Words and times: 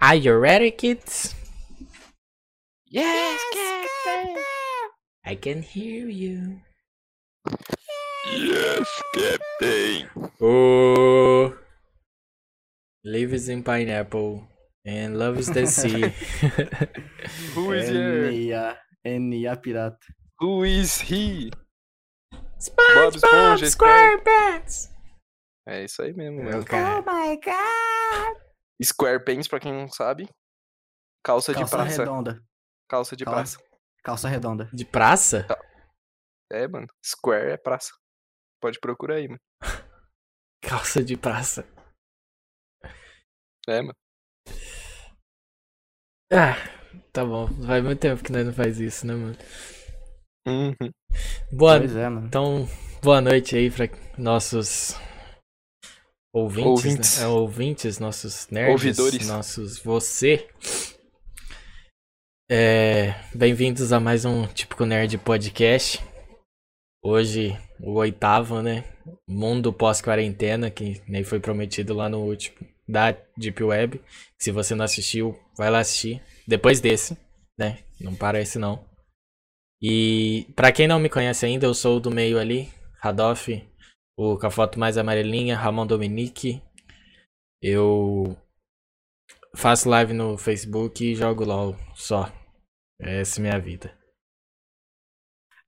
Are 0.00 0.14
you 0.14 0.34
ready, 0.36 0.70
kids? 0.70 1.34
Yes, 2.86 3.38
Captain! 3.52 4.36
I 5.26 5.34
can 5.34 5.62
hear 5.62 6.08
you. 6.08 6.60
Yes, 8.32 8.88
Captain! 9.14 10.08
Oh, 10.40 11.54
lives 13.04 13.48
in 13.48 13.62
pineapple 13.62 14.48
and 14.86 15.18
loves 15.18 15.48
the 15.48 15.66
sea. 15.66 16.00
Who 17.54 17.72
is 17.72 17.88
here? 17.90 18.76
NA, 19.04 19.48
NA 19.50 19.54
Pirata. 19.56 19.98
Who 20.38 20.64
is 20.64 20.98
he? 20.98 21.52
SpongeBob 22.58 23.16
Esponja, 23.16 23.66
SquarePants. 23.70 24.88
É 25.68 25.84
isso 25.84 26.02
aí 26.02 26.14
mesmo, 26.14 26.42
Meu 26.42 26.52
mano. 26.52 26.64
cara. 26.64 27.02
my 27.02 27.36
god! 27.36 28.39
Squarepants, 28.82 29.48
pra 29.48 29.60
quem 29.60 29.72
não 29.72 29.88
sabe. 29.88 30.28
Calça, 31.24 31.52
de 31.52 31.58
Calça 31.58 31.76
praça. 31.76 31.98
redonda. 32.02 32.42
Calça 32.88 33.16
de 33.16 33.24
Calça. 33.24 33.58
praça. 33.58 33.70
Calça 34.02 34.28
redonda. 34.28 34.70
De 34.72 34.84
praça? 34.84 35.46
É, 36.50 36.66
mano. 36.66 36.86
Square 37.04 37.52
é 37.52 37.56
praça. 37.56 37.92
Pode 38.60 38.78
procurar 38.80 39.16
aí, 39.16 39.28
mano. 39.28 39.40
Calça 40.62 41.02
de 41.02 41.16
praça. 41.16 41.66
É, 43.68 43.82
mano. 43.82 43.94
Ah, 46.32 46.54
tá 47.12 47.24
bom. 47.24 47.48
Faz 47.66 47.84
muito 47.84 48.00
tempo 48.00 48.22
que 48.22 48.32
nós 48.32 48.46
não 48.46 48.52
faz 48.52 48.78
isso, 48.80 49.06
né, 49.06 49.14
mano? 49.14 49.36
Uhum. 50.46 50.74
Boa, 51.52 51.78
Pois 51.78 51.94
é, 51.96 52.08
mano. 52.08 52.26
então, 52.26 52.66
boa 53.02 53.20
noite 53.20 53.56
aí 53.56 53.70
pra 53.70 53.86
nossos 54.16 54.94
ouvintes, 56.32 56.66
Ouvintes. 56.66 57.18
Né? 57.18 57.24
É, 57.24 57.28
ouvintes, 57.28 57.98
nossos 57.98 58.48
nerds, 58.50 58.72
Ouvidores. 58.98 59.26
nossos 59.26 59.78
você. 59.78 60.48
É, 62.48 63.14
bem-vindos 63.34 63.92
a 63.92 64.00
mais 64.00 64.24
um 64.24 64.46
Típico 64.46 64.84
Nerd 64.84 65.18
Podcast. 65.18 66.00
Hoje, 67.02 67.56
o 67.80 67.94
oitavo, 67.94 68.62
né? 68.62 68.84
Mundo 69.28 69.72
pós-quarentena, 69.72 70.70
que 70.70 71.00
nem 71.08 71.24
foi 71.24 71.40
prometido 71.40 71.94
lá 71.94 72.08
no 72.08 72.18
último, 72.18 72.58
da 72.88 73.16
Deep 73.36 73.62
Web. 73.62 74.00
Se 74.38 74.50
você 74.50 74.74
não 74.74 74.84
assistiu, 74.84 75.38
vai 75.56 75.70
lá 75.70 75.80
assistir. 75.80 76.22
Depois 76.46 76.80
desse, 76.80 77.16
né? 77.58 77.78
Não 78.00 78.14
parece 78.14 78.58
não. 78.58 78.84
E 79.82 80.46
pra 80.54 80.70
quem 80.70 80.86
não 80.86 81.00
me 81.00 81.08
conhece 81.08 81.46
ainda, 81.46 81.66
eu 81.66 81.74
sou 81.74 81.96
o 81.96 82.00
do 82.00 82.10
meio 82.10 82.38
ali, 82.38 82.68
Radoff, 83.00 83.64
o 84.20 84.36
com 84.36 84.46
a 84.46 84.50
foto 84.50 84.78
mais 84.78 84.98
amarelinha, 84.98 85.56
Ramon 85.56 85.86
Dominique. 85.86 86.62
Eu 87.62 88.36
faço 89.56 89.88
live 89.88 90.12
no 90.12 90.36
Facebook 90.36 91.02
e 91.02 91.14
jogo 91.14 91.42
LOL 91.42 91.74
só. 91.94 92.30
Essa 93.00 93.40
é 93.40 93.42
minha 93.42 93.58
vida. 93.58 93.96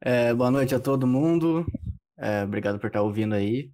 É, 0.03 0.35
boa 0.35 0.51
noite 0.51 0.75
a 0.75 0.81
todo 0.81 1.07
mundo. 1.07 1.65
É, 2.19 2.45
obrigado 2.45 2.79
por 2.79 2.89
estar 2.89 3.01
ouvindo 3.01 3.35
aí. 3.35 3.73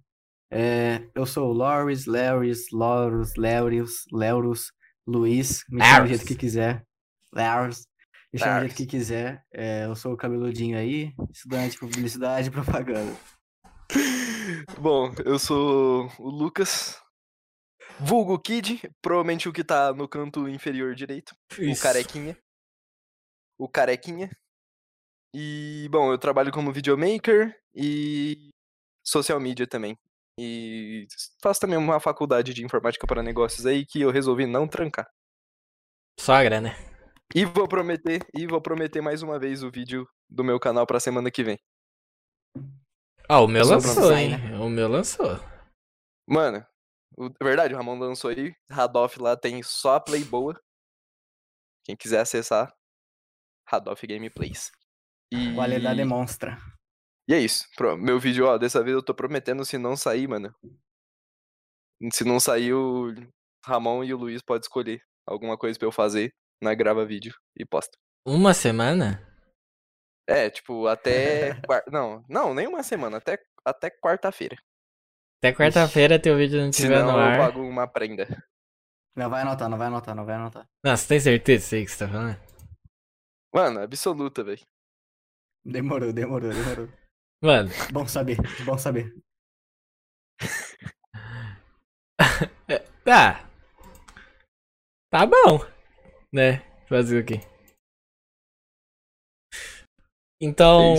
É, 0.49 1.05
eu 1.13 1.25
sou 1.25 1.49
o 1.49 1.53
Loris, 1.53 2.05
Larrys, 2.05 2.71
Loros, 2.71 3.35
Leurius, 3.35 4.05
Leurus, 4.13 4.71
Luiz. 5.05 5.65
Me 5.69 5.83
chama 5.83 6.01
do 6.03 6.07
jeito 6.07 6.25
que 6.25 6.35
quiser. 6.35 6.85
Larus. 7.33 7.85
Me 8.31 8.39
chama 8.39 8.59
do 8.59 8.61
jeito 8.61 8.77
que 8.77 8.85
quiser. 8.85 9.43
É, 9.53 9.83
eu 9.87 9.95
sou 9.95 10.13
o 10.13 10.17
cabeludinho 10.17 10.77
aí, 10.77 11.13
estudante 11.33 11.71
de 11.71 11.79
publicidade 11.79 12.47
e 12.47 12.51
propaganda. 12.51 13.13
Bom, 14.79 15.13
eu 15.25 15.37
sou 15.37 16.11
o 16.17 16.29
Lucas. 16.29 17.01
Vulgo 17.99 18.39
Kid, 18.39 18.81
provavelmente 19.01 19.49
o 19.49 19.53
que 19.53 19.63
tá 19.63 19.93
no 19.93 20.07
canto 20.07 20.47
inferior 20.47 20.95
direito. 20.95 21.35
O 21.59 21.79
carequinha. 21.81 22.37
O 23.57 23.67
carequinha. 23.67 24.29
E, 25.35 25.87
bom, 25.91 26.11
eu 26.11 26.17
trabalho 26.17 26.51
como 26.51 26.71
videomaker 26.71 27.53
e 27.75 28.49
social 29.03 29.39
media 29.39 29.67
também. 29.67 29.97
E 30.39 31.05
faço 31.43 31.59
também 31.59 31.77
uma 31.77 31.99
faculdade 31.99 32.53
de 32.53 32.63
informática 32.63 33.05
para 33.05 33.21
negócios 33.21 33.65
aí 33.65 33.85
que 33.85 34.01
eu 34.01 34.11
resolvi 34.11 34.45
não 34.45 34.67
trancar. 34.67 35.05
Sogra, 36.17 36.61
né? 36.61 36.75
E 37.35 37.43
vou 37.45 37.67
prometer, 37.67 38.25
e 38.33 38.47
vou 38.47 38.61
prometer 38.61 39.01
mais 39.01 39.21
uma 39.21 39.37
vez 39.37 39.61
o 39.61 39.69
vídeo 39.69 40.07
do 40.29 40.43
meu 40.43 40.59
canal 40.59 40.87
pra 40.87 40.99
semana 40.99 41.29
que 41.29 41.43
vem. 41.43 41.59
Ah, 43.29 43.41
o 43.41 43.47
meu 43.47 43.63
lançou, 43.65 44.11
hein? 44.11 44.31
O 44.59 44.69
meu 44.69 44.87
lançou. 44.89 45.27
Mano, 46.27 46.65
o, 47.17 47.27
é 47.27 47.43
verdade, 47.43 47.73
o 47.73 47.77
Ramon 47.77 47.97
lançou 47.99 48.31
aí. 48.31 48.55
Radoff 48.69 49.19
lá 49.19 49.37
tem 49.37 49.61
só 49.61 49.95
a 49.95 49.99
play 49.99 50.23
boa. 50.23 50.59
Quem 51.85 51.95
quiser 51.95 52.19
acessar, 52.21 52.73
Radoff 53.67 54.05
Gameplays. 54.05 54.71
E... 55.31 55.53
Qualidade 55.53 56.03
monstra. 56.05 56.57
E 57.27 57.33
é 57.33 57.39
isso. 57.39 57.67
Pro- 57.75 57.95
Meu 57.97 58.19
vídeo, 58.19 58.47
ó, 58.47 58.57
dessa 58.57 58.83
vez 58.83 58.95
eu 58.95 59.03
tô 59.03 59.13
prometendo 59.13 59.63
se 59.63 59.77
não 59.77 59.95
sair, 59.95 60.27
mano. 60.27 60.53
Se 62.11 62.23
não 62.23 62.39
sair, 62.39 62.73
o 62.73 63.13
Ramon 63.63 64.03
e 64.03 64.13
o 64.13 64.17
Luiz 64.17 64.41
podem 64.41 64.61
escolher 64.61 65.03
alguma 65.27 65.55
coisa 65.57 65.77
pra 65.77 65.87
eu 65.87 65.91
fazer 65.91 66.33
na 66.61 66.73
grava 66.73 67.05
vídeo 67.05 67.35
e 67.55 67.63
posta. 67.65 67.95
Uma 68.25 68.53
semana? 68.55 69.28
É, 70.29 70.49
tipo, 70.49 70.85
até. 70.85 71.59
Não, 71.91 72.23
não, 72.29 72.53
nem 72.53 72.67
uma 72.67 72.83
semana, 72.83 73.17
até, 73.17 73.39
até 73.65 73.89
quarta-feira. 73.89 74.55
Até 75.41 75.53
quarta-feira 75.53 76.21
teu 76.21 76.37
vídeo 76.37 76.61
não 76.61 76.69
estiver 76.69 76.99
Senão 76.99 77.13
no 77.13 77.17
eu 77.17 77.23
ar. 77.23 77.37
pago 77.39 77.61
uma 77.61 77.87
prenda. 77.87 78.27
Não 79.15 79.27
vai 79.27 79.41
anotar, 79.41 79.67
não 79.67 79.77
vai 79.77 79.87
anotar, 79.87 80.15
não 80.15 80.25
vai 80.25 80.35
anotar. 80.35 80.67
Não, 80.85 80.95
você 80.95 81.07
tem 81.07 81.19
certeza 81.19 81.63
disso 81.63 81.75
aí 81.75 81.85
que 81.85 81.91
você 81.91 82.05
tá 82.05 82.11
falando? 82.11 82.37
Mano, 83.53 83.81
absoluta, 83.81 84.43
velho. 84.43 84.61
Demorou, 85.65 86.13
demorou, 86.13 86.53
demorou. 86.53 86.89
Mano, 87.41 87.69
Bom 87.91 88.07
saber, 88.07 88.37
bom 88.65 88.77
saber. 88.77 89.11
tá. 93.03 93.49
Tá 95.09 95.25
bom. 95.25 95.59
Né? 96.31 96.61
Fazer 96.87 97.21
o 97.21 97.25
quê? 97.25 97.41
Então. 100.41 100.95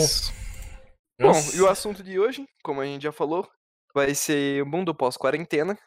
É. 1.19 1.23
Bom, 1.23 1.33
e 1.55 1.61
o 1.61 1.69
assunto 1.69 2.03
de 2.03 2.19
hoje, 2.19 2.47
como 2.63 2.81
a 2.81 2.85
gente 2.87 3.03
já 3.03 3.13
falou, 3.13 3.49
vai 3.95 4.15
ser 4.15 4.63
o 4.63 4.67
mundo 4.67 4.95
pós-quarentena, 4.95 5.79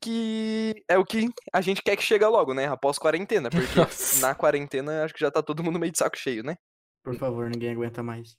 que 0.00 0.82
é 0.88 0.96
o 0.96 1.04
que 1.04 1.28
a 1.52 1.60
gente 1.60 1.82
quer 1.82 1.96
que 1.96 2.02
chegue 2.02 2.24
logo, 2.24 2.54
né? 2.54 2.66
Após 2.66 2.98
quarentena, 2.98 3.50
porque 3.52 3.74
Nossa. 3.78 4.20
na 4.26 4.34
quarentena 4.34 5.04
acho 5.04 5.12
que 5.14 5.20
já 5.20 5.30
tá 5.30 5.42
todo 5.42 5.62
mundo 5.62 5.78
meio 5.78 5.92
de 5.92 5.98
saco 5.98 6.16
cheio, 6.16 6.42
né? 6.42 6.56
Por 7.04 7.16
favor, 7.16 7.48
ninguém 7.50 7.72
aguenta 7.72 8.02
mais. 8.02 8.36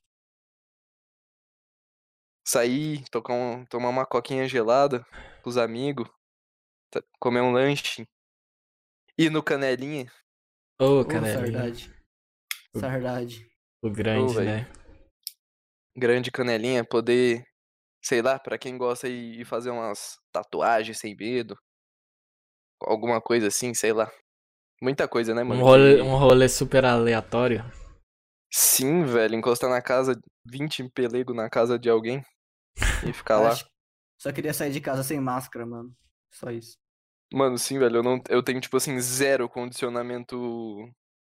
Sair, 2.47 3.07
tocar 3.09 3.34
um- 3.34 3.66
tomar 3.66 3.90
uma 3.90 4.06
coquinha 4.06 4.47
gelada 4.47 5.06
com 5.44 5.50
os 5.50 5.57
amigos, 5.57 6.09
comer 7.19 7.41
um 7.41 7.51
lanche, 7.51 8.07
ir 9.18 9.30
no 9.30 9.44
canelinha. 9.44 10.12
Ô, 10.80 11.01
Ô, 11.01 11.06
canelinha. 11.06 11.40
Sardade. 11.40 11.94
Sardade. 12.75 13.48
O 13.81 13.90
grande, 13.90 14.35
véi. 14.35 14.45
né? 14.45 14.72
grande 16.00 16.31
canelinha, 16.31 16.84
poder, 16.84 17.44
sei 18.01 18.22
lá, 18.22 18.40
pra 18.40 18.57
quem 18.57 18.78
gosta 18.78 19.09
de 19.09 19.44
fazer 19.45 19.69
umas 19.69 20.17
tatuagens 20.31 20.97
sem 20.97 21.16
medo, 21.16 21.56
alguma 22.81 23.22
coisa 23.22 23.47
assim, 23.47 23.73
sei 23.73 23.94
lá. 23.94 24.09
Muita 24.81 25.07
coisa, 25.07 25.35
né, 25.35 25.44
mano? 25.44 25.62
Um 25.62 25.63
rolê, 25.63 26.01
um 26.01 26.18
rolê 26.18 26.47
super 26.47 26.85
aleatório. 26.85 27.63
Sim, 28.51 29.03
velho, 29.03 29.35
encostar 29.35 29.69
na 29.69 29.81
casa, 29.81 30.19
20 30.50 30.89
pelego 30.89 31.34
na 31.34 31.50
casa 31.50 31.78
de 31.78 31.89
alguém 31.89 32.23
e 33.06 33.13
ficar 33.13 33.39
lá. 33.41 33.53
Só 34.18 34.31
queria 34.31 34.53
sair 34.53 34.72
de 34.72 34.81
casa 34.81 35.03
sem 35.03 35.19
máscara, 35.19 35.66
mano. 35.66 35.94
Só 36.31 36.50
isso. 36.50 36.78
Mano, 37.31 37.57
sim, 37.57 37.78
velho, 37.78 37.97
eu 37.97 38.03
não, 38.03 38.19
eu 38.29 38.41
tenho 38.41 38.59
tipo 38.59 38.75
assim 38.78 39.00
zero 39.00 39.48
condicionamento 39.48 40.36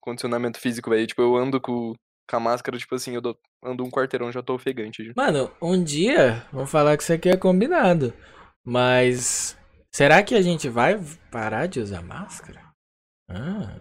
condicionamento 0.00 0.60
físico, 0.60 0.90
velho. 0.90 1.06
Tipo, 1.06 1.22
eu 1.22 1.36
ando 1.36 1.60
com, 1.60 1.92
com 2.28 2.36
a 2.36 2.40
máscara, 2.40 2.76
tipo 2.78 2.94
assim, 2.94 3.14
eu 3.14 3.20
dou- 3.20 3.38
ando 3.64 3.84
um 3.84 3.90
quarteirão 3.90 4.30
já 4.30 4.42
tô 4.42 4.54
ofegante. 4.54 5.04
já. 5.04 5.12
Mano, 5.16 5.50
um 5.60 5.82
dia, 5.82 6.46
vamos 6.52 6.70
falar 6.70 6.96
que 6.96 7.02
isso 7.02 7.12
aqui 7.12 7.28
é 7.28 7.36
combinado. 7.36 8.12
Mas. 8.64 9.56
Será 9.92 10.22
que 10.22 10.34
a 10.34 10.42
gente 10.42 10.68
vai 10.68 11.00
parar 11.30 11.66
de 11.66 11.80
usar 11.80 12.02
máscara? 12.02 12.60
Ah. 13.28 13.80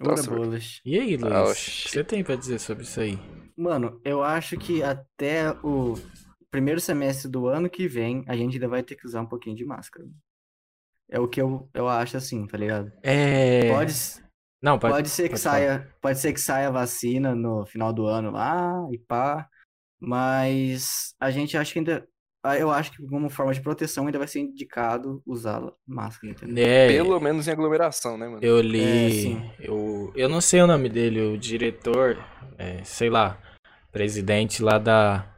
Ora 0.00 0.10
Nossa, 0.10 0.30
bolas. 0.30 0.80
E 0.84 0.98
aí, 0.98 1.16
Luiz? 1.16 1.32
Ah, 1.32 1.44
o 1.44 1.54
que 1.54 1.90
você 1.90 2.04
tem 2.04 2.22
pra 2.22 2.36
dizer 2.36 2.58
sobre 2.58 2.84
isso 2.84 3.00
aí? 3.00 3.18
Mano, 3.56 4.00
eu 4.04 4.22
acho 4.22 4.56
que 4.56 4.82
até 4.82 5.50
o 5.64 5.94
primeiro 6.50 6.80
semestre 6.80 7.28
do 7.28 7.46
ano 7.48 7.68
que 7.68 7.88
vem, 7.88 8.24
a 8.28 8.36
gente 8.36 8.54
ainda 8.54 8.68
vai 8.68 8.82
ter 8.82 8.94
que 8.96 9.06
usar 9.06 9.20
um 9.22 9.26
pouquinho 9.26 9.56
de 9.56 9.64
máscara. 9.64 10.06
É 11.10 11.18
o 11.18 11.26
que 11.26 11.40
eu, 11.40 11.68
eu 11.74 11.88
acho 11.88 12.16
assim, 12.16 12.46
tá 12.46 12.56
ligado? 12.58 12.92
É. 13.02 13.72
Pode, 13.72 13.92
Não, 14.62 14.78
pode. 14.78 14.94
pode 14.94 15.08
ser 15.08 15.24
que 15.24 15.30
pode 15.30 15.42
falar. 15.42 15.78
saia, 15.78 15.94
pode 16.00 16.18
ser 16.18 16.32
que 16.32 16.40
saia 16.40 16.68
a 16.68 16.70
vacina 16.72 17.34
no 17.34 17.64
final 17.66 17.92
do 17.92 18.06
ano 18.06 18.30
lá 18.30 18.86
e 18.92 18.98
pá, 18.98 19.48
mas 20.00 21.14
a 21.20 21.30
gente 21.30 21.56
acha 21.56 21.72
que 21.72 21.78
ainda 21.78 22.08
ah, 22.42 22.56
eu 22.56 22.70
acho 22.70 22.92
que 22.92 23.04
como 23.08 23.28
forma 23.28 23.52
de 23.52 23.60
proteção 23.60 24.06
ainda 24.06 24.18
vai 24.18 24.28
ser 24.28 24.40
indicado 24.40 25.20
usar 25.26 25.60
máscara, 25.86 26.32
entendeu? 26.32 26.64
É, 26.64 26.86
Pelo 26.86 27.18
menos 27.20 27.48
em 27.48 27.50
aglomeração, 27.50 28.16
né, 28.16 28.28
mano? 28.28 28.38
eu 28.42 28.58
É, 28.58 28.62
li. 28.62 29.10
sim. 29.10 29.50
eu, 29.58 30.12
eu 30.14 30.28
não 30.28 30.40
sei 30.40 30.62
o 30.62 30.66
nome 30.66 30.88
dele, 30.88 31.20
o 31.20 31.36
diretor, 31.36 32.16
é, 32.56 32.82
sei 32.84 33.10
lá, 33.10 33.38
presidente 33.90 34.62
lá 34.62 34.78
da 34.78 35.34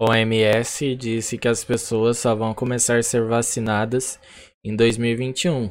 OMS 0.00 0.96
disse 0.96 1.38
que 1.38 1.48
as 1.48 1.64
pessoas 1.64 2.18
só 2.18 2.34
vão 2.34 2.52
começar 2.52 2.98
a 2.98 3.02
ser 3.02 3.24
vacinadas 3.26 4.18
em 4.64 4.74
2021. 4.74 5.70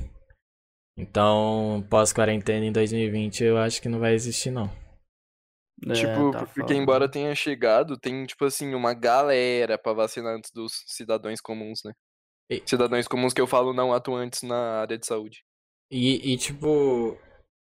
Então, 0.97 1.85
pós-quarentena 1.89 2.65
em 2.65 2.71
2020 2.71 3.43
eu 3.43 3.57
acho 3.57 3.81
que 3.81 3.89
não 3.89 3.99
vai 3.99 4.13
existir, 4.13 4.51
não. 4.51 4.69
É, 5.89 5.93
Tipo, 5.93 6.31
tá 6.31 6.45
porque 6.45 6.61
foda. 6.61 6.73
embora 6.73 7.09
tenha 7.09 7.33
chegado, 7.35 7.97
tem, 7.97 8.25
tipo 8.25 8.45
assim, 8.45 8.73
uma 8.73 8.93
galera 8.93 9.77
pra 9.77 9.91
vacinar 9.93 10.35
antes 10.35 10.51
dos 10.51 10.83
cidadãos 10.87 11.41
comuns, 11.41 11.81
né? 11.83 11.93
E- 12.49 12.61
Cidadãos 12.65 13.07
comuns 13.07 13.33
que 13.33 13.41
eu 13.41 13.47
falo 13.47 13.73
não 13.73 13.91
atuantes 13.93 14.43
na 14.43 14.81
área 14.81 14.97
de 14.97 15.05
saúde. 15.05 15.43
E, 15.91 16.33
e 16.33 16.37
tipo, 16.37 17.17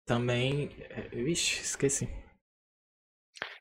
também. 0.05 0.71
é, 0.91 1.03
Vixe, 1.09 1.63
esqueci. 1.63 2.09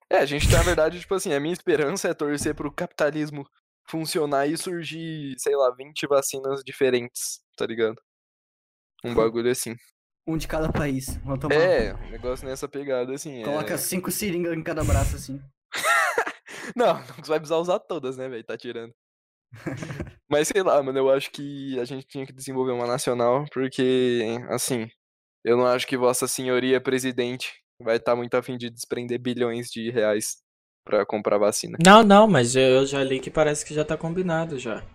É, 0.10 0.18
a 0.18 0.26
gente, 0.26 0.50
na 0.52 0.64
verdade, 0.64 1.00
tipo 1.00 1.14
assim, 1.14 1.32
a 1.34 1.40
minha 1.40 1.54
esperança 1.54 2.08
é 2.10 2.14
torcer 2.14 2.56
pro 2.56 2.74
capitalismo 2.74 3.48
funcionar 3.88 4.48
e 4.48 4.58
surgir, 4.58 5.36
sei 5.38 5.56
lá, 5.56 5.72
20 5.76 6.06
vacinas 6.08 6.64
diferentes, 6.64 7.40
tá 7.56 7.66
ligado? 7.66 8.02
Um 9.04 9.14
bagulho 9.14 9.50
assim. 9.50 9.76
Um 10.28 10.38
de 10.38 10.48
cada 10.48 10.72
país. 10.72 11.18
Vamos 11.24 11.40
tomar. 11.40 11.56
É, 11.56 11.94
um 11.94 12.10
negócio 12.12 12.48
nessa 12.48 12.68
pegada, 12.68 13.14
assim. 13.14 13.44
Coloca 13.44 13.74
é... 13.74 13.78
cinco 13.78 14.12
seringas 14.12 14.56
em 14.56 14.64
cada 14.64 14.84
braço, 14.84 15.16
assim. 15.16 15.42
Não, 16.76 16.94
não 16.94 17.24
vai 17.26 17.40
precisar 17.40 17.58
usar 17.58 17.80
todas, 17.80 18.16
né, 18.16 18.30
velho? 18.30 18.44
Tá 18.44 18.56
tirando. 18.56 18.94
Mas 20.30 20.50
sei 20.50 20.62
lá, 20.62 20.82
mano, 20.84 21.00
eu 21.00 21.10
acho 21.10 21.32
que 21.32 21.80
a 21.80 21.86
gente 21.86 22.06
tinha 22.06 22.28
que 22.28 22.34
desenvolver 22.34 22.72
uma 22.72 22.86
nacional, 22.86 23.46
porque, 23.52 24.38
assim, 24.50 24.88
eu 25.44 25.58
não 25.58 25.66
acho 25.66 25.88
que 25.88 25.98
Vossa 25.98 26.28
Senhoria 26.28 26.80
Presidente 26.80 27.54
vai 27.82 27.96
estar 27.96 28.16
muito 28.16 28.36
afim 28.36 28.58
de 28.58 28.70
desprender 28.70 29.20
bilhões 29.20 29.70
de 29.72 29.90
reais 29.90 30.38
pra 30.86 31.06
comprar 31.06 31.40
vacina. 31.40 31.78
Não, 31.84 32.04
não, 32.04 32.28
mas 32.28 32.56
eu 32.56 32.62
eu 32.62 32.86
já 32.86 33.04
li 33.04 33.20
que 33.20 33.32
parece 33.32 33.66
que 33.66 33.74
já 33.74 33.84
tá 33.84 33.98
combinado 33.98 34.60
já. 34.60 34.86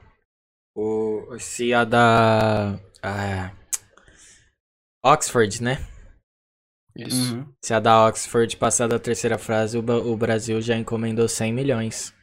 O, 0.76 1.36
se 1.38 1.72
a 1.72 1.84
da. 1.84 2.78
a 3.02 3.52
Oxford, 5.04 5.62
né? 5.62 5.76
Isso. 6.96 7.34
Uhum. 7.34 7.52
Se 7.62 7.74
a 7.74 7.80
da 7.80 8.06
Oxford 8.06 8.56
passar 8.56 8.86
da 8.86 8.98
terceira 8.98 9.36
frase, 9.36 9.76
o, 9.76 10.16
Brasil 10.16 10.62
já 10.62 10.76
encomendou 10.76 11.28
100 11.28 11.52
milhões. 11.52 12.14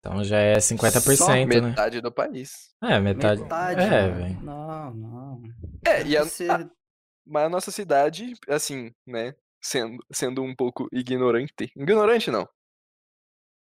Então 0.00 0.22
já 0.24 0.38
é 0.38 0.56
50%, 0.56 1.46
né? 1.46 1.60
Metade 1.68 2.00
do 2.00 2.12
país. 2.12 2.70
É, 2.82 2.98
metade. 2.98 3.40
Metade. 3.40 3.80
É, 3.80 4.08
mano. 4.08 4.14
velho. 4.16 4.42
Não, 4.42 4.94
não. 4.94 5.42
É, 5.86 6.02
e 6.04 6.16
a, 6.16 6.22
a- 6.22 6.70
mas 7.24 7.44
a 7.44 7.48
nossa 7.48 7.70
cidade, 7.70 8.34
assim, 8.48 8.92
né, 9.06 9.32
sendo, 9.62 10.04
sendo 10.12 10.42
um 10.42 10.54
pouco 10.56 10.88
ignorante. 10.92 11.54
Ignorante 11.76 12.30
não. 12.32 12.48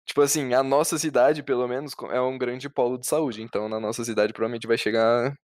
Tipo 0.08 0.22
assim, 0.22 0.54
a 0.54 0.62
nossa 0.62 0.98
cidade, 0.98 1.42
pelo 1.42 1.68
menos, 1.68 1.92
é 2.10 2.20
um 2.20 2.36
grande 2.38 2.68
polo 2.68 2.98
de 2.98 3.06
saúde. 3.06 3.42
Então, 3.42 3.68
na 3.68 3.78
nossa 3.78 4.02
cidade, 4.04 4.32
provavelmente 4.32 4.66
vai 4.66 4.78
chegar 4.78 5.34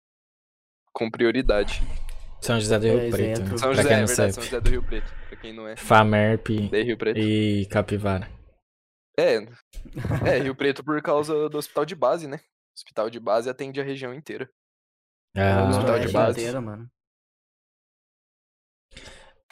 com 0.93 1.11
prioridade. 1.11 1.81
São 2.41 2.59
José 2.61 2.79
do 2.79 2.87
É, 2.87 2.91
Rio 2.91 3.11
Preto. 3.11 3.41
né? 3.43 3.57
São 3.59 3.75
José, 3.75 3.83
quem 3.89 3.93
é 3.93 3.97
verdade, 3.97 4.15
sabe. 4.15 4.33
São 4.33 4.43
José 4.45 4.61
do 4.61 4.71
Rio 4.71 4.83
Preto. 4.83 5.13
Pra 5.29 5.37
quem 5.37 5.53
não 5.53 5.67
é, 5.69 5.77
Famerp 5.77 6.49
e 7.17 7.67
Capivara. 7.71 8.29
É, 9.19 9.35
é, 10.27 10.39
Rio 10.39 10.55
Preto 10.55 10.85
por 10.85 11.01
causa 11.03 11.49
do 11.49 11.59
hospital 11.59 11.85
de 11.85 11.95
base, 11.95 12.27
né? 12.29 12.37
O 12.37 12.79
hospital 12.79 13.11
de 13.11 13.19
base 13.19 13.51
atende 13.51 13.81
a 13.81 13.85
região 13.85 14.15
inteira. 14.15 14.49
Ah, 15.37 15.65
no 15.65 15.71
hospital 15.71 15.97
é, 15.97 16.01
de 16.01 16.13
base. 16.13 16.41
inteira, 16.41 16.61
mano. 16.61 16.89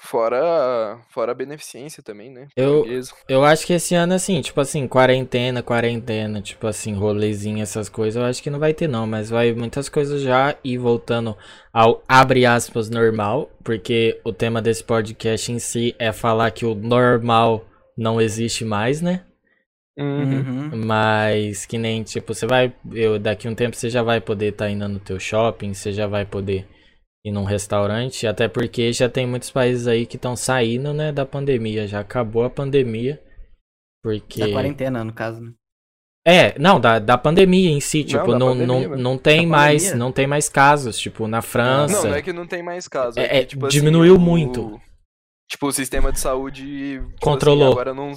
Fora, 0.06 0.98
fora 1.10 1.32
a 1.32 1.34
beneficência 1.34 2.02
também, 2.02 2.30
né? 2.30 2.46
Eu- 2.56 2.74
Portuguesa. 2.76 3.12
Eu 3.28 3.44
acho 3.44 3.66
que 3.66 3.72
esse 3.72 3.94
ano, 3.94 4.14
assim, 4.14 4.40
tipo 4.40 4.60
assim, 4.60 4.86
quarentena, 4.86 5.62
quarentena, 5.62 6.40
tipo 6.40 6.66
assim, 6.66 6.94
rolezinho, 6.94 7.60
essas 7.62 7.88
coisas, 7.88 8.14
eu 8.20 8.24
acho 8.26 8.42
que 8.42 8.48
não 8.48 8.58
vai 8.60 8.72
ter 8.72 8.88
não, 8.88 9.06
mas 9.06 9.28
vai 9.30 9.52
muitas 9.52 9.88
coisas 9.88 10.22
já 10.22 10.54
ir 10.62 10.78
voltando 10.78 11.36
ao, 11.72 12.02
abre 12.08 12.46
aspas, 12.46 12.88
normal, 12.88 13.50
porque 13.64 14.20
o 14.24 14.32
tema 14.32 14.62
desse 14.62 14.84
podcast 14.84 15.50
em 15.50 15.58
si 15.58 15.94
é 15.98 16.12
falar 16.12 16.50
que 16.52 16.64
o 16.64 16.74
normal 16.74 17.64
não 17.98 18.20
existe 18.20 18.64
mais, 18.64 19.00
né? 19.00 19.22
Uhum. 19.98 20.70
Uhum. 20.72 20.84
Mas 20.84 21.64
que 21.66 21.78
nem, 21.78 22.02
tipo, 22.02 22.32
você 22.34 22.46
vai, 22.46 22.72
eu, 22.92 23.18
daqui 23.18 23.48
a 23.48 23.50
um 23.50 23.54
tempo 23.54 23.74
você 23.74 23.88
já 23.90 24.02
vai 24.02 24.20
poder 24.20 24.48
estar 24.52 24.70
indo 24.70 24.86
no 24.88 24.98
teu 25.00 25.18
shopping, 25.18 25.72
você 25.74 25.90
já 25.90 26.06
vai 26.06 26.24
poder 26.24 26.66
ir 27.28 27.32
num 27.32 27.44
restaurante, 27.44 28.26
até 28.26 28.49
porque 28.49 28.93
já 28.93 29.08
tem 29.08 29.26
muitos 29.26 29.50
países 29.50 29.87
aí 29.87 30.06
que 30.06 30.17
estão 30.17 30.37
saindo, 30.37 30.93
né, 30.94 31.11
da 31.12 31.26
pandemia, 31.26 31.87
já 31.87 32.00
acabou 32.00 32.44
a 32.44 32.50
pandemia, 32.50 33.20
porque... 34.02 34.40
Da 34.40 34.50
quarentena, 34.52 35.02
no 35.05 35.12
caso, 35.12 35.40
né? 35.40 35.52
É, 36.28 36.58
não, 36.58 36.81
da, 36.81 36.99
da 36.99 37.17
pandemia 37.17 37.70
em 37.70 37.81
si, 37.81 38.02
tipo, 38.02 38.32
da 38.32 38.38
não, 38.38 38.49
pandemia, 38.49 38.88
não, 38.88 38.96
não 38.96 39.19
tem 39.19 39.46
mais, 39.46 39.84
pandemia? 39.84 39.99
não 40.05 40.12
tem 40.12 40.26
mais 40.26 40.49
casos, 40.49 40.99
tipo, 40.99 41.28
na 41.28 41.40
França. 41.40 41.94
Não, 42.02 42.11
não 42.11 42.14
é 42.17 42.23
que 42.23 42.32
não 42.32 42.46
tem 42.46 42.62
mais 42.64 42.88
casos. 42.88 43.17
É- 43.17 43.25
É, 43.25 43.28
que, 43.28 43.37
é, 43.37 43.44
tipo 43.44 43.67
assim, 43.67 43.78
diminuiu 43.78 44.17
o- 44.17 44.20
muito. 44.20 44.81
Tipo, 45.49 45.69
o 45.69 45.73
sistema 45.73 46.11
de 46.11 46.19
saúde. 46.19 46.62
tipo 46.94 47.05
assim, 47.06 47.17
Controlou. 47.23 47.70
agora 47.70 47.94
não. 47.94 48.12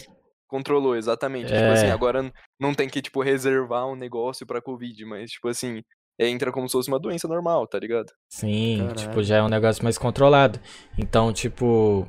Controlou, 0.48 0.96
exatamente. 0.96 1.46
Tipo 1.46 1.60
É. 1.60 1.72
assim, 1.74 1.92
agora 1.92 2.34
não 2.60 2.74
tem 2.74 2.90
que, 2.90 3.00
tipo, 3.00 3.22
reservar 3.22 3.86
um 3.88 3.96
negócio 3.96 4.48
pra 4.48 4.60
Covid, 4.60 5.06
mas, 5.06 5.30
tipo 5.30 5.48
assim, 5.48 5.84
entra 6.20 6.52
como 6.52 6.68
se 6.68 6.74
fosse 6.74 6.90
uma 6.90 7.00
doença 7.00 7.28
normal, 7.28 7.66
tá 7.66 7.80
ligado? 7.80 8.12
Sim, 8.30 8.80
Caralho. 8.80 8.96
tipo, 8.98 9.24
já 9.24 9.38
é 9.38 9.44
um 9.44 9.48
negócio 9.48 9.84
mais 9.84 9.98
controlado. 9.98 10.60
Então, 10.98 11.32
tipo, 11.32 12.08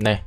né? 0.00 0.24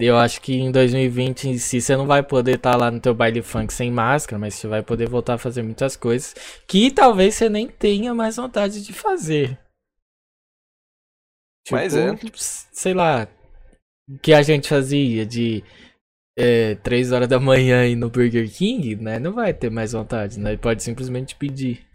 Eu 0.00 0.18
acho 0.18 0.40
que 0.40 0.54
em 0.54 0.72
2020 0.72 1.50
em 1.50 1.58
si 1.58 1.80
você 1.80 1.96
não 1.96 2.04
vai 2.04 2.20
poder 2.22 2.56
estar 2.56 2.76
lá 2.76 2.90
no 2.90 3.00
teu 3.00 3.14
baile 3.14 3.40
funk 3.42 3.72
sem 3.72 3.92
máscara, 3.92 4.38
mas 4.38 4.54
você 4.54 4.66
vai 4.66 4.82
poder 4.82 5.08
voltar 5.08 5.34
a 5.34 5.38
fazer 5.38 5.62
muitas 5.62 5.96
coisas 5.96 6.34
que 6.66 6.90
talvez 6.90 7.36
você 7.36 7.48
nem 7.48 7.68
tenha 7.68 8.12
mais 8.12 8.36
vontade 8.36 8.84
de 8.84 8.92
fazer. 8.92 9.56
Mas 11.70 11.94
é. 11.94 12.14
Tipo, 12.16 12.36
sei 12.38 12.92
lá, 12.92 13.28
o 14.08 14.18
que 14.18 14.32
a 14.32 14.42
gente 14.42 14.68
fazia 14.68 15.24
de 15.24 15.62
é, 16.38 16.74
3 16.76 17.12
horas 17.12 17.28
da 17.28 17.40
manhã 17.40 17.84
ir 17.86 17.96
no 17.96 18.08
Burger 18.08 18.48
King, 18.52 18.96
né? 18.96 19.18
Não 19.18 19.32
vai 19.32 19.52
ter 19.52 19.70
mais 19.70 19.92
vontade, 19.92 20.38
né? 20.38 20.56
Pode 20.56 20.82
simplesmente 20.82 21.34
pedir. 21.34 21.86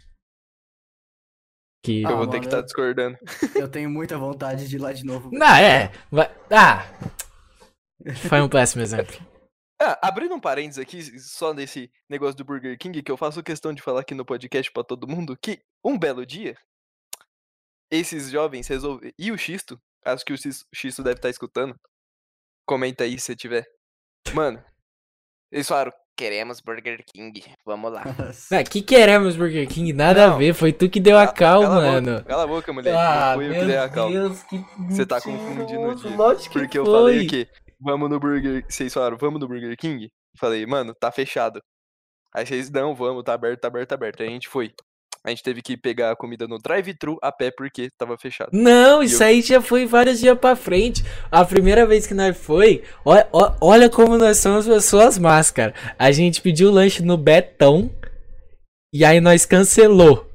Que... 1.84 2.04
Ah, 2.06 2.10
eu 2.12 2.16
vou 2.16 2.26
ter 2.26 2.40
que 2.40 2.46
mano, 2.46 2.46
estar 2.46 2.56
eu- 2.58 2.62
discordando. 2.64 3.18
Eu 3.54 3.68
tenho 3.70 3.90
muita 3.90 4.16
vontade 4.18 4.66
de 4.68 4.76
ir 4.76 4.78
lá 4.78 4.92
de 4.92 5.04
novo. 5.04 5.30
Não, 5.32 5.54
é. 5.54 5.92
Vai... 6.10 6.30
Ah! 6.50 6.82
Foi 8.28 8.40
um 8.40 8.48
péssimo 8.48 8.82
exemplo. 8.82 9.14
Ah, 9.80 9.98
abrindo 10.08 10.34
um 10.34 10.40
parênteses 10.40 10.78
aqui, 10.78 11.02
só 11.20 11.52
nesse 11.52 11.90
negócio 12.08 12.36
do 12.36 12.44
Burger 12.44 12.78
King, 12.78 13.02
que 13.02 13.10
eu 13.10 13.16
faço 13.16 13.42
questão 13.42 13.72
de 13.72 13.82
falar 13.82 14.00
aqui 14.00 14.14
no 14.14 14.24
podcast 14.24 14.70
pra 14.72 14.82
todo 14.84 15.06
mundo, 15.08 15.36
que 15.36 15.60
um 15.84 15.98
belo 15.98 16.24
dia, 16.24 16.56
esses 17.90 18.30
jovens 18.30 18.66
resolveram. 18.66 19.12
E 19.18 19.30
o 19.30 19.36
Xisto, 19.36 19.78
acho 20.04 20.24
que 20.24 20.32
o 20.32 20.38
Xisto- 20.38 20.66
Xisto 20.74 21.02
deve 21.02 21.16
estar 21.16 21.28
escutando. 21.28 21.74
Comenta 22.66 23.04
aí 23.04 23.18
se 23.18 23.36
tiver. 23.36 23.66
Mano, 24.32 24.62
eles 25.52 25.66
falaram: 25.68 25.92
queremos 26.16 26.60
Burger 26.60 27.04
King, 27.04 27.44
vamos 27.64 27.92
lá. 27.92 28.02
Ah, 28.50 28.64
que 28.64 28.82
queremos 28.82 29.36
Burger 29.36 29.66
King? 29.68 29.92
Nada 29.92 30.24
a 30.24 30.28
Não. 30.30 30.38
ver, 30.38 30.54
foi 30.54 30.72
tu 30.72 30.88
que 30.88 31.00
deu 31.00 31.18
a 31.18 31.26
cal, 31.26 31.62
cala 31.62 31.78
A 31.78 31.80
mano. 31.92 32.12
boca, 32.18 32.24
cala 32.24 32.42
a 32.42 32.46
boca, 32.46 32.72
moleque. 32.72 32.96
Ah, 32.96 33.32
fui 33.34 33.48
eu 33.48 33.54
que 33.54 33.64
dei 33.66 33.76
a 33.76 33.88
cal. 33.88 34.10
Deus, 34.10 34.42
que 34.44 34.58
Você 34.88 35.06
tá 35.06 35.20
confundindo 35.20 35.66
dia. 35.96 36.16
lógico 36.16 36.52
que 36.52 36.58
Porque 36.60 36.78
eu 36.78 36.84
foi. 36.84 36.94
falei 36.94 37.26
o 37.26 37.28
quê? 37.30 37.48
Vamos 37.80 38.08
no 38.10 38.18
Burger. 38.18 38.64
Vocês 38.68 38.92
falaram, 38.92 39.16
vamos 39.16 39.40
no 39.40 39.46
Burger 39.48 39.76
King? 39.76 40.10
Falei, 40.38 40.64
mano, 40.66 40.94
tá 40.94 41.12
fechado. 41.12 41.60
Aí 42.34 42.44
vocês, 42.44 42.70
não, 42.70 42.94
vamos, 42.94 43.22
tá 43.22 43.34
aberto, 43.34 43.60
tá 43.60 43.68
aberto, 43.68 43.88
tá 43.90 43.94
aberto. 43.94 44.22
Aí 44.22 44.28
a 44.28 44.32
gente 44.32 44.48
foi. 44.48 44.72
A 45.26 45.30
gente 45.30 45.42
teve 45.42 45.62
que 45.62 45.74
pegar 45.74 46.10
a 46.10 46.16
comida 46.16 46.46
no 46.46 46.58
drive-thru 46.58 47.18
a 47.22 47.32
pé 47.32 47.50
porque 47.50 47.88
tava 47.96 48.18
fechado. 48.18 48.50
Não, 48.52 49.02
E 49.02 49.06
isso 49.06 49.22
eu- 49.22 49.26
aí 49.26 49.40
já 49.40 49.60
foi 49.62 49.86
vários 49.86 50.20
dias 50.20 50.38
pra 50.38 50.54
frente. 50.54 51.02
A 51.30 51.42
primeira 51.44 51.86
vez 51.86 52.06
que 52.06 52.12
nós 52.12 52.36
foi, 52.36 52.82
olha, 53.04 53.26
olha 53.60 53.88
como 53.88 54.18
nós 54.18 54.36
somos 54.36 54.66
pessoas 54.66 55.18
más, 55.18 55.50
cara. 55.50 55.72
A 55.98 56.12
gente 56.12 56.42
pediu 56.42 56.70
lanche 56.70 57.02
no 57.02 57.16
Betão 57.16 57.90
e 58.92 59.02
aí 59.02 59.18
nós 59.18 59.46
cancelou. 59.46 60.30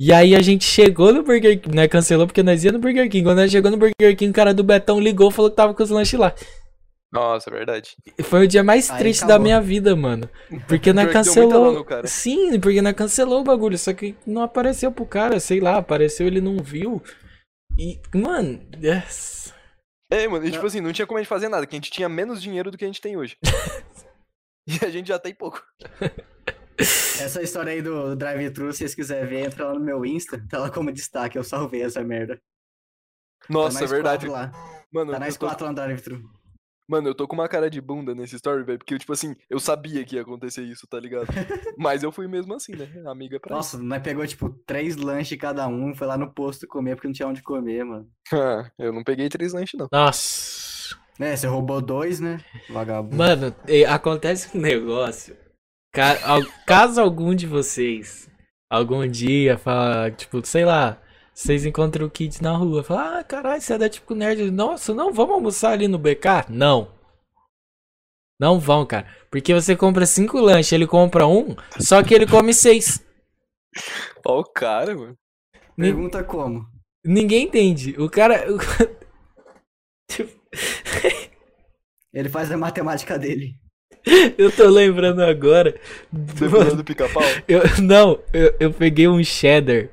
E 0.00 0.12
aí 0.12 0.34
a 0.34 0.40
gente 0.40 0.64
chegou 0.64 1.12
no 1.12 1.22
Burger 1.22 1.60
King, 1.60 1.76
nós 1.76 1.88
cancelou 1.88 2.26
porque 2.26 2.42
nós 2.42 2.64
ia 2.64 2.72
no 2.72 2.78
Burger 2.78 3.08
King. 3.10 3.24
Quando 3.24 3.38
nós 3.38 3.50
chegou 3.50 3.70
no 3.70 3.76
Burger 3.76 4.16
King, 4.16 4.30
o 4.30 4.34
cara 4.34 4.52
do 4.54 4.64
Betão 4.64 4.98
ligou, 4.98 5.30
falou 5.30 5.50
que 5.50 5.56
tava 5.56 5.72
com 5.74 5.82
os 5.82 5.90
lanches 5.90 6.18
lá. 6.18 6.34
Nossa, 7.14 7.48
é 7.48 7.52
verdade. 7.52 7.96
Foi 8.24 8.44
o 8.44 8.48
dia 8.48 8.64
mais 8.64 8.90
Aí 8.90 8.98
triste 8.98 9.20
da 9.20 9.26
acabou. 9.34 9.44
minha 9.44 9.60
vida, 9.60 9.94
mano. 9.94 10.28
Porque 10.66 10.92
dó 10.92 11.06
cancelou. 11.06 11.84
cara. 11.84 12.06
Sim, 12.08 12.58
porque 12.58 12.82
nós 12.82 12.92
cancelou 12.94 13.40
o 13.40 13.44
bagulho. 13.44 13.78
Só 13.78 13.92
que 13.92 14.16
não 14.26 14.42
apareceu 14.42 14.90
pro 14.90 15.06
cara, 15.06 15.38
sei 15.38 15.60
lá, 15.60 15.76
apareceu, 15.76 16.26
ele 16.26 16.40
não 16.40 16.56
viu. 16.58 17.00
E, 17.78 18.00
mano, 18.14 18.60
yes. 18.82 19.54
É, 20.12 20.26
mano, 20.28 20.44
e 20.44 20.50
tipo 20.50 20.60
Não. 20.62 20.66
assim, 20.66 20.80
não 20.80 20.92
tinha 20.92 21.06
como 21.06 21.18
a 21.18 21.22
gente 21.22 21.28
fazer 21.28 21.48
nada, 21.48 21.66
que 21.66 21.74
a 21.74 21.78
gente 21.78 21.90
tinha 21.90 22.08
menos 22.08 22.42
dinheiro 22.42 22.70
do 22.70 22.76
que 22.76 22.84
a 22.84 22.88
gente 22.88 23.00
tem 23.00 23.16
hoje. 23.16 23.36
E 24.66 24.82
a 24.82 24.88
gente 24.88 25.08
já 25.08 25.18
tem 25.18 25.34
pouco. 25.34 25.62
Essa 26.80 27.42
história 27.42 27.70
aí 27.70 27.82
do 27.82 28.16
drive-thru, 28.16 28.72
se 28.72 28.78
vocês 28.78 28.94
quiserem 28.94 29.28
ver, 29.28 29.44
entra 29.46 29.66
lá 29.66 29.74
no 29.74 29.80
meu 29.80 30.06
Insta, 30.06 30.42
tá 30.48 30.58
lá 30.58 30.70
como 30.70 30.90
destaque, 30.90 31.36
eu 31.36 31.44
salvei 31.44 31.82
essa 31.82 32.02
merda. 32.02 32.40
Nossa, 33.48 33.80
tá 33.80 33.84
é 33.84 33.88
verdade. 33.88 34.26
Lá. 34.26 34.50
Mano, 34.90 35.12
Tá 35.12 35.18
na 35.18 35.28
eu 35.28 35.36
tô, 35.36 35.46
S4 35.46 35.60
lá 35.60 35.68
no 35.68 35.74
drive-thru. 35.74 36.22
Mano, 36.88 37.08
eu 37.08 37.14
tô 37.14 37.26
com 37.26 37.34
uma 37.34 37.48
cara 37.48 37.68
de 37.70 37.80
bunda 37.80 38.14
nesse 38.14 38.36
story, 38.36 38.64
velho. 38.64 38.78
Porque, 38.78 38.98
tipo 38.98 39.12
assim, 39.12 39.34
eu 39.48 39.58
sabia 39.60 40.04
que 40.04 40.16
ia 40.16 40.22
acontecer 40.22 40.62
isso, 40.62 40.86
tá 40.86 40.98
ligado? 41.00 41.26
Mas 41.78 42.02
eu 42.02 42.10
fui 42.12 42.26
mesmo 42.28 42.54
assim, 42.54 42.72
né? 42.76 42.88
Amiga 43.06 43.38
pra 43.40 43.56
Nossa, 43.56 43.78
nós 43.78 44.02
pegou, 44.02 44.26
tipo, 44.26 44.50
três 44.66 44.96
lanches 44.96 45.38
cada 45.38 45.66
um, 45.68 45.94
foi 45.94 46.06
lá 46.06 46.16
no 46.16 46.32
posto 46.32 46.66
comer 46.66 46.94
porque 46.96 47.08
não 47.08 47.14
tinha 47.14 47.28
onde 47.28 47.42
comer, 47.42 47.84
mano. 47.84 48.08
Ah, 48.32 48.70
eu 48.78 48.92
não 48.92 49.02
peguei 49.04 49.28
três 49.28 49.52
lanches, 49.52 49.78
não. 49.78 49.88
Nossa. 49.92 50.96
É, 51.20 51.36
você 51.36 51.46
roubou 51.46 51.80
dois, 51.80 52.18
né? 52.20 52.40
Vagabundo. 52.68 53.16
Mano, 53.16 53.54
e- 53.68 53.84
acontece 53.84 54.56
um 54.56 54.60
negócio. 54.60 55.36
Caso 56.66 57.00
algum 57.00 57.34
de 57.34 57.46
vocês, 57.46 58.28
algum 58.68 59.06
dia, 59.06 59.56
fala, 59.56 60.10
tipo, 60.10 60.44
sei 60.44 60.64
lá, 60.64 61.00
vocês 61.34 61.66
encontram 61.66 62.06
o 62.06 62.10
Kid 62.10 62.40
na 62.42 62.56
rua, 62.56 62.82
fala, 62.84 63.18
ah, 63.18 63.24
caralho, 63.24 63.60
você 63.60 63.74
é 63.74 63.78
da 63.78 63.88
tipo 63.88 64.14
nerd. 64.14 64.50
Nossa, 64.50 64.94
não, 64.94 65.12
vamos 65.12 65.34
almoçar 65.34 65.72
ali 65.72 65.88
no 65.88 65.98
BK? 65.98 66.46
Não. 66.48 66.94
Não 68.40 68.58
vão, 68.58 68.86
cara. 68.86 69.06
Porque 69.30 69.52
você 69.52 69.76
compra 69.76 70.06
cinco 70.06 70.38
lanches, 70.40 70.72
ele 70.72 70.86
compra 70.86 71.26
um, 71.26 71.54
só 71.78 72.02
que 72.02 72.14
ele 72.14 72.26
come 72.26 72.54
seis. 72.54 73.04
Ó, 74.24 74.40
o 74.40 74.44
cara, 74.44 74.94
mano. 74.94 75.16
Ni- 75.76 75.88
Pergunta 75.88 76.22
como? 76.22 76.64
Ninguém 77.04 77.46
entende. 77.46 77.94
O 78.00 78.08
cara. 78.08 78.46
o- 78.52 78.58
Ele 82.12 82.28
faz 82.28 82.50
a 82.52 82.56
matemática 82.56 83.18
dele. 83.18 83.56
eu 84.38 84.52
tô 84.52 84.68
lembrando 84.68 85.20
agora. 85.22 85.78
Você 86.12 86.48
falando 86.48 86.76
do 86.76 86.84
pica-pau? 86.84 87.22
Eu, 87.48 87.62
não, 87.82 88.20
eu, 88.32 88.54
eu 88.60 88.72
peguei 88.72 89.08
um 89.08 89.22
cheddar. 89.24 89.88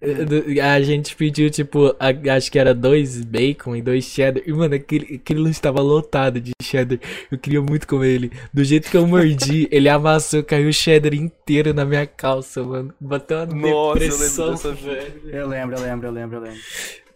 Eu- 0.00 0.26
do- 0.26 0.60
A 0.60 0.80
gente 0.82 1.16
pediu, 1.16 1.48
tipo, 1.50 1.94
a- 1.98 2.34
acho 2.36 2.52
que 2.52 2.58
era 2.58 2.74
dois 2.74 3.24
bacon 3.24 3.74
e 3.76 3.80
dois 3.82 4.04
cheddar. 4.04 4.42
E, 4.46 4.52
mano, 4.52 4.74
aquele, 4.74 5.16
aquele 5.16 5.40
lanche 5.40 5.60
tava 5.60 5.80
lotado 5.80 6.38
de 6.40 6.52
cheddar. 6.62 6.98
Eu 7.30 7.38
queria 7.38 7.62
muito 7.62 7.86
comer 7.88 8.08
ele. 8.14 8.32
Do 8.52 8.62
jeito 8.62 8.90
que 8.90 8.96
eu 8.96 9.06
mordi, 9.06 9.66
ele 9.72 9.88
amassou, 9.88 10.42
caiu 10.44 10.68
o 10.68 10.72
cheddar 10.72 11.14
inteiro 11.14 11.72
na 11.72 11.84
minha 11.84 12.06
calça, 12.06 12.62
mano. 12.62 12.92
Bateu 13.00 13.38
uma 13.38 13.46
Nossa, 13.46 13.64
eu 13.64 13.94
lembro 13.94 14.08
depressão, 14.10 14.50
dessa 14.50 14.72
velho. 14.72 15.20
Eu 15.30 15.48
lembro, 15.48 15.76
eu 15.76 15.82
lembro, 15.82 16.06
eu 16.08 16.12
lembro, 16.12 16.36
eu 16.36 16.40
lembro. 16.42 16.60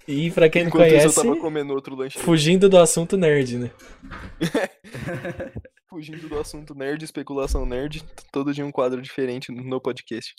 E 0.08 0.30
pra 0.30 0.48
quem 0.48 0.62
não 0.62 0.68
Enquanto 0.70 0.88
conhece, 0.88 1.06
isso, 1.06 1.20
eu 1.20 1.24
tava 1.24 1.36
comendo 1.36 1.72
outro 1.74 1.94
lanche. 1.94 2.18
fugindo 2.18 2.68
do 2.68 2.78
assunto 2.78 3.16
nerd, 3.16 3.58
né? 3.58 3.70
Fugindo 5.88 6.28
do 6.28 6.38
assunto 6.38 6.74
nerd, 6.74 7.04
especulação 7.04 7.66
nerd. 7.66 8.02
Todo 8.32 8.52
dia 8.54 8.64
um 8.64 8.70
quadro 8.70 9.02
diferente 9.02 9.52
no 9.52 9.80
podcast. 9.80 10.34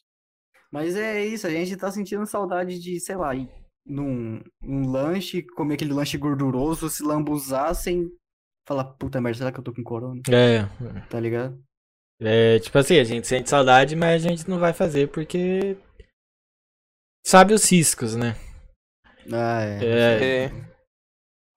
Mas 0.72 0.96
é 0.96 1.25
isso, 1.25 1.46
a 1.48 1.50
gente 1.50 1.75
tá 1.75 1.92
sentindo 1.92 2.25
saudade 2.25 2.80
de, 2.80 3.00
sei 3.00 3.16
lá, 3.16 3.36
ir 3.36 3.50
num, 3.86 4.42
num 4.62 4.90
lanche, 4.90 5.42
comer 5.44 5.74
aquele 5.75 5.94
lanche 5.94 6.18
gorduroso, 6.18 6.90
se 6.90 7.04
lambuzar 7.04 7.75
sem 7.75 8.10
falar, 8.68 8.86
puta 8.86 9.20
merda, 9.20 9.38
será 9.40 9.51
que 9.51 9.60
eu 9.60 9.63
tô 9.63 9.74
com 9.74 9.84
corona? 9.84 10.22
É, 10.30 10.63
Tá 11.10 11.20
ligado? 11.20 11.62
É, 12.22 12.60
tipo 12.60 12.78
assim, 12.78 13.00
a 13.00 13.04
gente 13.04 13.28
sente 13.28 13.50
saudade, 13.50 13.96
mas 13.96 14.24
a 14.24 14.30
gente 14.30 14.48
não 14.50 14.60
vai 14.60 14.74
fazer 14.74 15.08
porque. 15.10 15.75
Sabe 17.25 17.54
os 17.54 17.70
riscos, 17.70 18.16
né? 18.16 18.36
Ah, 19.32 19.62
é. 19.63 19.84
É, 19.84 20.46
É. 20.46 20.72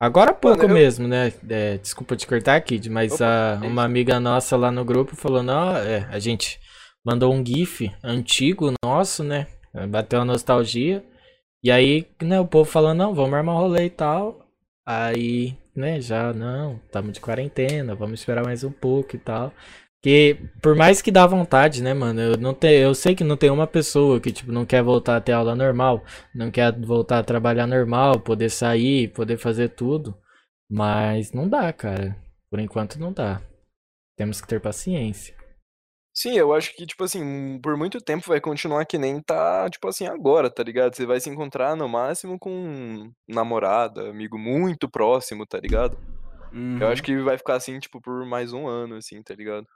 Agora 0.00 0.32
há 0.32 0.34
pouco 0.34 0.58
Mano, 0.62 0.70
eu- 0.70 0.74
mesmo, 0.74 1.06
né? 1.08 1.32
É, 1.48 1.78
desculpa 1.78 2.16
te 2.16 2.26
cortar, 2.26 2.60
Kid, 2.62 2.90
mas 2.90 3.12
Opa, 3.12 3.24
a- 3.24 3.64
é 3.64 3.68
uma 3.68 3.84
amiga 3.84 4.18
nossa 4.18 4.56
lá 4.56 4.70
no 4.70 4.84
grupo 4.84 5.14
falou: 5.16 5.42
não, 5.42 5.76
é, 5.76 6.04
a 6.10 6.18
gente 6.18 6.60
mandou 7.04 7.32
um 7.32 7.44
GIF 7.44 7.90
antigo 8.02 8.72
nosso, 8.84 9.22
né? 9.22 9.46
Bateu 9.88 10.20
a 10.20 10.24
nostalgia. 10.24 11.04
E 11.62 11.70
aí, 11.70 12.06
né, 12.22 12.40
o 12.40 12.46
povo 12.46 12.70
falando: 12.70 12.98
não, 12.98 13.14
vamos 13.14 13.34
armar 13.34 13.56
um 13.56 13.58
rolê 13.58 13.86
e 13.86 13.90
tal. 13.90 14.46
Aí, 14.86 15.56
né, 15.74 16.00
já, 16.00 16.32
não, 16.32 16.80
estamos 16.86 17.12
de 17.14 17.20
quarentena, 17.20 17.94
vamos 17.94 18.20
esperar 18.20 18.44
mais 18.44 18.64
um 18.64 18.70
pouco 18.70 19.16
e 19.16 19.18
tal. 19.18 19.52
Porque, 20.04 20.36
por 20.60 20.76
mais 20.76 21.00
que 21.00 21.10
dá 21.10 21.26
vontade, 21.26 21.82
né, 21.82 21.94
mano? 21.94 22.20
Eu, 22.20 22.36
não 22.36 22.52
te, 22.52 22.68
eu 22.68 22.94
sei 22.94 23.14
que 23.14 23.24
não 23.24 23.38
tem 23.38 23.48
uma 23.50 23.66
pessoa 23.66 24.20
que, 24.20 24.30
tipo, 24.30 24.52
não 24.52 24.66
quer 24.66 24.82
voltar 24.82 25.16
a 25.16 25.20
ter 25.20 25.32
aula 25.32 25.56
normal, 25.56 26.04
não 26.34 26.50
quer 26.50 26.78
voltar 26.78 27.20
a 27.20 27.24
trabalhar 27.24 27.66
normal, 27.66 28.20
poder 28.20 28.50
sair, 28.50 29.08
poder 29.08 29.38
fazer 29.38 29.70
tudo. 29.70 30.14
Mas 30.70 31.32
não 31.32 31.48
dá, 31.48 31.72
cara. 31.72 32.16
Por 32.50 32.60
enquanto 32.60 32.98
não 33.00 33.12
dá. 33.14 33.40
Temos 34.16 34.42
que 34.42 34.46
ter 34.46 34.60
paciência. 34.60 35.34
Sim, 36.16 36.34
eu 36.38 36.54
acho 36.54 36.74
que, 36.76 36.86
tipo 36.86 37.02
assim, 37.02 37.58
por 37.60 37.76
muito 37.76 38.00
tempo 38.00 38.28
vai 38.28 38.40
continuar 38.40 38.84
que 38.86 38.96
nem 38.96 39.20
tá, 39.20 39.68
tipo 39.68 39.88
assim, 39.88 40.06
agora, 40.06 40.48
tá 40.48 40.62
ligado? 40.62 40.94
Você 40.94 41.04
vai 41.04 41.18
se 41.18 41.28
encontrar 41.28 41.74
no 41.74 41.88
máximo 41.88 42.38
com 42.38 42.50
um 42.50 43.12
namorada, 43.28 44.08
amigo 44.10 44.38
muito 44.38 44.88
próximo, 44.88 45.44
tá 45.44 45.58
ligado? 45.58 45.98
Eu 46.80 46.88
acho 46.88 47.02
que 47.02 47.16
vai 47.20 47.36
ficar 47.36 47.56
assim, 47.56 47.80
tipo, 47.80 48.00
por 48.00 48.24
mais 48.24 48.52
um 48.52 48.68
ano, 48.68 48.94
assim, 48.94 49.20
tá 49.24 49.34
ligado? 49.34 49.66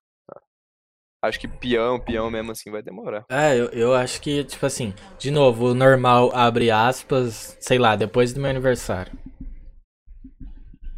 Acho 1.21 1.41
que 1.41 1.49
peão, 1.49 1.99
peão 1.99 2.31
mesmo 2.31 2.53
assim 2.53 2.71
vai 2.71 2.81
demorar. 2.81 3.25
É, 3.29 3.59
eu, 3.59 3.67
eu 3.71 3.95
acho 3.95 4.21
que, 4.21 4.45
tipo 4.45 4.65
assim, 4.65 4.95
de 5.19 5.33
novo, 5.33 5.71
o 5.71 5.75
normal 5.75 6.31
abre 6.33 6.71
aspas, 6.71 7.57
sei 7.61 7.77
lá, 7.77 7.97
depois 7.97 8.33
do 8.33 8.41
meu 8.41 8.49
aniversário. 8.49 9.13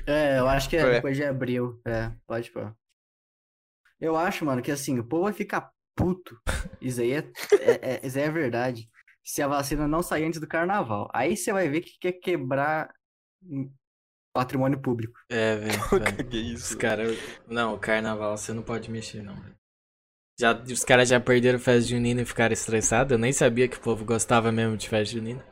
É, 0.06 0.38
eu 0.38 0.46
acho 0.46 0.68
que 0.68 0.76
é, 0.76 0.80
É. 0.82 0.90
depois 0.96 1.16
de 1.16 1.24
abril. 1.24 1.80
É, 1.86 2.10
pode 2.26 2.50
pôr. 2.50 2.74
Eu 4.00 4.16
acho, 4.16 4.44
mano, 4.44 4.62
que 4.62 4.70
assim, 4.70 4.98
o 4.98 5.04
povo 5.04 5.24
vai 5.24 5.32
ficar 5.32 5.70
puto. 5.94 6.40
Isso 6.80 7.00
aí 7.00 7.12
é, 7.12 7.18
é- 7.60 7.94
é- 7.94 8.06
isso 8.06 8.18
aí 8.18 8.24
é 8.24 8.30
verdade. 8.30 8.88
Se 9.22 9.42
a 9.42 9.48
vacina 9.48 9.86
não 9.86 10.02
sair 10.02 10.24
antes 10.24 10.40
do 10.40 10.46
carnaval. 10.46 11.08
Aí 11.12 11.36
você 11.36 11.52
vai 11.52 11.68
ver 11.68 11.82
que 11.82 11.98
quer 12.00 12.12
quebrar 12.12 12.90
hum, 13.42 13.70
patrimônio 14.32 14.80
público. 14.80 15.18
É, 15.28 15.56
velho. 15.56 15.78
que 16.30 16.38
Os 16.54 16.62
isso? 16.62 16.78
caras. 16.78 17.18
Não, 17.46 17.78
carnaval 17.78 18.36
você 18.36 18.52
não 18.52 18.62
pode 18.62 18.90
mexer, 18.90 19.22
não. 19.22 19.36
Já, 20.38 20.54
os 20.54 20.84
caras 20.84 21.08
já 21.10 21.20
perderam 21.20 21.58
festa 21.58 21.90
junina 21.90 22.22
e 22.22 22.24
ficaram 22.24 22.54
estressados. 22.54 23.12
Eu 23.12 23.18
nem 23.18 23.32
sabia 23.32 23.68
que 23.68 23.76
o 23.76 23.80
povo 23.80 24.06
gostava 24.06 24.50
mesmo 24.50 24.76
de 24.76 24.88
festa 24.88 25.12
junina. 25.14 25.44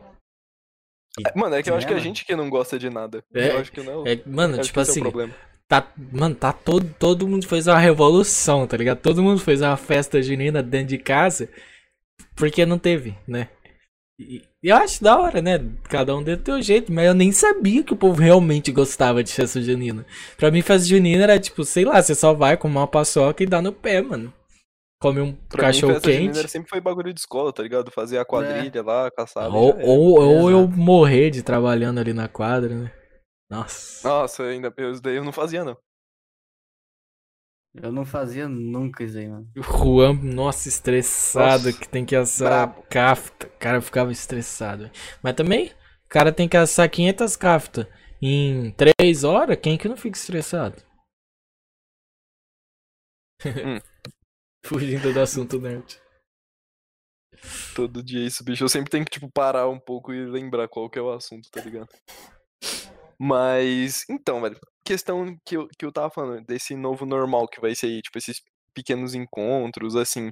Mano, 1.34 1.56
é 1.56 1.62
que 1.62 1.70
eu 1.70 1.74
acho 1.74 1.86
que 1.86 1.92
a 1.92 1.98
gente 1.98 2.24
que 2.24 2.34
não 2.34 2.48
gosta 2.48 2.78
de 2.78 2.88
nada. 2.88 3.24
É, 3.34 3.50
eu 3.50 3.58
acho 3.58 3.72
que 3.72 3.82
não. 3.82 4.06
É, 4.06 4.16
mano, 4.26 4.54
acho 4.58 4.68
tipo 4.68 4.80
é 4.80 4.82
o 4.82 4.84
assim, 4.84 5.00
problema. 5.00 5.34
Tá, 5.68 5.86
mano, 6.12 6.34
tá 6.34 6.52
todo, 6.52 6.92
todo 6.98 7.28
mundo 7.28 7.46
fez 7.46 7.66
uma 7.66 7.78
revolução, 7.78 8.66
tá 8.66 8.76
ligado? 8.76 8.98
Todo 9.00 9.22
mundo 9.22 9.40
fez 9.40 9.60
uma 9.60 9.76
festa 9.76 10.22
junina 10.22 10.62
dentro 10.62 10.88
de 10.88 10.98
casa, 10.98 11.48
porque 12.34 12.64
não 12.66 12.78
teve, 12.78 13.14
né? 13.26 13.48
E 14.20 14.42
eu 14.62 14.74
acho 14.76 15.02
da 15.04 15.16
hora, 15.16 15.40
né? 15.40 15.60
Cada 15.84 16.16
um 16.16 16.22
deu 16.22 16.36
do 16.36 16.44
seu 16.44 16.60
jeito, 16.60 16.92
mas 16.92 17.06
eu 17.06 17.14
nem 17.14 17.30
sabia 17.30 17.84
que 17.84 17.92
o 17.92 17.96
povo 17.96 18.20
realmente 18.20 18.72
gostava 18.72 19.22
de 19.22 19.32
festa 19.32 19.60
junina. 19.62 20.04
Pra 20.36 20.50
mim, 20.50 20.60
festa 20.60 20.88
junina 20.88 21.22
era 21.22 21.38
tipo, 21.38 21.64
sei 21.64 21.84
lá, 21.84 22.02
você 22.02 22.14
só 22.16 22.34
vai 22.34 22.56
comer 22.56 22.78
uma 22.78 22.88
paçoca 22.88 23.42
e 23.44 23.46
dá 23.46 23.62
no 23.62 23.72
pé, 23.72 24.02
mano. 24.02 24.32
Come 25.00 25.20
um 25.20 25.32
Pra 25.48 25.68
mim, 25.68 25.68
cachorro 25.68 25.92
festa 25.94 26.12
junina 26.12 26.32
quente. 26.32 26.48
sempre 26.48 26.68
foi 26.68 26.80
bagulho 26.80 27.14
de 27.14 27.20
escola, 27.20 27.52
tá 27.52 27.62
ligado? 27.62 27.92
Fazer 27.92 28.18
a 28.18 28.24
quadrilha 28.24 28.82
lá, 28.82 29.08
caçada. 29.12 29.48
Ou, 29.50 29.78
ou, 29.80 30.20
ou 30.20 30.50
eu 30.50 30.66
morrer 30.66 31.30
de 31.30 31.44
trabalhando 31.44 32.00
ali 32.00 32.12
na 32.12 32.26
quadra, 32.26 32.74
né? 32.74 32.92
Nossa. 33.50 34.08
Nossa, 34.08 34.42
ainda 34.44 34.72
eu, 34.76 34.92
isso 34.92 35.02
daí 35.02 35.16
eu 35.16 35.24
não 35.24 35.32
fazia, 35.32 35.64
não. 35.64 35.76
Eu 37.74 37.92
não 37.92 38.04
fazia 38.04 38.48
nunca 38.48 39.04
isso 39.04 39.18
aí, 39.18 39.28
mano. 39.28 39.48
O 39.56 39.62
Juan, 39.62 40.14
nossa, 40.22 40.68
estressado, 40.68 41.66
Nossa, 41.66 41.72
que 41.72 41.88
tem 41.88 42.04
que 42.04 42.16
assar 42.16 42.66
brabo. 42.66 42.82
cafta. 42.90 43.46
O 43.46 43.58
cara 43.58 43.80
ficava 43.80 44.10
estressado. 44.12 44.90
Mas 45.22 45.34
também, 45.34 45.68
o 46.04 46.08
cara 46.08 46.32
tem 46.32 46.48
que 46.48 46.56
assar 46.56 46.90
500 46.90 47.36
cafta 47.36 47.88
em 48.20 48.72
3 48.72 49.24
horas, 49.24 49.58
quem 49.62 49.78
que 49.78 49.88
não 49.88 49.96
fica 49.96 50.16
estressado? 50.18 50.82
Hum. 53.64 53.78
Fugindo 54.66 55.12
do 55.12 55.20
assunto 55.20 55.58
nerd. 55.60 56.00
Todo 57.74 58.02
dia 58.02 58.26
isso, 58.26 58.44
bicho. 58.44 58.64
Eu 58.64 58.68
sempre 58.68 58.90
tenho 58.90 59.04
que, 59.04 59.10
tipo, 59.10 59.30
parar 59.30 59.68
um 59.68 59.78
pouco 59.78 60.12
e 60.12 60.24
lembrar 60.26 60.68
qual 60.68 60.90
que 60.90 60.98
é 60.98 61.02
o 61.02 61.12
assunto, 61.12 61.48
tá 61.50 61.60
ligado? 61.60 61.88
Mas, 63.20 64.04
então, 64.08 64.40
velho, 64.40 64.58
questão 64.84 65.36
que 65.44 65.56
eu, 65.56 65.68
que 65.78 65.84
eu 65.84 65.92
tava 65.92 66.10
falando, 66.10 66.44
desse 66.46 66.76
novo 66.76 67.04
normal 67.04 67.48
que 67.48 67.60
vai 67.60 67.74
ser 67.74 68.00
tipo, 68.02 68.18
esses 68.18 68.40
pequenos 68.74 69.14
encontros, 69.14 69.96
assim. 69.96 70.30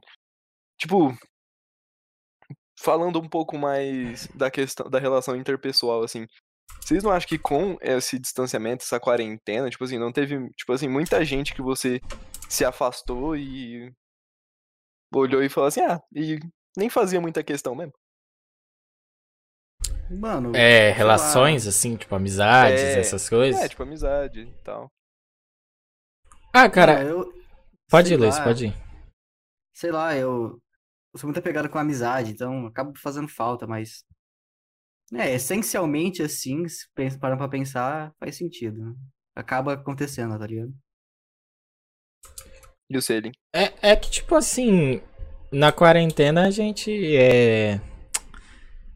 Tipo, 0.79 1.17
falando 2.79 3.21
um 3.21 3.29
pouco 3.29 3.59
mais 3.59 4.27
da 4.29 4.51
questão 4.51 4.89
da 4.89 4.99
relação 4.99 5.37
interpessoal, 5.37 6.03
assim. 6.05 6.27
Vocês 6.81 7.03
não 7.03 7.11
acham 7.11 7.29
que 7.29 7.39
com 7.39 7.77
esse 7.81 8.19
distanciamento, 8.19 8.85
essa 8.85 9.01
quarentena, 9.01 9.71
tipo 9.71 9.85
assim, 9.85 9.99
não 9.99 10.13
teve, 10.13 10.49
tipo 10.55 10.73
assim, 10.73 10.89
muita 10.89 11.25
gente 11.25 11.55
que 11.55 11.63
você 11.63 12.01
se 12.49 12.65
afastou 12.65 13.37
e 13.37 13.93
olhou 15.15 15.43
e 15.43 15.49
falou 15.49 15.69
assim, 15.69 15.81
ah, 15.81 16.01
e 16.15 16.39
nem 16.77 16.89
fazia 16.91 17.21
muita 17.21 17.43
questão 17.43 17.75
mesmo. 17.75 17.93
Mano, 20.11 20.55
É, 20.55 20.91
relações, 20.93 21.67
assim, 21.67 21.97
tipo, 21.97 22.15
amizades, 22.15 22.81
É, 22.83 23.01
essas 23.01 23.29
coisas. 23.29 23.61
É, 23.61 23.69
tipo 23.69 23.83
amizade 23.83 24.41
e 24.43 24.63
tal. 24.63 24.89
Ah, 26.53 26.63
lá, 26.63 26.71
cara, 26.71 27.03
eu, 27.03 27.33
Pode 27.91 28.13
ir, 28.13 28.17
Luiz, 28.17 28.37
lá, 28.39 28.45
pode 28.45 28.67
ir. 28.67 28.75
Sei 29.75 29.93
lá, 29.93 30.17
eu, 30.17 30.61
eu 31.13 31.19
sou 31.19 31.29
muito 31.29 31.39
apegado 31.39 31.69
com 31.69 31.79
amizade, 31.79 32.33
então 32.33 32.67
acabo 32.67 32.93
fazendo 32.99 33.29
falta, 33.29 33.67
mas. 33.67 34.05
É, 35.13 35.33
essencialmente 35.35 36.23
assim, 36.23 36.67
se 36.69 36.89
parando 37.21 37.39
pra 37.39 37.49
pensar, 37.49 38.13
faz 38.19 38.37
sentido. 38.37 38.77
né? 38.85 38.95
Acaba 39.37 39.75
acontecendo, 39.75 40.37
tá 40.39 40.47
ligado? 40.47 40.75
E 42.89 42.97
o 42.97 43.03
Selim? 43.03 43.33
É, 43.55 43.91
é 43.91 43.97
que, 43.97 44.11
tipo 44.11 44.35
assim, 44.35 45.01
na 45.53 45.73
quarentena 45.73 46.47
a 46.47 46.51
gente 46.51 47.17
é. 47.17 47.81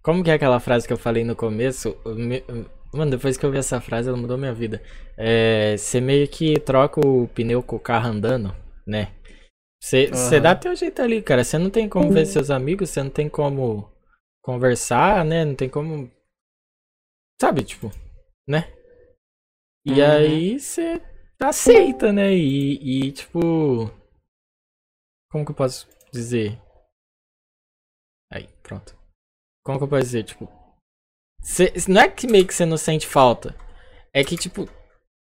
Como 0.02 0.24
que 0.24 0.30
é 0.30 0.34
aquela 0.34 0.60
frase 0.60 0.86
que 0.86 0.92
eu 0.92 0.96
falei 0.98 1.24
no 1.24 1.36
começo? 1.36 1.96
Me- 2.06 2.44
Mano, 2.92 3.10
depois 3.12 3.36
que 3.36 3.46
eu 3.46 3.52
vi 3.52 3.58
essa 3.58 3.80
frase, 3.80 4.08
ela 4.08 4.18
mudou 4.18 4.36
minha 4.36 4.52
vida. 4.52 4.82
É. 5.16 5.76
Você 5.76 6.00
meio 6.00 6.26
que 6.28 6.58
troca 6.58 7.00
o 7.06 7.28
pneu 7.28 7.62
com 7.62 7.76
o 7.76 7.80
carro 7.80 8.08
andando, 8.08 8.54
né? 8.86 9.12
Você 9.82 10.08
você 10.08 10.40
Aham. 10.40 10.40
dá 10.40 10.54
teu 10.56 10.74
jeito 10.76 11.02
ali, 11.02 11.22
cara. 11.22 11.44
Você 11.44 11.58
não 11.58 11.70
tem 11.70 11.88
como 11.88 12.10
ver 12.10 12.26
seus 12.26 12.50
amigos, 12.50 12.90
você 12.90 13.02
não 13.02 13.10
tem 13.10 13.28
como 13.28 13.90
conversar, 14.42 15.24
né? 15.24 15.44
Não 15.44 15.54
tem 15.56 15.68
como. 15.68 16.10
Sabe, 17.40 17.64
tipo, 17.64 17.90
né? 18.48 18.72
E 19.84 20.00
Uhum. 20.00 20.00
aí 20.00 20.58
você 20.58 21.00
aceita, 21.40 22.12
né? 22.12 22.32
E, 22.34 23.08
e, 23.08 23.12
tipo. 23.12 23.90
Como 25.30 25.46
que 25.46 25.50
eu 25.52 25.56
posso 25.56 25.88
dizer? 26.12 26.60
Aí, 28.28 28.48
pronto. 28.62 28.96
Como 29.64 29.78
que 29.78 29.84
eu 29.84 29.88
posso 29.88 30.02
dizer? 30.02 30.24
Tipo. 30.24 30.48
cê- 31.42 31.72
não 31.88 32.00
é 32.00 32.08
que 32.08 32.26
meio 32.26 32.46
que 32.46 32.54
você 32.54 32.64
não 32.66 32.76
sente 32.76 33.06
falta. 33.06 33.54
É 34.12 34.24
que, 34.24 34.36
tipo. 34.36 34.68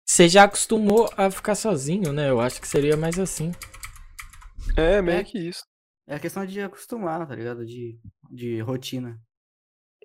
Você 0.07 0.27
já 0.27 0.43
acostumou 0.43 1.09
a 1.15 1.31
ficar 1.31 1.55
sozinho, 1.55 2.11
né? 2.11 2.29
Eu 2.29 2.41
acho 2.41 2.59
que 2.59 2.67
seria 2.67 2.97
mais 2.97 3.17
assim. 3.17 3.51
É, 4.77 5.01
meio 5.01 5.19
É. 5.19 5.23
que 5.23 5.37
isso. 5.37 5.63
É 6.07 6.15
a 6.15 6.19
questão 6.19 6.45
de 6.45 6.59
acostumar, 6.61 7.25
tá 7.27 7.35
ligado? 7.35 7.65
De, 7.65 7.97
de 8.29 8.59
rotina. 8.61 9.17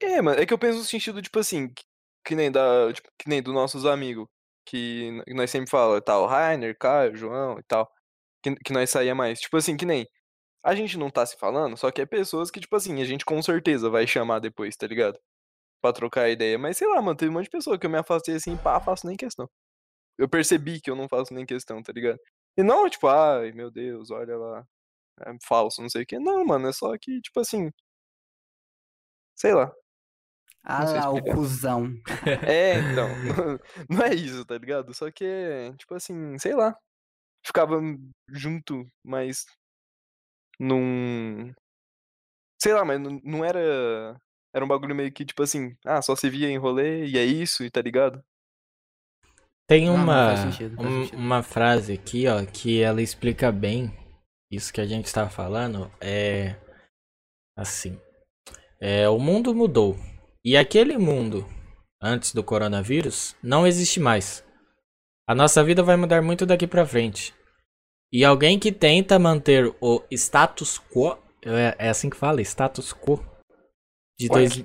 É, 0.01 0.21
mano, 0.23 0.41
é 0.41 0.47
que 0.47 0.53
eu 0.53 0.59
penso 0.59 0.79
no 0.79 0.85
sentido, 0.85 1.21
tipo 1.23 1.39
assim, 1.39 1.69
que, 1.73 1.83
que 2.25 2.35
nem 2.35 2.53
da, 2.53 2.93
tipo, 2.93 3.09
que 3.19 3.29
nem 3.29 3.43
dos 3.43 3.55
nossos 3.55 3.87
amigos, 3.87 4.27
que 4.67 5.11
nós 5.29 5.51
sempre 5.51 5.71
fala, 5.71 6.01
tal, 6.03 6.27
Rainer, 6.27 6.77
Caio, 6.79 7.17
João 7.17 7.59
e 7.59 7.63
tal, 7.65 7.91
que, 8.43 8.55
que 8.57 8.73
nós 8.73 8.91
saía 8.91 9.15
mais. 9.15 9.41
Tipo 9.41 9.57
assim, 9.57 9.77
que 9.77 9.87
nem, 9.87 10.07
a 10.67 10.75
gente 10.75 10.99
não 10.99 11.09
tá 11.09 11.25
se 11.25 11.37
falando, 11.37 11.77
só 11.77 11.93
que 11.93 12.03
é 12.03 12.07
pessoas 12.07 12.51
que, 12.51 12.59
tipo 12.59 12.75
assim, 12.75 13.01
a 13.01 13.05
gente 13.05 13.25
com 13.25 13.41
certeza 13.41 13.89
vai 13.89 14.05
chamar 14.05 14.41
depois, 14.41 14.77
tá 14.77 14.85
ligado? 14.85 15.17
Pra 15.81 15.93
trocar 15.93 16.29
ideia. 16.29 16.59
Mas 16.59 16.79
sei 16.79 16.89
lá, 16.89 17.01
mano, 17.01 17.17
teve 17.17 17.31
um 17.31 17.35
monte 17.35 17.45
de 17.45 17.51
pessoa 17.51 17.79
que 17.79 17.87
eu 17.87 17.91
me 17.91 17.99
afastei 17.99 18.35
assim, 18.37 18.57
pá, 18.57 18.81
faço 18.81 19.07
nem 19.07 19.17
questão. 19.17 19.49
Eu 20.19 20.29
percebi 20.29 20.81
que 20.81 20.91
eu 20.91 20.97
não 20.97 21.09
faço 21.09 21.33
nem 21.35 21.47
questão, 21.47 21.83
tá 21.83 21.93
ligado? 21.93 22.19
E 22.59 22.65
não, 22.65 22.89
tipo, 22.91 23.07
ai, 23.09 23.53
meu 23.53 23.71
Deus, 23.71 24.11
olha 24.11 24.37
lá, 24.37 24.67
é 25.23 25.33
falso, 25.47 25.83
não 25.83 25.91
sei 25.91 26.03
o 26.03 26.07
quê. 26.07 26.19
Não, 26.19 26.45
mano, 26.45 26.69
é 26.69 26.73
só 26.73 26.97
que, 26.99 27.21
tipo 27.23 27.41
assim, 27.41 27.71
sei 29.37 29.55
lá. 29.55 29.73
Ah 30.65 30.85
lá, 30.85 31.11
o 31.11 31.23
cuzão. 31.23 31.95
É, 32.51 32.75
então, 32.81 33.09
não 33.89 34.03
é 34.03 34.15
isso, 34.15 34.45
tá 34.45 34.59
ligado? 34.59 34.93
Só 34.95 35.11
que, 35.13 35.25
tipo 35.79 35.95
assim, 35.95 36.37
sei 36.39 36.55
lá, 36.57 36.77
ficava 37.47 37.81
junto, 38.31 38.85
mas 39.05 39.47
num... 40.59 41.53
Sei 42.61 42.73
lá, 42.73 42.85
mas 42.85 43.01
não, 43.01 43.21
não 43.25 43.45
era... 43.45 44.21
Era 44.55 44.65
um 44.65 44.69
bagulho 44.69 44.95
meio 44.95 45.13
que, 45.13 45.25
tipo 45.25 45.43
assim, 45.43 45.77
ah, 45.85 46.01
só 46.01 46.17
se 46.17 46.31
via 46.31 46.49
em 46.49 46.57
rolê 46.57 47.07
e 47.07 47.19
é 47.19 47.25
isso, 47.25 47.63
e 47.63 47.71
tá 47.71 47.83
ligado? 47.83 48.25
Tem 49.69 49.87
Não, 49.87 49.97
não, 49.97 50.05
uma, 50.05 50.37
sentido, 50.37 50.81
um- 50.81 51.17
uma 51.17 51.43
frase 51.43 51.93
aqui, 51.93 52.27
ó, 52.29 52.45
que 52.47 52.81
ela 52.81 53.03
explica 53.03 53.51
bem 53.53 53.93
isso 54.51 54.73
que 54.73 54.81
a 54.81 54.87
gente 54.87 55.13
tá 55.13 55.29
falando. 55.29 55.91
É 56.01 56.57
assim: 57.57 57.99
é, 58.81 59.09
o 59.09 59.19
mundo 59.19 59.55
mudou. 59.55 59.97
E 60.45 60.57
aquele 60.57 60.97
mundo, 60.97 61.45
antes 62.01 62.33
do 62.33 62.45
coronavírus, 62.45 63.35
não 63.43 63.67
existe 63.67 63.99
mais. 63.99 64.45
A 65.29 65.35
nossa 65.35 65.65
vida 65.65 65.83
vai 65.83 65.97
mudar 65.97 66.23
muito 66.23 66.47
daqui 66.47 66.67
pra 66.67 66.87
frente. 66.87 67.35
E 68.13 68.25
alguém 68.25 68.59
que 68.59 68.73
tenta 68.73 69.19
manter 69.19 69.75
o 69.81 70.03
status 70.11 70.79
quo, 70.79 71.19
é, 71.45 71.87
é 71.87 71.89
assim 71.89 72.09
que 72.09 72.17
fala, 72.17 72.41
status 72.41 72.93
quo, 72.93 73.25
de, 74.19 74.29
dois, 74.29 74.65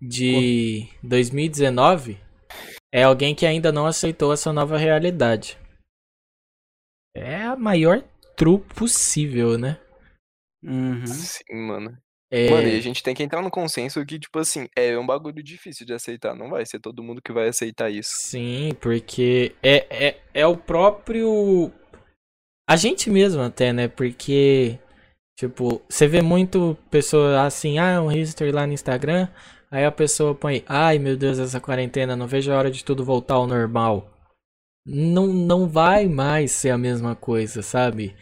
de 0.00 0.88
2019 1.02 2.18
é 2.92 3.02
alguém 3.02 3.34
que 3.34 3.46
ainda 3.46 3.72
não 3.72 3.86
aceitou 3.86 4.32
essa 4.32 4.52
nova 4.52 4.76
realidade. 4.76 5.58
É 7.14 7.42
a 7.42 7.56
maior 7.56 8.02
true 8.36 8.58
possível, 8.58 9.58
né? 9.58 9.80
Uhum. 10.62 11.06
Sim, 11.06 11.54
mano. 11.54 11.98
É, 12.28 12.50
Mano, 12.50 12.66
e 12.66 12.76
a 12.76 12.80
gente 12.80 13.04
tem 13.04 13.14
que 13.14 13.22
entrar 13.22 13.40
no 13.40 13.50
consenso 13.50 14.04
que, 14.04 14.18
tipo 14.18 14.38
assim, 14.38 14.68
é 14.74 14.98
um 14.98 15.06
bagulho 15.06 15.42
difícil 15.42 15.86
de 15.86 15.92
aceitar. 15.92 16.34
Não 16.34 16.50
vai 16.50 16.66
ser 16.66 16.80
todo 16.80 17.02
mundo 17.02 17.22
que 17.22 17.32
vai 17.32 17.48
aceitar 17.48 17.88
isso. 17.88 18.10
Sim, 18.16 18.70
porque 18.80 19.54
é, 19.62 19.86
é, 20.08 20.20
é 20.34 20.46
o 20.46 20.56
próprio. 20.56 21.72
A 22.68 22.76
gente 22.76 23.08
mesmo 23.10 23.42
até, 23.42 23.72
né? 23.72 23.88
Porque, 23.88 24.78
tipo, 25.38 25.80
você 25.88 26.08
vê 26.08 26.20
muito 26.20 26.76
pessoa 26.90 27.42
assim, 27.46 27.78
ah, 27.78 28.02
um 28.02 28.10
history 28.10 28.50
lá 28.50 28.66
no 28.66 28.72
Instagram. 28.72 29.28
Aí 29.70 29.84
a 29.84 29.92
pessoa 29.92 30.34
põe, 30.34 30.64
ai 30.66 30.98
meu 30.98 31.16
Deus, 31.16 31.38
essa 31.38 31.60
quarentena, 31.60 32.16
não 32.16 32.26
vejo 32.26 32.52
a 32.52 32.56
hora 32.56 32.70
de 32.70 32.84
tudo 32.84 33.04
voltar 33.04 33.34
ao 33.34 33.46
normal. 33.46 34.10
Não, 34.86 35.26
não 35.26 35.68
vai 35.68 36.06
mais 36.08 36.52
ser 36.52 36.70
a 36.70 36.78
mesma 36.78 37.16
coisa, 37.16 37.62
sabe? 37.62 38.14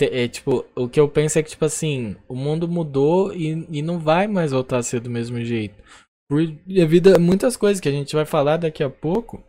É, 0.00 0.24
é, 0.24 0.28
tipo, 0.28 0.64
o 0.74 0.88
que 0.88 0.98
eu 0.98 1.08
penso 1.08 1.38
é 1.38 1.42
que, 1.42 1.50
tipo 1.50 1.64
assim, 1.64 2.16
o 2.26 2.34
mundo 2.34 2.66
mudou 2.68 3.32
e, 3.34 3.66
e 3.70 3.82
não 3.82 3.98
vai 3.98 4.26
mais 4.26 4.52
voltar 4.52 4.78
a 4.78 4.82
ser 4.82 5.00
do 5.00 5.10
mesmo 5.10 5.42
jeito. 5.44 5.82
Por 6.28 6.46
devido 6.66 7.14
a 7.14 7.18
muitas 7.18 7.56
coisas 7.56 7.80
que 7.80 7.88
a 7.88 7.92
gente 7.92 8.14
vai 8.14 8.24
falar 8.26 8.56
daqui 8.58 8.82
a 8.82 8.90
pouco. 8.90 9.42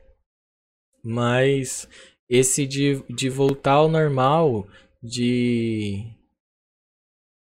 Mas 1.04 1.88
esse 2.29 2.67
de, 2.67 3.03
de 3.09 3.29
voltar 3.29 3.73
ao 3.73 3.89
normal, 3.89 4.67
de. 5.01 6.05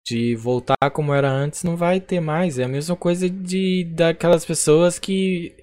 De 0.08 0.36
voltar 0.36 0.76
como 0.92 1.14
era 1.14 1.30
antes, 1.30 1.64
não 1.64 1.76
vai 1.76 2.00
ter 2.00 2.20
mais. 2.20 2.58
É 2.58 2.64
a 2.64 2.68
mesma 2.68 2.96
coisa 2.96 3.30
de 3.30 3.84
daquelas 3.86 4.46
pessoas 4.46 5.00
que. 5.00 5.56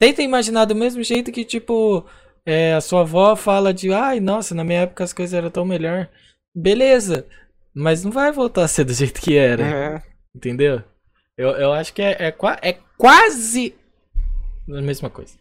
Tenta 0.00 0.22
imaginar 0.22 0.64
do 0.64 0.74
mesmo 0.74 1.02
jeito 1.02 1.30
que, 1.30 1.44
tipo, 1.44 2.04
é, 2.44 2.74
a 2.74 2.80
sua 2.80 3.02
avó 3.02 3.36
fala 3.36 3.72
de 3.72 3.92
ai, 3.92 4.20
nossa, 4.20 4.54
na 4.54 4.64
minha 4.64 4.80
época 4.80 5.04
as 5.04 5.12
coisas 5.12 5.32
eram 5.32 5.50
tão 5.50 5.64
melhor. 5.64 6.10
Beleza, 6.54 7.26
mas 7.74 8.04
não 8.04 8.10
vai 8.10 8.32
voltar 8.32 8.64
a 8.64 8.68
ser 8.68 8.84
do 8.84 8.92
jeito 8.92 9.20
que 9.20 9.36
era. 9.36 9.62
É. 9.96 10.02
Entendeu? 10.34 10.82
Eu, 11.36 11.50
eu 11.50 11.72
acho 11.72 11.94
que 11.94 12.02
é, 12.02 12.28
é, 12.28 12.36
é 12.62 12.72
quase 12.98 13.74
a 14.68 14.82
mesma 14.82 15.10
coisa. 15.10 15.38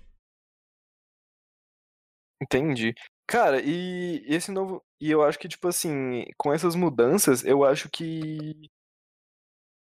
Entendi. 2.42 2.94
Cara, 3.28 3.62
e 3.64 4.24
esse 4.28 4.52
novo. 4.52 4.84
E 5.00 5.10
eu 5.12 5.24
acho 5.24 5.40
que, 5.40 5.48
tipo 5.48 5.68
assim, 5.68 6.26
com 6.38 6.54
essas 6.54 6.76
mudanças, 6.76 7.44
eu 7.44 7.64
acho 7.64 7.90
que. 7.90 8.70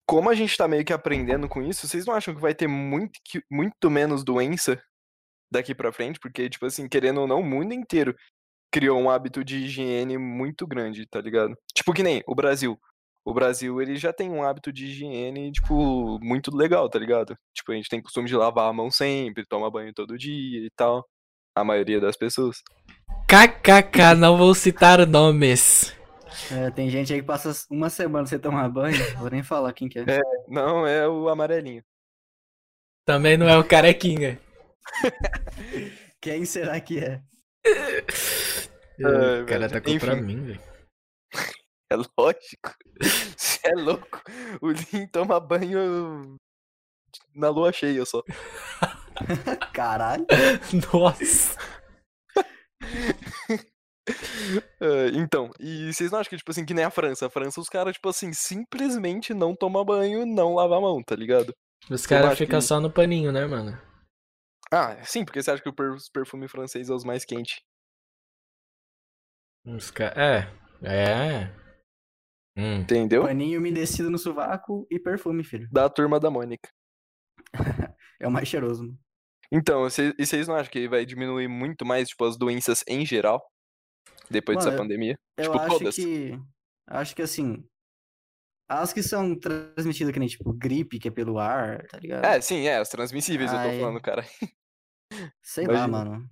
Como 0.08 0.30
a 0.30 0.34
gente 0.34 0.56
tá 0.56 0.68
meio 0.68 0.84
que 0.84 0.92
aprendendo 0.92 1.48
com 1.48 1.62
isso, 1.62 1.86
vocês 1.88 2.06
não 2.06 2.14
acham 2.14 2.34
que 2.34 2.40
vai 2.40 2.54
ter 2.54 2.68
muito, 2.68 3.12
muito 3.50 3.90
menos 3.90 4.22
doença 4.24 4.80
daqui 5.50 5.74
pra 5.74 5.92
frente? 5.92 6.20
Porque, 6.20 6.48
tipo 6.50 6.66
assim, 6.66 6.88
querendo 6.88 7.22
ou 7.22 7.26
não, 7.28 7.40
o 7.40 7.44
mundo 7.44 7.74
inteiro 7.74 8.16
criou 8.72 8.98
um 9.00 9.10
hábito 9.10 9.44
de 9.44 9.58
higiene 9.58 10.18
muito 10.18 10.66
grande, 10.66 11.06
tá 11.06 11.20
ligado? 11.20 11.56
Tipo 11.74 11.92
que 11.94 12.02
nem 12.02 12.22
o 12.26 12.34
Brasil. 12.34 12.78
O 13.24 13.34
Brasil, 13.34 13.82
ele 13.82 13.96
já 13.96 14.12
tem 14.12 14.30
um 14.30 14.42
hábito 14.44 14.72
de 14.72 14.86
higiene, 14.86 15.52
tipo, 15.52 16.18
muito 16.22 16.56
legal, 16.56 16.88
tá 16.90 16.98
ligado? 16.98 17.36
Tipo, 17.54 17.72
a 17.72 17.76
gente 17.76 17.88
tem 17.90 18.02
costume 18.02 18.28
de 18.28 18.36
lavar 18.36 18.70
a 18.70 18.72
mão 18.72 18.90
sempre, 18.90 19.46
tomar 19.46 19.70
banho 19.70 19.92
todo 19.94 20.18
dia 20.18 20.66
e 20.66 20.70
tal. 20.76 21.06
A 21.56 21.64
maioria 21.64 21.98
das 21.98 22.18
pessoas. 22.18 22.62
KKK, 23.26 24.14
não 24.14 24.36
vou 24.36 24.54
citar 24.54 25.06
nomes. 25.06 25.96
É, 26.52 26.70
tem 26.70 26.90
gente 26.90 27.14
aí 27.14 27.20
que 27.20 27.26
passa 27.26 27.50
uma 27.70 27.88
semana 27.88 28.26
sem 28.26 28.38
tomar 28.38 28.68
banho. 28.68 28.96
Vou 29.16 29.30
nem 29.30 29.42
falar 29.42 29.72
quem 29.72 29.88
que 29.88 29.98
é. 29.98 30.04
É. 30.06 30.20
Não, 30.46 30.86
é 30.86 31.08
o 31.08 31.30
amarelinho. 31.30 31.82
Também 33.06 33.38
não 33.38 33.48
é 33.48 33.56
o 33.56 33.64
carequinha. 33.64 34.38
Quem 36.20 36.44
será 36.44 36.80
que 36.80 36.98
é? 36.98 37.22
O 38.98 39.46
cara 39.46 39.68
tá 39.68 39.78
contra 39.80 40.14
Enfim. 40.14 40.22
mim, 40.22 40.44
velho. 40.44 40.60
É 41.88 41.94
lógico. 41.94 42.74
Você 43.36 43.60
é 43.62 43.74
louco. 43.74 44.20
O 44.60 44.70
Lin 44.70 45.06
toma 45.06 45.38
banho 45.38 46.36
na 47.34 47.48
lua 47.48 47.72
cheia 47.72 48.04
só. 48.04 48.22
Caralho. 49.72 50.26
Nossa. 50.92 51.56
É, 54.80 55.08
então, 55.14 55.50
e 55.58 55.92
vocês 55.92 56.12
não 56.12 56.20
acham 56.20 56.30
que, 56.30 56.36
tipo 56.36 56.48
assim, 56.52 56.64
que 56.64 56.72
nem 56.72 56.84
a 56.84 56.90
França? 56.92 57.26
A 57.26 57.30
França, 57.30 57.60
os 57.60 57.68
caras, 57.68 57.94
tipo 57.94 58.08
assim, 58.08 58.32
simplesmente 58.32 59.34
não 59.34 59.52
tomam 59.52 59.84
banho, 59.84 60.24
não 60.24 60.54
lavam 60.54 60.78
a 60.78 60.80
mão, 60.80 61.02
tá 61.02 61.16
ligado? 61.16 61.52
Os 61.90 62.06
caras 62.06 62.38
ficam 62.38 62.60
que- 62.60 62.64
só 62.64 62.78
no 62.80 62.88
paninho, 62.88 63.32
né, 63.32 63.44
mano? 63.46 63.76
Ah, 64.72 65.02
sim, 65.04 65.24
porque 65.24 65.42
você 65.42 65.50
acha 65.50 65.60
que 65.60 65.68
o 65.68 65.74
perfume 66.12 66.46
francês 66.46 66.88
é 66.88 66.92
os 66.94 67.02
mais 67.04 67.24
quentes. 67.24 67.60
Os 69.66 69.90
ca... 69.90 70.12
É, 70.16 70.48
É. 70.84 71.46
Hum. 72.56 72.76
Entendeu? 72.82 73.22
Paninho 73.24 73.58
umedecido 73.58 74.08
no 74.08 74.18
sovaco 74.18 74.86
e 74.88 75.00
perfume, 75.00 75.42
filho. 75.42 75.68
Da 75.72 75.88
turma 75.90 76.20
da 76.20 76.30
Mônica. 76.30 76.68
É 78.18 78.26
o 78.26 78.30
mais 78.30 78.48
cheiroso. 78.48 78.82
mano. 78.82 78.98
Então, 79.52 79.86
e 79.86 80.26
vocês 80.26 80.48
não 80.48 80.56
acham 80.56 80.72
que 80.72 80.88
vai 80.88 81.04
diminuir 81.04 81.48
muito 81.48 81.84
mais, 81.84 82.08
tipo, 82.08 82.24
as 82.24 82.36
doenças 82.36 82.82
em 82.88 83.04
geral? 83.04 83.42
Depois 84.30 84.56
dessa 84.58 84.70
Mano, 84.70 84.82
pandemia? 84.82 85.18
Eu 85.36 85.44
tipo, 85.44 85.58
acho 85.58 85.78
todas. 85.78 85.94
que. 85.94 86.38
Acho 86.88 87.14
que 87.14 87.22
assim. 87.22 87.64
As 88.68 88.92
que 88.92 89.02
são 89.02 89.38
transmitidas 89.38 90.12
que 90.12 90.18
nem, 90.18 90.28
tipo, 90.28 90.52
gripe, 90.52 90.98
que 90.98 91.06
é 91.08 91.10
pelo 91.10 91.38
ar, 91.38 91.86
tá 91.86 91.98
ligado? 92.00 92.24
É, 92.24 92.40
sim, 92.40 92.66
é, 92.66 92.78
as 92.78 92.88
transmissíveis, 92.88 93.52
eu 93.52 93.58
tô 93.58 93.68
Ai. 93.68 93.78
falando, 93.78 94.00
cara. 94.00 94.24
Sei 95.40 95.66
lá, 95.66 95.86
imagina. 95.86 96.04
mano. 96.04 96.30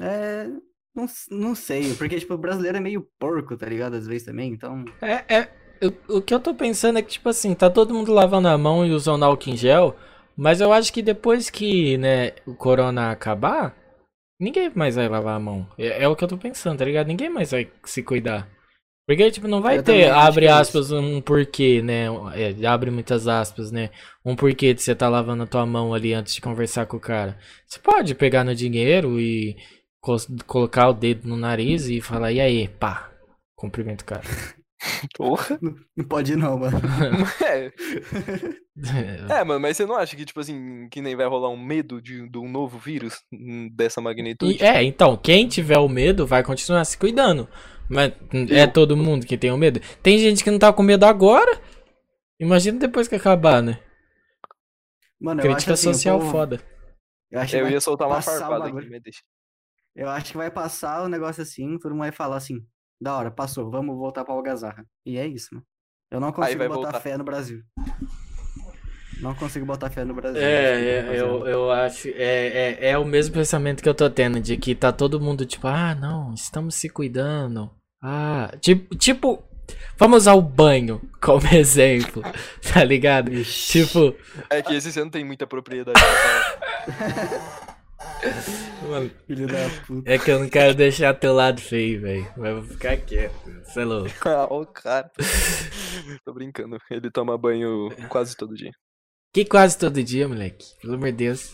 É. 0.00 0.46
Não, 0.94 1.06
não 1.30 1.54
sei, 1.54 1.94
porque, 1.94 2.18
tipo, 2.18 2.34
o 2.34 2.38
brasileiro 2.38 2.76
é 2.76 2.80
meio 2.80 3.08
porco, 3.18 3.56
tá 3.56 3.66
ligado? 3.66 3.94
Às 3.94 4.06
vezes 4.06 4.26
também, 4.26 4.52
então. 4.52 4.84
É, 5.00 5.34
é, 5.34 5.59
eu- 5.80 5.94
o 6.18 6.22
que 6.22 6.34
eu 6.34 6.40
tô 6.40 6.54
pensando 6.54 6.98
é 6.98 7.02
que, 7.02 7.10
tipo 7.12 7.28
assim, 7.28 7.54
tá 7.54 7.70
todo 7.70 7.94
mundo 7.94 8.12
lavando 8.12 8.48
a 8.48 8.58
mão 8.58 8.86
e 8.86 8.90
usando 8.92 9.24
álcool 9.24 9.50
em 9.50 9.56
gel, 9.56 9.96
mas 10.36 10.60
eu 10.60 10.72
acho 10.72 10.92
que 10.92 11.02
depois 11.02 11.50
que, 11.50 11.96
né, 11.98 12.32
o 12.46 12.54
corona 12.54 13.10
acabar, 13.10 13.74
ninguém 14.40 14.70
mais 14.74 14.96
vai 14.96 15.08
lavar 15.08 15.36
a 15.36 15.40
mão. 15.40 15.66
É, 15.78 16.04
é 16.04 16.08
o 16.08 16.16
que 16.16 16.24
eu 16.24 16.28
tô 16.28 16.38
pensando, 16.38 16.78
tá 16.78 16.84
ligado? 16.84 17.08
Ninguém 17.08 17.30
mais 17.30 17.50
vai 17.52 17.70
se 17.84 18.02
cuidar. 18.02 18.48
Porque, 19.06 19.30
tipo, 19.30 19.48
não 19.48 19.60
vai 19.60 19.78
Eu 19.78 19.82
ter, 19.82 20.08
abre 20.08 20.46
é 20.46 20.48
aspas, 20.48 20.92
um 20.92 21.20
porquê, 21.20 21.82
né? 21.82 22.06
É, 22.34 22.66
abre 22.66 22.90
muitas 22.90 23.26
aspas, 23.28 23.72
né? 23.72 23.90
Um 24.24 24.36
porquê 24.36 24.72
de 24.74 24.82
você 24.82 24.94
tá 24.94 25.08
lavando 25.08 25.42
a 25.44 25.46
tua 25.46 25.66
mão 25.66 25.92
ali 25.94 26.14
antes 26.14 26.34
de 26.34 26.40
conversar 26.40 26.86
com 26.86 26.96
o 26.96 27.00
cara. 27.00 27.38
Você 27.66 27.80
pode 27.80 28.14
pegar 28.14 28.44
no 28.44 28.54
dinheiro 28.54 29.20
e 29.20 29.56
colocar 30.46 30.88
o 30.88 30.92
dedo 30.94 31.28
no 31.28 31.36
nariz 31.36 31.88
e 31.88 32.00
falar, 32.00 32.32
e 32.32 32.40
aí, 32.40 32.68
pá, 32.68 33.10
cumprimento 33.56 34.02
o 34.02 34.04
cara. 34.04 34.22
Porra. 35.16 35.58
Não 35.96 36.04
pode 36.06 36.36
não, 36.36 36.58
mano. 36.58 36.80
É. 38.82 39.40
é, 39.40 39.44
mano, 39.44 39.60
mas 39.60 39.76
você 39.76 39.84
não 39.84 39.94
acha 39.94 40.16
que, 40.16 40.24
tipo 40.24 40.40
assim, 40.40 40.88
que 40.90 41.02
nem 41.02 41.14
vai 41.14 41.26
rolar 41.26 41.50
um 41.50 41.62
medo 41.62 42.00
de, 42.00 42.26
de 42.30 42.38
um 42.38 42.50
novo 42.50 42.78
vírus 42.78 43.22
dessa 43.74 44.00
magnitude? 44.00 44.54
E- 44.54 44.64
é, 44.64 44.82
então, 44.82 45.18
quem 45.18 45.46
tiver 45.46 45.76
o 45.76 45.88
medo 45.88 46.26
vai 46.26 46.42
continuar 46.42 46.84
se 46.86 46.96
cuidando. 46.96 47.46
Mas 47.90 48.12
é 48.50 48.66
todo 48.66 48.96
mundo 48.96 49.26
que 49.26 49.36
tem 49.36 49.50
o 49.50 49.58
medo. 49.58 49.80
Tem 50.02 50.16
gente 50.18 50.42
que 50.42 50.50
não 50.50 50.58
tá 50.58 50.72
com 50.72 50.82
medo 50.82 51.04
agora. 51.04 51.60
Imagina 52.40 52.78
depois 52.78 53.06
que 53.06 53.16
acabar, 53.16 53.62
né? 53.62 53.78
Mano, 55.20 55.42
eu 55.42 55.46
acho 55.52 55.66
Crítica 55.66 55.74
assim, 55.74 55.92
social 55.92 56.20
foda. 56.20 56.58
Eu 57.30 57.40
acho 57.40 57.50
que 57.50 57.58
Eu 57.58 57.64
vai 57.64 57.72
ia 57.72 57.80
soltar 57.80 58.08
uma 58.08 58.16
passar 58.16 58.36
o 58.36 58.38
farpada 58.38 58.64
aqui, 58.78 58.88
mas 58.88 59.02
deixa. 59.02 59.20
Eu 59.94 60.08
acho 60.08 60.30
que 60.32 60.38
vai 60.38 60.50
passar 60.50 61.02
o 61.02 61.08
negócio 61.08 61.42
assim, 61.42 61.78
todo 61.78 61.90
mundo 61.90 62.00
vai 62.00 62.12
falar 62.12 62.36
assim, 62.36 62.64
da 63.00 63.16
hora, 63.16 63.30
passou, 63.30 63.70
vamos 63.70 63.96
voltar 63.96 64.24
pra 64.24 64.34
algazarra. 64.34 64.84
E 65.06 65.16
é 65.16 65.26
isso, 65.26 65.48
mano. 65.52 65.66
Eu 66.10 66.20
não 66.20 66.32
consigo 66.32 66.58
botar 66.68 66.74
voltar. 66.74 67.00
fé 67.00 67.16
no 67.16 67.24
Brasil. 67.24 67.62
Não 69.20 69.34
consigo 69.34 69.64
botar 69.64 69.90
fé 69.90 70.04
no 70.04 70.14
Brasil. 70.14 70.40
É, 70.40 71.14
é, 71.14 71.20
eu, 71.20 71.46
eu 71.46 71.70
acho. 71.70 72.08
É, 72.08 72.14
é, 72.82 72.90
é 72.90 72.98
o 72.98 73.04
mesmo 73.04 73.34
pensamento 73.34 73.82
que 73.82 73.88
eu 73.88 73.94
tô 73.94 74.08
tendo, 74.10 74.40
de 74.40 74.56
que 74.56 74.74
tá 74.74 74.92
todo 74.92 75.20
mundo 75.20 75.46
tipo, 75.46 75.68
ah, 75.68 75.94
não, 75.94 76.34
estamos 76.34 76.74
se 76.74 76.88
cuidando. 76.88 77.70
Ah, 78.02 78.50
tipo, 78.60 78.94
tipo 78.96 79.42
vamos 79.96 80.18
usar 80.22 80.34
o 80.34 80.42
banho 80.42 81.00
como 81.20 81.46
exemplo, 81.54 82.22
tá 82.72 82.82
ligado? 82.82 83.32
Ixi. 83.32 83.84
Tipo, 83.86 84.16
É 84.48 84.62
que 84.62 84.74
esse 84.74 84.90
você 84.90 85.00
não 85.00 85.10
tem 85.10 85.24
muita 85.24 85.46
propriedade 85.46 86.00
pra 86.00 86.96
falar. 86.96 87.76
mano, 88.88 89.10
Filho 89.26 89.46
da 89.46 89.68
puta. 89.86 90.10
é 90.10 90.18
que 90.18 90.30
eu 90.30 90.38
não 90.40 90.48
quero 90.48 90.74
deixar 90.74 91.14
teu 91.14 91.34
lado 91.34 91.60
feio, 91.60 92.00
velho. 92.00 92.26
Mas 92.36 92.54
vou 92.54 92.62
ficar 92.64 92.96
quieto, 92.96 93.34
você 93.64 93.80
é 93.80 93.84
louco. 93.84 94.10
Ah, 94.26 94.46
o 94.50 94.66
cara. 94.66 95.10
Tô 96.24 96.32
brincando. 96.32 96.78
Ele 96.90 97.10
toma 97.10 97.36
banho 97.38 97.88
quase 98.08 98.36
todo 98.36 98.54
dia. 98.54 98.72
Que 99.32 99.44
quase 99.44 99.78
todo 99.78 100.02
dia, 100.02 100.26
moleque. 100.26 100.66
Pelo 100.80 100.94
amor 100.94 101.10
de 101.12 101.16
Deus. 101.18 101.52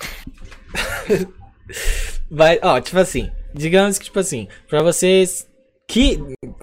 Vai, 2.31 2.59
ó, 2.63 2.81
tipo 2.81 2.99
assim, 2.99 3.31
digamos 3.55 3.99
que, 3.99 4.07
tipo 4.07 4.19
assim, 4.19 4.49
pra 4.69 4.83
vocês 4.83 5.49
que 5.89 6.19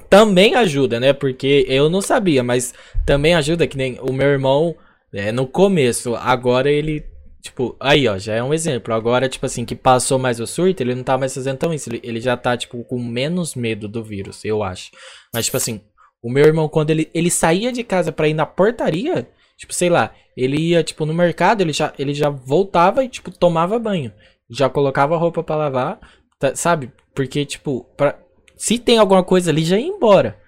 também 0.09 0.55
ajuda, 0.55 0.99
né? 0.99 1.13
Porque 1.13 1.65
eu 1.67 1.89
não 1.89 2.01
sabia, 2.01 2.43
mas 2.43 2.73
também 3.05 3.33
ajuda 3.35 3.67
que 3.67 3.77
nem 3.77 3.97
o 4.01 4.11
meu 4.11 4.27
irmão, 4.27 4.75
é, 5.13 5.31
no 5.31 5.47
começo, 5.47 6.15
agora 6.15 6.69
ele, 6.69 7.05
tipo, 7.43 7.75
aí, 7.79 8.07
ó, 8.07 8.17
já 8.17 8.33
é 8.35 8.41
um 8.41 8.53
exemplo. 8.53 8.93
Agora, 8.93 9.27
tipo 9.27 9.45
assim, 9.45 9.65
que 9.65 9.75
passou 9.75 10.17
mais 10.17 10.39
o 10.39 10.47
surto, 10.47 10.81
ele 10.81 10.95
não 10.95 11.03
tá 11.03 11.17
mais 11.17 11.33
fazendo 11.33 11.57
tão 11.57 11.73
isso. 11.73 11.89
Ele, 11.89 11.99
ele 12.03 12.21
já 12.21 12.37
tá, 12.37 12.55
tipo, 12.55 12.83
com 12.85 12.97
menos 12.97 13.53
medo 13.53 13.87
do 13.87 14.01
vírus, 14.01 14.43
eu 14.45 14.63
acho. 14.63 14.91
Mas, 15.33 15.45
tipo 15.45 15.57
assim, 15.57 15.81
o 16.21 16.31
meu 16.31 16.45
irmão, 16.45 16.69
quando 16.69 16.89
ele, 16.89 17.11
ele 17.13 17.29
saía 17.29 17.71
de 17.71 17.83
casa 17.83 18.11
pra 18.11 18.29
ir 18.29 18.33
na 18.33 18.45
portaria, 18.45 19.27
tipo, 19.57 19.73
sei 19.73 19.89
lá, 19.89 20.13
ele 20.37 20.57
ia, 20.57 20.81
tipo, 20.83 21.05
no 21.05 21.13
mercado, 21.13 21.61
ele 21.61 21.73
já, 21.73 21.93
ele 21.99 22.13
já 22.13 22.29
voltava 22.29 23.03
e, 23.03 23.09
tipo, 23.09 23.29
tomava 23.29 23.77
banho. 23.77 24.11
Já 24.49 24.69
colocava 24.69 25.17
roupa 25.17 25.43
pra 25.43 25.55
lavar, 25.55 25.99
tá- 26.39 26.55
sabe? 26.55 26.91
Porque, 27.13 27.45
tipo, 27.45 27.83
pra, 27.97 28.17
se 28.55 28.79
tem 28.79 28.97
alguma 28.97 29.23
coisa 29.23 29.51
ali, 29.51 29.65
já 29.65 29.77
ia 29.77 29.85
embora. 29.85 30.41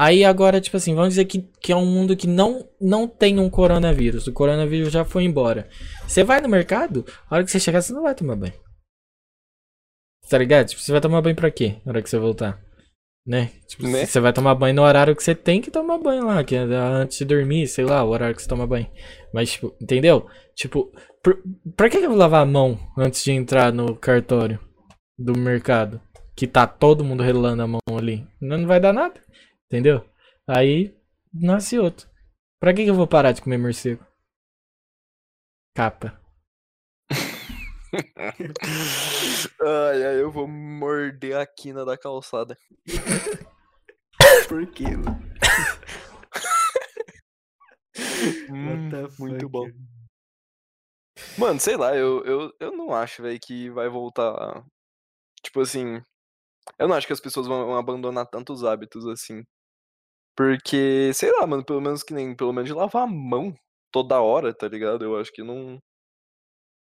Aí 0.00 0.24
agora, 0.24 0.60
tipo 0.60 0.76
assim, 0.76 0.94
vamos 0.94 1.08
dizer 1.10 1.24
que, 1.24 1.40
que 1.60 1.72
é 1.72 1.76
um 1.76 1.84
mundo 1.84 2.16
que 2.16 2.28
não, 2.28 2.68
não 2.80 3.08
tem 3.08 3.40
um 3.40 3.50
coronavírus. 3.50 4.28
O 4.28 4.32
coronavírus 4.32 4.92
já 4.92 5.04
foi 5.04 5.24
embora. 5.24 5.68
Você 6.06 6.22
vai 6.22 6.40
no 6.40 6.48
mercado, 6.48 7.04
a 7.28 7.34
hora 7.34 7.44
que 7.44 7.50
você 7.50 7.58
chegar, 7.58 7.82
você 7.82 7.92
não 7.92 8.02
vai 8.02 8.14
tomar 8.14 8.36
banho. 8.36 8.54
Tá 10.30 10.38
ligado? 10.38 10.68
Tipo, 10.68 10.80
você 10.80 10.92
vai 10.92 11.00
tomar 11.00 11.20
banho 11.20 11.34
pra 11.34 11.50
quê? 11.50 11.78
Na 11.84 11.90
hora 11.90 12.00
que 12.00 12.08
você 12.08 12.16
voltar? 12.16 12.62
Né? 13.26 13.50
Tipo, 13.66 13.88
Né? 13.88 14.06
você 14.06 14.20
vai 14.20 14.32
tomar 14.32 14.54
banho 14.54 14.76
no 14.76 14.82
horário 14.82 15.16
que 15.16 15.22
você 15.22 15.34
tem 15.34 15.60
que 15.60 15.70
tomar 15.70 15.98
banho 15.98 16.26
lá, 16.26 16.44
que 16.44 16.54
é 16.54 16.60
antes 16.60 17.18
de 17.18 17.24
dormir, 17.24 17.66
sei 17.66 17.84
lá, 17.84 18.04
o 18.04 18.10
horário 18.10 18.36
que 18.36 18.42
você 18.42 18.48
toma 18.48 18.68
banho. 18.68 18.86
Mas, 19.34 19.50
tipo, 19.50 19.74
entendeu? 19.82 20.28
Tipo, 20.54 20.92
por, 21.24 21.42
pra 21.76 21.90
que 21.90 21.96
eu 21.96 22.08
vou 22.08 22.16
lavar 22.16 22.42
a 22.42 22.46
mão 22.46 22.78
antes 22.96 23.24
de 23.24 23.32
entrar 23.32 23.72
no 23.72 23.96
cartório 23.96 24.60
do 25.18 25.36
mercado? 25.36 26.00
Que 26.36 26.46
tá 26.46 26.68
todo 26.68 27.04
mundo 27.04 27.24
relando 27.24 27.62
a 27.62 27.66
mão 27.66 27.80
ali. 27.96 28.24
Não, 28.40 28.58
não 28.58 28.68
vai 28.68 28.78
dar 28.78 28.92
nada. 28.92 29.20
Entendeu? 29.68 30.08
Aí 30.46 30.98
nasce 31.32 31.78
outro. 31.78 32.08
Pra 32.58 32.72
que 32.72 32.84
que 32.84 32.90
eu 32.90 32.94
vou 32.94 33.06
parar 33.06 33.32
de 33.32 33.42
comer 33.42 33.58
morcego? 33.58 34.04
Capa. 35.76 36.18
Ai, 39.60 40.04
ai, 40.04 40.20
eu 40.20 40.30
vou 40.30 40.48
morder 40.48 41.36
a 41.36 41.46
quina 41.46 41.84
da 41.84 41.96
calçada. 41.96 42.56
Por 44.48 44.66
quê, 44.72 44.96
mano? 44.96 45.28
Hum, 48.48 48.90
muito 49.18 49.40
fuck? 49.40 49.46
bom. 49.48 49.66
Mano, 51.36 51.60
sei 51.60 51.76
lá, 51.76 51.94
eu, 51.94 52.24
eu, 52.24 52.52
eu 52.58 52.76
não 52.76 52.94
acho, 52.94 53.22
velho, 53.22 53.38
que 53.40 53.70
vai 53.70 53.88
voltar. 53.88 54.64
Tipo 55.42 55.60
assim. 55.60 56.00
Eu 56.78 56.88
não 56.88 56.96
acho 56.96 57.06
que 57.06 57.12
as 57.12 57.20
pessoas 57.20 57.46
vão 57.46 57.76
abandonar 57.76 58.26
tantos 58.26 58.64
hábitos 58.64 59.06
assim. 59.06 59.42
Porque, 60.38 61.10
sei 61.14 61.32
lá, 61.32 61.44
mano, 61.48 61.64
pelo 61.64 61.80
menos 61.80 62.04
que 62.04 62.14
nem. 62.14 62.32
Pelo 62.32 62.52
menos 62.52 62.70
de 62.70 62.74
lavar 62.76 63.02
a 63.02 63.06
mão 63.08 63.52
toda 63.92 64.20
hora, 64.20 64.54
tá 64.54 64.68
ligado? 64.68 65.04
Eu 65.04 65.18
acho 65.18 65.32
que 65.32 65.42
não. 65.42 65.78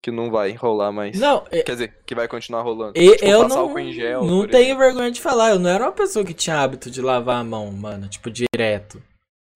Que 0.03 0.11
não 0.11 0.31
vai 0.31 0.53
rolar 0.53 0.93
mais. 0.93 1.19
Não, 1.19 1.47
é- 1.51 1.63
Quer 1.63 1.73
dizer, 1.73 1.99
que 2.07 2.15
vai 2.15 2.29
continuar 2.29 2.61
rolando. 2.61 2.93
E- 2.99 3.13
Tipo, 3.13 3.25
eu 3.25 3.49
não, 3.49 3.93
gel, 3.93 4.25
não 4.27 4.47
tenho 4.47 4.65
exemplo. 4.65 4.79
vergonha 4.85 5.11
de 5.11 5.23
falar. 5.23 5.51
Eu 5.53 5.59
não 5.59 5.71
era 5.71 5.85
uma 5.85 5.93
pessoa 5.93 6.23
que 6.23 6.35
tinha 6.35 6.61
hábito 6.61 6.91
de 6.91 7.01
lavar 7.01 7.41
a 7.41 7.45
mão, 7.45 7.71
mano. 7.73 8.09
Tipo, 8.09 8.31
direto. 8.31 9.03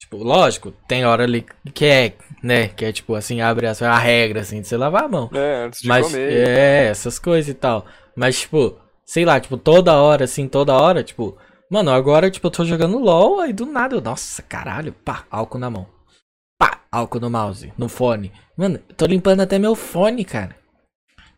Tipo, 0.01 0.17
lógico, 0.17 0.71
tem 0.89 1.05
hora 1.05 1.25
ali 1.25 1.45
que 1.75 1.85
é, 1.85 2.15
né? 2.43 2.69
Que 2.69 2.87
é 2.87 2.93
tipo 2.93 3.15
assim, 3.15 3.43
abre 3.43 3.67
a, 3.67 3.73
a 3.73 3.99
regra, 3.99 4.41
assim, 4.41 4.63
de 4.63 4.67
você 4.67 4.79
lavar 4.79 5.05
a 5.05 5.09
mão. 5.09 5.29
É, 5.35 5.65
antes 5.67 5.81
de 5.83 5.89
Mas, 5.89 6.07
comer. 6.07 6.49
é, 6.49 6.87
essas 6.87 7.19
coisas 7.19 7.51
e 7.51 7.55
tal. 7.55 7.85
Mas, 8.17 8.41
tipo, 8.41 8.79
sei 9.05 9.27
lá, 9.27 9.39
tipo, 9.39 9.59
toda 9.59 9.95
hora, 10.01 10.25
assim, 10.25 10.49
toda 10.49 10.73
hora, 10.75 11.03
tipo, 11.05 11.37
mano, 11.71 11.91
agora, 11.91 12.31
tipo, 12.31 12.47
eu 12.47 12.51
tô 12.51 12.65
jogando 12.65 12.99
LOL, 12.99 13.41
aí 13.41 13.53
do 13.53 13.67
nada 13.67 13.97
eu, 13.97 14.01
nossa, 14.01 14.43
caralho, 14.43 14.93
pá, 14.93 15.25
álcool 15.31 15.59
na 15.59 15.71
mão. 15.71 15.87
Pá, 16.59 16.81
álcool 16.91 17.21
no 17.21 17.31
mouse, 17.31 17.73
no 17.77 17.89
fone. 17.89 18.33
Mano, 18.57 18.79
tô 18.97 19.07
limpando 19.07 19.41
até 19.41 19.59
meu 19.59 19.75
fone, 19.75 20.25
cara. 20.25 20.57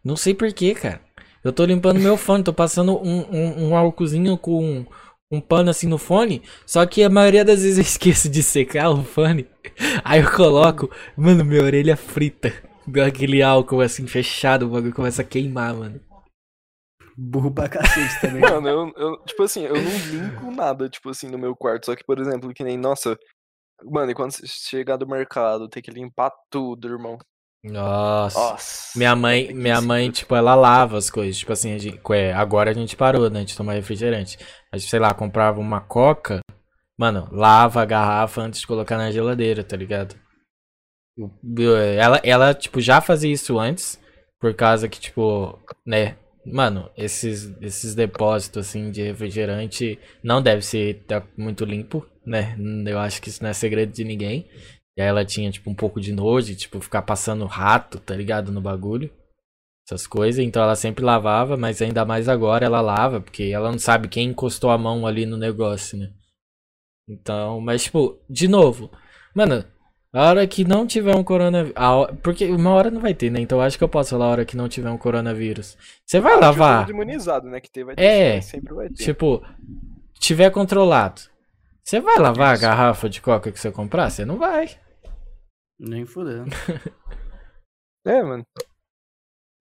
Não 0.05 0.17
sei 0.17 0.35
porquê, 0.35 0.75
cara. 0.75 1.01
Eu 1.43 1.53
tô 1.53 1.65
limpando 1.65 2.01
meu 2.01 2.17
fone, 2.17 2.43
tô 2.43 2.53
passando 2.53 2.97
um, 2.97 3.21
um, 3.31 3.69
um 3.69 3.77
álcoolzinho 3.77 4.37
com 4.37 4.65
um, 4.65 4.87
um 5.31 5.41
pano 5.41 5.71
assim 5.71 5.87
no 5.87 5.99
fone. 5.99 6.43
Só 6.67 6.85
que 6.87 7.03
a 7.03 7.09
maioria 7.11 7.45
das 7.45 7.63
vezes 7.63 7.79
eu 7.79 7.83
esqueço 7.87 8.29
de 8.29 8.43
secar 8.43 8.91
o 8.91 9.03
fone. 9.05 9.47
Aí 10.05 10.21
eu 10.21 10.31
coloco, 10.31 10.91
mano, 11.17 11.45
minha 11.45 11.63
orelha 11.63 11.97
frita. 11.97 12.53
Com 12.85 13.01
aquele 13.01 13.43
álcool 13.43 13.81
assim 13.81 14.07
fechado, 14.07 14.67
o 14.67 14.71
bagulho 14.71 14.95
começa 14.95 15.23
a 15.23 15.25
queimar, 15.25 15.75
mano. 15.75 16.01
Burro 17.17 17.51
pra 17.51 17.69
cacete 17.69 18.21
também. 18.21 18.41
Mano, 18.43 18.69
eu, 18.69 18.93
eu, 18.97 19.17
tipo 19.25 19.43
assim, 19.43 19.65
eu 19.65 19.75
não 19.75 19.99
limpo 20.11 20.51
nada, 20.51 20.89
tipo 20.89 21.09
assim, 21.09 21.29
no 21.29 21.39
meu 21.39 21.57
quarto. 21.57 21.87
Só 21.87 21.97
que, 21.97 22.05
por 22.05 22.19
exemplo, 22.19 22.53
que 22.53 22.63
nem, 22.63 22.77
nossa, 22.77 23.19
mano, 23.85 24.11
e 24.11 24.15
quando 24.15 24.33
você 24.33 24.47
chegar 24.47 24.97
do 24.97 25.07
mercado, 25.07 25.69
tem 25.69 25.83
que 25.83 25.91
limpar 25.91 26.31
tudo, 26.51 26.89
irmão. 26.89 27.19
Nossa. 27.65 28.39
Nossa. 28.39 28.99
Minha 28.99 29.17
mãe, 29.17 29.53
minha 29.53 29.81
mãe, 29.81 30.11
tipo, 30.11 30.35
ela 30.35 30.55
lava 30.55 30.99
as 30.99 31.11
coisas. 31.11 31.39
Tipo 31.39 31.53
assim, 31.53 31.75
a 31.75 31.79
gente, 31.79 32.01
é, 32.13 32.33
agora 32.33 32.71
a 32.71 32.75
gente 32.75 32.97
parou, 32.97 33.29
né, 33.31 33.45
de 33.45 33.57
tomar 33.57 33.73
refrigerante. 33.73 34.39
A 34.73 34.79
gente, 34.79 34.91
sei 34.91 35.01
lá, 35.01 35.13
comprava 35.15 35.59
uma 35.59 35.81
coca. 35.81 36.41
Mano, 36.99 37.29
lava 37.33 37.83
a 37.83 37.85
garrafa 37.85 38.41
antes 38.43 38.61
de 38.61 38.67
colocar 38.67 38.97
na 38.97 39.11
geladeira, 39.11 39.65
tá 39.65 39.77
ligado? 39.77 40.15
Ela, 41.99 42.21
ela, 42.23 42.55
tipo, 42.55 42.81
já 42.81 43.01
fazia 43.01 43.33
isso 43.33 43.59
antes. 43.59 44.01
Por 44.39 44.55
causa 44.55 44.89
que, 44.89 45.01
tipo, 45.01 45.59
né? 45.85 46.17
Mano, 46.47 46.89
esses, 46.97 47.53
esses 47.61 47.95
depósitos, 47.95 48.69
assim, 48.69 48.91
de 48.91 49.03
refrigerante 49.03 49.99
não 50.23 50.41
deve 50.41 50.63
ser 50.63 51.03
tá 51.07 51.27
muito 51.37 51.65
limpo, 51.65 52.07
né? 52.25 52.57
Eu 52.87 52.99
acho 53.01 53.21
que 53.21 53.29
isso 53.29 53.43
não 53.43 53.51
é 53.51 53.53
segredo 53.53 53.93
de 53.93 54.05
ninguém. 54.05 54.49
E 54.97 55.03
aí 55.03 55.09
ela 55.09 55.25
tinha, 55.25 55.51
tipo, 55.51 55.69
um 55.69 55.75
pouco 55.75 56.01
de 56.01 56.13
nojo, 56.13 56.55
tipo, 56.55 56.81
ficar 56.81 57.03
passando 57.03 57.45
rato, 57.47 57.99
tá 58.01 58.15
ligado? 58.15 58.53
No 58.53 58.61
bagulho. 58.61 59.11
Essas 59.87 60.07
coisas. 60.07 60.45
Então 60.45 60.63
ela 60.63 60.77
sempre 60.77 61.05
lavava, 61.05 61.57
mas 61.57 61.83
ainda 61.83 62.05
mais 62.05 62.29
agora 62.29 62.65
ela 62.65 62.81
lava, 62.81 63.21
porque 63.21 63.45
ela 63.45 63.71
não 63.71 63.79
sabe 63.79 64.09
quem 64.09 64.29
encostou 64.29 64.71
a 64.71 64.79
mão 64.79 65.07
ali 65.07 65.27
no 65.27 65.37
negócio, 65.37 65.99
né? 65.99 66.13
Então, 67.09 67.61
mas, 67.61 67.85
tipo, 67.85 68.19
de 68.29 68.49
novo. 68.49 68.91
Mano, 69.35 69.65
a 70.17 70.31
hora 70.31 70.47
que 70.47 70.65
não 70.65 70.87
tiver 70.87 71.15
um 71.15 71.23
coronavírus. 71.23 71.75
Porque 72.23 72.47
uma 72.47 72.71
hora 72.71 72.91
não 72.91 73.03
vai 73.03 73.13
ter, 73.13 73.31
né? 73.31 73.39
Então 73.39 73.61
acho 73.61 73.77
que 73.77 73.85
eu 73.85 73.89
posso 73.89 74.11
falar 74.11 74.25
a 74.25 74.31
hora 74.31 74.45
que 74.47 74.57
não 74.57 74.67
tiver 74.67 74.89
um 74.89 74.97
coronavírus. 74.97 75.77
Você 76.07 76.21
vai 76.21 76.41
lavar. 76.41 76.89
imunizado, 76.89 77.47
né? 77.51 77.61
Que 77.61 77.71
ter, 77.71 77.85
vai 77.85 77.95
ter, 77.95 78.03
é. 78.03 78.41
Sempre 78.41 78.73
vai 78.73 78.89
ter. 78.89 79.05
Tipo, 79.05 79.47
tiver 80.19 80.51
controlado. 80.51 81.21
Você 81.85 82.01
vai 82.01 82.17
lavar 82.17 82.55
Isso. 82.55 82.65
a 82.65 82.69
garrafa 82.69 83.11
de 83.11 83.21
coca 83.21 83.53
que 83.53 83.61
você 83.61 83.71
comprar? 83.71 84.09
Você 84.09 84.25
não 84.25 84.39
vai. 84.39 84.71
Nem 85.79 86.07
fudendo. 86.07 86.51
é, 88.07 88.23
mano. 88.23 88.43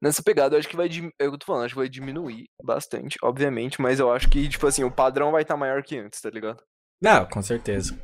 Nessa 0.01 0.23
pegada, 0.23 0.55
eu 0.55 0.59
acho 0.59 0.69
que 0.69 0.77
vai. 0.77 0.87
É 1.19 1.25
eu 1.25 1.37
tô 1.37 1.45
falando, 1.45 1.65
acho 1.65 1.73
que 1.73 1.81
vai 1.81 1.89
diminuir 1.89 2.45
bastante, 2.63 3.17
obviamente, 3.21 3.81
mas 3.81 3.99
eu 3.99 4.09
acho 4.09 4.29
que, 4.29 4.47
tipo 4.47 4.65
assim, 4.67 4.85
o 4.85 4.91
padrão 4.91 5.33
vai 5.33 5.41
estar 5.41 5.55
tá 5.55 5.59
maior 5.59 5.83
que 5.83 5.97
antes, 5.97 6.21
tá 6.21 6.29
ligado? 6.29 6.63
Não, 7.01 7.25
com 7.25 7.41
certeza 7.41 7.99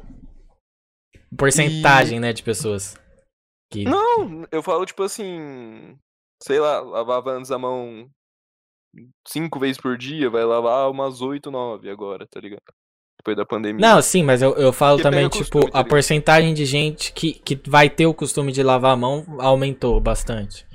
porcentagem, 1.37 2.17
e... 2.17 2.19
né, 2.19 2.33
de 2.33 2.43
pessoas. 2.43 2.95
Que... 3.71 3.85
Não, 3.85 4.45
eu 4.51 4.61
falo, 4.61 4.85
tipo 4.85 5.03
assim. 5.03 5.97
Sei 6.43 6.59
lá, 6.59 6.79
lavava 6.79 7.31
antes 7.31 7.51
a 7.51 7.57
mão 7.57 8.09
cinco 9.27 9.59
vezes 9.59 9.79
por 9.79 9.97
dia, 9.97 10.29
vai 10.29 10.43
lavar 10.43 10.89
umas 10.89 11.21
oito, 11.21 11.51
nove 11.51 11.89
agora, 11.89 12.27
tá 12.27 12.39
ligado? 12.39 12.61
Depois 13.19 13.37
da 13.37 13.45
pandemia. 13.45 13.79
Não, 13.79 14.01
sim, 14.01 14.23
mas 14.23 14.41
eu, 14.41 14.55
eu 14.55 14.73
falo 14.73 14.97
Porque 14.97 15.09
também, 15.09 15.29
tipo, 15.29 15.43
costume, 15.43 15.71
tá 15.71 15.79
a 15.79 15.83
porcentagem 15.83 16.53
de 16.53 16.65
gente 16.65 17.13
que, 17.13 17.33
que 17.33 17.59
vai 17.69 17.89
ter 17.89 18.07
o 18.07 18.13
costume 18.13 18.51
de 18.51 18.63
lavar 18.63 18.93
a 18.93 18.97
mão 18.97 19.23
aumentou 19.39 19.99
bastante. 20.01 20.65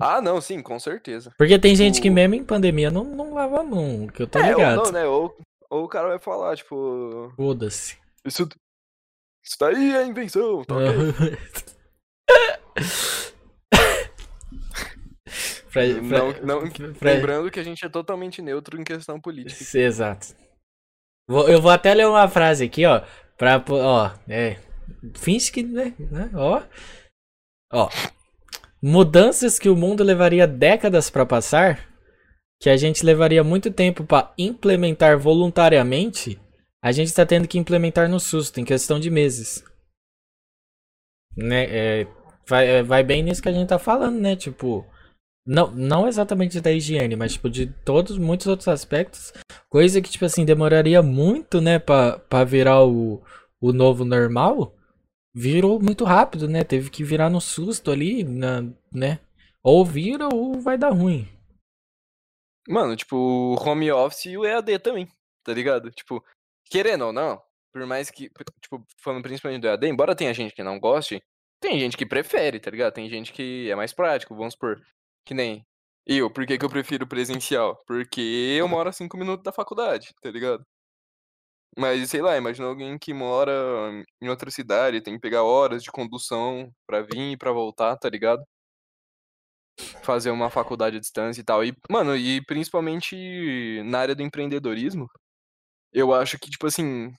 Ah, 0.00 0.20
não, 0.20 0.40
sim, 0.40 0.60
com 0.60 0.78
certeza. 0.80 1.30
Porque 1.38 1.58
tem 1.60 1.72
tipo... 1.72 1.84
gente 1.84 2.02
que 2.02 2.10
mesmo 2.10 2.34
em 2.34 2.44
pandemia 2.44 2.90
não, 2.90 3.04
não 3.04 3.34
lava 3.34 3.60
a 3.60 3.64
mão, 3.64 4.08
que 4.08 4.22
eu 4.22 4.26
tô 4.26 4.40
é, 4.40 4.48
ligado. 4.48 4.78
Ou 4.78 4.84
não, 4.86 4.92
né? 4.92 5.06
Ou, 5.06 5.36
ou 5.70 5.84
o 5.84 5.88
cara 5.88 6.08
vai 6.08 6.18
falar, 6.18 6.56
tipo. 6.56 7.32
Foda-se. 7.36 7.96
Isso, 8.24 8.48
isso 9.46 9.56
daí 9.60 9.94
é 9.94 10.04
invenção, 10.04 10.64
tá 10.64 10.74
ok? 10.74 10.86
pra, 15.72 15.82
pra, 15.82 15.86
não, 16.02 16.32
não, 16.42 16.68
pra... 16.94 17.12
Lembrando 17.12 17.48
que 17.50 17.60
a 17.60 17.62
gente 17.62 17.86
é 17.86 17.88
totalmente 17.88 18.42
neutro 18.42 18.80
em 18.80 18.84
questão 18.84 19.20
política. 19.20 19.78
Exato. 19.78 20.34
Vou, 21.28 21.48
eu 21.48 21.62
vou 21.62 21.70
até 21.70 21.94
ler 21.94 22.08
uma 22.08 22.26
frase 22.28 22.64
aqui, 22.64 22.84
ó. 22.86 23.02
Pra, 23.36 23.62
ó, 23.68 24.10
é. 24.28 24.56
Finge 25.14 25.52
que, 25.52 25.62
né? 25.62 25.94
né 25.98 26.30
ó. 26.34 26.62
Ó. 27.72 27.88
Mudanças 28.82 29.58
que 29.58 29.68
o 29.68 29.76
mundo 29.76 30.02
levaria 30.02 30.46
décadas 30.46 31.08
para 31.08 31.24
passar, 31.24 31.86
que 32.60 32.68
a 32.68 32.76
gente 32.76 33.04
levaria 33.04 33.44
muito 33.44 33.70
tempo 33.70 34.04
para 34.04 34.32
implementar 34.38 35.18
voluntariamente, 35.18 36.40
a 36.82 36.92
gente 36.92 37.08
está 37.08 37.26
tendo 37.26 37.48
que 37.48 37.58
implementar 37.58 38.08
no 38.08 38.20
susto, 38.20 38.60
em 38.60 38.64
questão 38.64 39.00
de 39.00 39.10
meses. 39.10 39.64
Né? 41.36 41.64
É, 41.64 42.06
vai, 42.48 42.66
é, 42.66 42.82
vai 42.82 43.02
bem 43.02 43.22
nisso 43.22 43.42
que 43.42 43.48
a 43.48 43.52
gente 43.52 43.68
tá 43.68 43.78
falando, 43.78 44.18
né? 44.18 44.36
Tipo, 44.36 44.86
não, 45.46 45.70
não 45.70 46.08
exatamente 46.08 46.60
da 46.60 46.72
higiene, 46.72 47.14
mas 47.14 47.34
tipo, 47.34 47.48
de 47.48 47.66
todos, 47.66 48.18
muitos 48.18 48.46
outros 48.46 48.68
aspectos. 48.68 49.32
Coisa 49.68 50.00
que, 50.00 50.10
tipo 50.10 50.24
assim, 50.24 50.44
demoraria 50.44 51.02
muito, 51.02 51.60
né, 51.60 51.78
pra, 51.78 52.18
pra 52.18 52.44
virar 52.44 52.84
o, 52.84 53.22
o 53.60 53.72
novo 53.72 54.04
normal. 54.04 54.74
Virou 55.34 55.78
muito 55.78 56.04
rápido, 56.04 56.48
né? 56.48 56.64
Teve 56.64 56.88
que 56.88 57.04
virar 57.04 57.28
no 57.28 57.40
susto 57.40 57.90
ali, 57.90 58.24
na, 58.24 58.62
né? 58.90 59.20
Ou 59.62 59.84
vira 59.84 60.28
ou 60.32 60.60
vai 60.60 60.78
dar 60.78 60.90
ruim. 60.90 61.28
Mano, 62.68 62.96
tipo, 62.96 63.54
home 63.60 63.92
office 63.92 64.26
e 64.26 64.38
o 64.38 64.44
EAD 64.44 64.78
também, 64.78 65.06
tá 65.44 65.52
ligado? 65.52 65.90
Tipo, 65.90 66.24
querendo 66.70 67.06
ou 67.06 67.12
não, 67.12 67.40
por 67.72 67.84
mais 67.86 68.10
que, 68.10 68.30
tipo, 68.60 68.84
falando 69.02 69.22
principalmente 69.22 69.62
do 69.62 69.68
EAD, 69.68 69.86
embora 69.86 70.16
tenha 70.16 70.32
gente 70.34 70.54
que 70.54 70.62
não 70.62 70.78
goste, 70.80 71.22
tem 71.60 71.78
gente 71.78 71.96
que 71.96 72.06
prefere, 72.06 72.60
tá 72.60 72.70
ligado? 72.70 72.94
Tem 72.94 73.08
gente 73.08 73.32
que 73.32 73.70
é 73.70 73.74
mais 73.76 73.92
prático, 73.92 74.34
vamos 74.34 74.54
supor, 74.54 74.80
que 75.24 75.34
nem 75.34 75.66
eu. 76.06 76.30
Por 76.30 76.46
que, 76.46 76.58
que 76.58 76.64
eu 76.64 76.70
prefiro 76.70 77.06
presencial? 77.06 77.76
Porque 77.86 78.20
eu 78.58 78.68
moro 78.68 78.88
a 78.88 78.92
cinco 78.92 79.16
minutos 79.16 79.44
da 79.44 79.52
faculdade, 79.52 80.14
tá 80.22 80.30
ligado? 80.30 80.64
Mas, 81.78 82.08
sei 82.10 82.22
lá, 82.22 82.36
imagina 82.36 82.66
alguém 82.68 82.98
que 82.98 83.12
mora 83.12 83.52
em 84.20 84.28
outra 84.28 84.50
cidade, 84.50 85.02
tem 85.02 85.14
que 85.14 85.20
pegar 85.20 85.42
horas 85.44 85.82
de 85.82 85.90
condução 85.90 86.72
pra 86.86 87.02
vir 87.02 87.32
e 87.32 87.36
pra 87.36 87.52
voltar, 87.52 87.96
tá 87.96 88.08
ligado? 88.08 88.42
Fazer 90.02 90.30
uma 90.30 90.48
faculdade 90.50 90.96
à 90.96 91.00
distância 91.00 91.40
e 91.40 91.44
tal. 91.44 91.62
E, 91.64 91.76
mano, 91.90 92.16
e 92.16 92.42
principalmente 92.46 93.82
na 93.84 93.98
área 94.00 94.14
do 94.14 94.22
empreendedorismo, 94.22 95.06
eu 95.96 96.12
acho 96.12 96.38
que, 96.38 96.50
tipo 96.50 96.66
assim, 96.66 97.10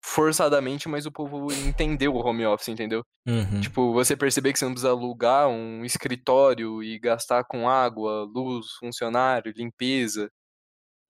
forçadamente, 0.00 0.88
mas 0.88 1.04
o 1.04 1.10
povo 1.10 1.52
entendeu 1.52 2.14
o 2.14 2.24
home 2.24 2.46
office, 2.46 2.68
entendeu? 2.68 3.02
Uhum. 3.26 3.60
Tipo, 3.60 3.92
você 3.92 4.16
perceber 4.16 4.52
que 4.52 4.58
você 4.60 4.64
não 4.64 4.72
precisa 4.72 4.90
alugar 4.90 5.48
um 5.48 5.84
escritório 5.84 6.80
e 6.80 6.96
gastar 7.00 7.42
com 7.44 7.68
água, 7.68 8.22
luz, 8.32 8.66
funcionário, 8.78 9.52
limpeza 9.56 10.30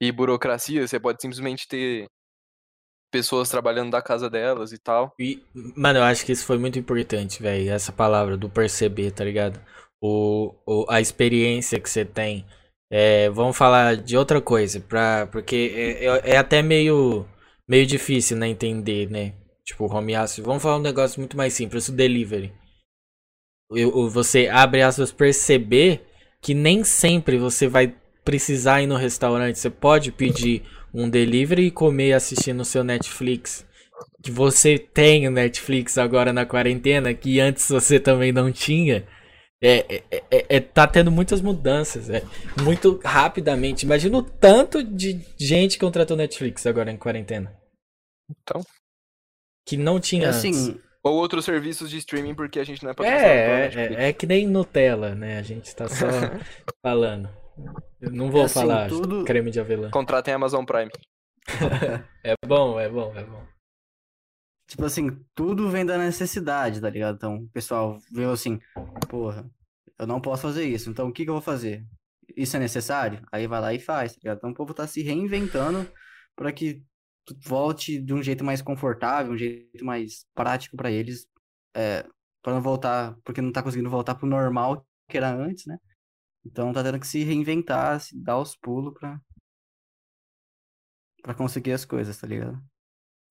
e 0.01 0.11
burocracia, 0.11 0.87
você 0.87 0.99
pode 0.99 1.21
simplesmente 1.21 1.69
ter 1.69 2.07
pessoas 3.13 3.51
trabalhando 3.51 3.91
da 3.91 4.01
casa 4.01 4.31
delas 4.31 4.73
e 4.73 4.79
tal. 4.79 5.13
E, 5.21 5.43
mano, 5.77 5.99
eu 5.99 6.05
acho 6.05 6.25
que 6.25 6.33
isso 6.33 6.47
foi 6.47 6.57
muito 6.57 6.79
importante, 6.79 7.43
velho, 7.43 7.71
essa 7.71 7.93
palavra 7.93 8.37
do 8.37 8.49
perceber, 8.49 9.11
tá 9.11 9.25
ligado? 9.25 9.61
O, 10.01 10.55
o, 10.65 10.87
a 10.89 11.01
experiência 11.01 11.79
que 11.79 11.91
você 11.91 12.05
tem 12.05 12.47
é, 12.91 13.29
vamos 13.31 13.57
falar 13.57 13.97
de 13.97 14.17
outra 14.17 14.41
coisa, 14.41 14.81
pra, 14.81 15.27
porque 15.27 15.73
é, 15.75 16.05
é, 16.07 16.21
é, 16.35 16.37
até 16.37 16.63
meio, 16.63 17.27
meio 17.67 17.87
difícil, 17.87 18.37
né, 18.37 18.49
entender, 18.49 19.11
né? 19.11 19.35
Tipo, 19.65 19.85
home 19.87 20.17
office. 20.17 20.39
Vamos 20.39 20.63
falar 20.63 20.79
um 20.79 20.83
negócio 20.83 21.21
muito 21.21 21.37
mais 21.37 21.53
simples, 21.53 21.89
o 21.89 21.93
delivery. 21.93 22.53
Eu, 23.71 24.09
você 24.09 24.49
abre 24.49 24.81
aspas 24.81 25.13
perceber 25.13 26.07
que 26.41 26.55
nem 26.55 26.83
sempre 26.83 27.37
você 27.37 27.69
vai 27.69 27.95
precisar 28.25 28.83
ir 28.83 28.87
no 28.87 28.97
restaurante. 28.97 29.59
Você 29.59 29.69
pode 29.69 30.11
pedir 30.11 30.63
um 30.93 31.09
delivery 31.09 31.67
e 31.67 31.71
comer 31.71 32.15
assistindo 32.15 32.61
o 32.61 32.65
seu 32.65 32.83
Netflix. 32.83 33.67
Que 34.23 34.31
você 34.31 34.79
tem 34.79 35.29
o 35.29 35.31
Netflix 35.31 35.99
agora 35.99 36.33
na 36.33 36.47
quarentena, 36.47 37.13
que 37.13 37.41
antes 37.41 37.69
você 37.69 38.01
também 38.01 38.33
não 38.33 38.51
tinha. 38.51 39.07
É, 39.61 39.97
é, 39.97 40.25
é, 40.31 40.57
é, 40.57 40.61
tá 40.61 40.87
tendo 40.87 41.11
muitas 41.11 41.41
mudanças, 41.41 42.09
é, 42.09 42.23
muito 42.63 43.01
rapidamente. 43.05 43.85
Imagina 43.85 44.19
o 44.19 44.23
tanto 44.23 44.85
de 44.85 45.21
gente 45.37 45.73
que 45.73 45.85
contratou 45.85 46.17
Netflix 46.17 46.65
agora 46.67 46.93
em 46.93 46.97
quarentena. 46.97 47.53
Então. 48.31 48.63
Que 49.67 49.77
não 49.77 49.99
tinha 49.99 50.27
é 50.27 50.31
assim. 50.31 50.81
Ou 51.03 51.15
outros 51.15 51.45
serviços 51.45 51.91
de 51.91 51.99
streaming 51.99 52.35
porque 52.35 52.61
a 52.61 52.65
gente 52.65 52.83
não 52.85 52.91
é 52.91 52.95
É, 53.03 53.67
é, 53.67 54.09
é, 54.09 54.13
que 54.13 54.27
nem 54.27 54.47
Nutella, 54.47 55.15
né? 55.15 55.39
A 55.39 55.43
gente 55.43 55.75
tá 55.75 55.89
só 55.89 56.07
falando. 56.83 57.29
Eu 58.01 58.13
não 58.13 58.31
vou 58.31 58.43
assim, 58.43 58.61
falar 58.61 58.89
tudo... 58.89 59.25
creme 59.25 59.51
de 59.51 59.59
avelã. 59.59 59.91
Contratem 59.91 60.35
Amazon 60.35 60.65
Prime. 60.65 60.91
é 62.25 62.35
bom, 62.47 62.79
é 62.79 62.89
bom, 62.89 63.13
é 63.17 63.25
bom. 63.25 63.43
Tipo 64.69 64.85
assim, 64.85 65.09
tudo 65.35 65.71
vem 65.71 65.85
da 65.85 65.97
necessidade, 65.97 66.81
tá 66.81 66.91
ligado? 66.91 67.17
Então, 67.17 67.37
o 67.37 67.49
pessoal 67.49 67.99
viu 68.13 68.31
assim, 68.31 68.61
porra, 69.09 69.51
eu 69.99 70.07
não 70.07 70.21
posso 70.21 70.43
fazer 70.43 70.65
isso, 70.65 70.91
então 70.91 71.09
o 71.09 71.13
que, 71.13 71.25
que 71.25 71.31
eu 71.31 71.35
vou 71.35 71.43
fazer? 71.43 71.87
Isso 72.37 72.55
é 72.55 72.61
necessário? 72.61 73.27
Aí 73.33 73.47
vai 73.47 73.61
lá 73.63 73.73
e 73.73 73.81
faz, 73.81 74.13
tá 74.13 74.19
ligado? 74.23 74.39
Então 74.39 74.51
o 74.51 74.55
povo 74.55 74.75
tá 74.75 74.87
se 74.87 75.03
reinventando 75.03 75.91
para 76.37 76.53
que 76.53 76.85
volte 77.47 77.99
de 77.99 78.13
um 78.13 78.23
jeito 78.23 78.45
mais 78.45 78.61
confortável, 78.61 79.33
um 79.33 79.39
jeito 79.39 79.85
mais 79.85 80.27
prático 80.35 80.77
para 80.77 80.91
eles, 80.91 81.27
é, 81.75 82.07
para 82.43 82.53
não 82.53 82.61
voltar, 82.61 83.17
porque 83.25 83.41
não 83.41 83.53
tá 83.53 83.63
conseguindo 83.63 83.91
voltar 83.91 84.17
pro 84.17 84.27
normal 84.27 84.87
que 85.09 85.17
era 85.17 85.35
antes, 85.35 85.65
né? 85.65 85.79
Então 86.45 86.75
tá 86.75 86.83
tendo 86.83 87.01
que 87.01 87.07
se 87.07 87.25
reinventar, 87.25 88.01
se 88.01 88.15
dar 88.23 88.39
os 88.39 88.55
pulos 88.55 88.93
pra, 88.93 89.19
pra 91.23 91.35
conseguir 91.35 91.73
as 91.73 91.87
coisas, 91.87 92.19
tá 92.19 92.27
ligado? 92.27 92.63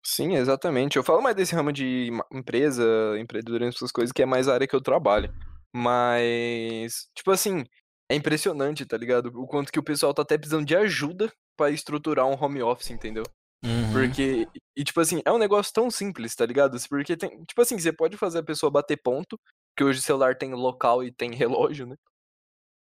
Sim, 0.10 0.36
exatamente. 0.36 0.96
Eu 0.96 1.04
falo 1.04 1.22
mais 1.22 1.36
desse 1.36 1.54
ramo 1.54 1.70
de 1.70 2.10
empresa, 2.32 2.82
empreendedorismo, 3.20 3.74
essas 3.76 3.92
coisas, 3.92 4.14
que 4.14 4.22
é 4.22 4.26
mais 4.26 4.48
a 4.48 4.54
área 4.54 4.66
que 4.66 4.74
eu 4.74 4.80
trabalho. 4.80 5.30
Mas, 5.76 7.10
tipo 7.14 7.30
assim, 7.30 7.66
é 8.10 8.16
impressionante, 8.16 8.86
tá 8.86 8.96
ligado? 8.96 9.28
O 9.36 9.46
quanto 9.46 9.70
que 9.70 9.78
o 9.78 9.84
pessoal 9.84 10.14
tá 10.14 10.22
até 10.22 10.38
precisando 10.38 10.66
de 10.66 10.78
ajuda 10.78 11.30
pra 11.58 11.72
estruturar 11.72 12.26
um 12.26 12.42
home 12.42 12.64
office, 12.64 12.90
entendeu? 12.90 13.24
Uhum. 13.66 13.92
Porque, 13.92 14.48
e 14.78 14.84
tipo 14.86 15.02
assim, 15.02 15.22
é 15.26 15.32
um 15.32 15.38
negócio 15.38 15.74
tão 15.74 15.92
simples, 15.92 16.34
tá 16.36 16.46
ligado? 16.46 16.78
Porque 16.88 17.18
tem, 17.18 17.44
tipo 17.44 17.62
assim, 17.62 17.78
você 17.78 17.92
pode 17.92 18.16
fazer 18.16 18.40
a 18.40 18.44
pessoa 18.44 18.72
bater 18.72 18.96
ponto, 19.04 19.38
que 19.76 19.84
hoje 19.84 20.00
o 20.00 20.02
celular 20.02 20.38
tem 20.38 20.54
local 20.54 21.04
e 21.04 21.12
tem 21.12 21.32
relógio, 21.36 21.86
né? 21.86 21.98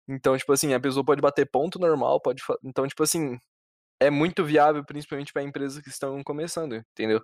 Então, 0.07 0.37
tipo 0.37 0.53
assim, 0.53 0.73
a 0.73 0.79
pessoa 0.79 1.03
pode 1.03 1.21
bater 1.21 1.45
ponto 1.51 1.79
normal, 1.79 2.21
pode, 2.21 2.41
então, 2.63 2.87
tipo 2.87 3.03
assim, 3.03 3.37
é 3.99 4.09
muito 4.09 4.45
viável, 4.45 4.83
principalmente 4.85 5.33
pra 5.33 5.43
empresas 5.43 5.81
que 5.83 5.89
estão 5.89 6.23
começando, 6.23 6.75
entendeu? 6.91 7.21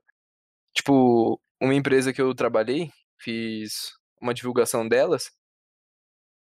Tipo, 0.74 1.40
uma 1.62 1.74
empresa 1.74 2.14
que 2.14 2.22
eu 2.22 2.34
trabalhei, 2.36 2.92
fiz 3.20 3.94
uma 4.22 4.34
divulgação 4.34 4.88
delas, 4.88 5.32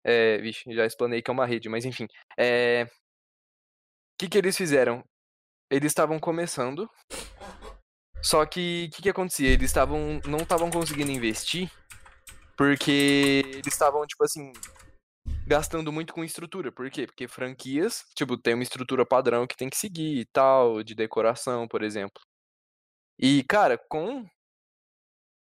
é, 0.04 0.38
vixe, 0.38 0.72
já 0.74 0.86
explanei 0.86 1.22
que 1.22 1.30
é 1.30 1.32
uma 1.32 1.46
rede, 1.46 1.68
mas 1.68 1.84
enfim, 1.84 2.06
é, 2.38 2.84
o 2.84 2.88
que 4.18 4.28
que 4.28 4.38
eles 4.38 4.56
fizeram? 4.56 5.04
Eles 5.70 5.90
estavam 5.92 6.18
começando, 6.18 6.88
só 8.22 8.44
que 8.44 8.88
o 8.90 8.96
que, 8.96 9.02
que 9.02 9.08
acontecia? 9.08 9.48
Eles 9.50 9.70
estavam 9.70 10.20
não 10.26 10.38
estavam 10.38 10.70
conseguindo 10.70 11.10
investir 11.10 11.70
porque 12.56 13.42
eles 13.46 13.68
estavam 13.68 14.06
tipo 14.06 14.22
assim 14.24 14.52
gastando 15.46 15.92
muito 15.92 16.12
com 16.12 16.24
estrutura. 16.24 16.70
Por 16.70 16.90
quê? 16.90 17.06
Porque 17.06 17.26
franquias, 17.28 18.04
tipo, 18.14 18.36
tem 18.36 18.54
uma 18.54 18.62
estrutura 18.62 19.04
padrão 19.04 19.46
que 19.46 19.56
tem 19.56 19.68
que 19.68 19.76
seguir 19.76 20.20
e 20.20 20.24
tal, 20.26 20.82
de 20.82 20.94
decoração, 20.94 21.66
por 21.66 21.82
exemplo. 21.82 22.20
E 23.18 23.42
cara, 23.44 23.76
com 23.76 24.26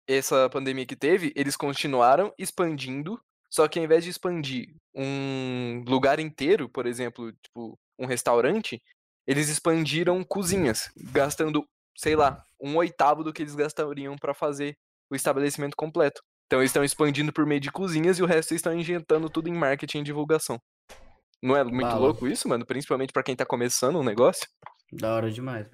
essa 0.08 0.48
pandemia 0.48 0.86
que 0.86 0.96
teve, 0.96 1.32
eles 1.36 1.56
continuaram 1.56 2.32
expandindo, 2.38 3.20
só 3.50 3.68
que 3.68 3.78
ao 3.78 3.84
invés 3.84 4.04
de 4.04 4.10
expandir 4.10 4.74
um 4.94 5.84
lugar 5.86 6.18
inteiro, 6.18 6.68
por 6.68 6.86
exemplo, 6.86 7.32
tipo, 7.42 7.78
um 7.98 8.06
restaurante, 8.06 8.82
eles 9.26 9.48
expandiram 9.48 10.24
cozinhas, 10.24 10.90
gastando, 11.12 11.68
sei 11.96 12.16
lá, 12.16 12.42
um 12.60 12.76
oitavo 12.76 13.22
do 13.22 13.32
que 13.32 13.42
eles 13.42 13.54
gastariam 13.54 14.16
para 14.16 14.32
fazer 14.32 14.76
o 15.10 15.14
estabelecimento 15.14 15.76
completo. 15.76 16.22
Então 16.48 16.60
eles 16.60 16.70
estão 16.70 16.82
expandindo 16.82 17.30
por 17.30 17.44
meio 17.44 17.60
de 17.60 17.70
cozinhas 17.70 18.18
e 18.18 18.22
o 18.22 18.26
resto 18.26 18.52
eles 18.52 18.60
estão 18.60 18.74
injetando 18.74 19.28
tudo 19.28 19.48
em 19.48 19.52
marketing 19.52 19.98
e 19.98 20.04
divulgação. 20.04 20.58
Não 21.42 21.54
é 21.54 21.62
muito 21.62 21.88
Bala. 21.88 22.00
louco 22.00 22.26
isso, 22.26 22.48
mano? 22.48 22.64
Principalmente 22.64 23.12
pra 23.12 23.22
quem 23.22 23.36
tá 23.36 23.44
começando 23.44 23.96
um 23.98 24.02
negócio? 24.02 24.48
Da 24.90 25.14
hora 25.14 25.30
demais. 25.30 25.66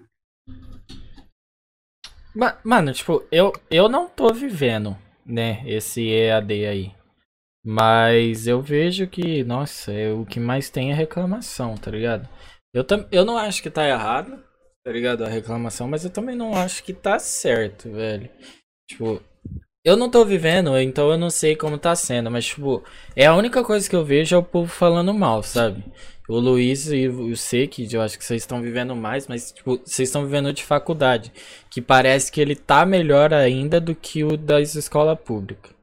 Ma- 2.34 2.58
Mano, 2.64 2.92
tipo, 2.92 3.24
eu, 3.30 3.52
eu 3.70 3.88
não 3.88 4.08
tô 4.08 4.32
vivendo, 4.34 4.96
né, 5.24 5.62
esse 5.64 6.02
EAD 6.08 6.66
aí. 6.66 6.94
Mas 7.64 8.46
eu 8.48 8.60
vejo 8.60 9.06
que, 9.06 9.44
nossa, 9.44 9.92
é, 9.92 10.12
o 10.12 10.26
que 10.26 10.40
mais 10.40 10.68
tem 10.68 10.90
é 10.90 10.94
reclamação, 10.94 11.76
tá 11.76 11.90
ligado? 11.90 12.28
Eu, 12.74 12.82
tam, 12.84 13.06
eu 13.12 13.24
não 13.24 13.38
acho 13.38 13.62
que 13.62 13.70
tá 13.70 13.86
errado, 13.88 14.42
tá 14.84 14.90
ligado? 14.92 15.24
A 15.24 15.28
reclamação, 15.28 15.86
mas 15.88 16.04
eu 16.04 16.10
também 16.10 16.34
não 16.36 16.54
acho 16.56 16.82
que 16.82 16.92
tá 16.92 17.18
certo, 17.18 17.90
velho. 17.92 18.28
Tipo, 18.90 19.22
eu 19.84 19.96
não 19.96 20.08
tô 20.08 20.24
vivendo, 20.24 20.76
então 20.78 21.10
eu 21.10 21.18
não 21.18 21.28
sei 21.28 21.54
como 21.54 21.76
tá 21.76 21.94
sendo, 21.94 22.30
mas, 22.30 22.46
tipo, 22.46 22.82
é 23.14 23.26
a 23.26 23.34
única 23.34 23.62
coisa 23.62 23.88
que 23.88 23.94
eu 23.94 24.04
vejo 24.04 24.34
é 24.34 24.38
o 24.38 24.42
povo 24.42 24.66
falando 24.70 25.12
mal, 25.12 25.42
sabe? 25.42 25.84
O 26.26 26.38
Luiz 26.38 26.90
e 26.90 27.06
o 27.06 27.36
Seki, 27.36 27.86
eu 27.92 28.00
acho 28.00 28.18
que 28.18 28.24
vocês 28.24 28.42
estão 28.42 28.62
vivendo 28.62 28.96
mais, 28.96 29.28
mas, 29.28 29.52
tipo, 29.52 29.78
vocês 29.84 30.08
estão 30.08 30.24
vivendo 30.24 30.54
de 30.54 30.64
faculdade. 30.64 31.30
Que 31.70 31.82
parece 31.82 32.32
que 32.32 32.40
ele 32.40 32.56
tá 32.56 32.86
melhor 32.86 33.34
ainda 33.34 33.78
do 33.78 33.94
que 33.94 34.24
o 34.24 34.34
das 34.38 34.74
escola 34.74 35.14
pública. 35.14 35.73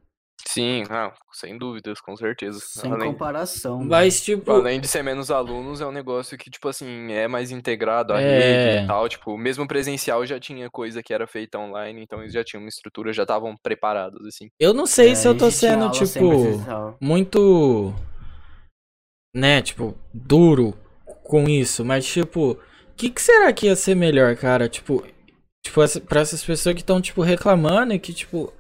Sim, 0.48 0.84
não, 0.90 1.12
sem 1.32 1.58
dúvidas, 1.58 2.02
com 2.02 2.16
certeza. 2.18 2.60
Sem 2.60 2.92
Além- 2.92 3.12
comparação. 3.12 3.78
mano. 3.78 3.90
Mas, 3.90 4.22
tipo, 4.22 4.52
Além 4.52 4.82
de 4.82 4.88
ser 4.88 5.04
menos 5.04 5.30
alunos, 5.32 5.82
é 5.82 5.86
um 5.86 5.92
negócio 5.92 6.38
que, 6.38 6.50
tipo 6.50 6.68
assim, 6.68 7.12
é 7.12 7.28
mais 7.28 7.52
integrado 7.52 8.12
à 8.14 8.22
É. 8.22 8.40
rede 8.78 8.84
e 8.84 8.88
tal. 8.88 9.08
Tipo, 9.08 9.38
mesmo 9.38 9.68
presencial 9.68 10.26
já 10.26 10.40
tinha 10.40 10.70
coisa 10.70 11.02
que 11.04 11.14
era 11.14 11.28
feita 11.28 11.58
online, 11.60 12.02
então 12.02 12.20
eles 12.22 12.34
já 12.34 12.44
tinham 12.44 12.62
uma 12.64 12.70
estrutura, 12.70 13.14
já 13.14 13.24
estavam 13.24 13.56
preparados, 13.62 14.26
assim. 14.28 14.50
eu 14.60 14.74
não 14.74 14.86
sei 14.86 15.12
É, 15.12 15.16
se 15.16 15.28
eu 15.28 15.38
tô 15.38 15.50
sendo, 15.52 15.90
tipo, 15.92 16.98
muito. 17.00 17.94
Né, 19.34 19.62
tipo, 19.62 19.96
duro 20.14 20.74
com 21.24 21.48
isso, 21.48 21.86
mas, 21.86 22.06
tipo, 22.06 22.52
o 22.52 22.58
que, 22.98 23.10
que 23.10 23.22
será 23.22 23.54
que 23.54 23.68
ia 23.68 23.76
ser 23.76 23.96
melhor, 23.96 24.36
cara? 24.36 24.68
Tipo, 24.68 25.06
tipo 25.64 25.82
essa, 25.82 26.02
pra 26.02 26.20
essas 26.22 26.44
pessoas 26.44 26.76
que 26.76 26.82
estão, 26.82 27.00
tipo, 27.00 27.22
reclamando 27.22 27.94
e 27.94 28.00
que, 28.00 28.14
tipo. 28.14 28.52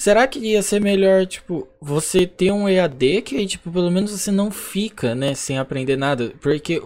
Será 0.00 0.26
que 0.26 0.38
ia 0.40 0.62
ser 0.62 0.80
melhor, 0.80 1.24
tipo, 1.26 1.68
você 1.80 2.26
ter 2.26 2.50
um 2.52 2.68
EAD 2.68 3.22
que 3.22 3.36
aí, 3.36 3.46
tipo, 3.46 3.70
pelo 3.70 3.90
menos 3.90 4.10
você 4.10 4.30
não 4.30 4.50
fica, 4.50 5.14
né, 5.14 5.34
sem 5.34 5.58
aprender 5.58 5.96
nada? 5.96 6.32
Porque 6.40 6.80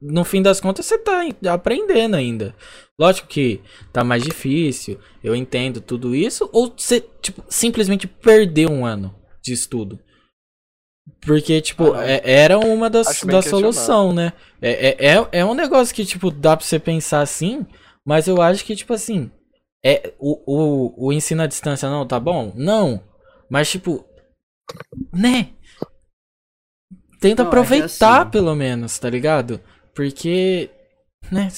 no 0.00 0.24
fim 0.24 0.42
das 0.42 0.60
contas 0.60 0.86
você 0.86 0.98
tá 0.98 1.22
aprendendo 1.52 2.16
ainda. 2.16 2.54
Lógico 2.98 3.28
que 3.28 3.60
tá 3.92 4.02
mais 4.02 4.22
difícil, 4.22 4.98
eu 5.22 5.34
entendo 5.36 5.80
tudo 5.80 6.14
isso, 6.14 6.48
ou 6.52 6.72
você, 6.76 7.00
tipo, 7.22 7.44
simplesmente 7.48 8.06
perdeu 8.06 8.70
um 8.70 8.84
ano 8.84 9.14
de 9.42 9.52
estudo? 9.52 9.98
Porque, 11.20 11.60
tipo, 11.60 11.92
Ah, 11.92 12.06
é- 12.06 12.20
era 12.24 12.58
uma 12.58 12.88
das, 12.88 13.22
da 13.24 13.42
solução, 13.42 14.12
né? 14.12 14.32
É, 14.60 14.88
é, 14.88 15.14
é, 15.16 15.28
é 15.40 15.44
um 15.44 15.54
negócio 15.54 15.94
que, 15.94 16.04
tipo, 16.04 16.30
dá 16.30 16.56
pra 16.56 16.64
você 16.64 16.78
pensar 16.78 17.20
assim, 17.20 17.66
mas 18.04 18.26
eu 18.26 18.40
acho 18.40 18.64
que, 18.64 18.74
tipo 18.74 18.92
assim, 18.92 19.30
é, 19.84 20.12
o, 20.18 20.42
o, 20.46 21.08
o 21.08 21.12
ensino 21.12 21.42
à 21.42 21.46
distância 21.46 21.88
não 21.88 22.06
tá 22.06 22.20
bom? 22.20 22.52
Não. 22.54 23.02
Mas, 23.48 23.70
tipo, 23.70 24.04
né? 25.12 25.50
Tenta 27.20 27.42
Não, 27.42 27.48
é 27.48 27.48
aproveitar, 27.48 28.22
assim- 28.22 28.30
pelo 28.30 28.54
menos, 28.54 28.98
tá 28.98 29.08
ligado? 29.10 29.60
Porque, 29.94 30.70
né? 31.30 31.48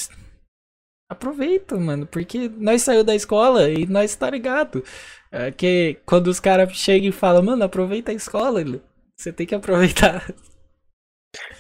Aproveita, 1.09 1.77
mano. 1.79 2.07
Porque 2.07 2.49
nós 2.49 2.83
saiu 2.83 3.05
da 3.05 3.15
escola 3.15 3.71
e 3.71 3.87
nós 3.87 4.15
tá 4.17 4.31
ligado. 4.31 4.83
É 5.31 5.51
que 5.51 6.01
quando 6.05 6.27
os 6.29 6.41
caras 6.41 6.73
chegam 6.73 7.09
e 7.09 7.13
falam, 7.13 7.43
mano, 7.43 7.65
aproveita 7.65 8.11
a 8.11 8.15
escola, 8.15 8.63
você 9.17 9.33
tem 9.33 9.47
que 9.47 9.55
aproveitar. 9.55 10.27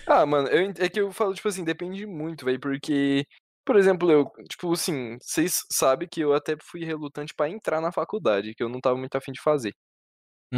Ah, 0.06 0.26
mano, 0.26 0.48
eu, 0.48 0.72
é 0.78 0.88
que 0.88 1.00
eu 1.00 1.12
falo, 1.12 1.34
tipo 1.34 1.48
assim, 1.48 1.64
depende 1.64 2.06
muito, 2.06 2.44
velho, 2.44 2.60
porque, 2.60 3.24
por 3.64 3.76
exemplo, 3.76 4.10
eu, 4.10 4.24
tipo 4.48 4.72
assim, 4.72 5.16
vocês 5.20 5.64
sabem 5.72 6.08
que 6.08 6.20
eu 6.20 6.34
até 6.34 6.56
fui 6.62 6.84
relutante 6.84 7.34
pra 7.34 7.48
entrar 7.48 7.80
na 7.80 7.92
faculdade, 7.92 8.54
que 8.54 8.62
eu 8.62 8.68
não 8.68 8.80
tava 8.80 8.96
muito 8.96 9.16
afim 9.16 9.32
de 9.32 9.40
fazer. 9.40 9.74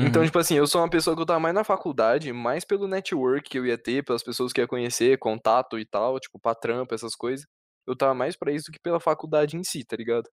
Então, 0.00 0.22
Uhum. 0.22 0.26
tipo 0.26 0.38
assim, 0.38 0.56
eu 0.56 0.66
sou 0.66 0.80
uma 0.82 0.90
pessoa 0.90 1.16
que 1.16 1.22
eu 1.22 1.26
tava 1.26 1.40
mais 1.40 1.54
na 1.54 1.64
faculdade, 1.64 2.32
mais 2.32 2.64
pelo 2.64 2.88
network 2.88 3.48
que 3.50 3.58
eu 3.58 3.66
ia 3.66 3.78
ter, 3.78 4.04
pelas 4.04 4.22
pessoas 4.24 4.52
que 4.52 4.60
eu 4.60 4.64
ia 4.64 4.68
conhecer, 4.68 5.18
contato 5.18 5.78
e 5.78 5.86
tal, 5.86 6.20
tipo, 6.20 6.38
pra 6.40 6.54
trampa, 6.54 6.94
essas 6.94 7.14
coisas. 7.16 7.46
Eu 7.86 7.96
tava 7.96 8.14
mais 8.14 8.36
pra 8.36 8.52
isso 8.52 8.66
do 8.66 8.72
que 8.72 8.80
pela 8.80 9.00
faculdade 9.00 9.56
em 9.56 9.64
si, 9.64 9.84
tá 9.84 9.96
ligado? 9.96 10.28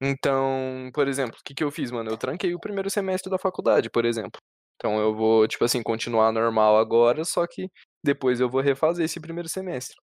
Então, 0.00 0.90
por 0.92 1.08
exemplo, 1.08 1.38
o 1.40 1.42
que 1.44 1.54
que 1.54 1.64
eu 1.64 1.70
fiz, 1.70 1.90
mano? 1.90 2.10
Eu 2.10 2.16
tranquei 2.18 2.54
o 2.54 2.60
primeiro 2.60 2.90
semestre 2.90 3.30
da 3.30 3.38
faculdade, 3.38 3.90
por 3.90 4.04
exemplo. 4.04 4.40
Então 4.76 4.98
eu 5.00 5.14
vou, 5.14 5.46
tipo 5.48 5.64
assim, 5.64 5.82
continuar 5.82 6.32
normal 6.32 6.76
agora, 6.78 7.24
só 7.24 7.46
que 7.46 7.68
depois 8.04 8.40
eu 8.40 8.50
vou 8.50 8.60
refazer 8.60 9.04
esse 9.04 9.20
primeiro 9.20 9.48
semestre. 9.48 9.96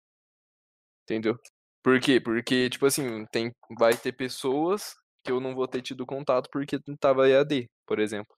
Entendeu? 1.09 1.37
Por 1.83 1.99
quê? 1.99 2.19
Porque, 2.21 2.69
tipo 2.69 2.85
assim, 2.85 3.25
tem, 3.31 3.51
vai 3.79 3.95
ter 3.97 4.13
pessoas 4.13 4.95
que 5.23 5.31
eu 5.31 5.39
não 5.39 5.55
vou 5.55 5.67
ter 5.67 5.81
tido 5.81 6.05
contato 6.05 6.49
porque 6.51 6.79
tava 6.99 7.27
EAD, 7.29 7.69
por 7.87 7.99
exemplo. 7.99 8.35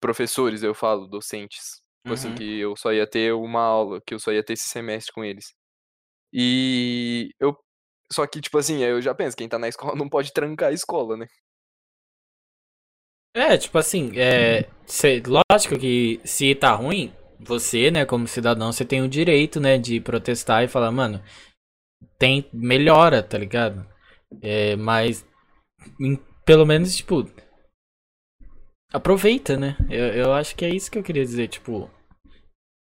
Professores, 0.00 0.62
eu 0.62 0.74
falo, 0.74 1.06
docentes. 1.06 1.80
Tipo 2.02 2.14
assim, 2.14 2.28
Uhum. 2.28 2.34
que 2.34 2.58
eu 2.60 2.76
só 2.76 2.92
ia 2.92 3.06
ter 3.08 3.32
uma 3.34 3.60
aula, 3.62 4.00
que 4.06 4.14
eu 4.14 4.18
só 4.20 4.32
ia 4.32 4.44
ter 4.44 4.52
esse 4.54 4.68
semestre 4.68 5.12
com 5.12 5.24
eles. 5.24 5.54
E 6.32 7.30
eu. 7.40 7.56
Só 8.12 8.26
que, 8.26 8.40
tipo 8.42 8.58
assim, 8.58 8.82
eu 8.84 9.02
já 9.02 9.14
penso, 9.14 9.36
quem 9.36 9.48
tá 9.48 9.58
na 9.58 9.68
escola 9.70 9.96
não 9.96 10.08
pode 10.10 10.32
trancar 10.34 10.70
a 10.70 10.74
escola, 10.74 11.16
né? 11.16 11.26
É, 13.34 13.56
tipo 13.58 13.76
assim, 13.78 14.12
é, 14.16 14.66
cê- 14.86 15.22
lógico 15.26 15.78
que 15.78 16.20
se 16.24 16.54
tá 16.54 16.72
ruim, 16.74 17.12
você, 17.40 17.90
né, 17.90 18.04
como 18.04 18.26
cidadão, 18.28 18.72
você 18.72 18.84
tem 18.84 19.02
o 19.02 19.08
direito, 19.08 19.60
né, 19.60 19.78
de 19.78 20.00
protestar 20.00 20.64
e 20.64 20.68
falar, 20.68 20.90
mano, 20.90 21.22
tem 22.18 22.48
melhora, 22.52 23.22
tá 23.22 23.38
ligado? 23.38 23.86
É, 24.42 24.76
mas 24.76 25.26
em- 26.00 26.18
pelo 26.44 26.66
menos, 26.66 26.96
tipo, 26.96 27.24
aproveita, 28.92 29.56
né? 29.56 29.76
Eu, 29.88 30.06
eu 30.08 30.32
acho 30.34 30.54
que 30.56 30.64
é 30.64 30.68
isso 30.74 30.90
que 30.90 30.98
eu 30.98 31.02
queria 31.02 31.24
dizer, 31.24 31.48
tipo, 31.48 31.90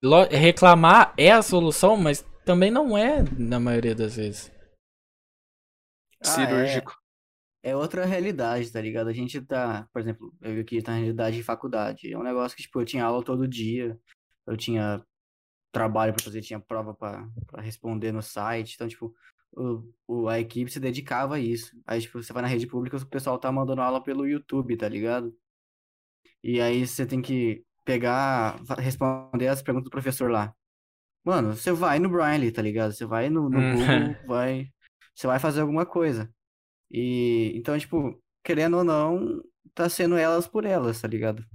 lo- 0.04 0.28
reclamar 0.30 1.14
é 1.18 1.32
a 1.32 1.42
solução, 1.42 1.98
mas 1.98 2.26
também 2.46 2.72
não 2.72 2.98
é 2.98 3.24
na 3.38 3.60
maioria 3.60 3.96
das 3.96 4.16
vezes. 4.16 4.52
Ah, 6.22 6.50
é. 6.62 6.82
Cirúrgico. 6.82 6.94
É 7.64 7.76
outra 7.76 8.06
realidade, 8.06 8.72
tá 8.72 8.82
ligado? 8.82 9.10
A 9.10 9.14
gente 9.14 9.42
tá, 9.42 9.88
por 9.94 10.02
exemplo, 10.02 10.34
eu 10.42 10.62
aqui 10.62 10.82
tá 10.82 10.92
na 10.94 11.00
realidade 11.00 11.38
de 11.38 11.44
faculdade. 11.44 12.12
É 12.14 12.18
um 12.18 12.24
negócio 12.24 12.56
que, 12.58 12.64
tipo, 12.64 12.82
eu 12.82 12.86
tinha 12.86 13.06
aula 13.06 13.24
todo 13.24 13.48
dia, 13.48 14.00
eu 14.48 14.58
tinha 14.58 15.06
trabalho 15.72 16.14
pra 16.14 16.24
fazer, 16.24 16.42
tinha 16.42 16.60
prova 16.60 16.94
pra 16.96 17.28
pra 17.48 17.62
responder 17.62 18.12
no 18.12 18.22
site. 18.22 18.76
Então, 18.76 18.88
tipo, 18.88 19.14
o, 19.54 19.84
o, 20.08 20.28
a 20.30 20.40
equipe 20.40 20.72
se 20.72 20.80
dedicava 20.80 21.36
a 21.36 21.40
isso. 21.40 21.72
Aí, 21.88 22.02
tipo, 22.02 22.22
você 22.24 22.34
vai 22.34 22.42
na 22.44 22.48
rede 22.50 22.68
pública, 22.68 22.98
o 22.98 23.06
pessoal 23.08 23.40
tá 23.40 23.52
mandando 23.52 23.82
aula 23.82 24.04
pelo 24.04 24.28
YouTube, 24.28 24.78
tá 24.78 24.90
ligado? 24.90 25.36
E 26.44 26.60
aí 26.62 26.86
você 26.86 27.06
tem 27.06 27.22
que 27.22 27.64
pegar, 27.86 28.60
responder 28.80 29.48
as 29.48 29.62
perguntas 29.62 29.86
do 29.86 29.92
professor 29.92 30.30
lá. 30.30 30.54
Mano, 31.24 31.56
você 31.56 31.72
vai 31.72 32.00
no 32.00 32.10
Braille, 32.10 32.52
tá 32.52 32.62
ligado? 32.62 32.94
Você 32.94 33.06
vai 33.06 33.30
no, 33.30 33.50
no 33.50 33.62
Hum. 33.62 33.72
Google, 33.72 34.20
vai. 34.28 34.70
Você 35.16 35.28
vai 35.28 35.40
fazer 35.40 35.62
alguma 35.62 35.86
coisa. 35.86 36.34
E 36.92 37.54
então, 37.56 37.78
tipo, 37.80 38.22
querendo 38.44 38.78
ou 38.78 38.84
não, 38.84 39.42
tá 39.74 39.90
sendo 39.90 40.18
elas 40.18 40.48
por 40.48 40.66
elas, 40.66 41.02
tá 41.02 41.08
ligado? 41.08 41.46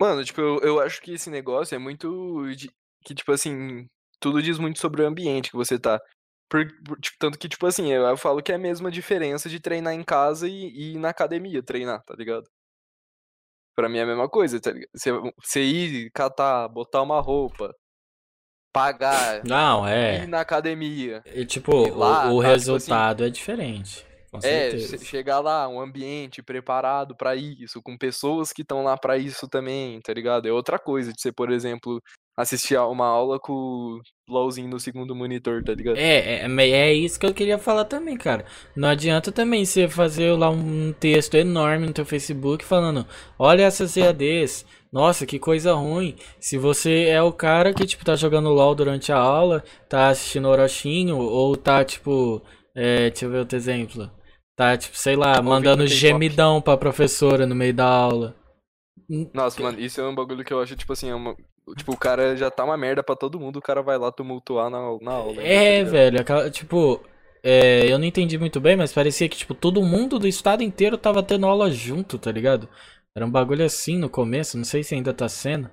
Mano, 0.00 0.24
tipo, 0.24 0.40
eu, 0.40 0.58
eu 0.60 0.80
acho 0.80 1.00
que 1.02 1.12
esse 1.12 1.28
negócio 1.30 1.74
é 1.74 1.78
muito. 1.78 2.46
de- 2.56 2.70
que, 3.04 3.14
tipo 3.14 3.30
assim, 3.32 3.86
tudo 4.18 4.42
diz 4.42 4.58
muito 4.58 4.78
sobre 4.78 5.02
o 5.02 5.06
ambiente 5.06 5.50
que 5.50 5.56
você 5.56 5.78
tá. 5.78 6.00
Por, 6.48 6.66
por- 6.84 6.98
tipo, 7.00 7.16
tanto 7.18 7.38
que, 7.38 7.48
tipo 7.48 7.66
assim, 7.66 7.92
eu, 7.92 8.02
eu 8.04 8.16
falo 8.16 8.42
que 8.42 8.50
é 8.52 8.54
a 8.56 8.58
mesma 8.58 8.90
diferença 8.90 9.48
de 9.48 9.60
treinar 9.60 9.92
em 9.94 10.02
casa 10.02 10.48
e, 10.48 10.52
e 10.70 10.92
ir 10.94 10.98
na 10.98 11.10
academia 11.10 11.62
treinar, 11.62 12.02
tá 12.04 12.14
ligado? 12.16 12.44
Pra 13.76 13.88
mim 13.88 13.98
é 13.98 14.02
a 14.02 14.06
mesma 14.06 14.28
coisa, 14.28 14.60
tá 14.60 14.70
ligado? 14.72 14.88
Você, 14.94 15.10
você 15.42 15.62
ir 15.62 16.10
catar, 16.12 16.68
botar 16.68 17.02
uma 17.02 17.20
roupa, 17.20 17.72
pagar, 18.72 19.44
Não, 19.44 19.86
ir 19.88 19.92
é. 19.92 20.26
na 20.26 20.40
academia. 20.40 21.22
E, 21.26 21.44
tipo, 21.46 21.72
lá, 21.94 22.30
o, 22.30 22.36
o 22.36 22.42
tá, 22.42 22.48
tipo 22.48 22.48
assim, 22.48 22.48
resultado 22.48 23.24
é 23.24 23.30
diferente. 23.30 24.06
Com 24.30 24.40
É, 24.42 24.70
certeza. 24.70 25.04
chegar 25.04 25.40
lá, 25.40 25.68
um 25.68 25.80
ambiente 25.80 26.42
preparado 26.42 27.16
pra 27.16 27.34
isso, 27.36 27.82
com 27.82 27.96
pessoas 27.98 28.52
que 28.52 28.62
estão 28.62 28.82
lá 28.84 28.96
pra 28.96 29.18
isso 29.18 29.48
também, 29.48 30.00
tá 30.00 30.12
ligado? 30.12 30.46
É 30.48 30.52
outra 30.52 30.78
coisa 30.78 31.12
de 31.12 31.20
você, 31.20 31.32
por 31.32 31.50
exemplo, 31.50 32.00
assistir 32.36 32.78
uma 32.78 33.06
aula 33.06 33.38
com 33.40 33.52
o 33.52 34.00
LOLzinho 34.28 34.68
no 34.68 34.80
segundo 34.80 35.14
monitor, 35.14 35.62
tá 35.62 35.74
ligado? 35.74 35.96
É, 35.96 36.44
é, 36.44 36.46
é 36.46 36.70
é 36.70 36.94
isso 36.94 37.18
que 37.18 37.26
eu 37.26 37.34
queria 37.34 37.58
falar 37.58 37.84
também, 37.84 38.16
cara. 38.16 38.44
Não 38.76 38.88
adianta 38.88 39.32
também 39.32 39.64
você 39.64 39.88
fazer 39.88 40.32
lá 40.38 40.48
um 40.48 40.92
texto 40.92 41.34
enorme 41.34 41.86
no 41.86 41.92
teu 41.92 42.04
Facebook 42.06 42.64
falando, 42.64 43.04
olha 43.38 43.64
essas 43.64 43.96
EADs, 43.96 44.64
nossa, 44.92 45.26
que 45.26 45.38
coisa 45.38 45.74
ruim. 45.74 46.14
Se 46.38 46.56
você 46.56 47.06
é 47.08 47.20
o 47.22 47.32
cara 47.32 47.74
que, 47.74 47.84
tipo, 47.86 48.04
tá 48.04 48.14
jogando 48.14 48.50
LOL 48.50 48.74
durante 48.74 49.10
a 49.12 49.18
aula, 49.18 49.64
tá 49.88 50.08
assistindo 50.08 50.48
Orochinho, 50.48 51.18
ou 51.18 51.56
tá, 51.56 51.84
tipo, 51.84 52.40
é, 52.74 53.10
deixa 53.10 53.24
eu 53.24 53.30
ver 53.30 53.38
outro 53.38 53.56
exemplo. 53.56 54.10
Tá, 54.60 54.76
tipo, 54.76 54.94
sei 54.94 55.16
lá, 55.16 55.40
mandando 55.40 55.84
K-pop. 55.84 55.88
gemidão 55.88 56.60
pra 56.60 56.76
professora 56.76 57.46
no 57.46 57.54
meio 57.54 57.72
da 57.72 57.86
aula. 57.86 58.36
Nossa, 59.32 59.62
mano, 59.62 59.80
isso 59.80 59.98
é 60.02 60.06
um 60.06 60.14
bagulho 60.14 60.44
que 60.44 60.52
eu 60.52 60.60
acho, 60.60 60.76
tipo 60.76 60.92
assim, 60.92 61.08
é 61.08 61.14
uma... 61.14 61.34
Tipo, 61.78 61.92
o 61.92 61.96
cara 61.96 62.36
já 62.36 62.50
tá 62.50 62.62
uma 62.62 62.76
merda 62.76 63.02
pra 63.02 63.16
todo 63.16 63.40
mundo, 63.40 63.56
o 63.58 63.62
cara 63.62 63.80
vai 63.80 63.96
lá 63.96 64.12
tumultuar 64.12 64.68
na, 64.68 64.98
na 65.00 65.12
aula. 65.12 65.36
tá 65.36 65.40
É, 65.40 65.82
velho, 65.82 66.20
aquela, 66.20 66.50
tipo, 66.50 67.00
é, 67.42 67.90
eu 67.90 67.98
não 67.98 68.04
entendi 68.04 68.36
muito 68.36 68.60
bem, 68.60 68.76
mas 68.76 68.92
parecia 68.92 69.30
que, 69.30 69.38
tipo, 69.38 69.54
todo 69.54 69.82
mundo 69.82 70.18
do 70.18 70.28
estado 70.28 70.62
inteiro 70.62 70.98
tava 70.98 71.22
tendo 71.22 71.46
aula 71.46 71.70
junto, 71.70 72.18
tá 72.18 72.30
ligado? 72.30 72.68
Era 73.16 73.24
um 73.24 73.30
bagulho 73.30 73.64
assim 73.64 73.96
no 73.96 74.10
começo, 74.10 74.58
não 74.58 74.64
sei 74.64 74.82
se 74.82 74.94
ainda 74.94 75.14
tá 75.14 75.26
sendo. 75.26 75.70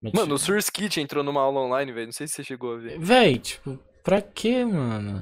mas, 0.00 0.12
Mano, 0.12 0.36
o 0.36 0.38
tipo, 0.38 0.46
Source 0.46 0.70
Kit 0.70 1.00
entrou 1.00 1.24
numa 1.24 1.40
aula 1.40 1.62
online, 1.62 1.90
velho, 1.90 2.06
não 2.06 2.12
sei 2.12 2.28
se 2.28 2.34
você 2.34 2.44
chegou 2.44 2.74
a 2.74 2.78
ver. 2.78 2.96
Véi, 2.96 3.40
tipo, 3.40 3.76
pra 4.04 4.22
quê, 4.22 4.64
mano? 4.64 5.20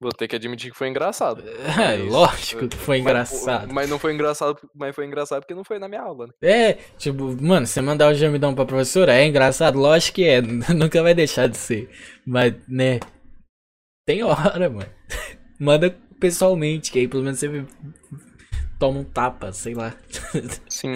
Vou 0.00 0.12
ter 0.12 0.28
que 0.28 0.36
admitir 0.36 0.70
que 0.70 0.78
foi 0.78 0.88
engraçado. 0.88 1.42
É, 1.78 1.98
Mas, 1.98 2.12
lógico 2.12 2.68
que 2.68 2.76
foi 2.76 2.98
Mas- 2.98 3.10
engraçado. 3.10 3.74
Mas, 3.74 3.90
não 3.90 3.98
foi 3.98 4.14
engraçado, 4.14 4.56
mas 4.74 4.94
foi 4.94 5.06
engraçado 5.06 5.40
porque 5.40 5.54
não 5.54 5.64
foi 5.64 5.78
na 5.78 5.88
minha 5.88 6.02
aula, 6.02 6.26
né? 6.28 6.32
É, 6.42 6.72
tipo, 6.96 7.36
mano, 7.42 7.66
você 7.66 7.80
mandar 7.80 8.08
o 8.10 8.14
gemidão 8.14 8.54
pra 8.54 8.64
professora 8.64 9.12
é 9.14 9.26
engraçado, 9.26 9.78
lógico 9.78 10.16
que 10.16 10.24
é, 10.24 10.40
nunca 10.74 11.02
vai 11.02 11.14
deixar 11.14 11.48
de 11.48 11.56
ser. 11.56 11.90
Mas, 12.26 12.54
né, 12.68 13.00
tem 14.06 14.22
hora, 14.22 14.70
mano. 14.70 14.90
Manda 15.60 15.90
pessoalmente, 16.20 16.90
que 16.92 17.00
aí 17.00 17.08
pelo 17.08 17.22
menos 17.24 17.38
você 17.40 17.64
toma 18.78 19.00
um 19.00 19.04
tapa, 19.04 19.52
sei 19.52 19.74
lá. 19.74 19.92
Sim. 20.68 20.92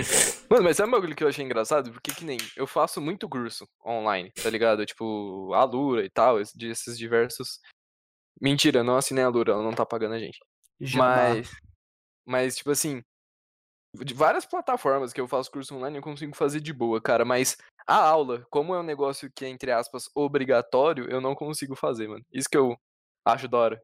Mano, 0.49 0.63
mas 0.65 0.77
sabe 0.77 0.89
um 0.89 0.93
bagulho 0.93 1.17
que 1.17 1.25
eu 1.25 1.29
achei 1.29 1.45
engraçado? 1.45 1.91
Porque 1.91 2.13
que 2.15 2.25
nem 2.25 2.39
eu 2.57 2.67
faço 2.67 3.01
muito 3.01 3.29
curso 3.29 3.67
online, 3.85 4.31
tá 4.41 4.49
ligado? 4.49 4.87
Tipo, 4.87 5.53
a 5.53 5.65
Lura 5.65 6.05
e 6.05 6.11
tal, 6.11 6.41
esses 6.41 6.97
diversos. 6.97 7.59
Mentira, 8.43 8.83
não 8.83 8.97
assinei 8.97 9.23
a 9.23 9.29
Lura, 9.29 9.53
ela 9.53 9.63
não 9.63 9.73
tá 9.73 9.87
pagando 9.87 10.17
a 10.17 10.19
gente. 10.19 10.41
Jabá. 10.81 11.17
Mas. 11.17 11.51
Mas, 12.27 12.57
tipo 12.57 12.73
assim. 12.73 13.01
De 14.03 14.15
várias 14.15 14.45
plataformas 14.45 15.13
que 15.13 15.21
eu 15.21 15.29
faço 15.29 15.51
curso 15.51 15.77
online, 15.77 15.99
eu 15.99 16.03
consigo 16.03 16.35
fazer 16.35 16.61
de 16.61 16.73
boa, 16.73 17.01
cara. 17.01 17.25
Mas 17.25 17.57
a 17.87 17.95
aula, 17.95 18.45
como 18.51 18.75
é 18.75 18.81
um 18.81 18.83
negócio 18.83 19.31
que 19.33 19.45
é, 19.45 19.49
entre 19.49 19.71
aspas, 19.71 20.09
obrigatório, 20.15 21.09
eu 21.09 21.21
não 21.21 21.35
consigo 21.37 21.77
fazer, 21.77 22.09
mano. 22.09 22.25
Isso 22.33 22.49
que 22.51 22.57
eu 22.57 22.77
acho 23.25 23.47
da 23.47 23.59
hora. 23.59 23.83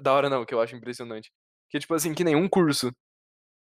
Da 0.00 0.12
hora 0.14 0.30
não, 0.30 0.46
que 0.46 0.54
eu 0.54 0.60
acho 0.60 0.74
impressionante. 0.74 1.30
Que, 1.68 1.78
tipo 1.78 1.92
assim, 1.92 2.14
que 2.14 2.24
nenhum 2.24 2.48
curso 2.48 2.90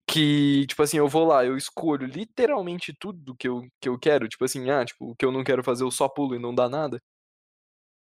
que, 0.07 0.67
tipo 0.67 0.84
assim, 0.84 0.97
eu 0.97 1.07
vou 1.07 1.26
lá, 1.26 1.45
eu 1.45 1.55
escolho 1.55 2.05
literalmente 2.05 2.93
tudo 2.99 3.36
que 3.36 3.47
eu, 3.47 3.61
que 3.80 3.88
eu 3.89 3.97
quero. 3.97 4.28
Tipo 4.28 4.45
assim, 4.45 4.69
ah, 4.69 4.86
tipo, 4.86 5.11
o 5.11 5.15
que 5.15 5.26
eu 5.26 5.32
não 5.32 5.43
quero 5.43 5.63
fazer, 5.63 5.84
eu 5.84 5.91
só 5.91 6.09
pulo 6.09 6.36
e 6.36 6.39
não 6.39 6.53
dá 6.53 6.67
nada. 6.69 7.01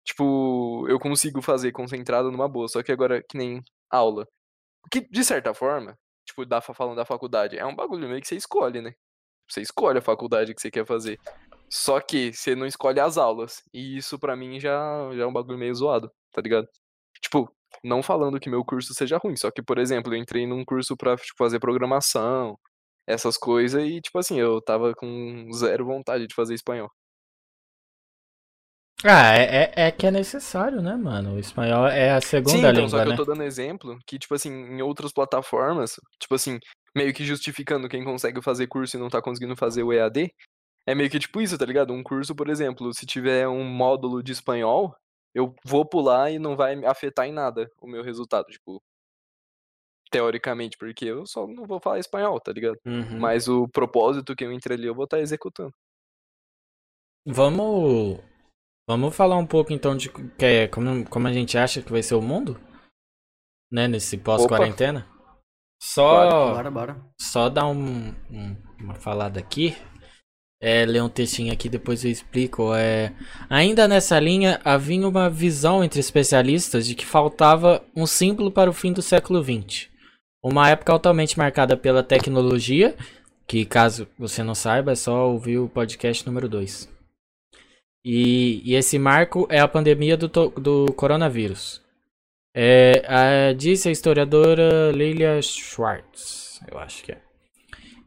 Tipo, 0.05 0.86
eu 0.88 0.98
consigo 0.98 1.40
fazer 1.40 1.72
concentrado 1.72 2.30
numa 2.30 2.48
boa. 2.48 2.68
Só 2.68 2.82
que 2.82 2.92
agora, 2.92 3.22
que 3.22 3.36
nem 3.38 3.62
aula. 3.90 4.26
Que, 4.90 5.00
de 5.00 5.24
certa 5.24 5.55
forma, 5.55 5.96
tipo, 6.26 6.44
da, 6.44 6.61
fa- 6.61 6.74
falando 6.74 6.96
da 6.96 7.05
faculdade, 7.05 7.57
é 7.59 7.64
um 7.64 7.74
bagulho 7.74 8.09
meio 8.09 8.20
que 8.20 8.26
você 8.28 8.36
escolhe, 8.36 8.80
né? 8.80 8.92
Você 9.48 9.61
escolhe 9.61 9.98
a 9.98 10.03
faculdade 10.03 10.55
que 10.55 10.61
você 10.61 10.70
quer 10.70 10.86
fazer. 10.86 11.18
Só 11.70 12.00
que 12.00 12.32
você 12.32 12.55
não 12.55 12.66
escolhe 12.66 13.00
as 13.00 13.16
aulas. 13.16 13.62
E 13.72 13.96
isso 13.96 14.18
pra 14.18 14.36
mim 14.36 14.59
já, 14.61 15.11
já 15.14 15.22
é 15.22 15.26
um 15.26 15.32
bagulho 15.32 15.59
meio 15.59 15.74
zoado, 15.74 16.11
tá 16.32 16.40
ligado? 16.42 16.66
Tipo, 17.20 17.48
não 17.82 18.03
falando 18.03 18.40
que 18.40 18.50
meu 18.50 18.64
curso 18.64 18.92
seja 18.94 19.18
ruim, 19.18 19.36
só 19.36 19.50
que, 19.50 19.62
por 19.62 19.78
exemplo, 19.78 20.12
eu 20.12 20.18
entrei 20.18 20.46
num 20.46 20.64
curso 20.64 20.96
pra 20.96 21.16
tipo, 21.16 21.36
fazer 21.38 21.59
programação, 21.61 22.59
essas 23.07 23.36
coisas, 23.36 23.82
e, 23.82 24.00
tipo 24.00 24.18
assim, 24.18 24.38
eu 24.38 24.61
tava 24.61 24.94
com 24.94 25.48
zero 25.53 25.84
vontade 25.86 26.26
de 26.26 26.34
fazer 26.34 26.55
espanhol. 26.55 26.90
Ah, 29.05 29.36
é, 29.36 29.72
é, 29.76 29.86
é 29.86 29.90
que 29.90 30.07
é 30.07 30.11
necessário, 30.11 30.80
né, 30.80 30.94
mano? 30.96 31.34
O 31.34 31.38
espanhol 31.38 31.86
é 31.86 32.12
a 32.12 32.20
segunda 32.20 32.50
Sim, 32.50 32.59
então, 32.59 32.72
língua, 32.72 32.88
só 32.88 33.03
que 33.03 33.09
né? 33.09 33.12
eu 33.12 33.16
tô 33.16 33.24
dando 33.24 33.42
exemplo 33.42 33.98
que, 34.07 34.18
tipo 34.18 34.34
assim, 34.34 34.50
em 34.50 34.82
outras 34.82 35.12
plataformas, 35.12 36.00
tipo 36.20 36.34
assim, 36.34 36.59
meio 36.94 37.12
que 37.12 37.24
justificando 37.24 37.88
quem 37.88 38.05
consegue 38.05 38.40
fazer 38.40 38.66
curso 38.68 38.96
e 38.96 39.00
não 39.00 39.09
tá 39.09 39.20
conseguindo 39.20 39.57
fazer 39.57 39.82
o 39.82 39.92
EAD, 39.92 40.32
é 40.86 40.94
meio 40.94 41.11
que 41.11 41.18
tipo 41.18 41.40
isso, 41.40 41.59
tá 41.59 41.64
ligado? 41.64 41.92
Um 41.92 42.03
curso, 42.03 42.34
por 42.34 42.48
exemplo, 42.48 42.92
se 42.94 43.07
tiver 43.07 43.48
um 43.48 43.64
módulo 43.64 44.22
de 44.22 44.32
espanhol, 44.32 44.94
eu 45.34 45.55
vou 45.64 45.84
pular 45.84 46.30
e 46.30 46.38
não 46.38 46.57
vai 46.57 46.84
afetar 46.84 47.26
em 47.26 47.32
nada 47.32 47.68
o 47.80 47.88
meu 47.88 48.03
resultado, 48.03 48.46
tipo, 48.46 48.80
teoricamente, 50.11 50.76
porque 50.76 51.07
eu 51.07 51.26
só 51.26 51.46
não 51.46 51.64
vou 51.64 51.80
falar 51.80 51.98
espanhol, 51.98 52.38
tá 52.38 52.53
ligado? 52.53 52.76
Uhum. 52.84 53.18
Mas 53.18 53.48
o 53.48 53.66
propósito 53.68 54.36
que 54.36 54.44
eu 54.44 54.53
entrei 54.53 54.76
ali, 54.76 54.86
eu 54.86 54.94
vou 54.94 55.05
estar 55.05 55.20
executando. 55.20 55.72
Vamos. 57.24 58.32
Vamos 58.93 59.16
falar 59.16 59.36
um 59.36 59.47
pouco 59.47 59.72
então 59.72 59.97
de 59.97 60.09
que 60.09 60.45
é, 60.45 60.68
como, 60.68 61.05
como 61.09 61.26
a 61.28 61.32
gente 61.32 61.57
acha 61.59 61.82
que 61.82 61.90
vai 61.93 62.03
ser 62.03 62.14
o 62.14 62.22
mundo? 62.22 62.59
Né, 63.70 63.88
nesse 63.88 64.16
pós-quarentena? 64.18 65.07
Só. 65.82 66.53
Bora, 66.55 66.70
bora. 66.70 66.97
Só 67.20 67.49
dar 67.49 67.66
um, 67.66 68.14
um- 68.30 68.57
uma 68.78 68.95
falada 68.95 69.40
aqui. 69.40 69.76
É, 70.61 70.84
ler 70.86 71.03
um 71.03 71.09
textinho 71.09 71.53
aqui, 71.53 71.68
depois 71.68 72.05
eu 72.05 72.11
explico. 72.11 72.72
É, 72.74 73.12
ainda 73.51 73.88
nessa 73.88 74.20
linha, 74.20 74.61
havia 74.64 75.09
uma 75.09 75.28
visão 75.28 75.82
entre 75.82 75.99
especialistas 75.99 76.86
de 76.86 76.95
que 76.95 77.05
faltava 77.05 77.82
um 77.97 78.07
símbolo 78.07 78.51
para 78.53 78.70
o 78.70 78.72
fim 78.74 78.93
do 78.93 79.03
século 79.03 79.43
XX. 79.43 79.88
Uma 80.45 80.68
época 80.70 80.93
altamente 80.93 81.36
marcada 81.36 81.76
pela 81.76 82.03
tecnologia, 82.03 82.95
que 83.47 83.64
caso 83.64 84.07
você 84.18 84.43
não 84.45 84.55
saiba, 84.55 84.93
é 84.93 84.95
só 84.95 85.28
ouvir 85.30 85.59
o 85.59 85.68
podcast 85.68 86.24
número 86.26 86.49
2. 86.49 86.91
E, 88.05 88.62
e 88.64 88.74
esse 88.74 88.98
marco 88.98 89.46
é 89.50 89.61
a 89.61 89.68
pandemia 89.68 90.16
do, 90.16 90.28
do 90.28 90.92
coronavírus. 90.94 91.80
É, 92.55 93.03
a- 93.07 93.53
disse 93.53 93.88
a 93.88 93.92
historiadora 93.92 94.90
Lilia 94.92 95.40
Schwartz, 95.40 96.61
eu 96.70 96.78
acho 96.78 97.03
que 97.05 97.12
é. 97.12 97.22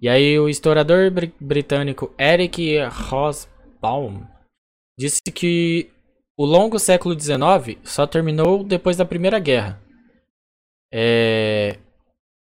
E 0.02 0.10
aí 0.10 0.38
o 0.40 0.50
historiador 0.50 1.10
bri- 1.10 1.34
britânico 1.40 2.14
Eric 2.20 2.78
Hobsbawm 3.10 4.24
disse 5.00 5.22
que 5.34 5.90
o 6.38 6.46
longo 6.46 6.78
século 6.78 7.18
XIX 7.20 7.80
só 7.84 8.06
terminou 8.06 8.64
depois 8.64 8.98
da 8.98 9.06
Primeira 9.06 9.40
Guerra. 9.40 9.82
É, 10.94 11.80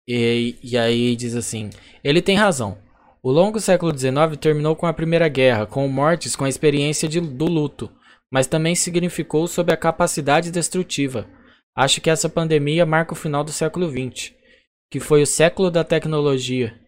e, 0.06 0.56
e 0.62 0.76
aí 0.76 1.16
diz 1.16 1.34
assim, 1.34 1.70
ele 2.02 2.20
tem 2.20 2.36
razão. 2.36 2.78
O 3.22 3.30
longo 3.30 3.60
século 3.60 3.96
XIX 3.96 4.36
terminou 4.40 4.76
com 4.76 4.86
a 4.86 4.92
Primeira 4.92 5.28
Guerra, 5.28 5.66
com 5.66 5.86
mortes 5.88 6.36
com 6.36 6.44
a 6.44 6.48
experiência 6.48 7.08
de- 7.08 7.20
do 7.20 7.46
luto, 7.46 7.90
mas 8.32 8.46
também 8.46 8.74
significou 8.74 9.46
sob 9.46 9.72
a 9.72 9.76
capacidade 9.76 10.50
destrutiva. 10.50 11.26
Acho 11.76 12.00
que 12.00 12.10
essa 12.10 12.28
pandemia 12.28 12.86
marca 12.86 13.12
o 13.12 13.16
final 13.16 13.42
do 13.42 13.52
século 13.52 13.88
XX, 13.88 14.32
que 14.90 15.00
foi 15.00 15.22
o 15.22 15.26
século 15.26 15.70
da 15.70 15.84
tecnologia. 15.84 16.78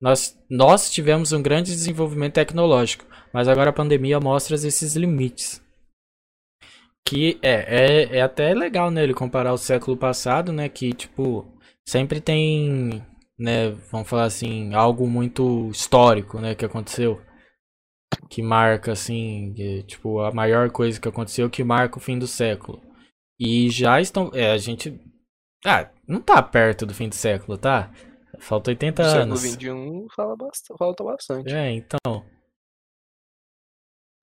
Nós, 0.00 0.36
nós 0.50 0.90
tivemos 0.90 1.32
um 1.32 1.42
grande 1.42 1.72
desenvolvimento 1.72 2.34
tecnológico, 2.34 3.04
mas 3.32 3.48
agora 3.48 3.70
a 3.70 3.72
pandemia 3.72 4.20
mostra 4.20 4.54
esses 4.54 4.94
limites. 4.94 5.62
Que 7.08 7.38
é, 7.40 8.04
é, 8.12 8.16
é 8.18 8.22
até 8.22 8.52
legal, 8.52 8.90
né, 8.90 9.02
ele 9.04 9.14
comparar 9.14 9.52
o 9.52 9.58
século 9.58 9.96
passado, 9.96 10.52
né, 10.52 10.68
que, 10.68 10.92
tipo, 10.92 11.46
sempre 11.88 12.20
tem, 12.20 13.02
né, 13.38 13.70
vamos 13.90 14.08
falar 14.08 14.24
assim, 14.24 14.74
algo 14.74 15.06
muito 15.06 15.68
histórico, 15.70 16.40
né, 16.40 16.54
que 16.54 16.64
aconteceu. 16.64 17.20
Que 18.30 18.42
marca, 18.42 18.92
assim, 18.92 19.52
que, 19.54 19.82
tipo, 19.82 20.20
a 20.20 20.32
maior 20.32 20.70
coisa 20.70 21.00
que 21.00 21.08
aconteceu 21.08 21.50
que 21.50 21.62
marca 21.62 21.98
o 21.98 22.00
fim 22.00 22.18
do 22.18 22.26
século. 22.26 22.82
E 23.38 23.68
já 23.68 24.00
estão, 24.00 24.30
é, 24.32 24.52
a 24.52 24.56
gente, 24.56 24.98
ah, 25.64 25.90
não 26.06 26.20
tá 26.20 26.42
perto 26.42 26.86
do 26.86 26.94
fim 26.94 27.08
do 27.08 27.14
século, 27.14 27.58
tá? 27.58 27.92
Falta 28.38 28.70
80 28.70 29.02
Do 29.02 29.08
século 29.08 29.22
anos. 29.22 29.40
XXI 29.40 30.06
fala 30.14 30.36
bastante, 30.36 30.78
falta 30.78 31.04
bastante. 31.04 31.52
É, 31.52 31.70
então. 31.72 32.24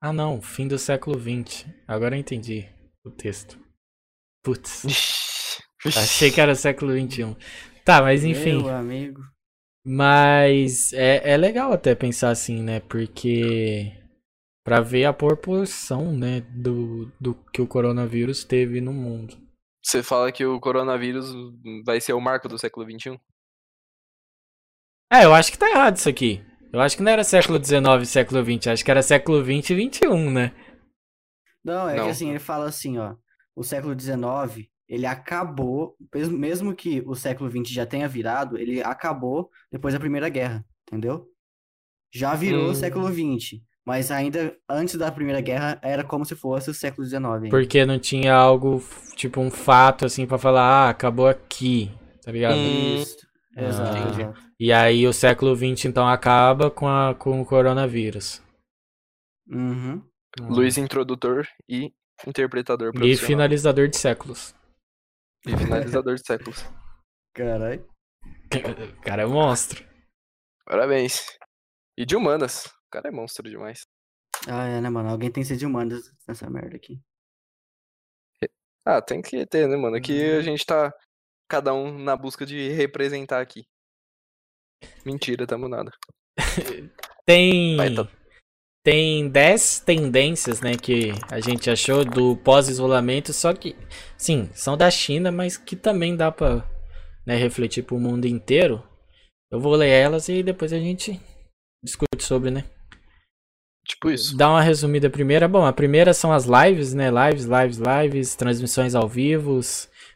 Ah, 0.02 0.14
não, 0.14 0.42
fim 0.42 0.68
do 0.68 0.78
século 0.78 1.20
XX. 1.20 1.66
Agora 1.88 2.16
eu 2.16 2.20
entendi 2.20 2.70
o 3.06 3.12
texto. 3.12 3.60
Putz, 4.44 5.62
achei 5.86 6.30
que 6.32 6.42
era 6.42 6.56
século 6.56 6.92
XXI. 6.92 7.36
Tá, 7.86 8.02
mas 8.02 8.24
enfim. 8.24 8.64
Meu 8.64 8.76
amigo. 8.76 9.22
Mas 9.86 10.94
é, 10.94 11.34
é 11.34 11.38
legal 11.38 11.74
até 11.74 11.94
pensar 11.94 12.30
assim, 12.30 12.62
né? 12.62 12.80
Porque. 12.80 13.92
Pra 14.66 14.80
ver 14.80 15.06
a 15.06 15.14
proporção, 15.14 16.18
né? 16.18 16.40
Do, 16.42 17.12
do 17.20 17.36
que 17.52 17.62
o 17.62 17.68
coronavírus 17.68 18.46
teve 18.46 18.80
no 18.80 18.94
mundo. 18.94 19.38
Você 19.84 20.02
fala 20.02 20.32
que 20.32 20.46
o 20.46 20.60
coronavírus 20.62 21.34
vai 21.86 22.00
ser 22.00 22.14
o 22.14 22.22
marco 22.22 22.48
do 22.48 22.58
século 22.58 22.90
XXI? 22.90 23.20
É, 25.12 25.26
eu 25.26 25.34
acho 25.34 25.52
que 25.52 25.58
tá 25.58 25.70
errado 25.70 25.98
isso 25.98 26.08
aqui. 26.08 26.42
Eu 26.72 26.80
acho 26.80 26.96
que 26.96 27.04
não 27.04 27.12
era 27.12 27.24
século 27.24 27.64
XIX 27.64 28.02
e 28.02 28.06
século 28.06 28.44
XX. 28.44 28.68
Acho 28.68 28.86
que 28.86 28.90
era 28.90 29.04
século 29.04 29.44
XX 29.44 29.72
e 29.72 29.92
XXI, 29.92 30.30
né? 30.32 30.56
Não, 31.64 31.88
é 31.90 31.98
Não. 31.98 32.06
que 32.06 32.10
assim, 32.10 32.30
ele 32.30 32.40
fala 32.40 32.66
assim, 32.66 32.98
ó. 32.98 33.16
O 33.56 33.64
século 33.64 34.00
XIX, 34.00 34.68
ele 34.94 35.06
acabou, 35.06 35.96
mesmo- 36.32 36.76
que 36.76 37.02
o 37.06 37.16
século 37.16 37.50
XX 37.50 37.70
já 37.74 37.86
tenha 37.86 38.08
virado, 38.08 38.58
ele 38.58 38.82
acabou 38.84 39.50
depois 39.72 39.94
da 39.94 40.00
Primeira 40.00 40.30
Guerra, 40.30 40.64
entendeu? 40.88 41.26
Já 42.14 42.36
virou 42.36 42.68
o 42.68 42.72
Hum. 42.72 42.76
século 42.76 43.08
XX, 43.12 43.60
mas 43.86 44.12
ainda 44.12 44.56
antes 44.70 44.96
da 44.96 45.12
Primeira 45.12 45.42
Guerra 45.42 45.80
era 45.82 46.04
como 46.04 46.24
se 46.26 46.36
fosse 46.36 46.70
o 46.70 46.74
século 46.74 47.06
XIX. 47.08 47.44
ainda. 47.46 47.50
Porque 47.50 47.86
não 47.86 47.98
tinha 47.98 48.36
algo, 48.36 48.84
tipo, 49.16 49.42
um 49.42 49.50
fato 49.50 50.06
assim 50.06 50.28
pra 50.28 50.38
falar, 50.38 50.62
ah, 50.62 50.90
acabou 50.90 51.28
aqui, 51.28 51.90
tá 52.24 52.32
ligado? 52.32 52.56
Hum. 52.56 52.96
Isso. 52.98 53.18
Exato, 53.58 53.98
Ah. 53.98 54.10
exato. 54.10 54.40
E 54.60 54.72
aí 54.72 55.08
o 55.08 55.14
século 55.14 55.56
XX 55.56 55.86
então 55.86 56.08
acaba 56.08 56.70
com, 56.72 56.88
a, 56.88 57.16
com 57.16 57.42
o 57.42 57.46
coronavírus. 57.46 58.42
Uhum. 59.50 60.02
Luiz 60.40 60.78
introdutor 60.78 61.48
e 61.68 61.92
interpretador 62.28 62.90
E 62.90 62.94
profissional. 62.94 63.28
finalizador 63.28 63.88
de 63.88 63.98
séculos. 63.98 64.56
E 65.48 65.58
finalizador 65.58 66.16
de 66.16 66.22
séculos. 66.26 66.64
Caralho. 67.34 67.88
O 68.98 69.02
cara 69.02 69.24
é 69.24 69.26
monstro. 69.26 69.84
Parabéns. 70.66 71.26
E 71.98 72.06
de 72.06 72.16
humanas. 72.16 72.66
O 72.66 72.90
cara 72.92 73.10
é 73.10 73.12
monstro 73.12 73.50
demais. 73.50 73.86
Ah, 74.48 74.66
é, 74.68 74.82
né, 74.82 74.90
mano? 74.90 75.10
Alguém 75.10 75.32
tem 75.32 75.44
que 75.44 75.48
ser 75.48 75.58
de 75.58 75.66
humanas 75.66 76.04
nessa 76.28 76.50
merda 76.50 76.76
aqui. 76.76 77.00
Ah, 78.86 79.02
tem 79.02 79.22
que 79.22 79.46
ter, 79.46 79.68
né, 79.68 79.78
mano? 79.78 79.96
Aqui 79.96 80.12
Uhum. 80.34 80.38
a 80.40 80.42
gente 80.42 80.66
tá 80.66 80.94
cada 81.50 81.74
um 81.74 81.98
na 81.98 82.18
busca 82.18 82.46
de 82.46 82.70
representar 82.70 83.42
aqui. 83.42 83.66
Mentira, 85.06 85.48
tamo 85.48 85.70
nada. 85.70 85.92
Tem. 87.26 87.78
Vai, 87.78 87.94
tá. 87.96 88.04
Tem 88.84 89.30
10 89.30 89.80
tendências, 89.80 90.60
né, 90.60 90.76
que 90.76 91.14
a 91.32 91.40
gente 91.40 91.70
achou 91.70 92.04
do 92.04 92.36
pós-isolamento, 92.36 93.32
só 93.32 93.54
que, 93.54 93.76
sim, 94.18 94.50
são 94.54 94.76
da 94.76 94.92
China, 94.92 95.32
mas 95.32 95.56
que 95.56 95.76
também 95.76 96.18
dá 96.18 96.30
pra 96.30 96.68
né, 97.26 97.38
refletir 97.38 97.84
pro 97.84 97.98
mundo 97.98 98.26
inteiro. 98.26 98.84
Eu 99.50 99.60
vou 99.60 99.74
ler 99.76 99.90
elas 99.90 100.28
e 100.28 100.44
depois 100.44 100.74
a 100.74 100.80
gente 100.80 101.20
discute 101.84 102.24
sobre, 102.24 102.52
né? 102.52 102.66
Tipo 103.86 104.10
isso. 104.10 104.36
Dá 104.36 104.50
uma 104.50 104.62
resumida 104.62 105.10
primeira. 105.10 105.48
Bom, 105.48 105.66
a 105.66 105.74
primeira 105.74 106.14
são 106.14 106.32
as 106.32 106.46
lives, 106.46 106.94
né? 106.94 107.10
Lives, 107.10 107.46
lives, 107.46 107.78
lives, 107.78 108.36
transmissões 108.36 108.96
ao 108.96 109.08
vivo 109.08 109.60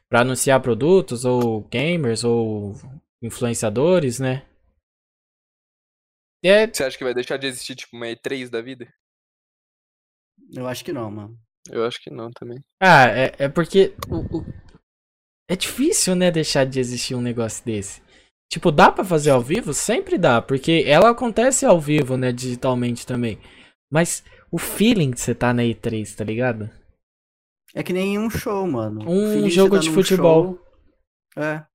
para 0.10 0.22
anunciar 0.22 0.62
produtos 0.62 1.26
ou 1.26 1.62
gamers 1.70 2.24
ou 2.24 2.76
influenciadores, 3.22 4.20
né? 4.20 4.44
É, 6.48 6.68
Você 6.68 6.84
acha 6.84 6.98
que 6.98 7.04
vai 7.04 7.14
deixar 7.14 7.38
de 7.38 7.48
existir, 7.48 7.76
tipo, 7.76 7.96
uma 7.96 8.08
E3 8.08 8.50
da 8.50 8.62
vida? 8.62 8.88
Eu 10.54 10.68
acho 10.68 10.84
que 10.86 10.94
não, 10.94 11.10
mano. 11.12 11.38
Eu 11.70 11.86
acho 11.86 12.02
que 12.02 12.10
não 12.10 12.32
também. 12.32 12.60
ah, 12.82 13.06
é, 13.08 13.34
é 13.40 13.50
porque 13.50 13.94
o- 14.10 14.38
o- 14.40 14.46
é 15.50 15.56
difícil, 15.56 16.16
né, 16.16 16.32
deixar 16.32 16.66
de 16.66 16.80
existir 16.80 17.16
um 17.16 17.22
negócio 17.22 17.64
desse. 17.66 18.02
Tipo, 18.50 18.72
dá 18.72 18.90
pra 18.90 19.04
fazer 19.04 19.32
ao 19.32 19.42
vivo? 19.42 19.74
Sempre 19.74 20.18
dá, 20.18 20.42
porque 20.42 20.84
ela 20.88 21.10
acontece 21.10 21.66
ao 21.66 21.82
vivo, 21.82 22.16
né, 22.16 22.32
digitalmente 22.32 23.06
também. 23.06 23.38
Mas 23.92 24.24
o 24.50 24.58
feeling 24.58 25.12
de 25.12 25.20
você 25.20 25.36
tá 25.36 25.54
na 25.54 25.64
E3, 25.64 26.16
tá 26.16 26.24
ligado? 26.24 26.70
É 27.76 27.84
que 27.84 27.92
nem 27.92 28.18
um 28.18 28.30
show, 28.30 28.66
mano. 28.66 29.02
Um 29.10 29.34
Finge 29.34 29.50
jogo 29.50 29.76
tá 29.76 29.82
de 29.82 29.90
num 29.90 29.96
futebol. 29.96 30.44
show. 31.36 31.44
É. 31.44 31.66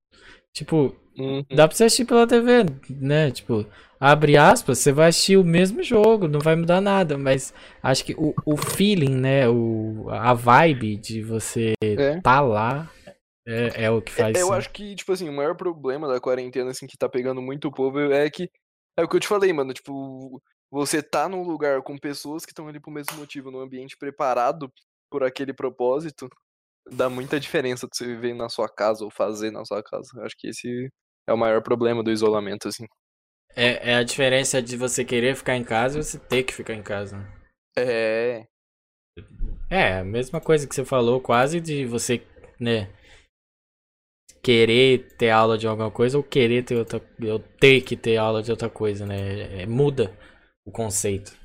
Tipo, 0.53 0.95
Uhum. 1.15 1.43
Dá 1.55 1.67
pra 1.67 1.77
você 1.77 1.83
assistir 1.83 2.05
pela 2.05 2.25
TV, 2.25 2.63
né? 2.89 3.29
Tipo, 3.29 3.67
abre 4.03 4.35
aspas, 4.35 4.79
você 4.79 4.91
vai 4.91 5.07
assistir 5.07 5.37
o 5.37 5.45
mesmo 5.45 5.81
jogo, 5.81 6.27
não 6.27 6.41
vai 6.41 6.57
mudar 6.57 6.81
nada, 6.81 7.17
mas 7.17 7.53
acho 7.81 8.03
que 8.03 8.13
o, 8.15 8.33
o 8.45 8.57
feeling, 8.57 9.15
né? 9.15 9.47
O, 9.47 10.09
a 10.09 10.33
vibe 10.33 10.97
de 10.97 11.21
você 11.21 11.73
É. 11.81 12.19
tá 12.19 12.41
lá 12.41 12.91
é, 13.47 13.85
é 13.85 13.91
o 13.91 14.01
que 14.01 14.11
faz. 14.11 14.37
Eu 14.37 14.47
sim. 14.47 14.53
acho 14.53 14.69
que, 14.71 14.95
tipo 14.95 15.11
assim, 15.13 15.29
o 15.29 15.33
maior 15.33 15.55
problema 15.55 16.07
da 16.07 16.19
quarentena, 16.19 16.71
assim, 16.71 16.85
que 16.85 16.97
tá 16.97 17.07
pegando 17.07 17.41
muito 17.41 17.69
o 17.69 17.71
povo 17.71 17.99
é 18.11 18.29
que. 18.29 18.49
É 18.97 19.03
o 19.03 19.07
que 19.07 19.15
eu 19.15 19.19
te 19.19 19.27
falei, 19.27 19.51
mano. 19.53 19.73
Tipo, 19.73 20.41
você 20.69 21.01
tá 21.01 21.29
num 21.29 21.43
lugar 21.43 21.81
com 21.81 21.97
pessoas 21.97 22.45
que 22.45 22.51
estão 22.51 22.67
ali 22.67 22.79
pro 22.79 22.91
mesmo 22.91 23.17
motivo, 23.17 23.49
num 23.49 23.61
ambiente 23.61 23.97
preparado 23.97 24.71
por 25.09 25.23
aquele 25.23 25.53
propósito, 25.53 26.27
dá 26.91 27.09
muita 27.09 27.39
diferença 27.39 27.87
de 27.87 27.95
você 27.95 28.05
viver 28.05 28.33
na 28.33 28.49
sua 28.49 28.67
casa 28.67 29.03
ou 29.05 29.11
fazer 29.11 29.51
na 29.51 29.63
sua 29.63 29.81
casa. 29.81 30.09
Eu 30.15 30.25
acho 30.25 30.35
que 30.37 30.47
esse 30.49 30.89
é 31.27 31.33
o 31.33 31.37
maior 31.37 31.61
problema 31.63 32.03
do 32.03 32.11
isolamento, 32.11 32.67
assim. 32.67 32.85
É, 33.55 33.91
é 33.91 33.95
a 33.95 34.03
diferença 34.03 34.61
de 34.61 34.75
você 34.75 35.05
querer 35.05 35.35
ficar 35.35 35.55
em 35.55 35.63
casa 35.63 35.99
e 35.99 36.03
você 36.03 36.17
ter 36.17 36.43
que 36.43 36.53
ficar 36.53 36.73
em 36.73 36.81
casa. 36.81 37.25
É. 37.77 38.45
É, 39.69 39.99
a 39.99 40.03
mesma 40.03 40.41
coisa 40.41 40.67
que 40.67 40.73
você 40.73 40.83
falou, 40.83 41.21
quase 41.21 41.59
de 41.59 41.85
você, 41.85 42.21
né? 42.59 42.89
Querer 44.41 45.15
ter 45.17 45.29
aula 45.29 45.57
de 45.57 45.67
alguma 45.67 45.89
coisa 45.89 46.17
ou 46.17 46.23
querer 46.23 46.63
ter 46.63 46.75
outra. 46.75 47.01
Eu 47.19 47.39
ter 47.39 47.81
que 47.81 47.95
ter 47.95 48.17
aula 48.17 48.43
de 48.43 48.51
outra 48.51 48.69
coisa, 48.69 49.05
né? 49.05 49.61
É, 49.61 49.65
muda 49.65 50.11
o 50.65 50.71
conceito. 50.71 51.37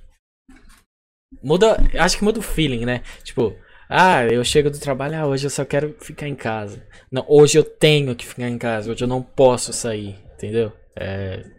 Muda. 1.42 1.76
Acho 1.98 2.18
que 2.18 2.24
muda 2.24 2.40
o 2.40 2.42
feeling, 2.42 2.84
né? 2.84 3.02
Tipo, 3.22 3.54
ah, 3.88 4.24
eu 4.26 4.44
chego 4.44 4.70
do 4.70 4.80
trabalho, 4.80 5.16
ah, 5.16 5.26
hoje 5.26 5.46
eu 5.46 5.50
só 5.50 5.64
quero 5.64 5.94
ficar 6.00 6.28
em 6.28 6.34
casa. 6.34 6.86
Não, 7.10 7.24
hoje 7.28 7.58
eu 7.58 7.64
tenho 7.64 8.14
que 8.16 8.26
ficar 8.26 8.48
em 8.48 8.58
casa, 8.58 8.90
hoje 8.90 9.04
eu 9.04 9.08
não 9.08 9.22
posso 9.22 9.72
sair, 9.72 10.18
entendeu? 10.34 10.72
É. 10.96 11.57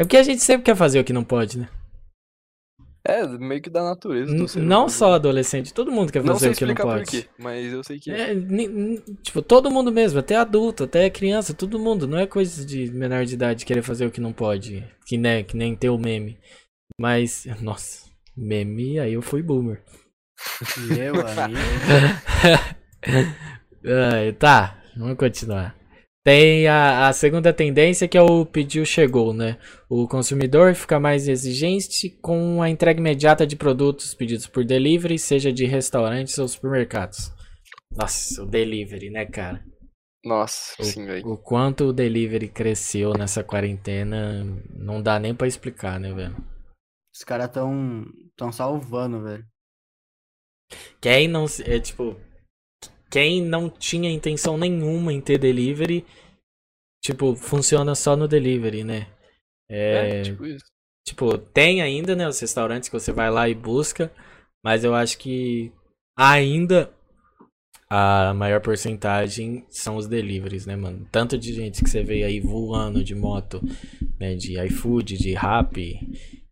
É 0.00 0.02
porque 0.02 0.16
a 0.16 0.22
gente 0.22 0.40
sempre 0.42 0.64
quer 0.64 0.74
fazer 0.74 0.98
o 0.98 1.04
que 1.04 1.12
não 1.12 1.22
pode, 1.22 1.58
né? 1.58 1.68
É, 3.04 3.26
meio 3.26 3.60
que 3.60 3.68
da 3.68 3.84
natureza. 3.84 4.32
N- 4.32 4.46
Não 4.66 4.88
só 4.88 5.12
adolescente, 5.12 5.74
todo 5.74 5.92
mundo 5.92 6.10
quer 6.10 6.22
fazer 6.24 6.48
o 6.48 6.54
que 6.54 6.64
não 6.64 6.72
explicar 6.72 6.84
por 6.84 6.96
pode. 6.96 7.10
quê, 7.10 7.28
mas 7.38 7.70
eu 7.70 7.84
sei 7.84 8.00
que. 8.00 8.10
É, 8.10 8.34
tipo, 9.22 9.42
todo 9.42 9.70
mundo 9.70 9.92
mesmo, 9.92 10.18
até 10.18 10.36
adulto, 10.36 10.84
até 10.84 11.10
criança, 11.10 11.52
todo 11.52 11.78
mundo. 11.78 12.06
Não 12.08 12.16
é 12.16 12.26
coisa 12.26 12.64
de 12.64 12.90
menor 12.90 13.26
de 13.26 13.34
idade 13.34 13.66
querer 13.66 13.82
fazer 13.82 14.06
o 14.06 14.10
que 14.10 14.22
não 14.22 14.32
pode. 14.32 14.82
Que, 15.04 15.18
né, 15.18 15.42
que 15.42 15.54
nem 15.54 15.76
ter 15.76 15.90
o 15.90 15.98
meme. 15.98 16.38
Mas, 16.98 17.46
nossa, 17.60 18.08
meme, 18.34 18.98
aí 18.98 19.12
eu 19.12 19.20
fui 19.20 19.42
boomer. 19.42 19.82
Meu 20.96 21.14
amigo. 21.26 21.60
Ai, 24.12 24.32
tá, 24.32 24.82
vamos 24.96 25.18
continuar. 25.18 25.74
Tem 26.22 26.68
a, 26.68 27.08
a 27.08 27.12
segunda 27.12 27.52
tendência 27.52 28.06
que 28.06 28.16
é 28.16 28.20
o 28.22 28.44
pediu 28.44 28.84
chegou, 28.84 29.32
né? 29.32 29.58
O 29.88 30.06
consumidor 30.06 30.74
fica 30.74 31.00
mais 31.00 31.26
exigente 31.28 32.10
com 32.10 32.62
a 32.62 32.68
entrega 32.68 33.00
imediata 33.00 33.46
de 33.46 33.56
produtos 33.56 34.12
pedidos 34.14 34.46
por 34.46 34.64
delivery, 34.64 35.18
seja 35.18 35.50
de 35.52 35.64
restaurantes 35.64 36.36
ou 36.38 36.46
supermercados. 36.46 37.32
Nossa, 37.96 38.42
o 38.42 38.46
delivery, 38.46 39.10
né, 39.10 39.24
cara? 39.24 39.64
Nossa, 40.24 40.76
sim, 40.82 41.06
velho. 41.06 41.24
O 41.24 41.36
quanto 41.36 41.84
o 41.84 41.92
delivery 41.92 42.48
cresceu 42.48 43.12
nessa 43.14 43.42
quarentena, 43.42 44.44
não 44.74 45.02
dá 45.02 45.18
nem 45.18 45.34
pra 45.34 45.46
explicar, 45.46 45.98
né, 45.98 46.12
velho? 46.12 46.36
Os 47.14 47.22
caras 47.22 47.50
tão, 47.52 48.04
tão 48.36 48.50
salvando, 48.50 49.22
velho. 49.22 49.46
Quem 51.00 51.26
não, 51.28 51.46
se- 51.46 51.62
é 51.68 51.78
tipo, 51.80 52.16
quem 53.10 53.42
não 53.42 53.68
tinha 53.68 54.10
intenção 54.10 54.56
nenhuma 54.56 55.12
em 55.12 55.20
ter 55.20 55.38
delivery, 55.38 56.04
tipo, 57.02 57.34
funciona 57.34 57.94
só 57.94 58.16
no 58.16 58.28
delivery, 58.28 58.84
né? 58.84 59.08
É, 59.68 60.20
É, 60.20 60.22
tipo 60.22 60.46
isso. 60.46 60.64
tipo, 61.06 61.36
tem 61.38 61.82
ainda, 61.82 62.14
né, 62.16 62.28
os 62.28 62.38
restaurantes 62.40 62.88
que 62.88 62.98
você 62.98 63.12
vai 63.12 63.30
lá 63.30 63.48
e 63.48 63.54
busca, 63.54 64.12
mas 64.64 64.84
eu 64.84 64.94
acho 64.94 65.18
que 65.18 65.72
ainda 66.16 66.92
a 67.88 68.32
maior 68.34 68.60
porcentagem 68.60 69.64
são 69.68 69.96
os 69.96 70.06
deliveries, 70.06 70.64
né, 70.66 70.76
mano? 70.76 71.06
Tanto 71.10 71.36
de 71.36 71.52
gente 71.52 71.82
que 71.82 71.90
você 71.90 72.04
vê 72.04 72.22
aí 72.22 72.38
voando 72.40 73.02
de 73.02 73.14
moto, 73.14 73.60
né, 74.18 74.34
de 74.36 74.60
iFood, 74.66 75.16
de 75.18 75.32
Rappi, 75.34 75.98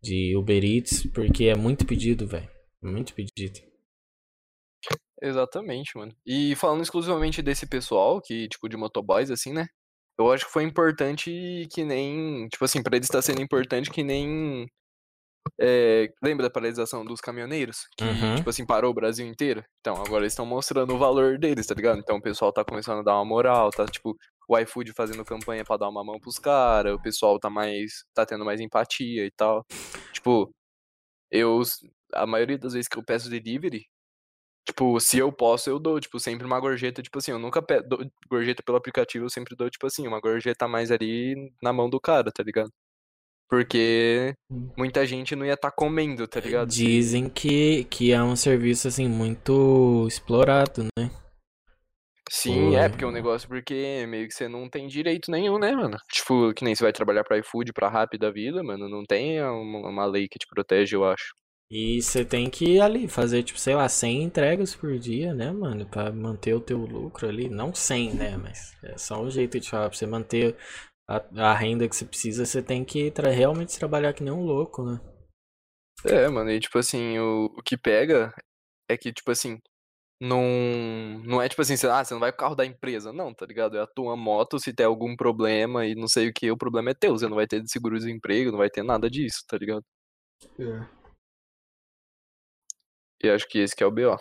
de 0.02 0.36
Uber 0.36 0.64
Eats, 0.64 1.06
porque 1.06 1.44
é 1.44 1.54
muito 1.54 1.86
pedido, 1.86 2.26
velho. 2.26 2.48
Muito 2.82 3.14
pedido. 3.14 3.60
Exatamente, 5.22 5.96
mano. 5.96 6.12
E 6.26 6.54
falando 6.56 6.82
exclusivamente 6.82 7.42
desse 7.42 7.66
pessoal, 7.66 8.20
que, 8.20 8.48
tipo, 8.48 8.68
de 8.68 8.76
motoboys, 8.76 9.30
assim, 9.30 9.52
né? 9.52 9.66
Eu 10.18 10.32
acho 10.32 10.46
que 10.46 10.52
foi 10.52 10.64
importante 10.64 11.66
que 11.72 11.84
nem. 11.84 12.48
Tipo 12.48 12.64
assim, 12.64 12.82
pra 12.82 12.96
eles 12.96 13.06
estar 13.08 13.22
sendo 13.22 13.40
importante 13.40 13.90
que 13.90 14.02
nem. 14.02 14.66
É, 15.60 16.08
lembra 16.22 16.44
da 16.46 16.50
paralisação 16.52 17.04
dos 17.04 17.20
caminhoneiros? 17.20 17.86
Que, 17.96 18.04
Uhum. 18.04 18.36
tipo 18.36 18.50
assim, 18.50 18.66
parou 18.66 18.90
o 18.90 18.94
Brasil 18.94 19.26
inteiro? 19.26 19.64
Então, 19.80 19.94
agora 19.94 20.22
eles 20.22 20.32
estão 20.32 20.44
mostrando 20.44 20.94
o 20.94 20.98
valor 20.98 21.38
deles, 21.38 21.66
tá 21.66 21.74
ligado? 21.74 21.98
Então 21.98 22.16
o 22.16 22.22
pessoal 22.22 22.52
tá 22.52 22.64
começando 22.64 22.98
a 23.00 23.02
dar 23.02 23.14
uma 23.14 23.24
moral, 23.24 23.70
tá, 23.70 23.86
tipo, 23.86 24.14
o 24.48 24.58
iFood 24.58 24.92
fazendo 24.92 25.24
campanha 25.24 25.64
pra 25.64 25.76
dar 25.76 25.88
uma 25.88 26.04
mão 26.04 26.18
pros 26.20 26.38
caras, 26.38 26.92
o 26.94 27.00
pessoal 27.00 27.38
tá 27.38 27.48
mais. 27.48 28.04
tá 28.14 28.26
tendo 28.26 28.44
mais 28.44 28.60
empatia 28.60 29.24
e 29.24 29.30
tal. 29.30 29.64
Tipo, 30.12 30.50
eu. 31.30 31.62
A 32.14 32.26
maioria 32.26 32.58
das 32.58 32.72
vezes 32.72 32.88
que 32.88 32.98
eu 32.98 33.04
peço 33.04 33.30
delivery, 33.30 33.84
Tipo, 34.68 35.00
se 35.00 35.16
eu 35.16 35.32
posso, 35.32 35.70
eu 35.70 35.78
dou, 35.78 35.98
tipo, 35.98 36.20
sempre 36.20 36.44
uma 36.44 36.60
gorjeta, 36.60 37.02
tipo 37.02 37.16
assim, 37.16 37.30
eu 37.30 37.38
nunca 37.38 37.62
dou 37.86 38.00
gorjeta 38.28 38.62
pelo 38.62 38.76
aplicativo, 38.76 39.24
eu 39.24 39.30
sempre 39.30 39.56
dou, 39.56 39.70
tipo 39.70 39.86
assim, 39.86 40.06
uma 40.06 40.20
gorjeta 40.20 40.66
a 40.66 40.68
mais 40.68 40.90
ali 40.90 41.50
na 41.62 41.72
mão 41.72 41.88
do 41.88 41.98
cara, 41.98 42.30
tá 42.30 42.42
ligado? 42.42 42.70
Porque 43.48 44.34
Hum. 44.50 44.68
muita 44.76 45.06
gente 45.06 45.34
não 45.34 45.46
ia 45.46 45.54
estar 45.54 45.70
comendo, 45.70 46.28
tá 46.28 46.38
ligado? 46.38 46.68
Dizem 46.68 47.30
que, 47.30 47.84
que 47.84 48.12
é 48.12 48.22
um 48.22 48.36
serviço, 48.36 48.86
assim, 48.88 49.08
muito 49.08 50.06
explorado, 50.06 50.84
né? 50.98 51.10
Sim, 52.30 52.76
é, 52.76 52.90
porque 52.90 53.04
é 53.04 53.06
um 53.06 53.10
negócio 53.10 53.48
porque 53.48 54.04
meio 54.06 54.28
que 54.28 54.34
você 54.34 54.48
não 54.48 54.68
tem 54.68 54.86
direito 54.86 55.30
nenhum, 55.30 55.58
né, 55.58 55.72
mano? 55.72 55.96
Tipo, 56.12 56.52
que 56.52 56.62
nem 56.62 56.74
você 56.74 56.84
vai 56.84 56.92
trabalhar 56.92 57.24
pra 57.24 57.38
iFood, 57.38 57.72
pra 57.72 57.88
Rappi 57.88 58.18
da 58.18 58.30
vida, 58.30 58.62
mano, 58.62 58.86
não 58.86 59.02
tem 59.02 59.42
uma, 59.42 59.88
uma 59.88 60.04
lei 60.04 60.28
que 60.28 60.38
te 60.38 60.46
protege, 60.46 60.94
eu 60.94 61.06
acho. 61.06 61.32
E 61.70 62.00
você 62.02 62.24
tem 62.26 62.48
que 62.50 62.64
ir 62.76 62.80
ali 62.80 63.08
fazer, 63.08 63.42
tipo, 63.42 63.58
sei 63.58 63.74
lá, 63.74 63.88
100 63.88 64.22
entregas 64.22 64.74
por 64.74 64.98
dia, 64.98 65.34
né, 65.34 65.50
mano? 65.52 65.86
Pra 65.86 66.10
manter 66.12 66.54
o 66.54 66.60
teu 66.60 66.78
lucro 66.78 67.28
ali. 67.28 67.48
Não 67.48 67.74
100, 67.74 68.12
né? 68.14 68.36
Mas 68.36 68.74
é 68.82 68.96
só 68.98 69.20
um 69.22 69.30
jeito 69.30 69.58
de 69.60 69.68
falar. 69.68 69.88
Pra 69.90 69.98
você 69.98 70.06
manter 70.06 70.56
a, 71.08 71.22
a 71.50 71.54
renda 71.54 71.88
que 71.88 71.96
você 71.96 72.04
precisa, 72.06 72.46
você 72.46 72.62
tem 72.62 72.84
que 72.84 73.10
tra- 73.10 73.30
realmente 73.30 73.78
trabalhar 73.78 74.12
que 74.14 74.22
nem 74.24 74.32
um 74.32 74.42
louco, 74.44 74.84
né? 74.84 75.00
É, 76.04 76.28
mano, 76.28 76.50
e 76.50 76.60
tipo 76.60 76.78
assim, 76.78 77.18
o, 77.18 77.46
o 77.46 77.62
que 77.62 77.76
pega 77.76 78.32
é 78.88 78.96
que, 78.98 79.12
tipo 79.12 79.30
assim, 79.32 79.58
não, 80.20 80.42
não 81.24 81.42
é 81.42 81.48
tipo 81.48 81.62
assim, 81.62 81.74
ah, 81.88 82.04
você 82.04 82.14
não 82.14 82.20
vai 82.20 82.32
com 82.32 82.36
o 82.38 82.40
carro 82.40 82.54
da 82.56 82.66
empresa, 82.66 83.12
não, 83.12 83.34
tá 83.34 83.46
ligado? 83.46 83.76
É 83.78 83.82
a 83.82 83.86
tua 83.88 84.16
moto, 84.16 84.58
se 84.60 84.72
der 84.72 84.84
algum 84.86 85.16
problema 85.16 85.86
e 85.86 85.94
não 85.96 86.08
sei 86.08 86.28
o 86.30 86.34
que, 86.34 86.50
o 86.50 86.58
problema 86.58 86.90
é 86.92 86.94
teu, 86.94 87.12
você 87.12 87.28
não 87.28 87.36
vai 87.36 87.46
ter 87.48 87.62
seguro-desemprego, 87.68 88.52
não 88.52 88.58
vai 88.58 88.70
ter 88.70 88.82
nada 88.84 89.10
disso, 89.10 89.44
tá 89.48 89.58
ligado? 89.58 89.84
E 93.22 93.28
acho 93.28 93.48
que 93.48 93.58
esse 93.58 93.74
que 93.74 93.82
é 93.82 93.86
o 93.86 93.90
BO. 93.90 94.16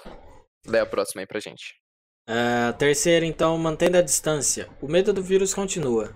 Lê 0.66 0.80
a 0.80 0.86
próxima 0.86 1.22
aí 1.22 1.28
pra 1.28 1.40
gente. 1.40 1.76
Ah, 2.28 2.74
terceiro, 2.74 3.24
então, 3.26 3.58
mantendo 3.58 3.98
a 3.98 4.02
distância. 4.02 4.68
O 4.82 4.88
medo 4.88 5.14
do 5.14 5.24
vírus 5.24 5.54
continua, 5.54 6.14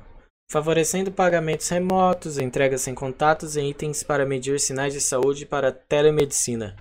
favorecendo 0.52 1.12
pagamentos 1.12 1.70
remotos, 1.70 2.38
entregas 2.38 2.82
sem 2.82 2.94
contatos 2.94 3.56
e 3.56 3.62
itens 3.62 4.04
para 4.04 4.26
medir 4.26 4.60
sinais 4.60 4.94
de 4.94 5.00
saúde 5.00 5.46
para 5.46 5.72
telemedicina. 5.72 6.76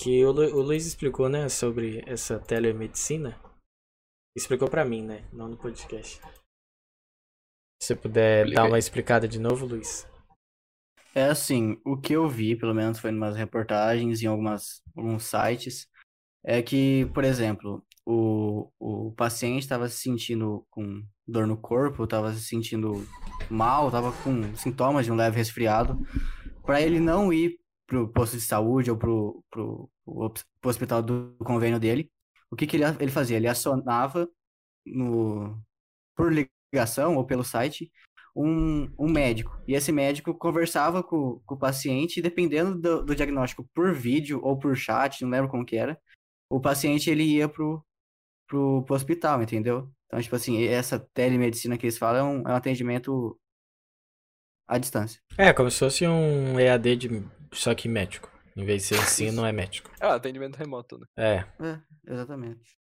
Que 0.00 0.24
o, 0.24 0.32
Lu- 0.32 0.56
o 0.56 0.62
Luiz 0.62 0.86
explicou, 0.86 1.28
né, 1.28 1.48
sobre 1.48 2.02
essa 2.06 2.38
telemedicina. 2.40 3.40
Explicou 4.36 4.68
pra 4.68 4.84
mim, 4.84 5.04
né, 5.04 5.28
não 5.32 5.48
no 5.48 5.56
podcast. 5.56 6.20
Se 7.80 7.88
você 7.88 7.96
puder 7.96 8.50
dar 8.50 8.64
uma 8.64 8.78
explicada 8.78 9.28
de 9.28 9.38
novo, 9.38 9.66
Luiz. 9.66 10.04
É 11.14 11.24
assim, 11.24 11.76
o 11.84 11.96
que 11.96 12.12
eu 12.12 12.28
vi, 12.28 12.54
pelo 12.56 12.74
menos 12.74 12.98
foi 12.98 13.10
em 13.10 13.16
umas 13.16 13.36
reportagens, 13.36 14.22
em 14.22 14.26
algumas, 14.26 14.82
alguns 14.96 15.24
sites, 15.24 15.86
é 16.44 16.62
que, 16.62 17.06
por 17.14 17.24
exemplo, 17.24 17.84
o, 18.06 18.70
o 18.78 19.12
paciente 19.12 19.62
estava 19.62 19.88
se 19.88 19.98
sentindo 19.98 20.66
com 20.70 21.02
dor 21.26 21.46
no 21.46 21.56
corpo, 21.56 22.04
estava 22.04 22.32
se 22.32 22.42
sentindo 22.42 23.06
mal, 23.50 23.88
estava 23.88 24.12
com 24.22 24.54
sintomas 24.56 25.04
de 25.06 25.12
um 25.12 25.16
leve 25.16 25.36
resfriado, 25.36 25.98
para 26.64 26.80
ele 26.80 27.00
não 27.00 27.32
ir 27.32 27.58
pro 27.86 28.08
posto 28.12 28.36
de 28.36 28.42
saúde 28.42 28.90
ou 28.90 28.96
pro, 28.96 29.44
pro 29.50 29.90
hospital 30.64 31.02
do 31.02 31.34
convênio 31.38 31.80
dele, 31.80 32.10
o 32.50 32.56
que, 32.56 32.66
que 32.66 32.76
ele, 32.76 32.84
ele 33.00 33.10
fazia? 33.10 33.36
Ele 33.36 33.48
acionava 33.48 34.28
no, 34.86 35.60
por 36.16 36.32
ligação 36.32 37.16
ou 37.16 37.26
pelo 37.26 37.44
site 37.44 37.90
um, 38.38 38.88
um 38.96 39.10
médico. 39.10 39.60
E 39.66 39.74
esse 39.74 39.90
médico 39.90 40.32
conversava 40.32 41.02
com, 41.02 41.40
com 41.44 41.54
o 41.56 41.58
paciente, 41.58 42.18
e 42.18 42.22
dependendo 42.22 42.78
do, 42.78 43.04
do 43.04 43.14
diagnóstico 43.14 43.68
por 43.74 43.92
vídeo 43.92 44.40
ou 44.42 44.56
por 44.56 44.76
chat, 44.76 45.22
não 45.22 45.30
lembro 45.30 45.50
como 45.50 45.66
que 45.66 45.76
era, 45.76 46.00
o 46.48 46.60
paciente 46.60 47.10
ele 47.10 47.24
ia 47.24 47.48
pro, 47.48 47.84
pro, 48.46 48.84
pro 48.84 48.94
hospital, 48.94 49.42
entendeu? 49.42 49.90
Então, 50.06 50.20
tipo 50.20 50.36
assim, 50.36 50.62
essa 50.64 50.98
telemedicina 51.12 51.76
que 51.76 51.84
eles 51.84 51.98
falam 51.98 52.20
é 52.20 52.22
um, 52.22 52.48
é 52.48 52.52
um 52.52 52.56
atendimento 52.56 53.38
à 54.68 54.78
distância. 54.78 55.20
É, 55.36 55.52
como 55.52 55.70
se 55.70 55.80
fosse 55.80 56.06
um 56.06 56.58
EAD 56.58 56.96
de 56.96 57.24
só 57.52 57.74
que 57.74 57.88
médico. 57.88 58.30
Em 58.56 58.64
vez 58.64 58.82
de 58.82 58.88
ser 58.88 59.02
ensino, 59.02 59.44
é 59.44 59.52
médico. 59.52 59.90
É, 60.00 60.06
atendimento 60.06 60.56
remoto, 60.56 60.98
né? 60.98 61.06
É. 61.16 61.44
É, 61.64 61.80
exatamente. 62.12 62.77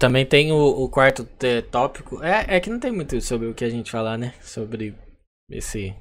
Também 0.00 0.24
tem 0.24 0.50
o, 0.50 0.56
o 0.56 0.88
quarto 0.88 1.28
tópico. 1.70 2.22
É, 2.24 2.56
é 2.56 2.60
que 2.60 2.70
não 2.70 2.80
tem 2.80 2.90
muito 2.90 3.20
sobre 3.20 3.48
o 3.48 3.54
que 3.54 3.64
a 3.64 3.68
gente 3.68 3.90
falar, 3.90 4.16
né? 4.16 4.32
Sobre 4.40 4.96
esse 5.50 5.94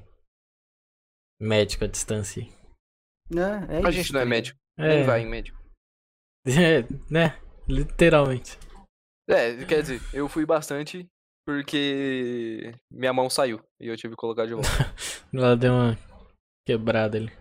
médico 1.38 1.84
à 1.84 1.88
distância. 1.88 2.47
É, 3.30 3.80
é 3.80 3.86
A 3.86 3.91
gente 3.91 4.14
não 4.14 4.22
é 4.22 4.24
tá 4.24 4.30
médico, 4.30 4.58
É, 4.78 4.88
nem 4.88 5.04
vai 5.04 5.22
em 5.22 5.30
médico. 5.30 5.60
é, 6.47 6.88
né? 7.12 7.38
Literalmente. 7.68 8.58
É, 9.30 9.66
quer 9.66 9.82
dizer, 9.82 10.02
eu 10.14 10.30
fui 10.30 10.45
bastante 10.45 11.06
porque 11.45 12.74
minha 12.89 13.12
mão 13.12 13.30
saiu 13.30 13.62
e 13.82 13.88
eu 13.88 13.97
tive 13.97 14.16
que 14.16 14.22
colocar 14.22 14.45
de 14.45 14.54
volta. 14.54 14.70
Ela 15.34 15.58
deu 15.58 15.74
uma 15.74 15.97
quebrada 16.66 17.18
ali. 17.18 17.32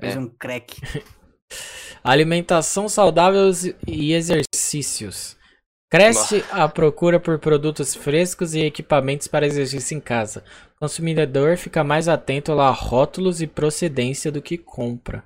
Fez 0.00 0.16
É. 0.16 0.18
um 0.18 0.28
crack. 0.28 0.76
Alimentação 2.02 2.88
saudável 2.88 3.48
e 3.86 4.12
exercícios. 4.12 5.38
Cresce 5.94 6.44
a 6.50 6.68
procura 6.68 7.20
por 7.20 7.38
produtos 7.38 7.94
frescos 7.94 8.52
e 8.52 8.64
equipamentos 8.64 9.28
para 9.28 9.46
exercício 9.46 9.96
em 9.96 10.00
casa. 10.00 10.44
O 10.74 10.80
consumidor 10.80 11.56
fica 11.56 11.84
mais 11.84 12.08
atento 12.08 12.50
a 12.58 12.68
rótulos 12.70 13.40
e 13.40 13.46
procedência 13.46 14.32
do 14.32 14.42
que 14.42 14.58
compra. 14.58 15.24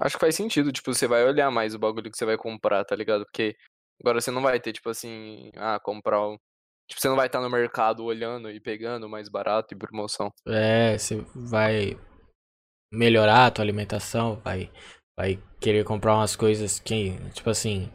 Acho 0.00 0.16
que 0.16 0.20
faz 0.20 0.34
sentido, 0.34 0.72
tipo, 0.72 0.92
você 0.92 1.06
vai 1.06 1.24
olhar 1.24 1.52
mais 1.52 1.72
o 1.72 1.78
bagulho 1.78 2.10
que 2.10 2.18
você 2.18 2.26
vai 2.26 2.36
comprar, 2.36 2.84
tá 2.84 2.96
ligado? 2.96 3.24
Porque 3.24 3.54
agora 4.00 4.20
você 4.20 4.32
não 4.32 4.42
vai 4.42 4.58
ter, 4.58 4.72
tipo 4.72 4.90
assim, 4.90 5.52
ah, 5.54 5.78
comprar 5.78 6.26
um. 6.28 6.36
Tipo, 6.88 7.00
você 7.00 7.08
não 7.08 7.16
vai 7.16 7.26
estar 7.26 7.40
no 7.40 7.48
mercado 7.48 8.04
olhando 8.04 8.50
e 8.50 8.58
pegando 8.58 9.08
mais 9.08 9.28
barato 9.28 9.72
e 9.72 9.78
promoção. 9.78 10.32
É, 10.48 10.98
você 10.98 11.24
vai 11.32 11.96
melhorar 12.92 13.46
a 13.46 13.50
tua 13.52 13.64
alimentação, 13.64 14.34
vai, 14.40 14.68
vai 15.16 15.40
querer 15.60 15.84
comprar 15.84 16.16
umas 16.16 16.34
coisas 16.34 16.80
que, 16.80 17.16
tipo 17.30 17.48
assim, 17.48 17.88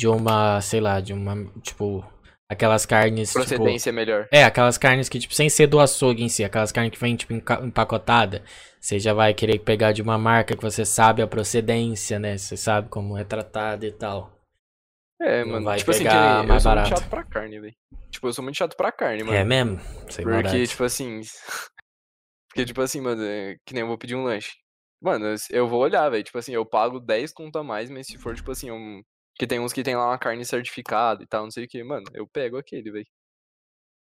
de 0.00 0.08
uma, 0.08 0.58
sei 0.62 0.80
lá, 0.80 0.98
de 0.98 1.12
uma, 1.12 1.44
tipo, 1.60 2.02
aquelas 2.50 2.86
carnes, 2.86 3.28
tipo, 3.28 3.40
Procedência 3.40 3.90
é 3.90 3.92
melhor. 3.92 4.26
é, 4.32 4.44
aquelas 4.44 4.78
carnes 4.78 5.10
que, 5.10 5.18
tipo, 5.18 5.34
sem 5.34 5.50
ser 5.50 5.66
do 5.66 5.78
açougue 5.78 6.22
em 6.22 6.28
si, 6.30 6.42
aquelas 6.42 6.72
carnes 6.72 6.92
que 6.92 6.98
vem, 6.98 7.14
tipo, 7.16 7.34
empacotada, 7.34 8.42
você 8.80 8.98
já 8.98 9.12
vai 9.12 9.34
querer 9.34 9.58
pegar 9.58 9.92
de 9.92 10.00
uma 10.00 10.16
marca 10.16 10.56
que 10.56 10.62
você 10.62 10.86
sabe 10.86 11.20
a 11.20 11.26
procedência, 11.26 12.18
né, 12.18 12.38
você 12.38 12.56
sabe 12.56 12.88
como 12.88 13.18
é 13.18 13.24
tratada 13.24 13.86
e 13.86 13.92
tal. 13.92 14.32
É, 15.20 15.44
mano. 15.44 15.66
vai 15.66 15.76
tipo 15.76 15.90
assim, 15.90 16.04
pegar 16.04 16.32
nem- 16.32 16.42
eu 16.44 16.48
mais 16.48 16.62
sou 16.62 16.70
barato. 16.72 16.88
muito 16.88 17.00
chato 17.02 17.10
pra 17.10 17.24
carne, 17.24 17.60
velho. 17.60 17.74
Tipo, 18.10 18.28
eu 18.28 18.32
sou 18.32 18.42
muito 18.42 18.56
chato 18.56 18.74
pra 18.74 18.90
carne, 18.90 19.22
mano. 19.22 19.36
É 19.36 19.44
mesmo? 19.44 19.78
Sem 20.08 20.24
Porque, 20.24 20.66
tipo 20.66 20.82
assim. 20.82 21.20
Porque, 22.48 22.64
tipo 22.64 22.80
assim, 22.80 23.02
mano, 23.02 23.22
é 23.22 23.56
que 23.66 23.74
nem 23.74 23.82
eu 23.82 23.86
vou 23.86 23.98
pedir 23.98 24.16
um 24.16 24.24
lanche. 24.24 24.52
Mano, 25.02 25.26
eu 25.50 25.68
vou 25.68 25.80
olhar, 25.80 26.08
velho. 26.08 26.24
Tipo 26.24 26.38
assim, 26.38 26.52
eu 26.54 26.64
pago 26.64 26.98
10 26.98 27.32
conto 27.34 27.58
a 27.58 27.62
mais, 27.62 27.90
mas 27.90 28.06
se 28.06 28.16
for, 28.16 28.34
tipo 28.34 28.50
assim, 28.50 28.70
um. 28.70 29.02
Que 29.40 29.46
tem 29.46 29.58
uns 29.58 29.72
que 29.72 29.82
tem 29.82 29.96
lá 29.96 30.06
uma 30.06 30.18
carne 30.18 30.44
certificada 30.44 31.22
e 31.22 31.26
tal, 31.26 31.44
não 31.44 31.50
sei 31.50 31.64
o 31.64 31.66
que, 31.66 31.82
mano, 31.82 32.04
eu 32.12 32.28
pego 32.28 32.58
aquele, 32.58 32.90
velho. 32.90 33.06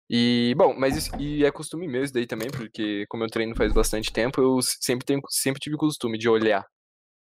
E, 0.09 0.55
bom, 0.55 0.73
mas 0.73 0.95
isso, 0.95 1.13
e 1.19 1.43
é 1.43 1.51
costume 1.51 1.86
meu 1.86 2.01
isso 2.01 2.13
daí 2.13 2.25
também, 2.25 2.49
porque 2.49 3.05
como 3.09 3.25
eu 3.25 3.28
treino 3.28 3.53
faz 3.53 3.73
bastante 3.73 4.09
tempo, 4.09 4.41
eu 4.41 4.61
sempre 4.61 5.05
tenho, 5.05 5.19
sempre 5.30 5.59
tive 5.59 5.75
costume 5.75 6.17
de 6.17 6.30
olhar 6.30 6.65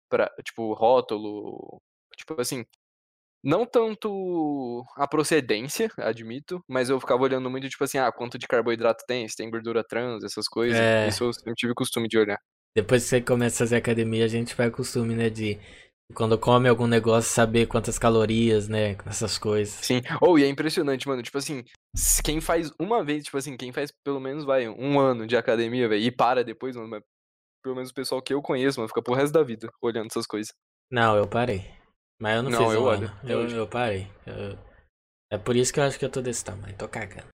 pra, 0.09 0.31
tipo, 0.45 0.73
rótulo, 0.73 1.83
tipo 2.17 2.41
assim, 2.41 2.65
não 3.43 3.67
tanto 3.67 4.85
a 4.97 5.09
procedência, 5.09 5.91
admito, 5.99 6.63
mas 6.69 6.89
eu 6.89 7.01
ficava 7.01 7.25
olhando 7.25 7.51
muito, 7.51 7.69
tipo 7.69 7.83
assim, 7.83 7.99
ah, 7.99 8.13
quanto 8.13 8.39
de 8.39 8.47
carboidrato 8.47 9.03
tem, 9.09 9.29
se 9.29 9.35
tem 9.35 9.51
gordura 9.51 9.83
trans, 9.83 10.23
essas 10.23 10.47
coisas. 10.47 10.79
É. 10.79 11.09
Isso 11.09 11.25
eu 11.25 11.33
sempre 11.33 11.55
tive 11.55 11.75
costume 11.75 12.07
de 12.07 12.19
olhar. 12.19 12.39
Depois 12.77 13.03
que 13.03 13.09
você 13.09 13.21
começa 13.21 13.57
a 13.57 13.67
fazer 13.67 13.77
academia, 13.77 14.25
a 14.25 14.29
gente 14.29 14.55
vai 14.55 14.71
costume, 14.71 15.17
né, 15.17 15.29
de 15.29 15.59
Quando 16.15 16.39
come 16.39 16.69
algum 16.69 16.87
negócio, 16.87 17.31
saber 17.33 17.67
quantas 17.67 17.99
calorias, 17.99 18.69
né? 18.69 18.97
Essas 19.05 19.37
coisas. 19.39 19.75
Sim. 19.85 20.01
Ou, 20.21 20.39
e 20.39 20.45
é 20.45 20.49
impressionante, 20.49 21.07
mano. 21.07 21.23
Tipo 21.23 21.39
assim, 21.39 21.65
quem 22.25 22.41
faz 22.41 22.71
uma 22.81 23.05
vez, 23.05 23.25
tipo 23.25 23.37
assim, 23.37 23.57
quem 23.57 23.73
faz 23.73 23.91
pelo 24.05 24.21
menos, 24.21 24.45
vai, 24.45 24.69
um 24.69 24.99
ano 25.01 25.27
de 25.27 25.37
academia, 25.37 25.89
velho, 25.89 26.03
e 26.03 26.11
para 26.11 26.45
depois, 26.45 26.77
mano, 26.77 26.89
mas 26.89 27.03
pelo 27.63 27.75
menos 27.75 27.91
o 27.91 27.95
pessoal 27.95 28.23
que 28.23 28.33
eu 28.33 28.41
conheço, 28.41 28.79
mano, 28.79 28.89
fica 28.89 29.03
pro 29.03 29.15
resto 29.15 29.33
da 29.33 29.43
vida 29.43 29.69
olhando 29.83 30.07
essas 30.07 30.27
coisas. 30.27 30.53
Não, 30.91 31.17
eu 31.17 31.27
parei. 31.27 31.65
Mas 32.21 32.37
eu 32.37 32.43
não, 32.45 32.51
Não, 32.51 32.59
fiz 32.67 32.75
eu 32.75 32.81
um 32.83 32.85
olho, 32.85 33.09
ano. 33.09 33.21
Eu, 33.29 33.39
hoje. 33.41 33.57
eu 33.57 33.67
parei. 33.69 34.07
Eu- 34.25 34.59
É 35.31 35.37
por 35.37 35.57
isso 35.57 35.73
que 35.73 35.81
eu 35.81 35.85
acho 35.85 35.99
que 35.99 36.05
eu 36.05 36.11
tô 36.11 36.23
desse 36.23 36.45
tamanho. 36.45 36.77
Tô 36.79 36.89
cagando. 36.89 37.27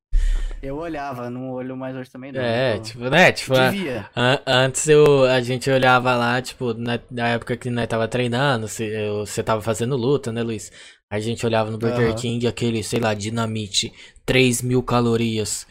Eu 0.61 0.75
olhava, 0.77 1.29
não 1.29 1.51
olho 1.51 1.75
mais 1.77 1.95
hoje 1.95 2.09
também 2.11 2.31
não. 2.33 2.41
É, 2.41 2.79
tipo, 2.79 2.99
né? 3.09 3.31
Tipo, 3.31 3.53
a- 3.55 3.71
an- 4.15 4.39
antes 4.45 4.87
eu, 4.89 5.23
a 5.25 5.39
gente 5.41 5.69
olhava 5.69 6.13
lá, 6.15 6.41
tipo, 6.41 6.73
na, 6.73 6.99
na 7.09 7.29
época 7.29 7.55
que 7.55 7.69
nós 7.69 7.87
tava 7.87 8.07
treinando, 8.07 8.67
você 8.67 9.41
tava 9.43 9.61
fazendo 9.61 9.95
luta, 9.95 10.31
né, 10.33 10.43
Luiz? 10.43 10.71
A 11.09 11.19
gente 11.19 11.45
olhava 11.45 11.71
no 11.71 11.77
Burger 11.77 12.07
Aham. 12.09 12.15
King, 12.15 12.45
aquele, 12.47 12.83
sei 12.83 12.99
lá, 12.99 13.13
dinamite, 13.13 13.91
3 14.25 14.61
mil 14.61 14.83
calorias. 14.83 15.65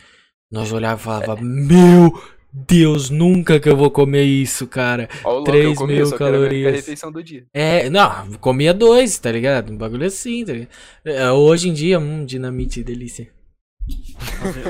Nós 0.50 0.72
olhava 0.72 0.98
e 1.00 1.04
falava, 1.04 1.38
É. 1.38 1.42
meu 1.44 2.10
Deus, 2.50 3.10
nunca 3.10 3.60
que 3.60 3.68
eu 3.68 3.76
vou 3.76 3.90
comer 3.90 4.24
isso, 4.24 4.66
cara. 4.66 5.06
Ó, 5.22 5.28
o 5.30 5.34
louco, 5.34 5.50
3 5.50 5.64
eu 5.66 5.74
comi, 5.74 5.94
mil 5.96 6.06
só 6.06 6.16
que 6.16 6.22
era 6.22 6.32
a 6.32 6.34
calorias. 6.40 6.74
refeição 6.76 7.12
do 7.12 7.22
dia. 7.22 7.44
É, 7.52 7.90
não, 7.90 8.32
comia 8.40 8.72
dois, 8.72 9.18
tá 9.18 9.30
ligado? 9.30 9.70
Um 9.70 9.76
bagulho 9.76 10.06
assim, 10.06 10.44
tá 10.46 10.52
ligado? 10.54 10.70
É, 11.04 11.30
Hoje 11.30 11.68
em 11.68 11.74
dia, 11.74 11.98
hum, 12.00 12.24
dinamite, 12.24 12.82
delícia. 12.82 13.28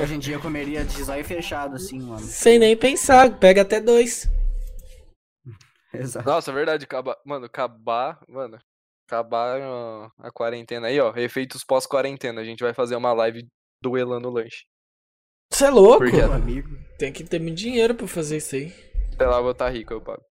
Hoje 0.03 0.15
em 0.15 0.19
dia 0.19 0.37
eu 0.37 0.41
comeria 0.41 0.85
de 0.85 1.03
zóio 1.03 1.25
fechado, 1.25 1.77
assim, 1.77 2.01
mano. 2.01 2.21
Sem 2.21 2.59
nem 2.59 2.77
pensar, 2.77 3.39
pega 3.39 3.63
até 3.63 3.81
dois. 3.81 4.29
Exato. 5.93 6.29
Nossa, 6.29 6.53
verdade, 6.53 6.85
acabar, 6.85 7.17
mano, 7.25 7.47
acabar, 7.47 8.21
mano, 8.29 8.59
acabar 9.07 9.61
ó, 9.63 10.11
a 10.19 10.31
quarentena 10.31 10.89
aí, 10.89 11.01
ó, 11.01 11.15
efeitos 11.17 11.65
pós-quarentena, 11.65 12.41
a 12.41 12.45
gente 12.45 12.63
vai 12.63 12.75
fazer 12.75 12.97
uma 12.97 13.13
live 13.13 13.47
duelando 13.83 14.31
lanche. 14.31 14.65
Você 15.51 15.65
é 15.65 15.71
louco? 15.71 15.99
Por 15.99 16.11
quê? 16.11 16.17
Meu 16.19 16.33
amigo. 16.33 16.69
Tem 16.99 17.13
que 17.13 17.25
ter 17.25 17.41
muito 17.41 17.57
dinheiro 17.57 17.95
pra 17.95 18.07
fazer 18.07 18.37
isso 18.37 18.55
aí. 18.55 18.73
Até 19.15 19.27
lá 19.27 19.39
eu 19.39 19.43
vou 19.43 19.53
estar 19.53 19.71
rico, 19.71 19.93
eu 19.93 20.01
pago. 20.01 20.23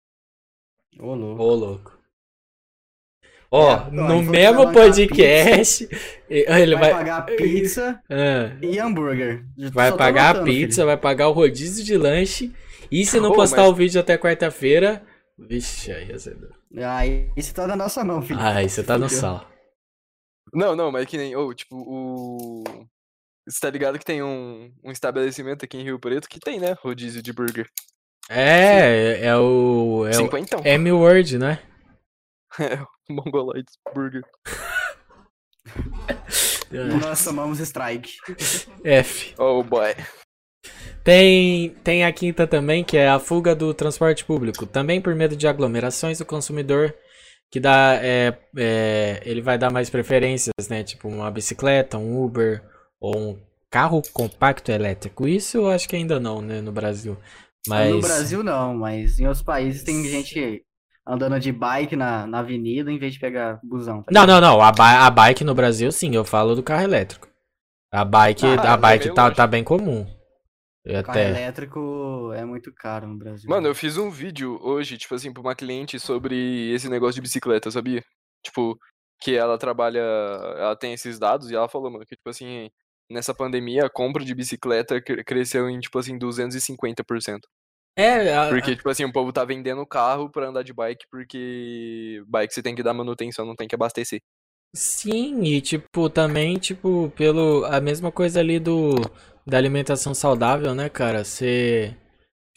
Ô, 0.98 1.14
louco. 1.14 1.42
Ô, 1.42 1.54
louco. 1.54 1.95
Ó, 3.50 3.70
É, 3.70 3.74
ó, 3.76 3.90
no 3.90 4.22
você 4.24 4.30
mesmo 4.30 4.72
podcast, 4.72 5.88
ele 6.28 6.74
vai, 6.74 6.90
vai. 6.90 6.92
pagar 6.92 7.22
pizza 7.26 8.02
Ah, 8.10 8.56
e 8.62 8.78
hambúrguer. 8.78 9.44
Vai 9.72 9.90
só 9.90 9.96
pagar 9.96 10.36
a 10.36 10.42
pizza, 10.42 10.76
filho. 10.76 10.86
vai 10.86 10.96
pagar 10.96 11.28
o 11.28 11.32
rodízio 11.32 11.84
de 11.84 11.96
lanche. 11.96 12.52
E 12.90 13.04
se 13.06 13.18
não 13.20 13.30
Ô, 13.30 13.34
postar 13.34 13.62
mas- 13.62 13.70
o 13.70 13.74
vídeo 13.74 14.00
até 14.00 14.16
quarta-feira. 14.18 15.02
Vixe, 15.38 15.92
aí 15.92 16.12
azedou. 16.12 16.50
Aí 16.76 17.30
isso 17.36 17.54
tá 17.54 17.66
na 17.66 17.76
nossa 17.76 18.02
mão, 18.04 18.22
filho. 18.22 18.40
Aí 18.40 18.68
você 18.68 18.82
tá 18.82 18.96
no 18.98 19.08
sal. 19.08 19.46
Não, 20.52 20.74
não, 20.76 20.90
mas 20.90 21.02
é 21.02 21.06
que 21.06 21.18
nem, 21.18 21.34
ou, 21.36 21.52
tipo, 21.52 21.76
o... 21.76 22.64
Você 23.48 23.60
tá 23.60 23.70
ligado 23.70 23.98
que 23.98 24.04
tem 24.04 24.22
um, 24.22 24.72
um 24.82 24.90
estabelecimento 24.90 25.64
aqui 25.64 25.76
em 25.76 25.82
Rio 25.84 25.98
Preto 26.00 26.28
que 26.28 26.40
tem, 26.40 26.58
né, 26.58 26.74
rodízio 26.80 27.22
de 27.22 27.32
burger. 27.32 27.68
É, 28.28 29.20
é 29.26 29.36
o. 29.36 30.04
É 30.06 30.10
o 30.10 30.14
Cinquentão. 30.14 30.60
M-Word, 30.64 31.38
né? 31.38 31.60
É, 32.58 32.74
o 32.82 32.86
Mongoloids 33.10 33.78
Burger. 33.94 34.22
Nós 37.00 37.24
tomamos 37.24 37.60
strike. 37.60 38.16
F. 38.84 39.34
Oh, 39.38 39.62
boy. 39.62 39.94
Tem, 41.04 41.70
tem 41.84 42.04
a 42.04 42.12
quinta 42.12 42.46
também, 42.46 42.82
que 42.82 42.96
é 42.96 43.08
a 43.08 43.20
fuga 43.20 43.54
do 43.54 43.72
transporte 43.72 44.24
público. 44.24 44.66
Também 44.66 45.00
por 45.00 45.14
medo 45.14 45.36
de 45.36 45.46
aglomerações, 45.46 46.20
o 46.20 46.26
consumidor 46.26 46.92
que 47.50 47.60
dá. 47.60 47.98
É, 48.02 48.36
é, 48.56 49.22
ele 49.24 49.40
vai 49.40 49.56
dar 49.56 49.70
mais 49.70 49.88
preferências, 49.88 50.68
né? 50.68 50.82
Tipo 50.82 51.08
uma 51.08 51.30
bicicleta, 51.30 51.96
um 51.98 52.24
Uber 52.24 52.62
ou 53.00 53.16
um 53.16 53.40
carro 53.70 54.02
compacto 54.12 54.72
elétrico. 54.72 55.28
Isso 55.28 55.58
eu 55.58 55.70
acho 55.70 55.88
que 55.88 55.94
ainda 55.94 56.18
não, 56.18 56.42
né? 56.42 56.60
No 56.60 56.72
Brasil. 56.72 57.16
Mas. 57.68 57.94
No 57.94 58.00
Brasil 58.00 58.42
não, 58.42 58.74
mas 58.74 59.20
em 59.20 59.26
outros 59.26 59.44
países 59.44 59.84
tem 59.84 60.04
gente 60.04 60.64
andando 61.06 61.38
de 61.38 61.52
bike 61.52 61.94
na, 61.96 62.26
na 62.26 62.40
avenida 62.40 62.90
em 62.90 62.98
vez 62.98 63.14
de 63.14 63.20
pegar 63.20 63.60
busão. 63.62 64.02
tá 64.02 64.10
Não, 64.12 64.26
não, 64.26 64.40
não. 64.40 64.60
A, 64.62 64.72
ba- 64.72 65.06
a 65.06 65.10
bike 65.10 65.44
no 65.44 65.54
Brasil, 65.54 65.90
sim, 65.92 66.14
eu 66.14 66.24
falo 66.24 66.54
do 66.54 66.62
carro 66.62 66.82
elétrico. 66.84 67.28
A 67.92 68.04
bike, 68.04 68.44
Ah, 68.46 68.72
a 68.72 68.76
bike 68.76 69.14
tá, 69.14 69.24
longe. 69.24 69.36
tá 69.36 69.46
bem 69.46 69.62
comum. 69.64 70.06
Eu 70.84 71.02
Carro 71.02 71.18
até. 71.18 71.28
elétrico 71.30 72.32
é 72.34 72.44
muito 72.44 72.72
caro 72.72 73.06
no 73.08 73.16
Brasil. 73.18 73.48
Mano, 73.50 73.66
eu 73.66 73.74
fiz 73.74 73.96
um 73.96 74.08
vídeo 74.10 74.58
hoje, 74.62 74.96
tipo 74.96 75.14
assim, 75.14 75.32
pra 75.32 75.40
uma 75.40 75.54
cliente 75.54 75.98
sobre 75.98 76.70
esse 76.72 76.88
negócio 76.88 77.16
de 77.16 77.20
bicicleta, 77.22 77.70
sabia? 77.72 78.02
Tipo, 78.44 78.78
que 79.20 79.34
ela 79.34 79.58
trabalha, 79.58 79.98
ela 79.98 80.76
tem 80.76 80.92
esses 80.92 81.18
dados 81.18 81.50
e 81.50 81.54
ela 81.56 81.68
falou, 81.68 81.90
mano, 81.90 82.04
que 82.06 82.14
tipo 82.14 82.28
assim, 82.30 82.68
nessa 83.10 83.34
pandemia 83.34 83.86
a 83.86 83.90
compra 83.90 84.24
de 84.24 84.32
bicicleta 84.34 85.00
cre- 85.00 85.24
cresceu 85.24 85.68
em 85.68 85.80
tipo 85.80 85.98
assim 85.98 86.16
250%. 86.18 87.38
É, 87.96 88.34
a- 88.34 88.46
Porque 88.48 88.76
tipo 88.76 88.88
assim, 88.88 89.04
o 89.04 89.12
povo 89.12 89.32
tá 89.32 89.44
vendendo 89.44 89.86
carro 89.86 90.30
pra 90.30 90.48
andar 90.48 90.62
de 90.62 90.72
bike 90.72 91.06
porque 91.10 92.22
bike 92.28 92.52
você 92.54 92.62
tem 92.62 92.74
que 92.74 92.82
dar 92.82 92.94
manutenção, 92.94 93.44
não 93.46 93.56
tem 93.56 93.66
que 93.68 93.74
abastecer. 93.74 94.20
Sim, 94.74 95.42
e 95.44 95.60
tipo, 95.60 96.10
também, 96.10 96.58
tipo, 96.58 97.10
pelo 97.16 97.64
a 97.64 97.80
mesma 97.80 98.12
coisa 98.12 98.40
ali 98.40 98.58
do 98.58 98.94
da 99.46 99.56
alimentação 99.56 100.12
saudável, 100.14 100.74
né, 100.74 100.88
cara? 100.88 101.24
Você 101.24 101.96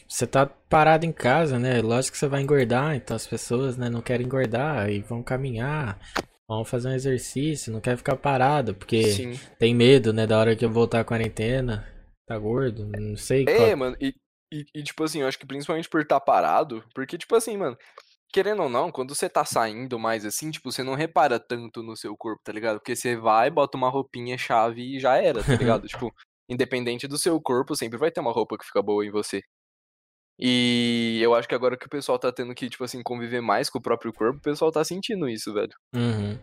você 0.08 0.28
tá 0.28 0.46
parado 0.48 1.06
em 1.06 1.14
casa, 1.14 1.60
né? 1.60 1.82
Lógico 1.82 2.14
que 2.14 2.20
você 2.20 2.28
vai 2.28 2.42
engordar, 2.42 2.96
então 2.96 3.16
as 3.18 3.28
pessoas, 3.28 3.78
né, 3.78 3.90
não 3.90 4.02
querem 4.02 4.26
engordar 4.28 4.90
e 4.92 5.02
vão 5.02 5.24
caminhar, 5.24 6.00
vão 6.48 6.66
fazer 6.66 6.90
um 6.90 6.94
exercício, 6.94 7.74
não 7.74 7.82
quer 7.82 7.98
ficar 7.98 8.18
parado, 8.18 8.76
porque 8.76 9.22
Sim. 9.22 9.40
tem 9.60 9.76
medo, 9.76 10.14
né, 10.14 10.28
da 10.28 10.40
hora 10.40 10.56
que 10.56 10.66
eu 10.66 10.72
voltar 10.72 11.02
à 11.02 11.06
quarentena, 11.06 11.88
tá 12.28 12.38
gordo, 12.40 12.86
não 12.88 13.18
sei 13.18 13.48
É, 13.48 13.50
qual. 13.50 13.76
mano, 13.76 13.98
e, 14.00 14.14
e, 14.52 14.66
e, 14.74 14.84
tipo 14.84 15.04
assim, 15.04 15.22
eu 15.22 15.28
acho 15.28 15.38
que 15.38 15.46
principalmente 15.46 15.90
por 15.90 16.02
estar 16.02 16.20
parado, 16.20 16.84
porque, 16.94 17.18
tipo 17.18 17.36
assim, 17.36 17.58
mano, 17.58 17.78
querendo 18.32 18.64
ou 18.64 18.70
não, 18.70 18.92
quando 18.92 19.16
você 19.16 19.30
tá 19.30 19.44
saindo 19.46 20.00
mais 20.00 20.26
assim, 20.26 20.52
tipo, 20.52 20.72
você 20.72 20.84
não 20.84 20.94
repara 20.96 21.40
tanto 21.40 21.84
no 21.84 21.96
seu 21.96 22.16
corpo, 22.16 22.42
tá 22.44 22.52
ligado? 22.52 22.80
Porque 22.80 22.96
você 22.96 23.16
vai, 23.16 23.50
bota 23.50 23.78
uma 23.78 23.90
roupinha 23.90 24.38
chave 24.38 24.98
e 24.98 25.00
já 25.00 25.18
era, 25.18 25.44
tá 25.44 25.56
ligado? 25.56 25.88
tipo, 25.88 26.14
independente 26.48 27.08
do 27.08 27.18
seu 27.18 27.40
corpo, 27.42 27.76
sempre 27.76 27.98
vai 27.98 28.12
ter 28.12 28.22
uma 28.22 28.32
roupa 28.32 28.58
que 28.58 28.66
fica 28.66 28.82
boa 28.82 29.06
em 29.06 29.12
você. 29.12 29.42
E 30.42 31.20
eu 31.22 31.36
acho 31.36 31.48
que 31.50 31.56
agora 31.56 31.78
que 31.78 31.86
o 31.86 31.90
pessoal 31.90 32.18
tá 32.18 32.32
tendo 32.32 32.56
que, 32.56 32.70
tipo 32.70 32.84
assim, 32.84 33.04
conviver 33.04 33.42
mais 33.42 33.70
com 33.70 33.78
o 33.78 33.82
próprio 33.82 34.14
corpo, 34.14 34.40
o 34.40 34.42
pessoal 34.42 34.72
tá 34.72 34.84
sentindo 34.86 35.28
isso, 35.28 35.54
velho. 35.54 35.74
Uhum. 35.94 36.40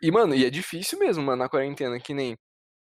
E, 0.00 0.10
mano, 0.12 0.34
e 0.34 0.44
é 0.44 0.50
difícil 0.50 0.98
mesmo, 0.98 1.22
mano, 1.22 1.42
na 1.42 1.48
quarentena, 1.48 1.98
que 1.98 2.14
nem. 2.14 2.36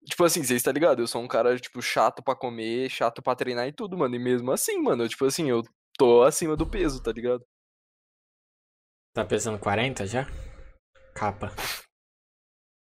Tipo 0.09 0.24
assim, 0.24 0.42
vocês 0.42 0.62
tá 0.62 0.70
ligado? 0.72 1.00
Eu 1.02 1.07
sou 1.07 1.20
um 1.22 1.28
cara, 1.28 1.59
tipo, 1.59 1.82
chato 1.82 2.22
pra 2.22 2.36
comer, 2.36 2.88
chato 2.88 3.20
pra 3.22 3.34
treinar 3.34 3.66
e 3.66 3.72
tudo, 3.72 3.98
mano. 3.98 4.14
E 4.14 4.18
mesmo 4.18 4.52
assim, 4.52 4.80
mano, 4.80 5.04
eu, 5.04 5.09
tipo 5.09 5.24
assim, 5.24 5.50
eu 5.50 5.62
tô 5.98 6.22
acima 6.22 6.57
do 6.57 6.68
peso, 6.68 7.02
tá 7.02 7.12
ligado? 7.12 7.44
Tá 9.12 9.24
pesando 9.24 9.59
40 9.59 10.07
já? 10.07 10.26
Capa. 11.14 11.50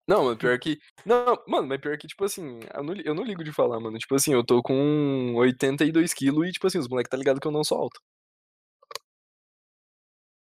Não, 0.09 0.25
mano, 0.25 0.37
pior 0.37 0.59
que. 0.59 0.79
Não, 1.05 1.43
mano, 1.49 1.67
mas 1.67 1.81
pior 1.81 1.97
que, 1.99 2.07
tipo 2.07 2.25
assim, 2.25 2.61
eu 2.75 2.83
não, 2.83 2.95
eu 3.05 3.15
não 3.15 3.25
ligo 3.25 3.43
de 3.43 3.53
falar, 3.53 3.81
mano. 3.81 3.99
Tipo 3.99 4.15
assim, 4.15 4.33
eu 4.33 4.45
tô 4.45 4.63
com 4.63 5.35
82 5.37 6.13
quilos 6.13 6.49
e, 6.49 6.53
tipo 6.53 6.67
assim, 6.67 6.79
os 6.79 6.89
moleques 6.89 7.11
tá 7.11 7.17
ligado 7.17 7.41
que 7.41 7.47
eu 7.47 7.53
não 7.53 7.65
sou 7.65 7.79
alto. 7.79 8.01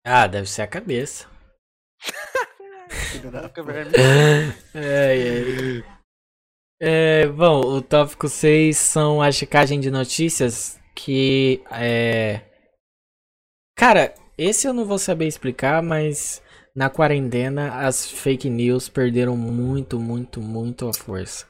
Ah, 0.06 0.28
deve 0.28 0.48
ser 0.48 0.62
a 0.62 0.68
cabeça. 0.68 1.30
Ai, 4.74 5.22
ai. 5.30 5.84
É, 6.84 7.28
bom, 7.28 7.60
o 7.62 7.80
tópico 7.80 8.28
6 8.28 8.76
são 8.76 9.22
a 9.22 9.32
checagem 9.32 9.80
de 9.80 9.92
notícias 9.92 10.80
que 10.96 11.62
é. 11.70 12.42
Cara, 13.76 14.16
esse 14.36 14.68
eu 14.68 14.74
não 14.74 14.84
vou 14.84 14.98
saber 14.98 15.28
explicar, 15.28 15.84
mas 15.84 16.42
na 16.76 16.90
quarentena 16.90 17.86
as 17.86 18.10
fake 18.10 18.50
news 18.50 18.90
perderam 18.90 19.38
muito, 19.38 20.00
muito, 20.00 20.42
muito 20.42 20.90
a 20.90 20.92
força. 20.92 21.46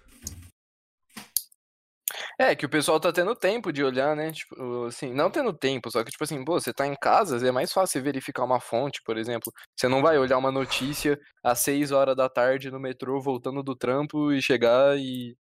É, 2.40 2.56
que 2.56 2.66
o 2.66 2.70
pessoal 2.70 3.00
tá 3.00 3.12
tendo 3.12 3.36
tempo 3.36 3.72
de 3.72 3.84
olhar, 3.84 4.16
né? 4.16 4.32
Tipo, 4.32 4.86
assim, 4.86 5.14
não 5.14 5.30
tendo 5.30 5.54
tempo, 5.54 5.90
só 5.92 6.04
que, 6.04 6.12
tipo 6.12 6.24
assim, 6.24 6.44
pô, 6.44 6.60
você 6.60 6.74
tá 6.74 6.88
em 6.88 6.96
casa, 6.96 7.46
é 7.48 7.52
mais 7.52 7.72
fácil 7.72 8.02
verificar 8.02 8.44
uma 8.44 8.60
fonte, 8.60 9.02
por 9.06 9.18
exemplo. 9.18 9.52
Você 9.76 9.88
não 9.88 10.02
vai 10.02 10.18
olhar 10.18 10.38
uma 10.38 10.52
notícia 10.52 11.20
às 11.44 11.60
6 11.60 11.92
horas 11.92 12.16
da 12.16 12.30
tarde 12.30 12.72
no 12.72 12.80
metrô, 12.80 13.22
voltando 13.22 13.64
do 13.64 13.76
trampo 13.76 14.32
e 14.32 14.42
chegar 14.42 14.98
e 14.98 15.36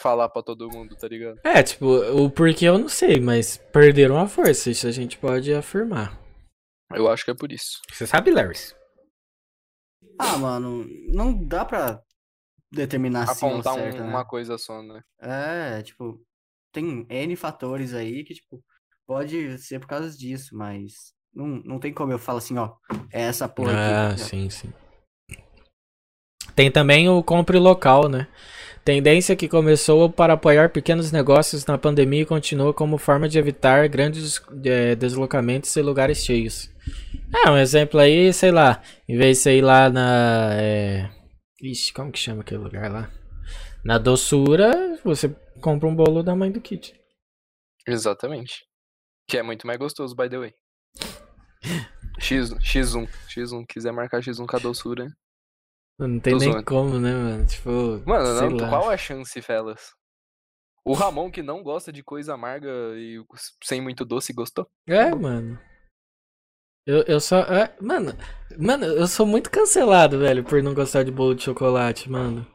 falar 0.00 0.28
pra 0.28 0.42
todo 0.42 0.68
mundo, 0.68 0.96
tá 0.96 1.08
ligado? 1.08 1.38
É, 1.44 1.62
tipo, 1.62 1.86
o 1.86 2.30
porquê 2.30 2.66
eu 2.66 2.78
não 2.78 2.88
sei, 2.88 3.20
mas 3.20 3.56
perderam 3.72 4.18
a 4.18 4.26
força, 4.26 4.70
isso 4.70 4.86
a 4.86 4.90
gente 4.90 5.18
pode 5.18 5.52
afirmar. 5.54 6.18
Eu 6.92 7.08
acho 7.10 7.24
que 7.24 7.30
é 7.30 7.34
por 7.34 7.50
isso. 7.50 7.80
Você 7.90 8.06
sabe, 8.06 8.30
Larry? 8.30 8.58
Ah, 10.18 10.36
mano, 10.38 10.86
não 11.08 11.34
dá 11.34 11.64
pra 11.64 12.00
determinar 12.74 13.22
assim 13.24 13.46
ao 13.46 13.52
Apontar 13.52 13.74
um- 13.74 13.76
certo, 13.76 14.02
né? 14.02 14.10
uma 14.10 14.24
coisa 14.24 14.58
só, 14.58 14.82
né? 14.82 15.02
É, 15.20 15.82
tipo, 15.82 16.20
tem 16.72 17.06
N 17.08 17.36
fatores 17.36 17.94
aí 17.94 18.24
que, 18.24 18.34
tipo, 18.34 18.62
pode 19.06 19.58
ser 19.58 19.78
por 19.80 19.86
causa 19.88 20.16
disso, 20.16 20.56
mas 20.56 21.12
Não, 21.36 21.48
não 21.64 21.80
tem 21.80 21.92
como 21.92 22.12
eu 22.12 22.18
falar 22.18 22.38
assim, 22.38 22.56
ó. 22.58 22.74
É 23.12 23.22
essa 23.22 23.48
porra 23.48 23.72
Ah, 23.72 24.10
aqui. 24.10 24.22
sim, 24.28 24.48
sim. 24.48 24.72
Tem 26.54 26.70
também 26.70 27.08
o 27.08 27.22
compre 27.22 27.58
local, 27.58 28.08
né? 28.08 28.28
Tendência 28.84 29.34
que 29.34 29.48
começou 29.48 30.10
para 30.10 30.34
apoiar 30.34 30.68
pequenos 30.70 31.10
negócios 31.10 31.66
na 31.66 31.78
pandemia 31.78 32.22
e 32.22 32.26
continua 32.26 32.72
como 32.72 32.98
forma 32.98 33.28
de 33.28 33.38
evitar 33.38 33.88
grandes 33.88 34.40
eh, 34.64 34.94
deslocamentos 34.94 35.74
e 35.74 35.82
lugares 35.82 36.18
cheios. 36.24 36.70
Ah, 37.32 37.52
um 37.52 37.56
exemplo 37.56 37.98
aí, 37.98 38.32
sei 38.32 38.50
lá, 38.52 38.80
em 39.08 39.16
vez 39.16 39.38
de 39.38 39.42
você 39.42 39.58
ir 39.58 39.62
lá 39.62 39.90
na. 39.90 40.50
É... 40.54 41.10
Ixi, 41.62 41.92
como 41.92 42.12
que 42.12 42.18
chama 42.18 42.42
aquele 42.42 42.62
lugar 42.62 42.90
lá? 42.90 43.10
Na 43.84 43.98
doçura, 43.98 44.98
você 45.04 45.28
compra 45.60 45.88
um 45.88 45.94
bolo 45.94 46.22
da 46.22 46.34
mãe 46.34 46.50
do 46.50 46.60
Kit. 46.60 46.98
Exatamente. 47.86 48.64
Que 49.28 49.38
é 49.38 49.42
muito 49.42 49.66
mais 49.66 49.78
gostoso, 49.78 50.16
by 50.16 50.28
the 50.28 50.38
way. 50.38 50.54
X, 52.18 52.50
X1. 52.54 53.08
X1. 53.28 53.66
Quiser 53.66 53.92
marcar 53.92 54.20
X1 54.20 54.46
com 54.46 54.56
a 54.56 54.60
doçura. 54.60 55.06
Não 55.98 56.18
tem 56.18 56.36
nem 56.36 56.50
zoando. 56.50 56.64
como, 56.64 56.98
né, 56.98 57.12
mano? 57.12 57.46
Tipo. 57.46 58.02
Mano, 58.06 58.58
não, 58.58 58.68
qual 58.68 58.90
a 58.90 58.96
chance, 58.96 59.40
felas? 59.40 59.92
O 60.84 60.92
Ramon, 60.92 61.30
que 61.30 61.42
não 61.42 61.62
gosta 61.62 61.92
de 61.92 62.02
coisa 62.02 62.34
amarga 62.34 62.68
e 62.96 63.22
sem 63.62 63.80
muito 63.80 64.04
doce, 64.04 64.32
gostou? 64.32 64.66
É, 64.86 65.14
mano. 65.14 65.58
Eu, 66.86 67.02
eu 67.04 67.20
só. 67.20 67.40
é, 67.40 67.74
mano, 67.80 68.14
mano, 68.58 68.84
eu 68.84 69.06
sou 69.06 69.26
muito 69.26 69.50
cancelado, 69.50 70.18
velho, 70.18 70.44
por 70.44 70.62
não 70.62 70.74
gostar 70.74 71.02
de 71.02 71.10
bolo 71.10 71.34
de 71.34 71.42
chocolate, 71.44 72.10
mano. 72.10 72.46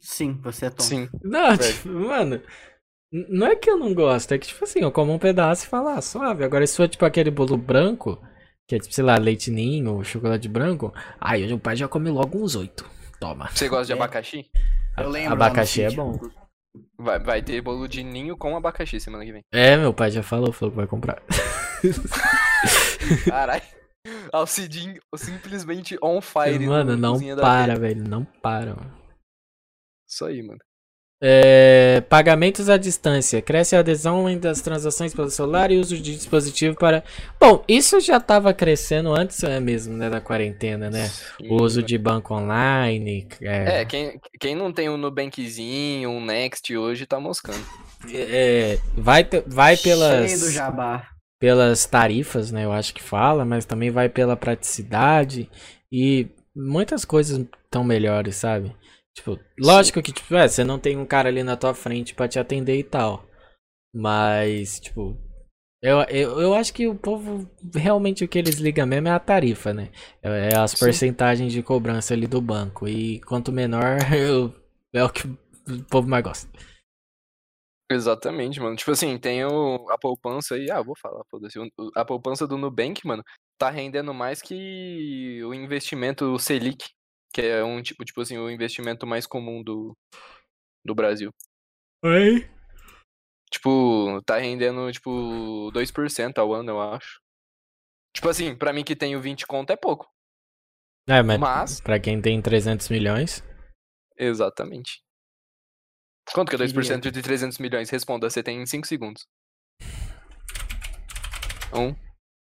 Sim, 0.00 0.40
você 0.42 0.66
é 0.66 0.70
tonto. 0.70 0.82
Sim. 0.82 1.08
Não, 1.22 1.54
Velho. 1.56 1.72
tipo, 1.72 1.88
mano. 1.88 2.42
Não 3.12 3.46
é 3.46 3.54
que 3.54 3.70
eu 3.70 3.78
não 3.78 3.94
gosto, 3.94 4.32
é 4.34 4.38
que, 4.38 4.48
tipo 4.48 4.64
assim, 4.64 4.80
eu 4.80 4.90
como 4.90 5.12
um 5.12 5.18
pedaço 5.18 5.64
e 5.64 5.68
falo, 5.68 5.88
ah, 5.88 6.02
suave. 6.02 6.42
Agora, 6.44 6.66
se 6.66 6.76
for, 6.76 6.88
tipo, 6.88 7.04
aquele 7.04 7.30
bolo 7.30 7.56
branco, 7.56 8.20
que 8.66 8.74
é, 8.74 8.78
tipo, 8.80 8.92
sei 8.92 9.04
lá, 9.04 9.16
leite 9.16 9.48
ninho, 9.50 10.02
chocolate 10.02 10.48
branco, 10.48 10.92
aí 11.20 11.44
hoje 11.44 11.54
o 11.54 11.58
pai 11.58 11.76
já 11.76 11.86
come 11.86 12.10
logo 12.10 12.36
uns 12.42 12.56
oito. 12.56 12.84
Toma. 13.20 13.48
Você 13.52 13.68
gosta 13.68 13.86
de 13.86 13.92
É. 13.92 13.94
abacaxi? 13.94 14.50
Eu 14.98 15.08
lembro. 15.08 15.32
Abacaxi 15.34 15.82
é 15.82 15.90
bom. 15.92 16.18
Vai, 16.98 17.18
vai 17.20 17.42
ter 17.42 17.60
bolo 17.62 17.86
de 17.86 18.02
ninho 18.02 18.36
com 18.36 18.56
abacaxi 18.56 18.98
semana 18.98 19.24
que 19.24 19.32
vem. 19.32 19.42
É, 19.52 19.76
meu 19.76 19.94
pai 19.94 20.10
já 20.10 20.22
falou, 20.22 20.52
falou 20.52 20.72
que 20.72 20.76
vai 20.76 20.86
comprar. 20.86 21.22
Caralho. 23.28 23.62
Alcidinho 24.32 25.00
simplesmente 25.16 25.98
on 26.02 26.20
fire. 26.20 26.58
mano, 26.64 26.96
no 26.96 27.18
não 27.18 27.36
para, 27.36 27.76
velho, 27.76 28.08
não 28.08 28.24
para, 28.24 28.74
mano. 28.74 28.94
Isso 30.08 30.24
aí, 30.24 30.42
mano. 30.42 30.60
É, 31.20 32.02
pagamentos 32.10 32.68
à 32.68 32.76
distância. 32.76 33.40
Cresce 33.40 33.74
a 33.74 33.80
adesão 33.80 34.28
em 34.28 34.38
das 34.38 34.60
transações 34.60 35.14
pelo 35.14 35.30
celular 35.30 35.70
e 35.70 35.78
uso 35.78 35.96
de 35.96 36.14
dispositivo 36.14 36.76
para. 36.76 37.02
Bom, 37.40 37.64
isso 37.66 37.98
já 38.00 38.18
estava 38.18 38.52
crescendo 38.52 39.14
antes 39.14 39.42
é 39.42 39.58
mesmo, 39.58 39.96
né, 39.96 40.10
da 40.10 40.20
quarentena, 40.20 40.90
né? 40.90 41.08
Sim, 41.08 41.48
O 41.48 41.62
uso 41.62 41.76
mano. 41.76 41.86
de 41.88 41.98
banco 41.98 42.34
online. 42.34 43.26
É, 43.40 43.80
É, 43.80 43.84
quem, 43.86 44.20
quem 44.38 44.54
não 44.54 44.70
tem 44.70 44.90
um 44.90 44.98
Nubankzinho, 44.98 46.10
um 46.10 46.22
Next 46.22 46.76
hoje 46.76 47.06
tá 47.06 47.18
moscando. 47.18 47.64
é, 48.12 48.78
vai, 48.94 49.26
vai 49.46 49.74
Cheio 49.76 49.96
do 49.96 50.00
pelas, 50.00 50.52
jabá. 50.52 51.08
Pelas 51.46 51.86
tarifas, 51.86 52.50
né? 52.50 52.64
Eu 52.64 52.72
acho 52.72 52.92
que 52.92 53.00
fala, 53.00 53.44
mas 53.44 53.64
também 53.64 53.88
vai 53.88 54.08
pela 54.08 54.36
praticidade 54.36 55.48
e 55.92 56.26
muitas 56.56 57.04
coisas 57.04 57.38
estão 57.38 57.84
melhores, 57.84 58.34
sabe? 58.34 58.74
Tipo, 59.14 59.38
lógico 59.56 60.02
que, 60.02 60.10
tipo, 60.12 60.34
é, 60.34 60.48
você 60.48 60.64
não 60.64 60.76
tem 60.76 60.96
um 60.96 61.06
cara 61.06 61.28
ali 61.28 61.44
na 61.44 61.56
tua 61.56 61.72
frente 61.72 62.14
pra 62.16 62.26
te 62.26 62.40
atender 62.40 62.76
e 62.76 62.82
tal. 62.82 63.24
Mas, 63.94 64.80
tipo, 64.80 65.16
eu, 65.82 66.00
eu, 66.10 66.40
eu 66.40 66.54
acho 66.54 66.74
que 66.74 66.88
o 66.88 66.96
povo, 66.96 67.48
realmente 67.74 68.24
o 68.24 68.28
que 68.28 68.38
eles 68.38 68.56
ligam 68.56 68.86
mesmo 68.86 69.08
é 69.08 69.12
a 69.12 69.20
tarifa, 69.20 69.72
né? 69.72 69.90
É, 70.22 70.50
é 70.52 70.56
as 70.56 70.72
Sim. 70.72 70.78
porcentagens 70.78 71.52
de 71.52 71.62
cobrança 71.62 72.14
ali 72.14 72.26
do 72.26 72.40
banco. 72.40 72.88
E 72.88 73.20
quanto 73.20 73.52
menor, 73.52 73.98
eu- 74.12 74.52
é 74.92 75.04
o 75.04 75.10
que 75.10 75.28
o 75.28 75.84
povo 75.90 76.08
mais 76.08 76.24
gosta. 76.24 76.48
Exatamente, 77.90 78.58
mano. 78.60 78.74
Tipo 78.76 78.90
assim, 78.90 79.16
tem 79.18 79.44
o, 79.44 79.88
a 79.90 79.98
poupança 79.98 80.56
aí. 80.56 80.70
Ah, 80.70 80.82
vou 80.82 80.96
falar, 81.00 81.22
foda-se. 81.30 81.58
A 81.94 82.04
poupança 82.04 82.46
do 82.46 82.58
Nubank, 82.58 83.06
mano, 83.06 83.22
tá 83.58 83.70
rendendo 83.70 84.12
mais 84.12 84.42
que 84.42 85.40
o 85.44 85.54
investimento 85.54 86.36
Selic, 86.38 86.84
que 87.32 87.42
é 87.42 87.62
um 87.62 87.80
tipo, 87.80 88.04
tipo 88.04 88.20
assim, 88.20 88.36
o 88.38 88.50
investimento 88.50 89.06
mais 89.06 89.26
comum 89.26 89.62
do, 89.62 89.96
do 90.84 90.94
Brasil. 90.94 91.30
Oi? 92.04 92.48
Tipo, 93.52 94.20
tá 94.26 94.36
rendendo, 94.38 94.90
tipo, 94.90 95.70
2% 95.72 96.38
ao 96.38 96.52
ano, 96.52 96.70
eu 96.72 96.80
acho. 96.80 97.20
Tipo 98.12 98.28
assim, 98.28 98.56
pra 98.56 98.72
mim 98.72 98.82
que 98.82 98.96
tenho 98.96 99.20
20 99.20 99.46
conto 99.46 99.70
é 99.70 99.76
pouco. 99.76 100.08
É, 101.08 101.22
mas, 101.22 101.38
Mas- 101.38 101.80
pra 101.80 102.00
quem 102.00 102.20
tem 102.20 102.42
300 102.42 102.88
milhões. 102.88 103.44
Exatamente. 104.18 105.00
Quanto 106.32 106.50
que 106.50 106.56
é 106.56 106.58
2% 106.58 106.72
Queria. 107.00 107.12
de 107.12 107.22
300 107.22 107.58
milhões? 107.58 107.88
Responda, 107.90 108.28
você 108.28 108.42
tem 108.42 108.60
em 108.60 108.66
5 108.66 108.86
segundos. 108.86 109.26
1, 111.72 111.94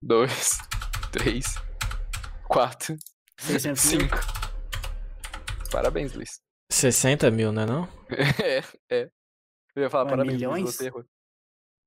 2, 0.03 0.59
3, 1.13 1.45
4, 2.49 2.97
600 3.39 3.85
mil. 3.93 4.01
5. 4.01 4.17
Parabéns, 5.71 6.13
Luiz. 6.15 6.41
60 6.71 7.31
mil, 7.31 7.53
né 7.53 7.67
não? 7.67 7.89
É, 8.91 9.05
é. 9.05 9.11
Eu 9.75 9.83
ia 9.85 9.91
falar 9.91 10.05
Ué, 10.05 10.11
parabéns, 10.11 10.33
Luiz, 10.41 10.41
milhões? 10.41 10.77
você 10.77 10.87
errou. 10.87 11.05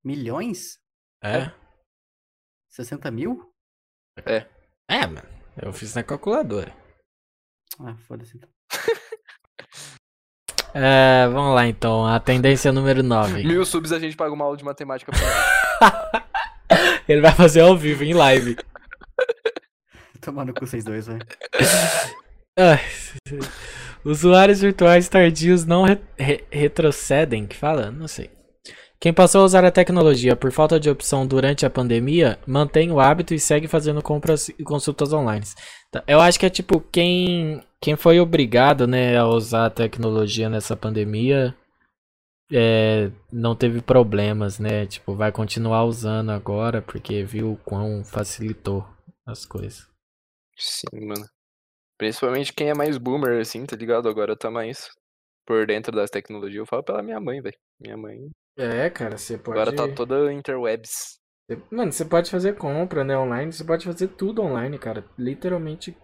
Milhões? 0.03 0.79
É? 1.23 1.51
60 2.69 3.11
mil? 3.11 3.53
É, 4.87 5.05
mano. 5.07 5.27
Eu 5.61 5.71
fiz 5.71 5.93
na 5.95 6.03
calculadora. 6.03 6.75
Ah, 7.79 7.95
foda-se 8.07 8.35
então. 8.37 8.49
É, 10.77 11.25
vamos 11.31 11.55
lá 11.55 11.65
então. 11.67 12.05
A 12.05 12.19
tendência 12.19 12.71
número 12.71 13.01
9. 13.01 13.43
Mil 13.45 13.65
subs 13.65 13.93
a 13.93 13.99
gente 13.99 14.15
paga 14.17 14.33
uma 14.33 14.43
aula 14.43 14.57
de 14.57 14.63
matemática 14.65 15.09
pra 15.11 15.21
ele. 15.21 16.25
Ele 17.07 17.21
vai 17.21 17.31
fazer 17.31 17.61
ao 17.61 17.77
vivo, 17.77 18.03
em 18.03 18.13
live. 18.15 18.57
Tomando 20.19 20.53
com 20.53 20.65
vocês 20.65 20.83
dois, 20.83 21.05
velho. 21.05 21.21
Usuários 24.03 24.59
virtuais 24.61 25.07
tardios 25.07 25.65
não 25.65 25.83
re- 25.83 25.99
re- 26.17 26.43
retrocedem, 26.51 27.45
que 27.45 27.55
fala? 27.55 27.91
Não 27.91 28.07
sei. 28.07 28.29
Quem 28.99 29.13
passou 29.13 29.41
a 29.41 29.45
usar 29.45 29.65
a 29.65 29.71
tecnologia 29.71 30.35
por 30.35 30.51
falta 30.51 30.79
de 30.79 30.89
opção 30.89 31.27
durante 31.27 31.65
a 31.65 31.69
pandemia, 31.69 32.39
mantém 32.47 32.91
o 32.91 32.99
hábito 32.99 33.33
e 33.33 33.39
segue 33.39 33.67
fazendo 33.67 34.01
compras 34.01 34.49
e 34.49 34.63
consultas 34.63 35.13
online. 35.13 35.45
Tá, 35.91 36.03
Eu 36.07 36.21
acho 36.21 36.39
que 36.39 36.45
é 36.45 36.49
tipo 36.49 36.79
quem 36.79 37.61
quem 37.81 37.95
foi 37.95 38.19
obrigado, 38.19 38.87
né, 38.87 39.15
a 39.17 39.27
usar 39.27 39.67
a 39.67 39.69
tecnologia 39.69 40.49
nessa 40.49 40.75
pandemia, 40.75 41.55
é, 42.51 43.11
não 43.31 43.55
teve 43.55 43.81
problemas, 43.81 44.59
né? 44.59 44.85
Tipo, 44.85 45.15
vai 45.15 45.31
continuar 45.31 45.83
usando 45.83 46.31
agora 46.31 46.81
porque 46.81 47.23
viu 47.23 47.53
o 47.53 47.57
quão 47.57 48.03
facilitou 48.03 48.87
as 49.25 49.45
coisas. 49.45 49.87
Sim, 50.57 51.05
mano. 51.05 51.25
Principalmente 51.97 52.53
quem 52.53 52.69
é 52.69 52.73
mais 52.73 52.97
boomer, 52.97 53.39
assim, 53.39 53.65
tá 53.65 53.75
ligado? 53.75 54.09
Agora 54.09 54.35
tá 54.35 54.51
mais 54.51 54.89
por 55.45 55.65
dentro 55.65 55.95
das 55.95 56.09
tecnologias. 56.09 56.59
Eu 56.59 56.65
falo 56.65 56.83
pela 56.83 57.03
minha 57.03 57.19
mãe, 57.19 57.41
velho. 57.41 57.57
Minha 57.79 57.97
mãe 57.97 58.29
É, 58.57 58.89
cara, 58.89 59.17
você 59.17 59.37
pode. 59.37 59.59
agora 59.59 59.75
tá 59.75 59.93
toda 59.93 60.31
interwebs. 60.31 61.19
Mano, 61.69 61.91
você 61.91 62.03
pode 62.03 62.31
fazer 62.31 62.55
compra, 62.55 63.03
né, 63.03 63.15
online, 63.15 63.51
você 63.51 63.63
pode 63.63 63.85
fazer 63.85 64.07
tudo 64.09 64.41
online, 64.41 64.79
cara. 64.79 65.05
Literalmente. 65.17 65.95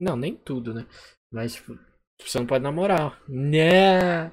Não, 0.00 0.16
nem 0.16 0.34
tudo, 0.34 0.74
né? 0.74 0.86
Mas, 1.30 1.54
tipo, 1.54 1.78
você 2.20 2.38
não 2.38 2.46
pode 2.46 2.64
namorar. 2.64 3.20
Né? 3.28 4.32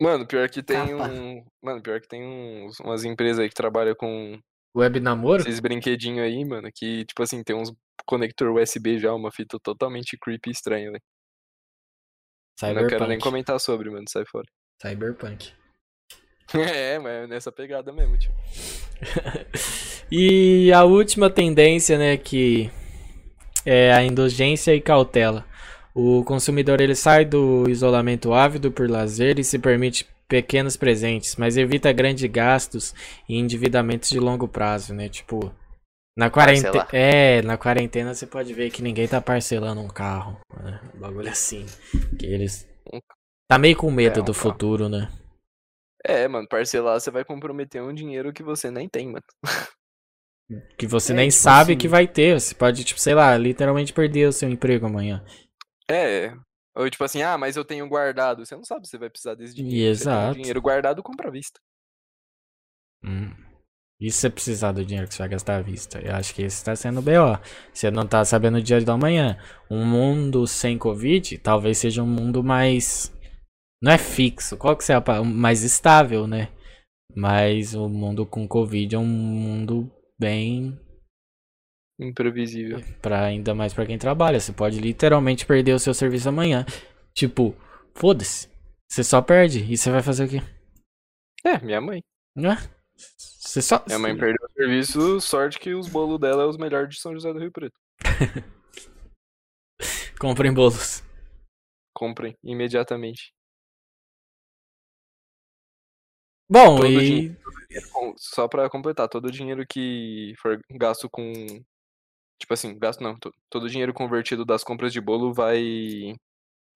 Mano, 0.00 0.26
pior 0.26 0.48
que 0.48 0.62
tem 0.62 0.98
Capa. 0.98 1.08
um. 1.10 1.44
Mano, 1.62 1.82
pior 1.82 2.00
que 2.00 2.08
tem 2.08 2.22
uns, 2.24 2.80
umas 2.80 3.04
empresas 3.04 3.38
aí 3.38 3.48
que 3.48 3.54
trabalham 3.54 3.94
com 3.94 4.40
Web 4.76 4.98
namoro? 4.98 5.42
esses 5.42 5.60
brinquedinhos 5.60 6.24
aí, 6.26 6.44
mano, 6.44 6.68
que, 6.74 7.04
tipo 7.04 7.22
assim, 7.22 7.42
tem 7.44 7.54
uns 7.54 7.72
conector 8.04 8.52
USB 8.52 8.98
já, 8.98 9.14
uma 9.14 9.30
fita 9.30 9.58
totalmente 9.62 10.18
creepy 10.20 10.50
e 10.50 10.52
estranha, 10.52 10.90
velho. 10.90 11.02
Não 12.62 12.86
quero 12.86 13.06
nem 13.06 13.18
Cyberpunk. 13.18 13.22
comentar 13.22 13.60
sobre, 13.60 13.90
mano, 13.90 14.04
sai 14.08 14.24
fora. 14.26 14.46
Cyberpunk. 14.82 15.52
é, 16.54 16.98
mas 16.98 17.12
é 17.12 17.26
nessa 17.26 17.50
pegada 17.52 17.92
mesmo, 17.92 18.16
tio. 18.18 18.32
e 20.10 20.72
a 20.72 20.84
última 20.84 21.30
tendência, 21.30 21.98
né, 21.98 22.16
que 22.16 22.70
é 23.64 23.92
a 23.92 24.02
indulgência 24.02 24.74
e 24.74 24.80
cautela. 24.80 25.44
O 25.94 26.24
consumidor 26.24 26.80
ele 26.80 26.94
sai 26.94 27.24
do 27.24 27.68
isolamento 27.68 28.32
ávido 28.34 28.70
por 28.72 28.90
lazer 28.90 29.38
e 29.38 29.44
se 29.44 29.58
permite 29.58 30.06
pequenos 30.28 30.76
presentes, 30.76 31.36
mas 31.36 31.56
evita 31.56 31.92
grandes 31.92 32.28
gastos 32.30 32.94
e 33.28 33.38
endividamentos 33.38 34.10
de 34.10 34.18
longo 34.18 34.48
prazo, 34.48 34.92
né? 34.92 35.08
Tipo, 35.08 35.54
na 36.16 36.30
quarentena, 36.30 36.88
é, 36.92 37.42
na 37.42 37.56
quarentena 37.56 38.14
você 38.14 38.26
pode 38.26 38.52
ver 38.52 38.70
que 38.70 38.82
ninguém 38.82 39.06
tá 39.06 39.20
parcelando 39.20 39.80
um 39.80 39.88
carro, 39.88 40.40
né? 40.62 40.80
Um 40.94 40.98
bagulho 40.98 41.28
assim, 41.28 41.66
que 42.18 42.26
eles 42.26 42.68
tá 43.48 43.58
meio 43.58 43.76
com 43.76 43.90
medo 43.90 44.18
É, 44.18 44.22
um 44.22 44.24
do 44.24 44.32
carro. 44.32 44.50
futuro, 44.50 44.88
né? 44.88 45.08
É, 46.06 46.28
mano, 46.28 46.46
parcelar 46.48 47.00
você 47.00 47.10
vai 47.10 47.24
comprometer 47.24 47.82
um 47.82 47.94
dinheiro 47.94 48.32
que 48.32 48.42
você 48.42 48.70
nem 48.70 48.88
tem, 48.88 49.06
mano. 49.06 49.24
Que 50.78 50.86
você 50.86 51.12
É, 51.12 51.16
nem 51.16 51.28
tipo 51.30 51.40
sabe 51.40 51.72
assim- 51.72 51.78
que 51.78 51.88
vai 51.88 52.06
ter. 52.06 52.38
Você 52.38 52.54
pode, 52.54 52.84
tipo, 52.84 53.00
sei 53.00 53.14
lá, 53.14 53.36
literalmente 53.36 53.92
perder 53.94 54.28
o 54.28 54.32
seu 54.32 54.48
emprego 54.50 54.86
amanhã. 54.86 55.24
É. 55.90 56.34
Ou 56.76 56.90
tipo 56.90 57.02
assim, 57.04 57.22
ah, 57.22 57.38
mas 57.38 57.56
eu 57.56 57.64
tenho 57.64 57.88
guardado. 57.88 58.44
Você 58.44 58.54
não 58.54 58.64
sabe 58.64 58.84
se 58.86 58.90
você 58.90 58.98
vai 58.98 59.08
precisar 59.08 59.34
desse 59.34 59.54
dinheiro. 59.54 59.90
Exato. 59.90 60.34
dinheiro 60.36 60.60
guardado, 60.60 61.02
compra 61.02 61.28
à 61.28 61.30
vista. 61.30 61.58
Hum. 63.02 63.32
E 64.00 64.10
se 64.10 64.18
você 64.18 64.30
precisar 64.30 64.72
do 64.72 64.84
dinheiro 64.84 65.06
que 65.08 65.14
você 65.14 65.20
vai 65.22 65.28
gastar 65.28 65.56
à 65.56 65.62
vista? 65.62 66.00
Eu 66.00 66.14
acho 66.16 66.34
que 66.34 66.42
esse 66.42 66.64
tá 66.64 66.74
sendo 66.74 66.98
o 66.98 67.02
BO. 67.02 67.38
Você 67.72 67.90
não 67.90 68.06
tá 68.06 68.24
sabendo 68.24 68.58
o 68.58 68.62
dia 68.62 68.80
da 68.82 68.96
manhã. 68.98 69.38
Um 69.70 69.84
mundo 69.86 70.46
sem 70.46 70.76
Covid 70.76 71.38
talvez 71.38 71.78
seja 71.78 72.02
um 72.02 72.06
mundo 72.06 72.42
mais. 72.42 73.13
Não 73.84 73.92
é 73.92 73.98
fixo. 73.98 74.56
Qual 74.56 74.74
que 74.74 74.90
é 74.90 74.94
a 74.94 75.00
pa- 75.02 75.22
mais 75.22 75.62
estável, 75.62 76.26
né? 76.26 76.48
Mas 77.14 77.74
o 77.74 77.86
mundo 77.86 78.24
com 78.24 78.48
Covid 78.48 78.94
é 78.94 78.98
um 78.98 79.04
mundo 79.04 79.92
bem. 80.18 80.80
Imprevisível. 82.00 82.78
Pra, 83.02 83.26
ainda 83.26 83.54
mais 83.54 83.74
pra 83.74 83.84
quem 83.84 83.98
trabalha. 83.98 84.40
Você 84.40 84.54
pode 84.54 84.80
literalmente 84.80 85.44
perder 85.44 85.74
o 85.74 85.78
seu 85.78 85.92
serviço 85.92 86.30
amanhã. 86.30 86.64
Tipo, 87.12 87.54
foda-se. 87.94 88.48
Você 88.90 89.04
só 89.04 89.20
perde. 89.20 89.70
E 89.70 89.76
você 89.76 89.90
vai 89.90 90.02
fazer 90.02 90.24
o 90.24 90.28
quê? 90.30 90.38
É, 91.44 91.60
minha 91.62 91.80
mãe. 91.82 92.00
Você 93.18 93.60
só. 93.60 93.84
Minha 93.86 93.98
mãe 93.98 94.16
perdeu 94.16 94.48
o 94.48 94.52
serviço, 94.54 95.20
sorte 95.20 95.60
que 95.60 95.74
os 95.74 95.88
bolos 95.88 96.18
dela 96.18 96.44
é 96.44 96.46
os 96.46 96.56
melhores 96.56 96.94
de 96.94 97.00
São 97.02 97.12
José 97.12 97.30
do 97.34 97.38
Rio 97.38 97.52
Preto. 97.52 97.74
Comprem 100.18 100.52
bolos. 100.54 101.02
Comprem 101.94 102.34
imediatamente. 102.42 103.32
Bom, 106.50 106.76
Todo 106.76 106.86
e. 106.88 106.98
dinheiro. 107.00 107.36
Com- 107.92 108.14
Só 108.16 108.46
pra 108.46 108.70
completar, 108.70 109.08
todo 109.08 109.26
o 109.26 109.30
dinheiro 109.30 109.64
que 109.68 110.34
for 110.38 110.60
gasto 110.70 111.08
com. 111.10 111.32
Tipo 112.40 112.52
assim, 112.54 112.78
gasto 112.78 113.00
não. 113.02 113.18
to- 113.18 113.32
Todo 113.50 113.64
o 113.64 113.68
dinheiro 113.68 113.92
convertido 113.94 114.44
das 114.44 114.62
compras 114.62 114.92
de 114.92 115.00
bolo 115.00 115.32
vai. 115.32 116.14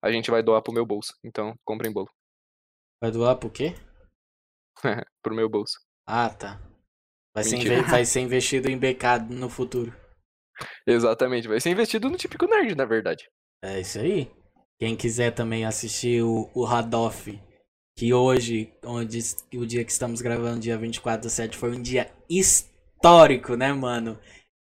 A 0.03 0.11
gente 0.11 0.31
vai 0.31 0.41
doar 0.43 0.61
pro 0.61 0.73
meu 0.73 0.85
bolso. 0.85 1.13
Então, 1.23 1.53
comprem 1.65 1.91
bolo. 1.91 2.09
Vai 3.01 3.11
doar 3.11 3.35
pro 3.37 3.49
quê? 3.49 3.75
pro 5.23 5.35
meu 5.35 5.49
bolso. 5.49 5.77
Ah, 6.07 6.29
tá. 6.29 6.59
Vai 7.35 7.43
ser, 7.43 7.83
vai 7.83 8.03
ser 8.05 8.21
investido 8.21 8.69
em 8.69 8.77
BK 8.77 9.19
no 9.29 9.49
futuro. 9.49 9.93
Exatamente. 10.87 11.47
Vai 11.47 11.59
ser 11.61 11.69
investido 11.69 12.09
no 12.09 12.17
típico 12.17 12.45
nerd, 12.47 12.75
na 12.75 12.85
verdade. 12.85 13.29
É 13.63 13.79
isso 13.79 13.99
aí. 13.99 14.29
Quem 14.79 14.95
quiser 14.95 15.31
também 15.31 15.65
assistir 15.65 16.23
o, 16.23 16.49
o 16.53 16.63
Radoff, 16.65 17.39
que 17.99 18.13
hoje, 18.13 18.71
onde 18.85 19.19
o 19.55 19.65
dia 19.65 19.83
que 19.83 19.91
estamos 19.91 20.21
gravando, 20.21 20.61
dia 20.61 20.77
24 20.77 21.27
do 21.27 21.29
7, 21.29 21.57
foi 21.57 21.75
um 21.75 21.81
dia 21.81 22.09
histórico, 22.29 23.57
né, 23.57 23.73
mano? 23.73 24.17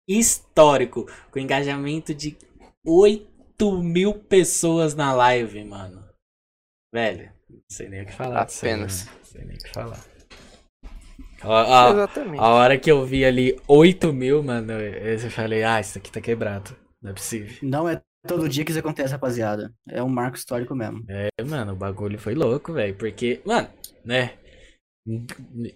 Histórico. 0.09 1.05
Com 1.29 1.37
engajamento 1.37 2.15
de 2.15 2.35
8 2.83 3.79
mil 3.83 4.15
pessoas 4.15 4.95
na 4.95 5.13
live, 5.13 5.63
mano. 5.65 6.03
Velho, 6.91 7.31
não 7.47 7.61
sei 7.69 7.87
nem 7.89 8.01
o 8.01 8.05
que 8.07 8.13
falar. 8.13 8.41
Apenas. 8.41 9.05
Não 9.05 9.23
sei 9.25 9.45
nem 9.45 9.55
o 9.55 9.59
que 9.59 9.69
falar. 9.69 10.03
A, 11.43 11.89
a- 11.89 11.91
Exatamente. 11.91 12.39
a 12.39 12.47
hora 12.47 12.79
que 12.79 12.89
eu 12.89 13.05
vi 13.05 13.23
ali 13.23 13.55
8 13.67 14.11
mil, 14.11 14.41
mano, 14.41 14.73
eu 14.73 15.19
eu 15.19 15.29
falei, 15.29 15.61
ah, 15.63 15.79
isso 15.79 15.99
aqui 15.99 16.11
tá 16.11 16.19
quebrado. 16.19 16.75
Não 16.99 17.11
é 17.11 17.13
possível. 17.13 17.55
Não 17.61 17.87
é 17.87 18.01
todo 18.25 18.49
dia 18.49 18.63
que 18.63 18.71
isso 18.71 18.79
acontece, 18.79 19.11
rapaziada. 19.11 19.73
É 19.89 20.01
um 20.01 20.09
marco 20.09 20.37
histórico 20.37 20.73
mesmo. 20.75 21.03
É, 21.09 21.29
mano, 21.43 21.73
o 21.73 21.75
bagulho 21.75 22.17
foi 22.17 22.33
louco, 22.35 22.73
velho. 22.73 22.95
Porque, 22.95 23.41
mano, 23.45 23.67
né? 24.05 24.33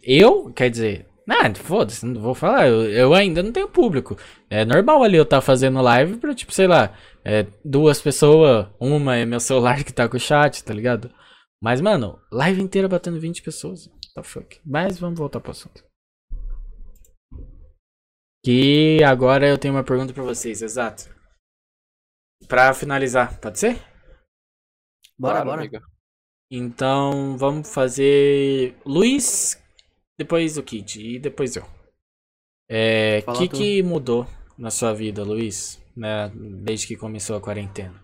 Eu, 0.04 0.52
quer 0.52 0.70
dizer, 0.70 1.06
nada, 1.26 1.56
foda-se, 1.56 2.06
não 2.06 2.22
vou 2.22 2.36
falar. 2.36 2.68
Eu, 2.68 2.89
eu 2.89 3.14
ainda 3.14 3.42
não 3.42 3.52
tenho 3.52 3.68
público. 3.68 4.18
É 4.50 4.66
normal 4.66 5.04
ali 5.04 5.18
eu 5.18 5.24
estar 5.24 5.42
fazendo 5.42 5.82
live 5.82 6.18
pra, 6.18 6.34
tipo, 6.36 6.52
sei 6.52 6.68
lá, 6.68 6.96
é, 7.24 7.46
duas 7.64 8.02
pessoas. 8.02 8.68
Uma 8.80 9.18
é 9.18 9.26
meu 9.26 9.39
celular 9.39 9.84
que 9.84 9.94
tá 9.94 10.08
com 10.08 10.18
o 10.18 10.20
chat, 10.20 10.64
tá 10.64 10.74
ligado? 10.74 11.12
Mas, 11.64 11.80
mano, 11.80 12.20
live 12.32 12.62
inteira 12.62 12.88
batendo 12.88 13.20
20 13.20 13.42
pessoas. 13.42 13.89
The 14.16 14.24
fuck? 14.24 14.60
Mas 14.66 15.00
vamos 15.00 15.18
voltar 15.18 15.39
pro 15.39 15.52
assunto. 15.52 15.84
Que 18.44 19.04
agora 19.04 19.48
eu 19.48 19.58
tenho 19.58 19.76
uma 19.76 19.84
pergunta 19.84 20.14
pra 20.14 20.24
vocês, 20.24 20.64
exato. 20.64 21.20
Pra 22.52 22.74
finalizar, 22.74 23.39
pode 23.39 23.58
ser? 23.60 23.76
Bora, 25.18 25.36
Claro, 25.36 25.45
bora. 25.45 25.62
amiga. 25.62 25.82
Então 26.52 27.38
vamos 27.38 27.74
fazer 27.74 28.76
Luiz, 28.86 29.58
depois 30.20 30.58
o 30.58 30.64
Kid 30.64 30.99
e 30.99 31.18
depois 31.18 31.56
eu. 31.56 31.64
É, 32.70 33.20
o 33.26 33.32
que, 33.38 33.47
tu. 33.47 33.56
que 33.56 33.82
mudou 33.82 34.28
na 34.58 34.70
sua 34.70 34.93
vida, 34.93 35.24
Luiz, 35.24 35.82
né, 35.95 36.30
desde 36.62 36.88
que 36.88 36.97
começou 36.97 37.38
a 37.38 37.41
quarentena? 37.41 38.04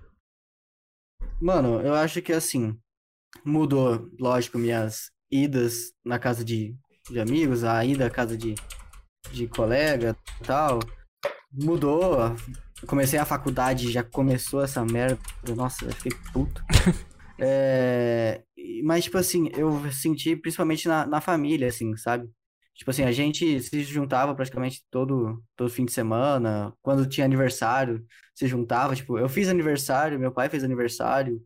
Mano, 1.42 1.82
eu 1.82 1.94
acho 1.94 2.22
que 2.22 2.32
assim, 2.32 2.80
mudou, 3.44 4.10
lógico, 4.18 4.58
minhas 4.58 5.12
idas 5.30 5.92
na 6.06 6.18
casa 6.18 6.46
de, 6.46 6.74
de 7.10 7.20
amigos, 7.20 7.66
a 7.66 7.84
ida 7.84 8.06
à 8.06 8.10
casa 8.10 8.38
de, 8.38 8.56
de 9.30 9.46
colega 9.50 10.16
e 10.42 10.46
tal. 10.46 10.80
Mudou. 11.52 12.34
Comecei 12.86 13.18
a 13.18 13.26
faculdade, 13.26 13.92
já 13.92 14.04
começou 14.04 14.62
essa 14.62 14.86
merda. 14.86 15.18
Nossa, 15.56 15.86
eu 15.86 15.92
fiquei 15.94 16.12
puto. 16.34 16.62
É, 17.40 18.42
mas, 18.84 19.04
tipo 19.04 19.16
assim, 19.16 19.50
eu 19.56 19.92
senti 19.92 20.36
principalmente 20.36 20.88
na, 20.88 21.06
na 21.06 21.22
família, 21.22 21.68
assim, 21.68 21.96
sabe? 21.96 22.28
Tipo 22.74 22.92
assim, 22.92 23.04
a 23.04 23.12
gente 23.12 23.60
se 23.62 23.84
juntava 23.84 24.36
praticamente 24.36 24.84
todo, 24.92 25.44
todo 25.56 25.70
fim 25.70 25.86
de 25.86 25.92
semana. 25.92 26.74
Quando 26.82 27.08
tinha 27.08 27.26
aniversário, 27.26 28.06
se 28.36 28.48
juntava. 28.48 28.96
Tipo, 28.96 29.18
eu 29.18 29.28
fiz 29.28 29.50
aniversário, 29.50 30.20
meu 30.20 30.32
pai 30.32 30.50
fez 30.50 30.64
aniversário. 30.64 31.42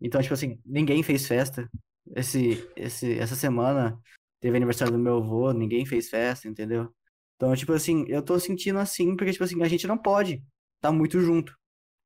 Então, 0.00 0.22
tipo 0.22 0.34
assim, 0.34 0.60
ninguém 0.64 1.02
fez 1.02 1.26
festa. 1.26 1.68
Esse, 2.14 2.68
esse, 2.76 3.18
essa 3.18 3.34
semana 3.34 3.98
teve 4.40 4.56
aniversário 4.56 4.92
do 4.92 4.98
meu 4.98 5.16
avô, 5.18 5.52
ninguém 5.52 5.84
fez 5.84 6.08
festa, 6.08 6.48
entendeu? 6.48 6.92
Então, 7.36 7.54
tipo 7.56 7.72
assim, 7.72 8.04
eu 8.08 8.22
tô 8.22 8.38
sentindo 8.38 8.78
assim, 8.78 9.16
porque, 9.16 9.32
tipo 9.32 9.44
assim, 9.44 9.62
a 9.62 9.68
gente 9.68 9.86
não 9.86 9.98
pode 9.98 10.42
tá 10.80 10.92
muito 10.92 11.20
junto. 11.20 11.56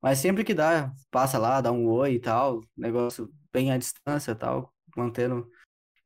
Mas 0.03 0.19
sempre 0.19 0.45
que 0.45 0.55
dá, 0.55 0.93
passa 1.11 1.39
lá, 1.39 1.61
dá 1.61 1.73
um 1.73 1.87
oi 1.89 2.15
e 2.15 2.21
tal, 2.21 2.63
negócio 2.77 3.31
bem 3.53 3.73
à 3.73 3.79
distância 3.79 4.35
tal, 4.35 4.75
mantendo. 4.97 5.49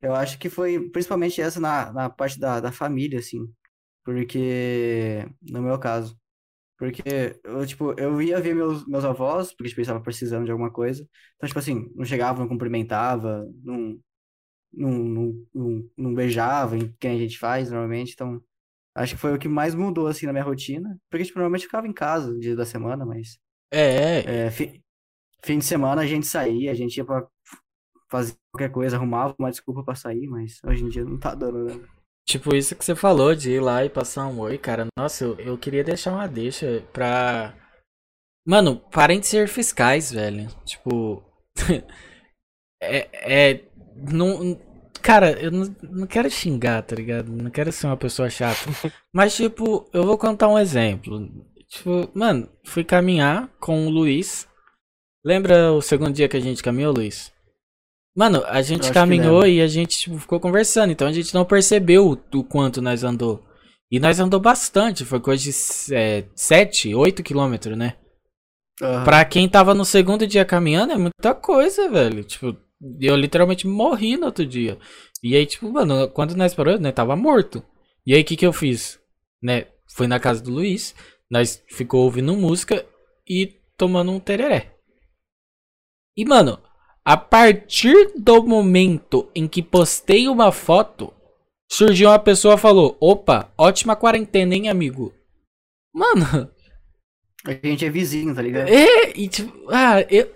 Eu 0.01 0.15
acho 0.15 0.39
que 0.39 0.49
foi 0.49 0.89
principalmente 0.91 1.41
essa 1.41 1.59
na, 1.59 1.91
na 1.93 2.09
parte 2.09 2.39
da, 2.39 2.59
da 2.59 2.71
família, 2.71 3.19
assim. 3.19 3.51
Porque, 4.03 5.25
no 5.41 5.61
meu 5.61 5.79
caso, 5.79 6.17
porque 6.77 7.03
eu, 7.43 7.65
tipo, 7.65 7.93
eu 7.99 8.21
ia 8.21 8.41
ver 8.41 8.55
meus, 8.55 8.85
meus 8.87 9.05
avós, 9.05 9.53
porque, 9.53 9.69
tipo, 9.69 9.79
eles 9.79 9.87
estavam 9.87 10.03
precisando 10.03 10.45
de 10.45 10.51
alguma 10.51 10.71
coisa. 10.71 11.07
Então, 11.35 11.47
tipo 11.47 11.59
assim, 11.59 11.91
não 11.95 12.05
chegava, 12.05 12.39
não 12.39 12.47
cumprimentava, 12.49 13.47
não, 13.63 13.99
não, 14.73 14.91
não, 14.91 15.47
não, 15.53 15.89
não 15.97 16.13
beijava, 16.15 16.77
em 16.77 16.93
quem 16.99 17.11
a 17.17 17.19
gente 17.19 17.39
faz 17.39 17.71
normalmente. 17.71 18.13
Então, 18.13 18.43
acho 18.95 19.15
que 19.15 19.21
foi 19.21 19.33
o 19.35 19.39
que 19.39 19.47
mais 19.47 19.75
mudou, 19.75 20.07
assim, 20.07 20.25
na 20.25 20.33
minha 20.33 20.43
rotina. 20.45 20.97
Porque, 21.09 21.25
tipo, 21.25 21.37
normalmente 21.39 21.63
eu 21.63 21.67
ficava 21.69 21.87
em 21.87 21.93
casa 21.93 22.31
no 22.31 22.39
dia 22.39 22.55
da 22.55 22.65
semana, 22.65 23.05
mas 23.05 23.37
É, 23.71 23.79
é, 24.19 24.45
é, 24.47 24.51
fi- 24.51 24.81
fim 25.43 25.59
de 25.59 25.65
semana 25.65 26.01
a 26.01 26.07
gente 26.07 26.25
saía, 26.27 26.71
a 26.71 26.75
gente 26.75 26.97
ia 26.97 27.05
pra 27.05 27.27
fazer 28.09 28.35
qualquer 28.53 28.71
coisa, 28.71 28.97
arrumava 28.97 29.35
uma 29.39 29.51
desculpa 29.51 29.83
pra 29.83 29.95
sair, 29.95 30.27
mas 30.27 30.59
hoje 30.65 30.83
em 30.83 30.89
dia 30.89 31.03
não 31.05 31.19
tá 31.19 31.35
dando, 31.35 31.65
né? 31.65 31.87
tipo 32.27 32.55
isso 32.55 32.75
que 32.75 32.83
você 32.83 32.95
falou 32.95 33.35
de 33.35 33.51
ir 33.51 33.59
lá 33.61 33.85
e 33.85 33.89
passar 33.89 34.27
um 34.27 34.39
oi, 34.39 34.57
cara. 34.57 34.87
Nossa, 34.97 35.23
eu, 35.25 35.39
eu 35.39 35.57
queria 35.57 35.83
deixar 35.83 36.13
uma 36.13 36.27
deixa 36.27 36.81
pra. 36.91 37.53
Mano, 38.47 38.79
parem 38.91 39.19
de 39.19 39.27
ser 39.27 39.47
fiscais, 39.47 40.11
velho. 40.11 40.47
Tipo. 40.65 41.23
é. 42.81 43.51
é 43.53 43.63
não, 43.95 44.59
cara, 45.05 45.39
eu 45.39 45.51
não, 45.51 45.75
não 45.83 46.07
quero 46.07 46.27
xingar, 46.31 46.81
tá 46.81 46.95
ligado? 46.95 47.31
Não 47.31 47.51
quero 47.51 47.71
ser 47.71 47.85
uma 47.85 47.95
pessoa 47.95 48.27
chata. 48.27 48.57
Mas, 49.13 49.35
tipo, 49.35 49.87
eu 49.93 50.03
vou 50.03 50.17
contar 50.17 50.47
um 50.47 50.57
exemplo. 50.57 51.29
Tipo, 51.69 52.09
mano, 52.15 52.49
fui 52.63 52.83
caminhar 52.83 53.47
com 53.59 53.85
o 53.85 53.89
Luiz. 53.89 54.47
Lembra 55.23 55.71
o 55.71 55.81
segundo 55.81 56.11
dia 56.11 56.27
que 56.27 56.37
a 56.37 56.41
gente 56.41 56.63
caminhou, 56.63 56.91
Luiz? 56.91 57.31
Mano, 58.17 58.43
a 58.47 58.63
gente 58.63 58.91
caminhou 58.91 59.45
e 59.45 59.61
a 59.61 59.67
gente 59.67 59.99
tipo, 59.99 60.17
ficou 60.17 60.39
conversando, 60.39 60.91
então 60.91 61.07
a 61.07 61.11
gente 61.11 61.33
não 61.33 61.45
percebeu 61.45 62.17
o, 62.33 62.43
quanto 62.43 62.81
nós 62.81 63.03
andou. 63.03 63.43
E 63.91 63.99
nós 63.99 64.19
andou 64.19 64.39
bastante, 64.39 65.05
foi 65.05 65.19
coisa 65.19 65.43
de 65.43 65.51
é, 65.93 66.25
7, 66.33 66.95
8 66.95 67.21
quilômetros, 67.21 67.77
né? 67.77 67.95
Aham. 68.81 69.03
Pra 69.03 69.23
quem 69.23 69.47
tava 69.47 69.73
no 69.75 69.85
segundo 69.85 70.25
dia 70.25 70.45
caminhando 70.45 70.93
é 70.93 70.97
muita 70.97 71.35
coisa, 71.35 71.89
velho. 71.89 72.23
Tipo, 72.23 72.57
eu 72.99 73.15
literalmente 73.15 73.67
morri 73.67 74.17
no 74.17 74.27
outro 74.27 74.45
dia. 74.45 74.77
E 75.23 75.35
aí, 75.35 75.45
tipo, 75.45 75.71
mano, 75.71 76.09
quando 76.09 76.35
nós 76.35 76.53
paramos, 76.53 76.81
né, 76.81 76.91
tava 76.91 77.15
morto. 77.15 77.63
E 78.05 78.13
aí, 78.13 78.21
o 78.21 78.25
que 78.25 78.37
que 78.37 78.45
eu 78.45 78.53
fiz? 78.53 78.99
Né, 79.41 79.67
fui 79.87 80.07
na 80.07 80.19
casa 80.19 80.41
do 80.41 80.51
Luiz, 80.51 80.95
nós 81.29 81.63
ficou 81.67 82.03
ouvindo 82.03 82.35
música 82.35 82.85
e 83.27 83.59
tomando 83.77 84.11
um 84.11 84.19
tereré. 84.19 84.73
E, 86.17 86.25
mano, 86.25 86.59
a 87.03 87.17
partir 87.17 88.13
do 88.17 88.43
momento 88.43 89.29
em 89.35 89.47
que 89.47 89.61
postei 89.61 90.27
uma 90.27 90.51
foto, 90.51 91.13
surgiu 91.71 92.09
uma 92.09 92.19
pessoa 92.19 92.55
e 92.55 92.59
falou: 92.59 92.97
opa, 92.99 93.53
ótima 93.57 93.95
quarentena, 93.95 94.55
hein, 94.55 94.69
amigo? 94.69 95.13
Mano. 95.93 96.51
A 97.45 97.51
gente 97.51 97.85
é 97.85 97.89
vizinho, 97.89 98.33
tá 98.33 98.41
ligado? 98.41 98.67
É, 98.69 99.11
e 99.15 99.27
tipo, 99.27 99.69
ah, 99.69 100.01
eu. 100.09 100.34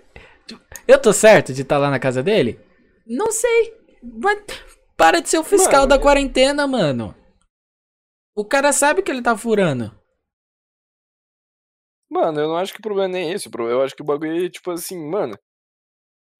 Eu 0.86 1.00
tô 1.00 1.12
certo 1.12 1.52
de 1.52 1.62
estar 1.62 1.76
tá 1.76 1.80
lá 1.80 1.90
na 1.90 1.98
casa 1.98 2.22
dele? 2.22 2.60
Não 3.06 3.30
sei. 3.32 3.74
Mas 4.02 4.42
para 4.96 5.20
de 5.20 5.28
ser 5.28 5.38
o 5.38 5.44
fiscal 5.44 5.82
mano, 5.82 5.86
da 5.86 5.98
quarentena, 5.98 6.66
mano. 6.66 7.14
O 8.34 8.44
cara 8.44 8.72
sabe 8.72 9.02
que 9.02 9.10
ele 9.10 9.22
tá 9.22 9.36
furando. 9.36 9.98
Mano, 12.10 12.40
eu 12.40 12.48
não 12.48 12.56
acho 12.56 12.72
que 12.72 12.80
o 12.80 12.82
problema 12.82 13.08
nem 13.08 13.30
é 13.30 13.34
esse. 13.34 13.48
Eu 13.52 13.82
acho 13.82 13.94
que 13.94 14.02
o 14.02 14.04
bagulho 14.04 14.44
é, 14.44 14.50
tipo 14.50 14.70
assim, 14.70 14.98
mano. 14.98 15.38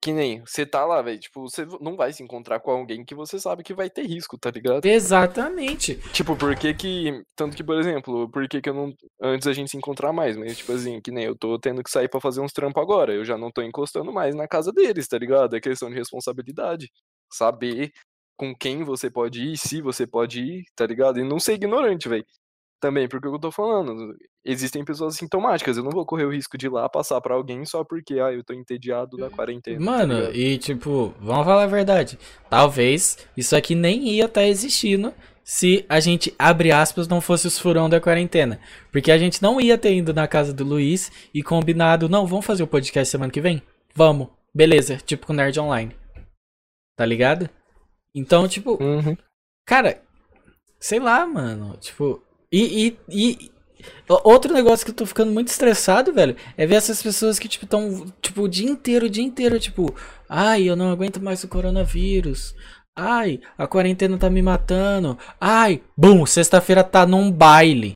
Que 0.03 0.13
nem 0.13 0.41
você 0.41 0.65
tá 0.65 0.85
lá, 0.87 1.03
velho. 1.03 1.19
Tipo, 1.19 1.43
você 1.43 1.67
não 1.79 1.95
vai 1.95 2.11
se 2.13 2.23
encontrar 2.23 2.59
com 2.61 2.71
alguém 2.71 3.05
que 3.05 3.15
você 3.15 3.39
sabe 3.39 3.63
que 3.63 3.75
vai 3.75 3.91
ter 3.91 4.07
risco, 4.07 4.39
tá 4.39 4.51
ligado? 4.51 4.87
Exatamente. 4.87 5.97
Tipo, 6.13 6.35
por 6.35 6.57
que 6.57 6.73
que. 6.73 7.23
Tanto 7.37 7.55
que, 7.55 7.63
por 7.63 7.79
exemplo, 7.79 8.31
por 8.31 8.49
que 8.49 8.63
que 8.63 8.71
eu 8.71 8.75
não. 8.75 8.95
Antes 9.23 9.47
a 9.47 9.53
gente 9.53 9.71
se 9.71 9.77
encontrar 9.77 10.11
mais, 10.13 10.37
mas, 10.39 10.57
tipo 10.57 10.73
assim, 10.73 11.01
que 11.03 11.11
nem 11.11 11.25
eu 11.25 11.37
tô 11.37 11.59
tendo 11.59 11.83
que 11.83 11.91
sair 11.91 12.09
para 12.09 12.21
fazer 12.21 12.41
uns 12.41 12.53
trampos 12.53 12.83
agora. 12.83 13.13
Eu 13.13 13.25
já 13.27 13.37
não 13.37 13.51
tô 13.51 13.61
encostando 13.61 14.11
mais 14.11 14.35
na 14.35 14.49
casa 14.49 14.73
deles, 14.73 15.07
tá 15.07 15.19
ligado? 15.19 15.55
É 15.55 15.61
questão 15.61 15.91
de 15.91 15.97
responsabilidade. 15.97 16.91
Saber 17.31 17.91
com 18.37 18.55
quem 18.55 18.83
você 18.85 19.11
pode 19.11 19.43
ir, 19.53 19.59
se 19.59 19.83
você 19.83 20.07
pode 20.07 20.41
ir, 20.41 20.65
tá 20.75 20.87
ligado? 20.87 21.21
E 21.21 21.25
não 21.25 21.39
ser 21.39 21.55
ignorante, 21.55 22.09
velho 22.09 22.25
também, 22.81 23.07
porque 23.07 23.29
eu 23.29 23.39
tô 23.39 23.53
falando, 23.53 24.17
existem 24.45 24.85
pessoas 24.85 25.17
sintomáticas, 25.17 25.77
eu 25.77 25.85
não 25.85 25.91
vou 25.91 26.07
correr 26.07 26.25
o 26.25 26.33
risco 26.33 26.57
de 26.57 26.67
ir 26.67 26.71
lá 26.71 26.89
passar 26.89 27.21
para 27.21 27.35
alguém 27.35 27.65
só 27.65 27.85
porque, 27.85 28.19
ah, 28.19 28.33
eu 28.33 28.43
tô 28.43 28.53
entediado 28.53 29.17
da 29.17 29.31
quarentena. 29.31 29.79
Tá 29.79 29.85
Mano, 29.85 30.23
tá 30.27 30.31
e 30.31 30.59
tipo, 30.59 31.15
vamos 31.21 31.45
falar 31.45 31.65
a 31.65 31.69
verdade, 31.69 32.19
talvez 32.49 33.19
isso 33.37 33.55
aqui 33.55 33.75
nem 33.75 34.09
ia 34.09 34.25
estar 34.25 34.41
tá 34.41 34.47
existindo 34.47 35.13
se 35.45 35.85
a 35.89 35.99
gente, 35.99 36.33
abre 36.39 36.71
aspas, 36.71 37.09
não 37.09 37.21
fosse 37.21 37.47
os 37.49 37.59
furão 37.59 37.89
da 37.89 38.01
quarentena. 38.01 38.61
Porque 38.93 39.11
a 39.11 39.19
gente 39.19 39.43
não 39.43 39.61
ia 39.61 39.77
ter 39.77 39.93
ido 39.93 40.15
na 40.15 40.29
casa 40.29 40.53
do 40.53 40.63
Luiz 40.63 41.11
e 41.35 41.43
combinado, 41.43 42.09
não, 42.09 42.25
vamos 42.25 42.47
fazer 42.47 42.63
o 42.63 42.69
podcast 42.69 43.11
semana 43.11 43.33
que 43.33 43.41
vem? 43.41 43.61
Vamos, 43.93 44.29
beleza, 44.55 44.97
tipo 44.99 45.27
com 45.27 45.33
Nerd 45.33 45.59
Online. 45.59 45.97
Tá 46.97 47.05
ligado? 47.05 47.51
Então, 48.15 48.47
tipo, 48.47 48.81
uhum. 48.81 49.17
cara, 49.67 50.01
sei 50.79 51.01
lá, 51.01 51.27
mano, 51.27 51.77
tipo, 51.79 52.23
e, 52.53 52.89
e, 52.89 52.99
e, 53.09 53.53
outro 54.09 54.53
negócio 54.53 54.85
que 54.85 54.91
eu 54.91 54.97
tô 54.97 55.07
ficando 55.07 55.33
muito 55.33 55.49
estressado, 55.49 56.13
velho, 56.13 56.37
é 56.57 56.67
ver 56.67 56.77
essas 56.77 57.03
pessoas 57.03 57.39
que, 57.39 57.49
tipo, 57.49 57.67
tão, 57.67 58.13
tipo, 58.21 58.43
o 58.43 58.49
dia 58.49 58.69
inteiro, 58.69 59.07
o 59.07 59.11
dia 59.11 59.25
inteiro, 59.25 59.59
tipo, 59.61 59.95
ai, 60.29 60.65
eu 60.65 60.75
não 60.75 60.91
aguento 60.91 61.23
mais 61.23 61.45
o 61.45 61.49
coronavírus. 61.49 62.55
Ai, 62.97 63.41
a 63.57 63.67
quarentena 63.67 64.19
tá 64.19 64.29
me 64.29 64.43
matando. 64.43 65.17
Ai, 65.41 65.83
bum, 65.97 66.27
sexta-feira 66.27 66.83
tá 66.83 67.07
num 67.07 67.31
baile. 67.31 67.95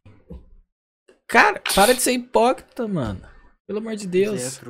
Cara, 1.29 1.61
para 1.75 1.95
de 1.95 2.01
ser 2.01 2.13
hipócrita, 2.13 2.87
mano. 2.87 3.21
Pelo 3.67 3.81
amor 3.81 3.97
de 3.97 4.07
Deus. 4.07 4.61
É 4.63 4.65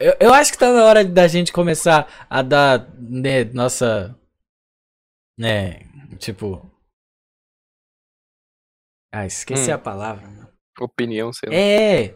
eu, 0.00 0.16
eu 0.20 0.34
acho 0.34 0.52
que 0.52 0.58
tá 0.58 0.72
na 0.72 0.84
hora 0.84 1.04
da 1.04 1.26
gente 1.26 1.52
começar 1.52 2.26
a 2.28 2.42
dar, 2.42 2.88
né, 2.98 3.44
nossa. 3.44 4.16
Né, 5.38 5.82
tipo, 6.18 6.68
ah, 9.12 9.26
esqueci 9.26 9.70
hum. 9.70 9.74
a 9.74 9.78
palavra. 9.78 10.28
Opinião, 10.80 11.32
sei 11.32 11.48
lá. 11.48 11.56
É. 11.56 12.14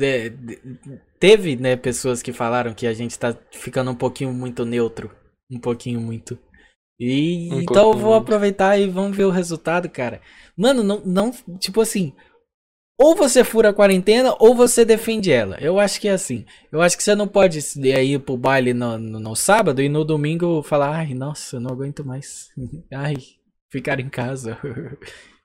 é. 0.00 0.32
Teve, 1.18 1.56
né, 1.56 1.76
pessoas 1.76 2.22
que 2.22 2.32
falaram 2.32 2.74
que 2.74 2.86
a 2.86 2.92
gente 2.92 3.18
tá 3.18 3.36
ficando 3.52 3.90
um 3.90 3.94
pouquinho 3.94 4.32
muito 4.32 4.64
neutro. 4.64 5.10
Um 5.50 5.58
pouquinho 5.58 6.00
muito. 6.00 6.38
E 6.98 7.50
um 7.52 7.60
então 7.60 7.92
eu 7.92 7.98
vou 7.98 8.14
aproveitar 8.14 8.78
e 8.78 8.88
vamos 8.88 9.16
ver 9.16 9.24
o 9.24 9.30
resultado, 9.30 9.88
cara. 9.88 10.20
Mano, 10.56 10.82
não, 10.82 11.00
não, 11.04 11.30
tipo 11.58 11.80
assim, 11.80 12.14
ou 12.98 13.14
você 13.14 13.44
fura 13.44 13.70
a 13.70 13.74
quarentena 13.74 14.34
ou 14.38 14.54
você 14.54 14.84
defende 14.84 15.30
ela. 15.30 15.58
Eu 15.60 15.78
acho 15.78 16.00
que 16.00 16.08
é 16.08 16.12
assim. 16.12 16.46
Eu 16.72 16.80
acho 16.80 16.96
que 16.96 17.02
você 17.02 17.14
não 17.14 17.28
pode 17.28 17.58
ir 17.58 18.18
pro 18.20 18.36
baile 18.36 18.72
no, 18.72 18.96
no, 18.96 19.20
no 19.20 19.36
sábado 19.36 19.82
e 19.82 19.88
no 19.88 20.04
domingo 20.04 20.62
falar, 20.62 20.96
ai, 20.96 21.14
nossa, 21.14 21.60
não 21.60 21.70
aguento 21.70 22.04
mais. 22.04 22.48
ai, 22.92 23.16
ficar 23.70 24.00
em 24.00 24.08
casa. 24.08 24.58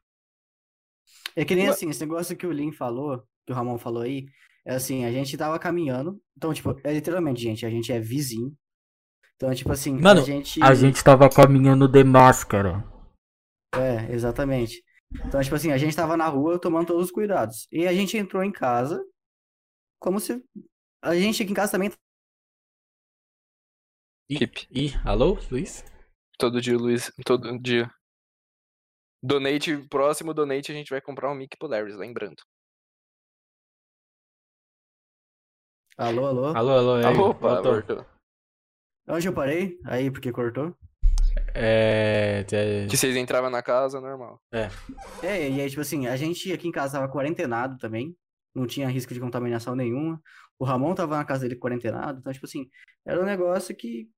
É 1.36 1.45
que 1.45 1.55
nem 1.55 1.67
assim, 1.67 1.89
esse 1.89 2.01
negócio 2.01 2.36
que 2.36 2.45
o 2.45 2.51
Lin 2.51 2.71
falou, 2.71 3.23
que 3.45 3.53
o 3.53 3.55
Ramon 3.55 3.77
falou 3.77 4.03
aí, 4.03 4.25
é 4.65 4.75
assim, 4.75 5.05
a 5.05 5.11
gente 5.11 5.38
tava 5.38 5.57
caminhando. 5.57 6.21
Então, 6.38 6.53
tipo, 6.53 6.79
é 6.84 6.93
literalmente, 6.93 7.41
gente, 7.41 7.65
a 7.65 7.69
gente 7.69 7.91
é 7.91 7.99
vizinho. 7.99 8.55
Então, 9.36 9.53
tipo 9.55 9.71
assim, 9.71 9.99
Mano, 9.99 10.21
a 10.21 10.23
gente. 10.23 10.61
A 10.61 10.73
gente 10.75 11.03
tava 11.03 11.27
caminhando 11.29 11.88
de 11.88 12.03
máscara. 12.03 12.84
É, 13.73 14.13
exatamente. 14.13 14.84
Então, 15.25 15.41
tipo 15.41 15.55
assim, 15.55 15.71
a 15.71 15.77
gente 15.77 15.95
tava 15.95 16.15
na 16.15 16.27
rua 16.27 16.59
tomando 16.59 16.88
todos 16.88 17.05
os 17.05 17.11
cuidados. 17.11 17.67
E 17.71 17.88
a 17.88 17.93
gente 17.93 18.17
entrou 18.17 18.43
em 18.43 18.51
casa 18.51 19.03
como 19.99 20.19
se. 20.19 20.43
A 21.01 21.15
gente 21.15 21.41
aqui 21.41 21.51
em 21.51 21.55
casa 21.55 21.71
também. 21.71 21.91
Ih, 24.29 24.49
ih 24.69 24.93
alô, 25.03 25.38
Luiz? 25.49 25.84
Todo 26.38 26.61
dia, 26.61 26.77
Luiz. 26.77 27.11
Todo 27.25 27.59
dia. 27.59 27.91
Donate, 29.24 29.78
próximo 29.88 30.34
donate 30.34 30.72
a 30.72 30.76
gente 30.76 30.89
vai 30.89 30.99
comprar 30.99 31.32
um 31.32 31.36
mic 31.36 31.55
pro 31.57 31.67
Larry, 31.67 31.93
lembrando. 31.93 32.41
Alô, 35.95 36.26
alô? 36.26 36.45
Alô, 36.47 36.72
alô, 36.72 36.93
aí, 36.95 37.03
ah, 37.05 37.22
Opa, 37.22 37.61
voltou. 37.61 38.05
Onde 39.07 39.28
eu 39.28 39.34
parei? 39.34 39.78
Aí, 39.86 40.09
porque 40.09 40.32
cortou? 40.32 40.76
É... 41.53 42.43
Que 42.89 42.97
vocês 42.97 43.15
entravam 43.15 43.49
na 43.51 43.61
casa, 43.61 44.01
normal. 44.01 44.41
É. 44.51 44.69
É, 45.22 45.49
e 45.49 45.61
aí, 45.61 45.69
tipo 45.69 45.82
assim, 45.82 46.07
a 46.07 46.15
gente 46.15 46.51
aqui 46.51 46.67
em 46.67 46.72
casa 46.72 46.97
tava 46.99 47.11
quarentenado 47.11 47.78
também. 47.78 48.15
Não 48.55 48.65
tinha 48.65 48.88
risco 48.88 49.13
de 49.13 49.19
contaminação 49.19 49.76
nenhuma. 49.76 50.19
O 50.57 50.65
Ramon 50.65 50.95
tava 50.95 51.17
na 51.17 51.26
casa 51.26 51.41
dele 51.41 51.55
quarentenado. 51.55 52.19
Então, 52.19 52.34
tipo 52.34 52.45
assim, 52.45 52.69
era 53.05 53.22
um 53.22 53.26
negócio 53.26 53.76
que 53.76 54.09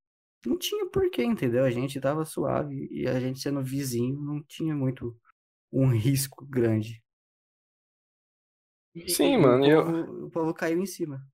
não 0.46 0.58
tinha 0.58 0.86
porquê, 0.90 1.24
entendeu? 1.24 1.64
A 1.64 1.70
gente 1.70 2.00
tava 2.00 2.26
suave 2.26 2.88
e 2.92 3.08
a 3.08 3.20
gente 3.20 3.40
sendo 3.40 3.64
vizinho 3.64 4.20
não 4.20 4.44
tinha 4.44 4.76
muito 4.76 5.16
um 5.72 5.88
risco 5.96 6.46
grande. 6.46 7.04
Sim, 9.08 9.34
e 9.34 9.38
mano. 9.38 9.64
O 9.64 9.68
eu... 9.68 9.84
povo, 9.84 10.26
o 10.26 10.32
povo 10.32 10.54
caiu 10.54 10.80
em 10.80 10.86
cima. 10.86 11.26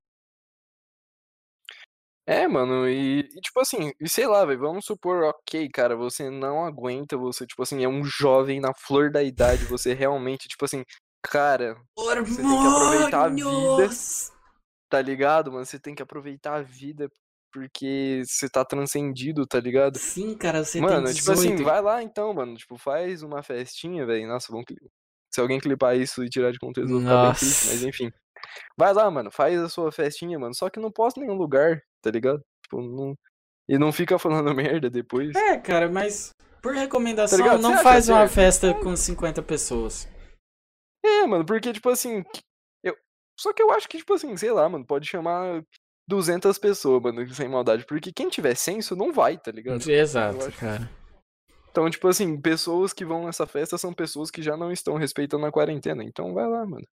É, 2.25 2.47
mano, 2.47 2.87
e, 2.87 3.21
e 3.21 3.41
tipo 3.41 3.59
assim, 3.59 3.91
e 3.99 4.07
sei 4.07 4.27
lá, 4.27 4.45
velho, 4.45 4.59
vamos 4.59 4.85
supor, 4.85 5.23
ok, 5.23 5.67
cara, 5.73 5.95
você 5.95 6.29
não 6.29 6.63
aguenta, 6.63 7.17
você, 7.17 7.43
tipo 7.43 7.63
assim, 7.63 7.83
é 7.83 7.89
um 7.89 8.03
jovem 8.03 8.59
na 8.59 8.71
flor 8.71 9.11
da 9.11 9.23
idade, 9.23 9.65
você 9.65 9.95
realmente, 9.95 10.47
tipo 10.47 10.63
assim, 10.63 10.83
cara, 11.23 11.75
Hormônios! 11.97 12.35
você 12.35 12.43
tem 12.43 12.61
que 12.61 12.67
aproveitar 12.67 13.25
a 13.25 13.29
vida, 13.29 13.89
tá 14.87 15.01
ligado, 15.01 15.51
mano? 15.51 15.65
Você 15.65 15.79
tem 15.79 15.95
que 15.95 16.03
aproveitar 16.03 16.57
a 16.57 16.61
vida 16.61 17.09
porque 17.51 18.21
você 18.25 18.49
tá 18.49 18.63
transcendido, 18.63 19.45
tá 19.45 19.59
ligado? 19.59 19.97
Sim, 19.97 20.35
cara, 20.35 20.63
você 20.63 20.79
mano, 20.79 21.05
tem 21.05 21.13
18. 21.13 21.17
tipo 21.17 21.31
assim, 21.31 21.63
vai 21.63 21.81
lá 21.81 22.03
então, 22.03 22.33
mano. 22.33 22.55
Tipo, 22.55 22.77
faz 22.77 23.23
uma 23.23 23.43
festinha, 23.43 24.05
velho. 24.05 24.27
Nossa, 24.27 24.51
vamos. 24.51 24.65
Se 25.31 25.39
alguém 25.39 25.59
clipar 25.59 25.95
isso 25.97 26.23
e 26.23 26.29
tirar 26.29 26.51
de 26.51 26.59
contexto, 26.59 26.89
vou 26.89 27.01
ficar 27.01 27.23
bem 27.23 27.33
triste, 27.33 27.67
mas 27.67 27.83
enfim. 27.83 28.11
Vai 28.77 28.93
lá, 28.93 29.09
mano, 29.11 29.29
faz 29.29 29.59
a 29.59 29.69
sua 29.69 29.91
festinha, 29.91 30.39
mano. 30.39 30.55
Só 30.55 30.69
que 30.69 30.79
não 30.79 30.91
posta 30.91 31.19
em 31.19 31.23
nenhum 31.23 31.37
lugar, 31.37 31.81
tá 32.01 32.09
ligado? 32.09 32.41
Tipo, 32.63 32.81
não. 32.81 33.15
E 33.67 33.77
não 33.77 33.91
fica 33.91 34.17
falando 34.19 34.53
merda 34.55 34.89
depois. 34.89 35.35
É, 35.35 35.57
cara, 35.57 35.89
mas 35.89 36.31
por 36.61 36.73
recomendação, 36.73 37.37
tá 37.39 37.57
não 37.57 37.77
faz 37.77 38.09
uma 38.09 38.27
festa 38.27 38.73
com 38.73 38.95
50 38.95 39.41
pessoas. 39.43 40.07
É, 41.03 41.25
mano, 41.25 41.45
porque, 41.45 41.71
tipo 41.71 41.89
assim. 41.89 42.23
Eu... 42.83 42.95
Só 43.39 43.53
que 43.53 43.61
eu 43.61 43.71
acho 43.71 43.87
que, 43.87 43.97
tipo 43.97 44.13
assim, 44.13 44.35
sei 44.35 44.51
lá, 44.51 44.67
mano, 44.67 44.85
pode 44.85 45.07
chamar 45.07 45.63
200 46.09 46.57
pessoas, 46.57 47.01
mano, 47.01 47.33
sem 47.33 47.47
maldade. 47.47 47.85
Porque 47.85 48.11
quem 48.11 48.29
tiver 48.29 48.55
senso 48.55 48.95
não 48.95 49.13
vai, 49.13 49.37
tá 49.37 49.51
ligado? 49.51 49.87
Exato, 49.87 50.51
cara. 50.53 50.89
Então, 51.71 51.87
tipo 51.87 52.07
assim, 52.07 52.35
pessoas 52.41 52.91
que 52.91 53.05
vão 53.05 53.25
nessa 53.25 53.45
festa 53.45 53.77
são 53.77 53.93
pessoas 53.93 54.31
que 54.31 54.41
já 54.41 54.57
não 54.57 54.71
estão 54.71 54.95
respeitando 54.95 55.45
a 55.45 55.51
quarentena. 55.51 56.03
Então 56.03 56.33
vai 56.33 56.47
lá, 56.47 56.65
mano. 56.65 56.85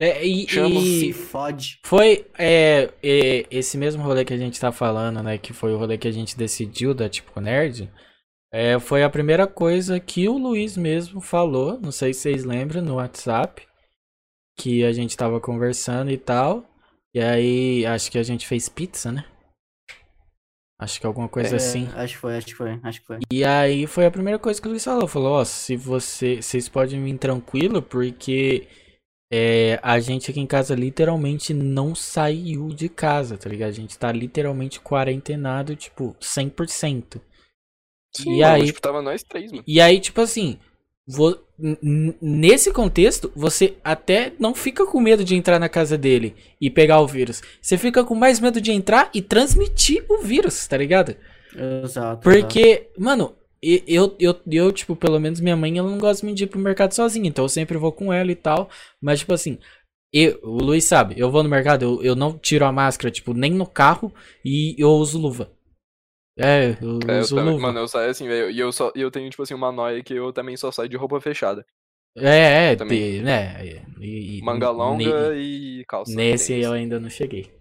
É, 0.00 0.26
e, 0.26 0.48
Chama 0.48 0.74
e 0.80 1.00
se 1.00 1.12
fode. 1.12 1.78
Foi 1.84 2.26
é, 2.38 2.90
é, 3.02 3.46
esse 3.50 3.76
mesmo 3.76 4.02
rolê 4.02 4.24
que 4.24 4.32
a 4.32 4.38
gente 4.38 4.58
tá 4.58 4.72
falando, 4.72 5.22
né? 5.22 5.36
Que 5.36 5.52
foi 5.52 5.72
o 5.72 5.78
rolê 5.78 5.98
que 5.98 6.08
a 6.08 6.12
gente 6.12 6.36
decidiu 6.36 6.94
da 6.94 7.08
Tipo 7.08 7.38
Nerd. 7.40 7.92
É, 8.50 8.78
foi 8.80 9.04
a 9.04 9.10
primeira 9.10 9.46
coisa 9.46 10.00
que 10.00 10.26
o 10.26 10.38
Luiz 10.38 10.76
mesmo 10.76 11.20
falou. 11.20 11.78
Não 11.78 11.92
sei 11.92 12.14
se 12.14 12.20
vocês 12.20 12.44
lembram 12.44 12.80
no 12.82 12.94
WhatsApp. 12.94 13.66
Que 14.56 14.84
a 14.84 14.92
gente 14.92 15.16
tava 15.16 15.38
conversando 15.38 16.10
e 16.10 16.16
tal. 16.16 16.64
E 17.14 17.20
aí, 17.20 17.86
acho 17.86 18.10
que 18.10 18.18
a 18.18 18.22
gente 18.22 18.46
fez 18.46 18.68
pizza, 18.68 19.12
né? 19.12 19.24
Acho 20.80 21.00
que 21.00 21.06
alguma 21.06 21.28
coisa 21.28 21.54
É, 21.54 21.56
assim. 21.56 21.86
Acho 21.94 22.14
que 22.14 22.20
foi, 22.20 22.36
acho 22.36 22.46
que 22.46 22.54
foi, 22.54 22.80
acho 22.82 23.00
que 23.00 23.06
foi. 23.06 23.18
E 23.32 23.44
aí 23.44 23.86
foi 23.86 24.06
a 24.06 24.10
primeira 24.10 24.38
coisa 24.38 24.60
que 24.60 24.66
o 24.66 24.70
Luiz 24.70 24.84
falou. 24.84 25.06
Falou, 25.06 25.34
ó, 25.34 25.44
se 25.44 25.76
você. 25.76 26.42
Vocês 26.42 26.68
podem 26.68 27.02
vir 27.04 27.16
tranquilo, 27.16 27.80
porque 27.80 28.66
é, 29.32 29.78
a 29.82 30.00
gente 30.00 30.30
aqui 30.30 30.40
em 30.40 30.46
casa 30.46 30.74
literalmente 30.74 31.54
não 31.54 31.94
saiu 31.94 32.68
de 32.70 32.88
casa, 32.88 33.38
tá 33.38 33.48
ligado? 33.48 33.68
A 33.68 33.72
gente 33.72 33.96
tá 33.96 34.10
literalmente 34.10 34.80
quarentenado, 34.80 35.76
tipo, 35.76 36.16
100%. 36.20 37.20
Sim, 38.16 38.32
E 38.38 38.40
mano, 38.40 38.54
aí- 38.54 38.66
tipo, 38.66 38.80
tava 38.80 39.00
nós 39.00 39.22
três, 39.22 39.52
mano. 39.52 39.62
E 39.66 39.80
aí, 39.80 40.00
tipo 40.00 40.20
assim, 40.20 40.58
nesse 42.20 42.72
contexto, 42.72 43.30
você 43.36 43.74
até 43.84 44.32
não 44.38 44.54
fica 44.54 44.86
com 44.86 45.00
medo 45.00 45.22
de 45.24 45.34
entrar 45.34 45.58
na 45.58 45.68
casa 45.68 45.96
dele 45.98 46.34
e 46.60 46.70
pegar 46.70 47.00
o 47.00 47.06
vírus. 47.06 47.42
Você 47.60 47.76
fica 47.76 48.02
com 48.04 48.14
mais 48.14 48.40
medo 48.40 48.60
de 48.60 48.72
entrar 48.72 49.10
e 49.14 49.20
transmitir 49.20 50.04
o 50.08 50.18
vírus, 50.18 50.66
tá 50.66 50.76
ligado? 50.76 51.16
Exato. 51.54 51.84
exato. 51.84 52.22
Porque, 52.22 52.90
mano, 52.98 53.34
e- 53.62 53.84
eu, 53.86 54.14
eu, 54.18 54.34
eu, 54.50 54.72
tipo, 54.72 54.96
pelo 54.96 55.20
menos 55.20 55.40
minha 55.40 55.56
mãe, 55.56 55.78
ela 55.78 55.90
não 55.90 55.98
gosta 55.98 56.26
de 56.32 56.44
ir 56.44 56.46
pro 56.46 56.58
mercado 56.58 56.92
sozinha, 56.94 57.28
então 57.28 57.44
eu 57.44 57.48
sempre 57.48 57.78
vou 57.78 57.92
com 57.92 58.12
ela 58.12 58.32
e 58.32 58.36
tal. 58.36 58.68
Mas, 59.00 59.20
tipo 59.20 59.32
assim, 59.32 59.58
eu, 60.12 60.38
o 60.42 60.58
Luiz 60.62 60.84
sabe, 60.84 61.14
eu 61.18 61.30
vou 61.30 61.42
no 61.42 61.48
mercado, 61.48 61.82
eu, 61.84 62.02
eu 62.02 62.14
não 62.16 62.38
tiro 62.38 62.64
a 62.64 62.72
máscara, 62.72 63.10
tipo, 63.10 63.34
nem 63.34 63.52
no 63.52 63.66
carro 63.66 64.12
e 64.44 64.74
eu 64.78 64.90
uso 64.90 65.18
luva. 65.18 65.50
É, 66.36 66.70
eu 66.80 66.98
É, 67.08 67.20
eu 67.20 67.28
também- 67.28 67.58
mano, 67.60 67.78
eu 67.78 67.88
saio 67.88 68.10
assim, 68.10 68.26
velho. 68.26 68.50
E 68.50 68.58
eu, 68.58 68.72
só, 68.72 68.92
e 68.94 69.00
eu 69.00 69.10
tenho, 69.10 69.30
tipo 69.30 69.42
assim, 69.42 69.54
uma 69.54 69.70
noia 69.70 70.02
que 70.02 70.14
eu 70.14 70.32
também 70.32 70.56
só 70.56 70.70
saio 70.72 70.88
de 70.88 70.96
roupa 70.96 71.20
fechada. 71.20 71.64
É, 72.16 72.72
é, 72.72 72.76
também. 72.76 73.18
te- 73.18 73.22
né? 73.22 73.64
e- 74.00 74.38
e- 74.38 74.42
Manga 74.42 74.70
longa 74.70 75.30
ne- 75.32 75.40
e 75.40 75.84
calça. 75.86 76.14
Nesse 76.14 76.48
tênis. 76.48 76.66
eu 76.66 76.72
ainda 76.72 77.00
não 77.00 77.10
cheguei. 77.10 77.52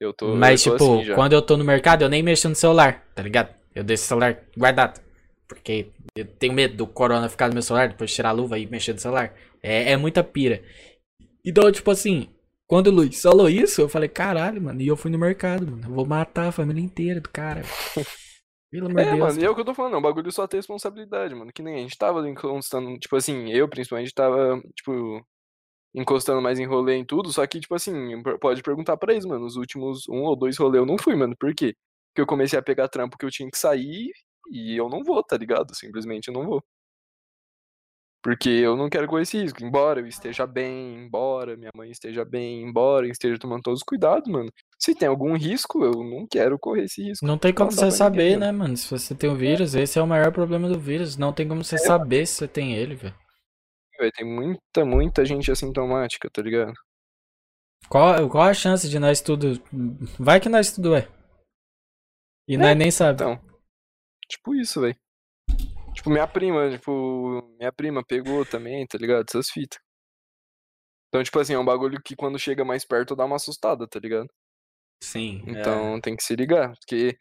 Eu 0.00 0.12
tô, 0.12 0.34
Mas, 0.34 0.64
eu 0.66 0.72
tipo, 0.76 0.84
assim 1.00 1.14
quando 1.14 1.32
eu 1.32 1.42
tô 1.42 1.56
no 1.56 1.64
mercado, 1.64 2.02
eu 2.02 2.08
nem 2.08 2.22
mexo 2.22 2.48
no 2.48 2.54
celular, 2.56 3.06
tá 3.14 3.22
ligado? 3.22 3.54
Eu 3.74 3.84
deixo 3.84 4.02
o 4.02 4.06
celular 4.06 4.42
guardado. 4.56 5.00
Porque 5.46 5.88
eu 6.16 6.24
tenho 6.24 6.52
medo 6.52 6.76
do 6.76 6.86
corona 6.86 7.28
ficar 7.28 7.48
no 7.48 7.54
meu 7.54 7.62
celular, 7.62 7.88
depois 7.88 8.12
tirar 8.12 8.30
a 8.30 8.32
luva 8.32 8.58
e 8.58 8.66
mexer 8.66 8.94
no 8.94 8.98
celular. 8.98 9.32
É, 9.62 9.92
é 9.92 9.96
muita 9.96 10.24
pira. 10.24 10.62
Então, 11.44 11.70
tipo 11.70 11.90
assim, 11.90 12.28
quando 12.72 12.86
o 12.86 12.90
Luiz 12.90 13.20
falou 13.20 13.50
isso, 13.50 13.82
eu 13.82 13.88
falei, 13.90 14.08
caralho, 14.08 14.62
mano, 14.62 14.80
e 14.80 14.86
eu 14.86 14.96
fui 14.96 15.10
no 15.10 15.18
mercado, 15.18 15.70
mano. 15.70 15.84
Eu 15.84 15.94
vou 15.94 16.06
matar 16.06 16.48
a 16.48 16.52
família 16.52 16.80
inteira 16.82 17.20
do 17.20 17.28
cara. 17.28 17.60
Pelo 18.72 18.86
amor 18.86 19.04
de 19.04 19.10
É, 19.10 19.10
Deus. 19.10 19.20
mano, 19.20 19.38
e 19.38 19.44
é 19.44 19.50
o 19.50 19.54
que 19.54 19.60
eu 19.60 19.64
tô 19.66 19.74
falando, 19.74 19.94
é 19.96 19.98
um 19.98 20.02
bagulho 20.02 20.32
só 20.32 20.46
ter 20.46 20.56
responsabilidade, 20.56 21.34
mano. 21.34 21.52
Que 21.52 21.62
nem 21.62 21.74
a 21.74 21.78
gente 21.80 21.98
tava 21.98 22.26
encostando, 22.26 22.98
tipo 22.98 23.14
assim, 23.14 23.50
eu 23.52 23.68
principalmente 23.68 24.14
tava, 24.14 24.58
tipo, 24.74 25.22
encostando 25.94 26.42
mais 26.42 26.58
em 26.58 26.66
rolê 26.66 26.96
em 26.96 27.04
tudo, 27.04 27.32
só 27.32 27.46
que, 27.46 27.60
tipo 27.60 27.74
assim, 27.74 28.22
pode 28.40 28.62
perguntar 28.62 28.96
pra 28.96 29.12
eles, 29.12 29.26
mano, 29.26 29.46
os 29.46 29.56
últimos 29.56 30.08
um 30.08 30.22
ou 30.24 30.36
dois 30.36 30.56
rolês 30.58 30.80
eu 30.80 30.86
não 30.86 30.98
fui, 30.98 31.16
mano. 31.16 31.36
Por 31.38 31.54
quê? 31.54 31.76
Porque 32.10 32.22
eu 32.22 32.26
comecei 32.26 32.58
a 32.58 32.62
pegar 32.62 32.88
trampo 32.88 33.18
que 33.18 33.26
eu 33.26 33.30
tinha 33.30 33.50
que 33.50 33.58
sair 33.58 34.10
e 34.50 34.76
eu 34.80 34.88
não 34.88 35.04
vou, 35.04 35.22
tá 35.22 35.36
ligado? 35.36 35.74
Simplesmente 35.76 36.28
eu 36.28 36.34
não 36.34 36.46
vou. 36.46 36.64
Porque 38.22 38.48
eu 38.48 38.76
não 38.76 38.88
quero 38.88 39.08
correr 39.08 39.22
esse 39.22 39.36
risco. 39.36 39.64
Embora 39.64 40.00
eu 40.00 40.06
esteja 40.06 40.46
bem, 40.46 40.94
embora 40.94 41.56
minha 41.56 41.72
mãe 41.74 41.90
esteja 41.90 42.24
bem, 42.24 42.62
embora 42.62 43.06
eu 43.06 43.10
esteja 43.10 43.36
tomando 43.38 43.62
todos 43.62 43.80
os 43.80 43.84
cuidados, 43.84 44.30
mano. 44.30 44.48
Se 44.78 44.94
tem 44.94 45.08
algum 45.08 45.36
risco, 45.36 45.84
eu 45.84 46.04
não 46.04 46.26
quero 46.30 46.56
correr 46.58 46.84
esse 46.84 47.02
risco. 47.02 47.26
Não 47.26 47.36
tem 47.36 47.52
como 47.52 47.70
Não 47.70 47.76
você 47.76 47.86
ninguém, 47.86 47.96
saber, 47.98 48.30
mano. 48.38 48.40
né, 48.40 48.52
mano? 48.52 48.76
Se 48.76 48.88
você 48.88 49.14
tem 49.14 49.28
o 49.28 49.34
vírus, 49.34 49.74
esse 49.74 49.98
é 49.98 50.02
o 50.02 50.06
maior 50.06 50.30
problema 50.32 50.68
do 50.68 50.78
vírus. 50.78 51.16
Não 51.16 51.32
tem 51.32 51.48
como 51.48 51.64
você 51.64 51.76
saber 51.78 52.24
se 52.26 52.34
você 52.34 52.48
tem 52.48 52.74
ele, 52.76 52.94
velho. 52.94 53.14
Tem 54.16 54.26
muita, 54.26 54.84
muita 54.84 55.24
gente 55.24 55.50
assintomática, 55.50 56.28
tá 56.30 56.42
ligado? 56.42 56.72
Qual, 57.88 58.28
qual 58.28 58.44
a 58.44 58.54
chance 58.54 58.88
de 58.88 58.98
nós 58.98 59.20
tudo. 59.20 59.60
Vai 60.18 60.40
que 60.40 60.48
nós 60.48 60.72
tudo 60.72 60.94
é. 60.94 61.08
E 62.48 62.56
nós 62.56 62.76
nem 62.76 62.90
sabe. 62.90 63.14
Então, 63.22 63.40
tipo 64.28 64.54
isso, 64.54 64.80
velho. 64.80 64.96
Tipo, 65.94 66.10
minha 66.10 66.26
prima, 66.26 66.70
tipo, 66.70 67.42
minha 67.58 67.72
prima 67.72 68.04
pegou 68.04 68.44
também, 68.46 68.86
tá 68.86 68.98
ligado? 68.98 69.26
Essas 69.28 69.48
fitas. 69.50 69.78
Então, 71.08 71.22
tipo 71.22 71.38
assim, 71.38 71.52
é 71.52 71.58
um 71.58 71.64
bagulho 71.64 72.00
que 72.02 72.16
quando 72.16 72.38
chega 72.38 72.64
mais 72.64 72.86
perto 72.86 73.14
dá 73.14 73.26
uma 73.26 73.36
assustada, 73.36 73.86
tá 73.86 74.00
ligado? 74.00 74.28
Sim. 75.02 75.42
é. 75.46 75.50
Então 75.50 76.00
tem 76.00 76.16
que 76.16 76.22
se 76.22 76.34
ligar, 76.34 76.74
porque 76.78 77.18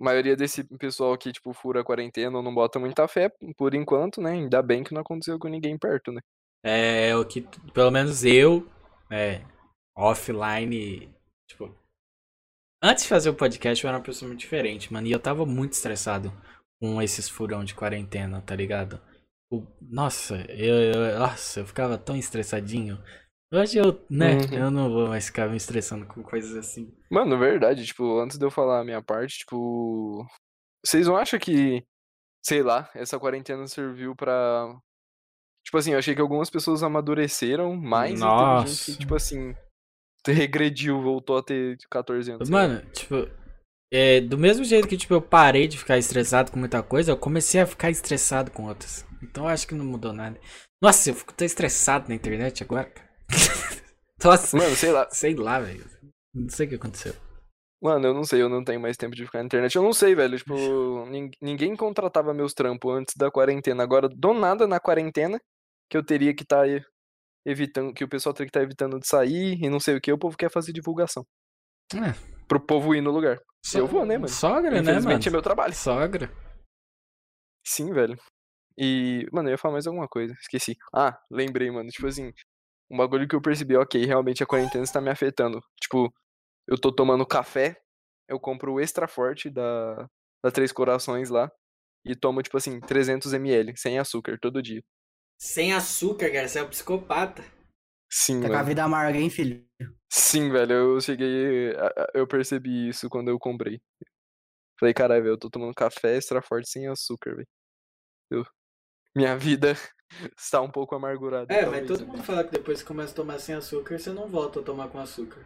a 0.00 0.04
maioria 0.04 0.36
desse 0.36 0.62
pessoal 0.78 1.16
que, 1.18 1.32
tipo, 1.32 1.52
fura 1.52 1.80
a 1.80 1.84
quarentena 1.84 2.36
ou 2.36 2.42
não 2.42 2.54
bota 2.54 2.78
muita 2.78 3.08
fé, 3.08 3.32
por 3.56 3.74
enquanto, 3.74 4.20
né? 4.20 4.32
Ainda 4.32 4.62
bem 4.62 4.84
que 4.84 4.94
não 4.94 5.00
aconteceu 5.00 5.38
com 5.38 5.48
ninguém 5.48 5.76
perto, 5.76 6.12
né? 6.12 6.20
É, 6.64 7.16
o 7.16 7.24
que. 7.24 7.42
Pelo 7.72 7.90
menos 7.90 8.24
eu. 8.24 8.68
É. 9.10 9.42
Offline. 9.96 11.12
Tipo. 11.48 11.74
Antes 12.82 13.04
de 13.04 13.08
fazer 13.08 13.30
o 13.30 13.34
podcast, 13.34 13.82
eu 13.82 13.88
era 13.88 13.98
uma 13.98 14.04
pessoa 14.04 14.28
muito 14.28 14.40
diferente, 14.40 14.92
mano. 14.92 15.06
E 15.06 15.12
eu 15.12 15.18
tava 15.18 15.46
muito 15.46 15.72
estressado 15.72 16.32
com 16.80 17.00
esses 17.00 17.28
furão 17.28 17.64
de 17.64 17.74
quarentena, 17.74 18.40
tá 18.42 18.54
ligado? 18.54 19.00
O- 19.50 19.66
nossa, 19.80 20.36
eu, 20.50 20.74
eu- 20.92 21.18
Nossa, 21.18 21.60
eu 21.60 21.66
ficava 21.66 21.96
tão 21.96 22.16
estressadinho. 22.16 22.98
Hoje 23.52 23.78
eu, 23.78 24.04
né, 24.10 24.32
Uhum. 24.38 24.54
eu 24.58 24.70
não 24.70 24.90
vou 24.90 25.08
mais 25.08 25.26
ficar 25.26 25.48
me 25.48 25.56
estressando 25.56 26.04
com 26.04 26.22
coisas 26.22 26.56
assim. 26.56 26.92
Mano, 27.10 27.38
verdade, 27.38 27.86
tipo, 27.86 28.18
antes 28.20 28.36
de 28.38 28.44
eu 28.44 28.50
falar 28.50 28.80
a 28.80 28.84
minha 28.84 29.00
parte, 29.00 29.38
tipo. 29.38 30.26
Vocês 30.84 31.06
não 31.06 31.16
acham 31.16 31.38
que, 31.38 31.84
sei 32.44 32.62
lá, 32.62 32.90
essa 32.94 33.18
quarentena 33.20 33.66
serviu 33.68 34.14
pra. 34.16 34.66
Tipo 35.64 35.78
assim, 35.78 35.92
eu 35.92 35.98
achei 35.98 36.14
que 36.14 36.20
algumas 36.20 36.50
pessoas 36.50 36.82
amadureceram 36.82 37.74
mais 37.76 38.20
e 38.20 38.22
teve 38.22 38.24
gente 38.24 38.24
Nossa. 38.24 38.84
que, 38.92 38.98
tipo 38.98 39.14
assim, 39.14 39.54
regrediu, 40.26 41.00
voltou 41.00 41.38
a 41.38 41.42
ter 41.42 41.76
14 41.90 42.30
anos. 42.32 42.48
lá. 42.50 42.66
Mano, 42.68 42.80
tipo, 42.90 43.14
é, 43.92 44.20
do 44.20 44.36
mesmo 44.38 44.64
jeito 44.64 44.88
que 44.88 44.96
tipo, 44.96 45.14
eu 45.14 45.22
parei 45.22 45.68
de 45.68 45.78
ficar 45.78 45.98
estressado 45.98 46.50
com 46.50 46.58
muita 46.58 46.82
coisa, 46.82 47.12
eu 47.12 47.16
comecei 47.16 47.60
a 47.60 47.66
ficar 47.66 47.90
estressado 47.90 48.50
com 48.50 48.66
outras. 48.66 49.04
Então 49.22 49.46
acho 49.48 49.66
que 49.66 49.74
não 49.74 49.84
mudou 49.84 50.12
nada. 50.12 50.38
Nossa, 50.82 51.10
eu 51.10 51.14
fico 51.14 51.32
tão 51.32 51.46
estressado 51.46 52.08
na 52.08 52.14
internet 52.14 52.62
agora, 52.62 52.84
cara. 52.84 53.08
Nossa, 54.22 54.56
Mano, 54.56 54.74
sei 54.76 54.90
lá. 54.92 55.08
sei 55.10 55.34
lá, 55.34 55.60
velho. 55.60 55.84
Não 56.34 56.48
sei 56.48 56.66
o 56.66 56.68
que 56.70 56.74
aconteceu. 56.76 57.14
Mano, 57.82 58.06
eu 58.06 58.14
não 58.14 58.24
sei, 58.24 58.42
eu 58.42 58.48
não 58.48 58.64
tenho 58.64 58.80
mais 58.80 58.96
tempo 58.96 59.14
de 59.14 59.24
ficar 59.24 59.38
na 59.40 59.44
internet. 59.44 59.74
Eu 59.76 59.82
não 59.82 59.92
sei, 59.92 60.14
velho. 60.14 60.36
Tipo, 60.38 61.06
nin- 61.06 61.30
ninguém 61.40 61.76
contratava 61.76 62.32
meus 62.34 62.52
trampos 62.54 62.92
antes 62.94 63.14
da 63.16 63.30
quarentena. 63.30 63.82
Agora, 63.82 64.08
do 64.08 64.32
nada 64.34 64.66
na 64.66 64.80
quarentena, 64.80 65.38
que 65.90 65.96
eu 65.96 66.04
teria 66.04 66.34
que 66.34 66.42
estar 66.42 66.66
evitando, 67.46 67.92
que 67.92 68.02
o 68.04 68.08
pessoal 68.08 68.34
teria 68.34 68.46
que 68.46 68.50
estar 68.50 68.62
evitando 68.62 68.98
de 68.98 69.06
sair 69.06 69.58
e 69.62 69.68
não 69.68 69.78
sei 69.78 69.96
o 69.96 70.00
que, 70.00 70.12
o 70.12 70.18
povo 70.18 70.36
quer 70.36 70.50
fazer 70.50 70.72
divulgação. 70.72 71.24
É. 71.94 72.12
Pro 72.48 72.60
povo 72.60 72.94
ir 72.94 73.00
no 73.00 73.10
lugar. 73.10 73.38
Eu 73.74 73.86
vou, 73.86 74.04
né, 74.04 74.16
mano? 74.16 74.28
Sogra, 74.28 74.70
né, 74.70 74.76
mano? 74.76 74.90
Infelizmente 74.90 75.28
é 75.28 75.30
meu 75.30 75.42
trabalho. 75.42 75.74
Sogra. 75.74 76.30
Sim, 77.64 77.92
velho. 77.92 78.16
E, 78.78 79.26
mano, 79.32 79.48
eu 79.48 79.52
ia 79.52 79.58
falar 79.58 79.72
mais 79.72 79.86
alguma 79.86 80.06
coisa. 80.06 80.34
Esqueci. 80.40 80.76
Ah, 80.94 81.18
lembrei, 81.30 81.70
mano. 81.70 81.88
Tipo 81.88 82.06
assim, 82.06 82.32
um 82.90 82.96
bagulho 82.96 83.26
que 83.26 83.34
eu 83.34 83.40
percebi, 83.40 83.76
ok, 83.76 84.04
realmente 84.04 84.42
a 84.42 84.46
quarentena 84.46 84.84
está 84.84 85.00
me 85.00 85.10
afetando. 85.10 85.60
Tipo, 85.80 86.12
eu 86.68 86.78
tô 86.78 86.92
tomando 86.92 87.26
café, 87.26 87.76
eu 88.28 88.38
compro 88.38 88.74
o 88.74 88.80
extra 88.80 89.08
forte 89.08 89.50
da, 89.50 90.08
da 90.44 90.50
Três 90.50 90.72
Corações 90.72 91.30
lá. 91.30 91.50
E 92.04 92.14
tomo, 92.14 92.40
tipo 92.40 92.56
assim, 92.56 92.78
300ml, 92.80 93.76
sem 93.76 93.98
açúcar, 93.98 94.38
todo 94.40 94.62
dia. 94.62 94.80
Sem 95.38 95.72
açúcar, 95.72 96.30
cara. 96.30 96.46
Você 96.46 96.60
é 96.60 96.62
um 96.62 96.68
psicopata. 96.68 97.42
Sim, 98.10 98.40
Tá 98.40 98.48
com 98.48 98.56
a 98.56 98.62
vida 98.62 98.84
amarga, 98.84 99.18
hein, 99.18 99.30
filho? 99.30 99.64
Sim, 100.10 100.50
velho. 100.50 100.72
Eu 100.72 101.00
cheguei. 101.00 101.72
Eu 102.14 102.26
percebi 102.26 102.88
isso 102.88 103.08
quando 103.08 103.28
eu 103.28 103.38
comprei. 103.38 103.80
Falei, 104.78 104.94
caralho, 104.94 105.22
velho, 105.22 105.32
eu 105.34 105.38
tô 105.38 105.50
tomando 105.50 105.74
café 105.74 106.16
extra 106.16 106.42
forte 106.42 106.68
sem 106.68 106.86
açúcar, 106.88 107.34
velho. 107.36 107.48
Eu- 108.30 108.46
Minha 109.14 109.36
vida 109.36 109.72
está 110.38 110.60
um 110.60 110.70
pouco 110.70 110.94
amargurada. 110.94 111.52
É, 111.52 111.64
mas 111.66 111.86
todo 111.86 112.06
mundo 112.06 112.22
fala 112.22 112.44
que 112.44 112.50
depois 112.50 112.82
que 112.82 112.88
começa 112.88 113.12
a 113.12 113.16
tomar 113.16 113.38
sem 113.38 113.54
açúcar, 113.54 113.98
você 113.98 114.12
não 114.12 114.28
volta 114.28 114.60
a 114.60 114.62
tomar 114.62 114.88
com 114.88 114.98
açúcar. 114.98 115.44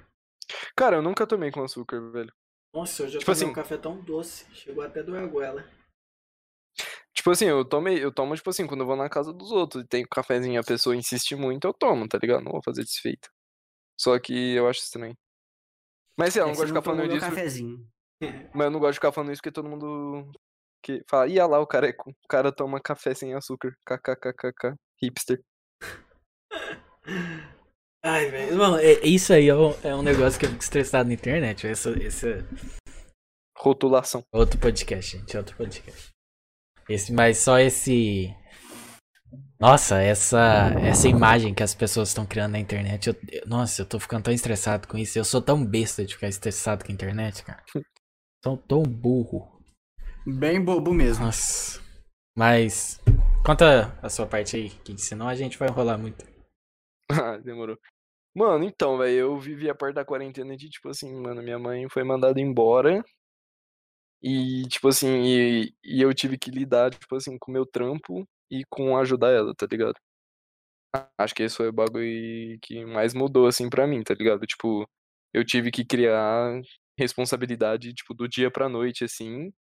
Cara, 0.77 0.97
eu 0.97 1.03
nunca 1.03 1.27
tomei 1.27 1.51
com 1.51 1.62
açúcar, 1.62 2.01
velho. 2.11 2.32
Nossa, 2.74 3.05
hoje 3.05 3.16
eu 3.16 3.20
Tipo 3.20 3.32
tomei 3.32 3.43
assim- 3.45 3.51
um 3.51 3.55
café 3.55 3.77
tão 3.77 4.01
doce. 4.01 4.47
Chegou 4.53 4.82
até 4.82 5.03
doer 5.03 5.23
a 5.23 5.27
goela. 5.27 5.65
Tipo 7.20 7.32
assim, 7.32 7.44
eu 7.44 7.62
tomei, 7.66 8.02
eu 8.02 8.10
tomo, 8.10 8.34
tipo 8.34 8.48
assim, 8.48 8.66
quando 8.66 8.80
eu 8.80 8.86
vou 8.86 8.97
na 8.97 9.06
casa 9.06 9.30
dos 9.30 9.51
outros 9.52 9.84
e 9.84 9.86
tem 9.86 10.06
cafezinho 10.10 10.55
e 10.55 10.56
a 10.56 10.62
pessoa 10.62 10.97
insiste 10.97 11.36
muito, 11.36 11.66
eu 11.66 11.74
tomo, 11.74 12.09
tá 12.09 12.16
ligado? 12.16 12.42
Não 12.42 12.52
vou 12.52 12.62
fazer 12.64 12.82
desfeita. 12.82 13.28
Só 14.01 14.18
que 14.18 14.55
eu 14.55 14.66
acho 14.66 14.80
estranho. 14.80 15.14
Mas 16.18 16.32
sei 16.32 16.40
lá, 16.40 16.48
eu 16.48 16.52
É 16.52 16.55
não 16.55 16.56
gosto 16.56 16.66
de 16.68 16.72
ficar 16.72 16.82
falando 16.82 17.09
disso. 17.12 17.20
cafezinho. 17.26 17.86
Mas 18.55 18.64
eu 18.64 18.70
não 18.70 18.80
gosto 18.80 18.92
de 18.92 18.97
ficar 18.97 19.12
falando 19.12 19.32
isso 19.32 19.42
porque 19.42 19.52
todo 19.52 19.68
mundo 19.68 20.32
que 20.82 21.02
fala, 21.10 21.26
ia 21.28 21.44
lá, 21.47 21.60
o 21.60 21.66
cara, 21.66 21.90
é, 21.90 21.94
o 21.94 22.14
cara 22.26 22.51
toma 22.51 22.80
café 22.80 23.12
sem 23.12 23.34
açúcar. 23.34 23.76
KKKKK. 23.86 24.74
Hipster. 25.02 25.42
Ai, 28.02 28.30
velho. 28.30 28.56
Mano, 28.56 28.78
é- 28.78 29.06
isso 29.06 29.30
aí 29.34 29.48
é 29.48 29.55
um, 29.55 29.74
é 29.84 29.94
um 29.94 30.01
negócio 30.02 30.40
que 30.40 30.47
eu 30.47 30.51
fico 30.51 30.62
estressado 30.62 31.06
na 31.09 31.14
internet. 31.14 31.66
Esse, 31.66 31.90
esse 32.02 32.26
Rotulação. 33.59 34.24
outro 34.32 34.59
podcast, 34.59 35.18
gente. 35.18 35.36
Outro 35.36 35.55
podcast. 35.56 36.10
Esse, 36.91 37.12
mas 37.12 37.39
só 37.39 37.59
esse. 37.61 38.35
Nossa, 39.61 40.01
essa 40.03 40.73
essa 40.83 41.07
imagem 41.07 41.55
que 41.55 41.62
as 41.62 41.75
pessoas 41.75 42.09
estão 42.09 42.27
criando 42.27 42.53
na 42.53 42.59
internet. 42.59 43.09
eu- 43.09 43.17
eu- 43.31 43.47
nossa, 43.47 43.83
eu 43.83 43.87
tô 43.87 44.01
ficando 44.01 44.25
tão 44.25 44.33
estressado 44.35 44.89
com 44.89 44.99
isso. 44.99 45.19
Eu 45.19 45.25
sou 45.25 45.41
tão 45.41 45.65
besta 45.65 46.05
de 46.05 46.15
ficar 46.15 46.29
estressado 46.29 46.85
com 46.85 46.91
a 46.91 46.95
internet, 46.95 47.45
cara. 47.45 47.62
Sou 48.45 48.57
tão 48.57 48.83
burro. 48.83 49.61
Bem 50.27 50.65
bobo 50.65 50.93
mesmo. 50.95 51.27
Nossa. 51.27 51.81
Mas. 52.37 52.99
Conta 53.45 53.97
a 54.03 54.09
sua 54.09 54.27
parte 54.27 54.57
aí, 54.57 54.71
que 54.71 54.97
senão 54.99 55.29
a 55.29 55.35
gente 55.35 55.59
vai 55.59 55.69
enrolar 55.69 55.99
muito. 55.99 56.25
Ah, 57.12 57.37
demorou. 57.39 57.77
Mano, 58.35 58.65
então, 58.65 58.99
velho, 58.99 59.12
eu 59.19 59.39
vivi 59.39 59.69
a 59.69 59.75
parte 59.75 59.97
da 59.97 60.05
quarentena 60.05 60.57
de, 60.57 60.69
tipo 60.71 60.89
assim, 60.91 61.12
mano, 61.21 61.43
minha 61.43 61.59
mãe 61.59 61.89
foi 61.91 62.05
mandada 62.05 62.41
embora. 62.41 63.05
E, 64.22 64.62
tipo 64.68 64.88
assim, 64.88 65.09
e, 65.24 65.74
e 65.84 66.02
eu 66.02 66.12
tive 66.14 66.38
que 66.38 66.51
lidar, 66.51 66.90
tipo 66.94 67.16
assim, 67.16 67.38
com 67.38 67.51
o 67.51 67.55
meu 67.55 67.66
trampo 67.66 68.26
e 68.51 68.64
com 68.68 68.97
ajudar 68.98 69.30
ela, 69.30 69.55
tá 69.55 69.66
ligado? 69.70 69.94
Acho 71.18 71.34
que 71.34 71.42
esse 71.44 71.56
foi 71.56 71.68
o 71.68 71.72
bagulho 71.72 72.59
que 72.60 72.84
mais 72.84 73.14
mudou, 73.14 73.47
assim, 73.47 73.70
pra 73.70 73.86
mim, 73.86 74.02
tá 74.02 74.14
ligado? 74.14 74.44
Tipo, 74.47 74.88
eu 75.32 75.44
tive 75.44 75.70
que 75.70 75.84
criar 75.84 76.60
responsabilidade, 76.98 77.94
tipo, 77.94 78.12
do 78.14 78.28
dia 78.28 78.51
pra 78.51 78.68
noite, 78.68 79.05
assim. 79.05 79.52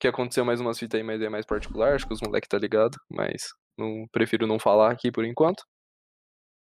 Que 0.00 0.08
aconteceu 0.08 0.44
mais 0.44 0.60
umas 0.60 0.78
fitas 0.78 0.98
aí, 1.00 1.04
mas 1.06 1.20
é 1.22 1.28
mais 1.30 1.46
particular, 1.46 1.94
acho 1.94 2.06
que 2.08 2.14
os 2.14 2.22
moleques 2.22 2.48
tá 2.48 2.58
ligado, 2.58 2.96
mas 3.10 3.48
não, 3.78 4.06
prefiro 4.12 4.46
não 4.46 4.58
falar 4.58 4.92
aqui 4.92 5.12
por 5.12 5.24
enquanto. 5.24 5.64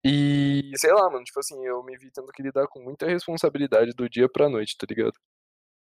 E, 0.05 0.71
sei 0.77 0.93
lá, 0.93 1.11
mano, 1.11 1.25
tipo 1.25 1.41
assim, 1.41 1.67
eu 1.67 1.83
me 1.83 1.97
vi 1.99 2.11
tendo 2.13 2.31
que 2.33 2.43
lidar 2.43 2.67
com 2.69 2.81
muita 2.81 3.07
responsabilidade 3.07 3.93
do 3.93 4.09
dia 4.09 4.29
pra 4.29 4.49
noite, 4.49 4.77
tá 4.79 4.87
ligado? 4.89 5.15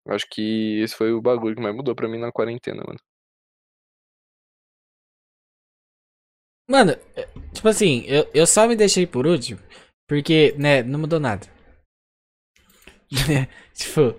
Acho 0.07 0.25
que 0.29 0.79
esse 0.81 0.95
foi 0.95 1.11
o 1.13 1.21
bagulho 1.21 1.55
que 1.55 1.61
mais 1.61 1.75
mudou 1.75 1.95
pra 1.95 2.07
mim 2.07 2.19
na 2.19 2.31
quarentena, 2.31 2.83
mano. 2.85 2.99
Mano, 6.69 6.91
é, 7.15 7.27
tipo 7.53 7.67
assim, 7.67 8.03
eu, 8.07 8.27
eu 8.33 8.47
só 8.47 8.67
me 8.67 8.75
deixei 8.75 9.05
por 9.05 9.25
último, 9.27 9.59
porque, 10.07 10.55
né, 10.57 10.81
não 10.83 10.99
mudou 10.99 11.19
nada. 11.19 11.47
tipo, 13.73 14.15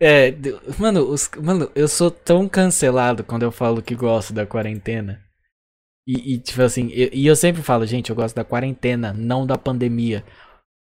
é, 0.00 0.32
mano, 0.78 1.02
os, 1.10 1.30
mano, 1.42 1.70
eu 1.74 1.88
sou 1.88 2.10
tão 2.10 2.48
cancelado 2.48 3.24
quando 3.24 3.42
eu 3.44 3.52
falo 3.52 3.82
que 3.82 3.94
gosto 3.94 4.32
da 4.32 4.46
quarentena. 4.46 5.22
E, 6.06 6.34
e 6.34 6.38
tipo 6.40 6.62
assim, 6.62 6.90
eu, 6.92 7.10
e 7.12 7.26
eu 7.26 7.36
sempre 7.36 7.62
falo, 7.62 7.86
gente, 7.86 8.10
eu 8.10 8.16
gosto 8.16 8.34
da 8.36 8.44
quarentena, 8.44 9.12
não 9.14 9.46
da 9.46 9.58
pandemia. 9.58 10.24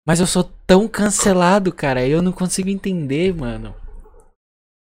Mas 0.07 0.21
eu 0.21 0.27
sou 0.27 0.45
tão 0.67 0.89
cancelado, 0.89 1.73
cara, 1.73 2.07
eu 2.07 2.23
não 2.23 2.33
consigo 2.33 2.71
entender, 2.71 3.35
mano. 3.35 3.75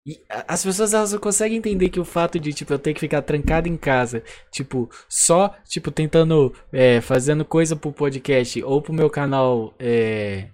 E 0.06 0.20
as 0.48 0.64
pessoas 0.64 0.94
elas 0.94 1.12
não 1.12 1.20
conseguem 1.20 1.58
entender 1.58 1.90
que 1.90 2.00
o 2.00 2.06
fato 2.06 2.40
de, 2.40 2.54
tipo, 2.54 2.74
eu 2.74 2.80
ter 2.80 2.94
que 2.94 3.00
ficar 3.00 3.22
trancado 3.22 3.68
em 3.68 3.78
casa, 3.78 4.24
tipo, 4.52 4.90
só, 5.08 5.56
tipo, 5.66 5.92
tentando, 5.92 6.54
é, 6.72 7.02
fazendo 7.02 7.44
coisa 7.46 7.76
pro 7.76 7.92
podcast 7.92 8.64
ou 8.64 8.82
pro 8.82 8.94
meu 8.94 9.10
canal, 9.10 9.74
é, 9.78 10.50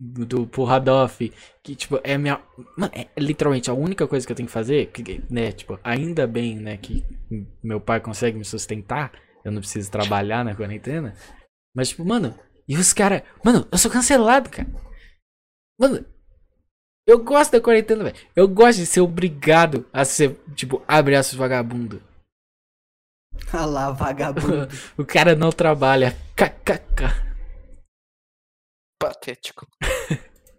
do, 0.00 0.46
pro 0.46 0.64
Radoff, 0.64 1.32
que, 1.62 1.74
tipo, 1.74 2.00
é 2.04 2.16
minha, 2.16 2.40
mano, 2.76 2.92
é 2.94 3.08
literalmente 3.18 3.70
a 3.70 3.74
única 3.74 4.06
coisa 4.06 4.26
que 4.26 4.32
eu 4.32 4.36
tenho 4.36 4.46
que 4.46 4.52
fazer, 4.52 4.86
que, 4.86 5.22
né, 5.28 5.52
tipo, 5.52 5.78
ainda 5.82 6.26
bem, 6.26 6.56
né, 6.56 6.76
que 6.76 7.04
meu 7.62 7.80
pai 7.80 8.00
consegue 8.00 8.38
me 8.38 8.44
sustentar, 8.44 9.12
eu 9.44 9.50
não 9.50 9.60
preciso 9.60 9.90
trabalhar 9.90 10.44
na 10.44 10.54
quarentena, 10.54 11.14
mas, 11.74 11.90
tipo, 11.90 12.04
mano, 12.04 12.34
e 12.68 12.76
os 12.76 12.92
caras, 12.92 13.22
mano, 13.44 13.66
eu 13.70 13.78
sou 13.78 13.90
cancelado, 13.90 14.50
cara. 14.50 14.68
Mano, 15.78 16.04
eu 17.08 17.18
gosto 17.18 17.52
da 17.52 17.60
quarentena, 17.60 18.04
velho. 18.04 18.16
Eu 18.36 18.46
gosto 18.46 18.80
de 18.80 18.86
ser 18.86 19.00
obrigado 19.00 19.86
a 19.90 20.04
ser, 20.04 20.38
tipo, 20.54 20.82
abraços 20.86 21.32
vagabundo. 21.32 22.02
Ah 23.50 23.64
lá, 23.64 23.90
vagabundo. 23.90 24.68
o 24.98 25.06
cara 25.06 25.34
não 25.34 25.50
trabalha. 25.50 26.14
KKK. 26.36 27.28
Patético. 29.00 29.66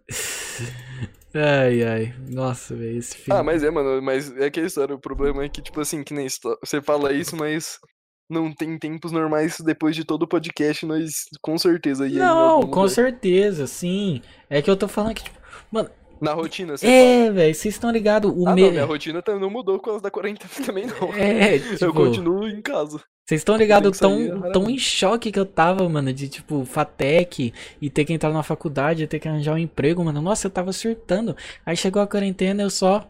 ai, 1.36 1.84
ai. 1.84 2.16
Nossa, 2.28 2.76
velho, 2.76 2.98
esse 2.98 3.16
filme. 3.16 3.40
Ah, 3.40 3.44
mas 3.44 3.64
é, 3.64 3.70
mano, 3.70 4.02
mas 4.02 4.36
é 4.36 4.50
que 4.50 4.60
história. 4.60 4.96
O 4.96 5.00
problema 5.00 5.44
é 5.44 5.50
que, 5.50 5.62
tipo 5.62 5.80
assim, 5.80 6.04
que 6.04 6.16
nem 6.16 6.28
você 6.64 6.82
fala 6.82 7.14
isso, 7.14 7.36
mas 7.36 7.80
não 8.28 8.52
tem 8.52 8.76
tempos 8.80 9.12
normais 9.12 9.60
depois 9.60 9.96
de 9.96 10.04
todo 10.04 10.24
o 10.24 10.28
podcast, 10.28 10.84
nós 10.84 11.26
com 11.44 11.60
certeza 11.60 12.08
ia. 12.08 12.26
Não, 12.26 12.62
com 12.62 12.88
certeza, 12.88 13.68
sim. 13.68 14.24
É 14.50 14.64
que 14.64 14.70
eu 14.72 14.78
tô 14.78 14.88
falando 14.88 15.14
que, 15.14 15.26
tipo, 15.26 15.40
mano, 15.72 15.92
na 16.22 16.34
rotina, 16.34 16.78
você 16.78 16.88
É, 16.88 17.32
velho, 17.32 17.56
vocês 17.56 17.76
estão 17.76 17.92
ligados. 17.92 18.32
O 18.36 18.48
ah, 18.48 18.54
me... 18.54 18.64
não, 18.64 18.72
minha 18.72 18.86
rotina 18.86 19.24
não 19.28 19.50
mudou 19.50 19.78
por 19.80 19.86
causa 19.86 20.02
da 20.02 20.12
quarentena 20.12 20.50
também, 20.66 20.86
não. 20.86 21.14
É, 21.14 21.60
tipo... 21.60 21.86
Eu 21.86 21.94
continuo 21.94 22.48
em 22.48 22.62
casa. 22.62 23.02
Vocês 23.30 23.42
estão 23.42 23.56
ligados 23.58 24.00
tão, 24.00 24.52
tão 24.52 24.68
em 24.68 24.78
choque 24.78 25.32
que 25.32 25.40
eu 25.40 25.46
tava, 25.46 25.88
mano, 25.88 26.12
de 26.12 26.28
tipo, 26.28 26.66
FATEC 26.66 27.54
e 27.80 27.90
ter 27.90 28.04
que 28.04 28.12
entrar 28.12 28.32
na 28.32 28.42
faculdade, 28.42 29.06
ter 29.06 29.20
que 29.20 29.28
arranjar 29.28 29.54
um 29.54 29.60
emprego, 29.60 30.04
mano. 30.04 30.20
Nossa, 30.20 30.48
eu 30.48 30.52
tava 30.52 30.74
surtando. 30.74 31.38
Aí 31.64 31.78
chegou 31.78 32.02
a 32.02 32.08
quarentena 32.08 32.64
eu 32.64 32.70
só. 32.70 33.10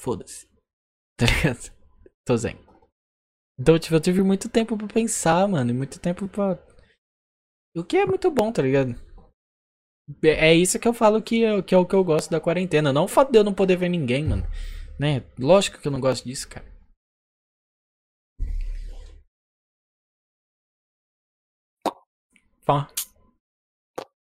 Foda-se. 0.00 0.46
Tá 1.18 1.24
ligado? 1.24 1.72
Tô 2.26 2.36
zen. 2.36 2.58
Então, 3.58 3.78
tipo, 3.78 3.94
eu 3.94 4.00
tive 4.00 4.22
muito 4.22 4.50
tempo 4.50 4.76
pra 4.76 4.86
pensar, 4.86 5.48
mano, 5.48 5.70
e 5.70 5.74
muito 5.74 5.98
tempo 5.98 6.28
pra. 6.28 6.58
O 7.74 7.82
que 7.82 7.96
é 7.96 8.04
muito 8.04 8.30
bom, 8.30 8.52
tá 8.52 8.60
ligado? 8.60 8.94
É 10.22 10.54
isso 10.54 10.78
que 10.78 10.86
eu 10.86 10.94
falo 10.94 11.20
que, 11.20 11.44
é, 11.44 11.60
que 11.62 11.74
é 11.74 11.78
o 11.78 11.84
que 11.84 11.94
eu 11.94 12.04
gosto 12.04 12.30
da 12.30 12.40
quarentena. 12.40 12.92
Não 12.92 13.04
o 13.04 13.08
fato 13.08 13.32
de 13.32 13.38
eu 13.38 13.44
não 13.44 13.52
poder 13.52 13.76
ver 13.76 13.88
ninguém, 13.88 14.24
mano. 14.24 14.46
Né? 14.98 15.24
Lógico 15.38 15.78
que 15.78 15.88
eu 15.88 15.92
não 15.92 16.00
gosto 16.00 16.24
disso, 16.24 16.48
cara. 16.48 16.64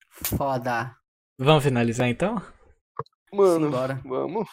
Foda. 0.08 0.96
Vamos 1.38 1.64
finalizar 1.64 2.08
então? 2.08 2.36
Mano, 3.32 3.66
Simbora. 3.66 3.94
vamos. 4.04 4.48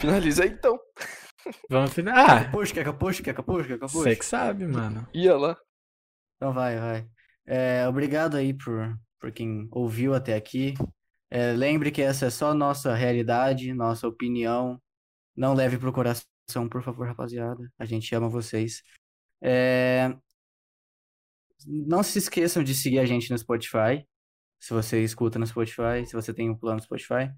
Finaliza 0.00 0.44
aí 0.44 0.50
então. 0.50 0.78
Vamos 1.70 1.92
finalizar. 1.92 2.48
Ah. 2.48 2.50
Puxa, 2.50 2.74
quer 2.74 2.82
que 2.82 2.88
eu 2.88 2.98
puxe? 2.98 3.22
Quer 3.22 3.34
que 3.34 3.40
eu 3.40 3.44
puxe? 3.44 3.68
Quer 3.68 3.78
que 3.78 3.84
eu 3.84 3.88
puxe? 3.88 3.98
Você 3.98 4.16
que 4.16 4.24
sabe, 4.24 4.66
mano. 4.66 5.08
Ia 5.14 5.36
lá. 5.36 5.56
Então 6.36 6.52
vai, 6.52 6.78
vai. 6.78 7.17
É, 7.50 7.88
obrigado 7.88 8.36
aí 8.36 8.52
por, 8.52 8.94
por 9.18 9.32
quem 9.32 9.66
ouviu 9.72 10.12
até 10.12 10.34
aqui. 10.34 10.74
É, 11.30 11.52
lembre 11.52 11.90
que 11.90 12.02
essa 12.02 12.26
é 12.26 12.30
só 12.30 12.52
nossa 12.52 12.94
realidade, 12.94 13.72
nossa 13.72 14.06
opinião. 14.06 14.78
Não 15.34 15.54
leve 15.54 15.78
pro 15.78 15.92
coração, 15.92 16.68
por 16.70 16.82
favor, 16.82 17.06
rapaziada. 17.06 17.72
A 17.78 17.86
gente 17.86 18.14
ama 18.14 18.28
vocês. 18.28 18.82
É... 19.40 20.14
Não 21.66 22.02
se 22.02 22.18
esqueçam 22.18 22.62
de 22.62 22.74
seguir 22.74 22.98
a 22.98 23.06
gente 23.06 23.30
no 23.30 23.38
Spotify. 23.38 24.06
Se 24.60 24.74
você 24.74 25.02
escuta 25.02 25.38
no 25.38 25.46
Spotify, 25.46 26.04
se 26.06 26.12
você 26.12 26.34
tem 26.34 26.50
um 26.50 26.56
plano 26.56 26.76
no 26.76 26.82
Spotify. 26.82 27.32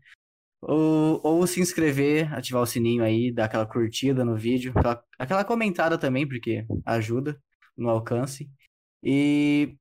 Ou, 0.61 1.21
ou 1.23 1.47
se 1.47 1.61
inscrever, 1.61 2.35
ativar 2.35 2.63
o 2.63 2.67
sininho 2.67 3.05
aí, 3.05 3.33
dar 3.33 3.45
aquela 3.45 3.67
curtida 3.67 4.25
no 4.25 4.37
vídeo. 4.37 4.73
Aquela, 4.75 5.05
aquela 5.19 5.45
comentada 5.45 5.97
também, 5.97 6.27
porque 6.27 6.67
ajuda 6.85 7.41
no 7.77 7.89
alcance. 7.89 8.51
E 9.03 9.79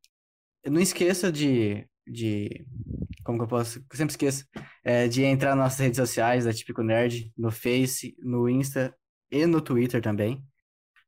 não 0.70 0.82
esqueça 0.82 1.32
de, 1.32 1.88
de. 2.08 2.66
Como 3.24 3.38
que 3.38 3.44
eu 3.46 3.48
posso. 3.48 3.80
Eu 3.80 3.98
sempre 3.98 4.14
esqueço. 4.14 4.46
É, 4.84 5.08
de 5.08 5.24
entrar 5.24 5.56
nas 5.56 5.66
nossas 5.66 5.80
redes 5.80 5.98
sociais 5.98 6.46
da 6.46 6.54
Típico 6.54 6.84
Nerd, 6.84 7.32
no 7.38 7.52
Face, 7.52 8.16
no 8.20 8.50
Insta 8.50 8.96
e 9.32 9.46
no 9.46 9.62
Twitter 9.62 10.02
também. 10.02 10.44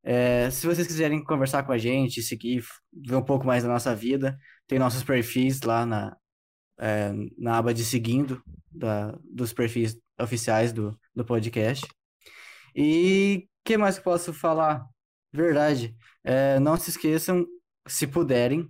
É, 0.04 0.50
se 0.50 0.66
vocês 0.66 0.88
quiserem 0.88 1.24
conversar 1.24 1.64
com 1.64 1.72
a 1.72 1.78
gente, 1.78 2.24
seguir, 2.24 2.64
ver 2.92 3.16
um 3.16 3.24
pouco 3.24 3.46
mais 3.46 3.64
da 3.64 3.70
nossa 3.70 3.96
vida, 3.96 4.38
tem 4.68 4.80
nossos 4.80 5.04
perfis 5.04 5.62
lá 5.62 5.86
na, 5.86 6.18
é, 6.80 7.12
na 7.38 7.58
aba 7.58 7.74
de 7.74 7.86
seguindo 7.86 8.42
da, 8.72 9.18
dos 9.24 9.54
perfis 9.54 9.98
oficiais 10.20 10.74
do, 10.74 10.98
do 11.16 11.24
podcast. 11.24 11.86
E 12.76 13.46
o 13.46 13.50
que 13.64 13.78
mais 13.78 13.98
que 13.98 14.04
posso 14.04 14.34
falar? 14.34 14.86
Verdade. 15.32 15.96
É, 16.24 16.60
não 16.60 16.78
se 16.78 16.90
esqueçam, 16.90 17.46
se 17.88 18.08
puderem, 18.08 18.70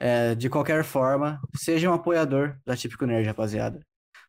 é, 0.00 0.34
de 0.34 0.48
qualquer 0.48 0.84
forma, 0.84 1.40
seja 1.56 1.90
um 1.90 1.94
apoiador 1.94 2.56
da 2.66 2.76
Típico 2.76 3.06
Nerd, 3.06 3.26
rapaziada. 3.26 3.80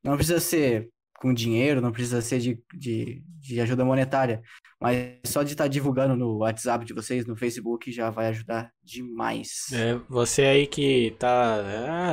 Não 0.03 0.15
precisa 0.15 0.39
ser 0.39 0.89
com 1.19 1.33
dinheiro, 1.33 1.81
não 1.81 1.91
precisa 1.91 2.21
ser 2.21 2.39
de, 2.39 2.61
de, 2.73 3.23
de 3.39 3.61
ajuda 3.61 3.85
monetária, 3.85 4.41
mas 4.79 5.17
só 5.25 5.43
de 5.43 5.53
estar 5.53 5.63
tá 5.63 5.67
divulgando 5.67 6.15
no 6.15 6.37
WhatsApp 6.39 6.85
de 6.85 6.93
vocês, 6.93 7.25
no 7.25 7.35
Facebook, 7.35 7.91
já 7.91 8.09
vai 8.09 8.27
ajudar 8.27 8.71
demais. 8.83 9.71
É, 9.73 9.95
você 10.09 10.43
aí 10.43 10.67
que 10.67 11.15
tá 11.17 11.61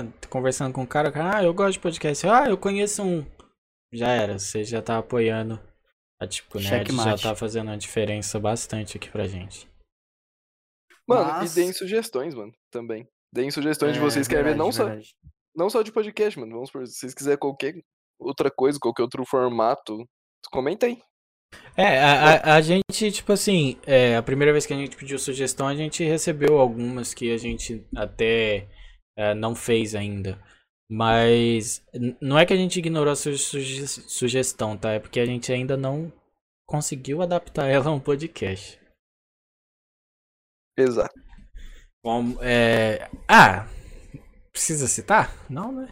ah, 0.01 0.07
conversando 0.31 0.73
com 0.73 0.83
o 0.83 0.87
cara, 0.87 1.13
ah, 1.15 1.43
eu 1.43 1.53
gosto 1.53 1.75
de 1.75 1.81
podcast, 1.81 2.27
ah, 2.27 2.49
eu 2.49 2.57
conheço 2.57 3.03
um. 3.03 3.27
Já 3.93 4.09
era, 4.09 4.39
você 4.39 4.65
já 4.65 4.81
tá 4.81 4.99
apoiando 4.99 5.61
a 6.19 6.27
Típico 6.27 6.59
Nerd, 6.59 6.95
já 6.95 7.19
tá 7.19 7.35
fazendo 7.35 7.69
uma 7.69 7.77
diferença 7.77 8.39
bastante 8.39 8.97
aqui 8.97 9.11
pra 9.11 9.27
gente. 9.27 9.69
Mano, 11.07 11.25
Mas... 11.25 11.53
e 11.53 11.55
deem 11.61 11.73
sugestões, 11.73 12.35
mano, 12.35 12.53
também. 12.71 13.07
Deem 13.33 13.51
sugestões 13.51 13.91
é, 13.91 13.95
de 13.95 14.01
vocês 14.01 14.29
que 14.29 14.35
querem 14.35 14.53
ver, 14.53 14.59
não 14.59 14.71
só, 14.71 14.85
não 15.55 15.71
só 15.71 15.83
de 15.83 15.91
podcast, 15.91 16.39
mano. 16.39 16.53
Vamos 16.53 16.71
por, 16.71 16.87
se 16.87 16.95
vocês 16.95 17.15
quiserem 17.15 17.39
qualquer 17.39 17.83
outra 18.19 18.51
coisa, 18.51 18.79
qualquer 18.81 19.03
outro 19.03 19.25
formato, 19.25 20.07
comenta 20.51 20.87
aí. 20.87 21.03
É, 21.77 21.99
a, 21.99 22.13
a, 22.13 22.55
a 22.57 22.61
gente, 22.61 23.11
tipo 23.13 23.33
assim, 23.33 23.79
é, 23.87 24.17
a 24.17 24.23
primeira 24.23 24.53
vez 24.53 24.67
que 24.67 24.73
a 24.73 24.77
gente 24.77 24.97
pediu 24.97 25.19
sugestão, 25.19 25.67
a 25.67 25.75
gente 25.75 26.05
recebeu 26.05 26.59
algumas 26.59 27.15
que 27.15 27.33
a 27.33 27.37
gente 27.39 27.85
até 27.97 28.69
é, 29.17 29.35
não 29.35 29.55
fez 29.55 29.95
ainda. 29.95 30.39
Mas 30.91 31.83
não 32.21 32.39
é 32.39 32.45
que 32.45 32.53
a 32.53 32.57
gente 32.57 32.79
ignorou 32.79 33.13
a 33.13 33.17
su 33.17 33.37
suge 33.39 33.87
sugestão, 33.87 34.77
tá? 34.77 34.93
É 34.93 35.01
porque 35.01 35.21
a 35.21 35.25
gente 35.25 35.51
ainda 35.51 35.75
não 35.75 36.13
conseguiu 36.67 37.23
adaptar 37.23 37.67
ela 37.67 37.89
a 37.89 37.93
um 37.93 38.01
podcast. 38.01 38.79
Exato. 40.77 41.32
Bom, 42.03 42.37
é... 42.41 43.09
Ah, 43.29 43.67
precisa 44.53 44.87
citar? 44.89 45.33
Não, 45.49 45.71
né? 45.71 45.89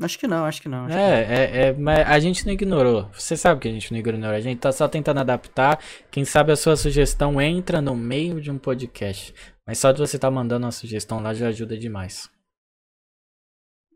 Acho 0.00 0.18
que 0.18 0.26
não, 0.26 0.46
acho 0.46 0.62
que 0.62 0.68
não. 0.68 0.86
acho 0.86 0.94
que 0.94 1.00
É, 1.00 1.20
é, 1.20 1.66
é, 1.66 1.72
mas 1.74 2.08
a 2.08 2.18
gente 2.18 2.46
não 2.46 2.52
ignorou. 2.52 3.10
Você 3.12 3.36
sabe 3.36 3.60
que 3.60 3.68
a 3.68 3.70
gente 3.70 3.92
não 3.92 3.98
ignorou. 3.98 4.34
A 4.34 4.40
gente 4.40 4.58
tá 4.58 4.72
só 4.72 4.88
tentando 4.88 5.20
adaptar. 5.20 5.78
Quem 6.10 6.24
sabe 6.24 6.50
a 6.50 6.56
sua 6.56 6.76
sugestão 6.76 7.40
entra 7.40 7.82
no 7.82 7.94
meio 7.94 8.40
de 8.40 8.50
um 8.50 8.56
podcast. 8.56 9.34
Mas 9.66 9.78
só 9.78 9.92
de 9.92 9.98
você 9.98 10.16
estar 10.16 10.30
mandando 10.30 10.64
uma 10.64 10.72
sugestão 10.72 11.20
lá 11.20 11.34
já 11.34 11.48
ajuda 11.48 11.76
demais. 11.76 12.30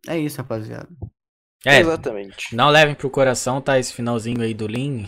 não. 0.07 0.15
É 0.15 0.19
isso, 0.19 0.37
rapaziada. 0.37 0.89
É, 1.69 1.81
Exatamente. 1.81 2.55
não 2.55 2.69
levem 2.71 2.95
pro 2.95 3.11
coração, 3.11 3.61
tá? 3.61 3.77
Esse 3.77 3.93
finalzinho 3.93 4.41
aí 4.41 4.55
do 4.55 4.69
Lean. 4.69 5.05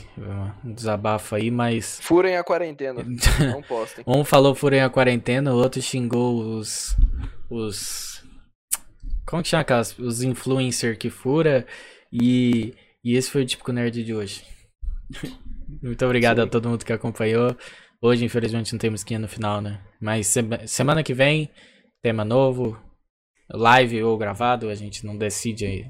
Um 0.64 0.72
desabafo 0.74 1.36
aí, 1.36 1.52
mas. 1.52 2.00
Furem 2.02 2.36
a 2.36 2.42
quarentena. 2.42 3.04
Não 3.38 3.62
postem. 3.62 4.04
Um 4.04 4.24
falou 4.24 4.56
furem 4.56 4.80
a 4.80 4.90
quarentena, 4.90 5.54
o 5.54 5.56
outro 5.56 5.80
xingou 5.80 6.58
os. 6.58 6.96
Os. 7.48 8.24
Como 9.24 9.40
que 9.42 9.48
chama 9.48 9.60
aquelas? 9.60 9.96
Os 9.98 10.22
influencer 10.22 10.98
que 10.98 11.08
fura. 11.10 11.64
E. 12.12 12.74
E 13.04 13.14
esse 13.16 13.30
foi 13.30 13.42
o 13.42 13.46
típico 13.46 13.70
nerd 13.72 14.02
de 14.02 14.12
hoje. 14.12 14.42
Muito 15.80 16.04
obrigado 16.04 16.38
Sim. 16.38 16.42
a 16.42 16.50
todo 16.50 16.68
mundo 16.68 16.84
que 16.84 16.92
acompanhou. 16.92 17.56
Hoje, 18.02 18.24
infelizmente, 18.24 18.72
não 18.72 18.78
temos 18.78 19.00
skin 19.00 19.18
no 19.18 19.28
final, 19.28 19.60
né? 19.60 19.80
Mas 20.00 20.26
sema- 20.26 20.66
semana 20.66 21.02
que 21.04 21.14
vem, 21.14 21.50
tema 22.02 22.24
novo. 22.24 22.76
Live 23.50 24.02
ou 24.02 24.18
gravado, 24.18 24.68
a 24.68 24.74
gente 24.74 25.06
não 25.06 25.16
decide 25.16 25.64
aí. 25.64 25.86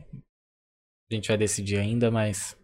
A 1.11 1.15
gente 1.15 1.29
vai 1.29 1.37
decidir 1.37 1.79
ainda, 1.79 2.11
mas. 2.11 2.57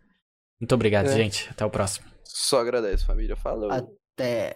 Muito 0.61 0.75
obrigado, 0.75 1.07
É. 1.07 1.17
gente. 1.17 1.49
Até 1.51 1.65
o 1.65 1.71
próximo. 1.71 2.07
Só 2.25 2.61
agradece, 2.61 3.05
família. 3.05 3.37
Falou. 3.37 3.71
Até. 3.71 4.55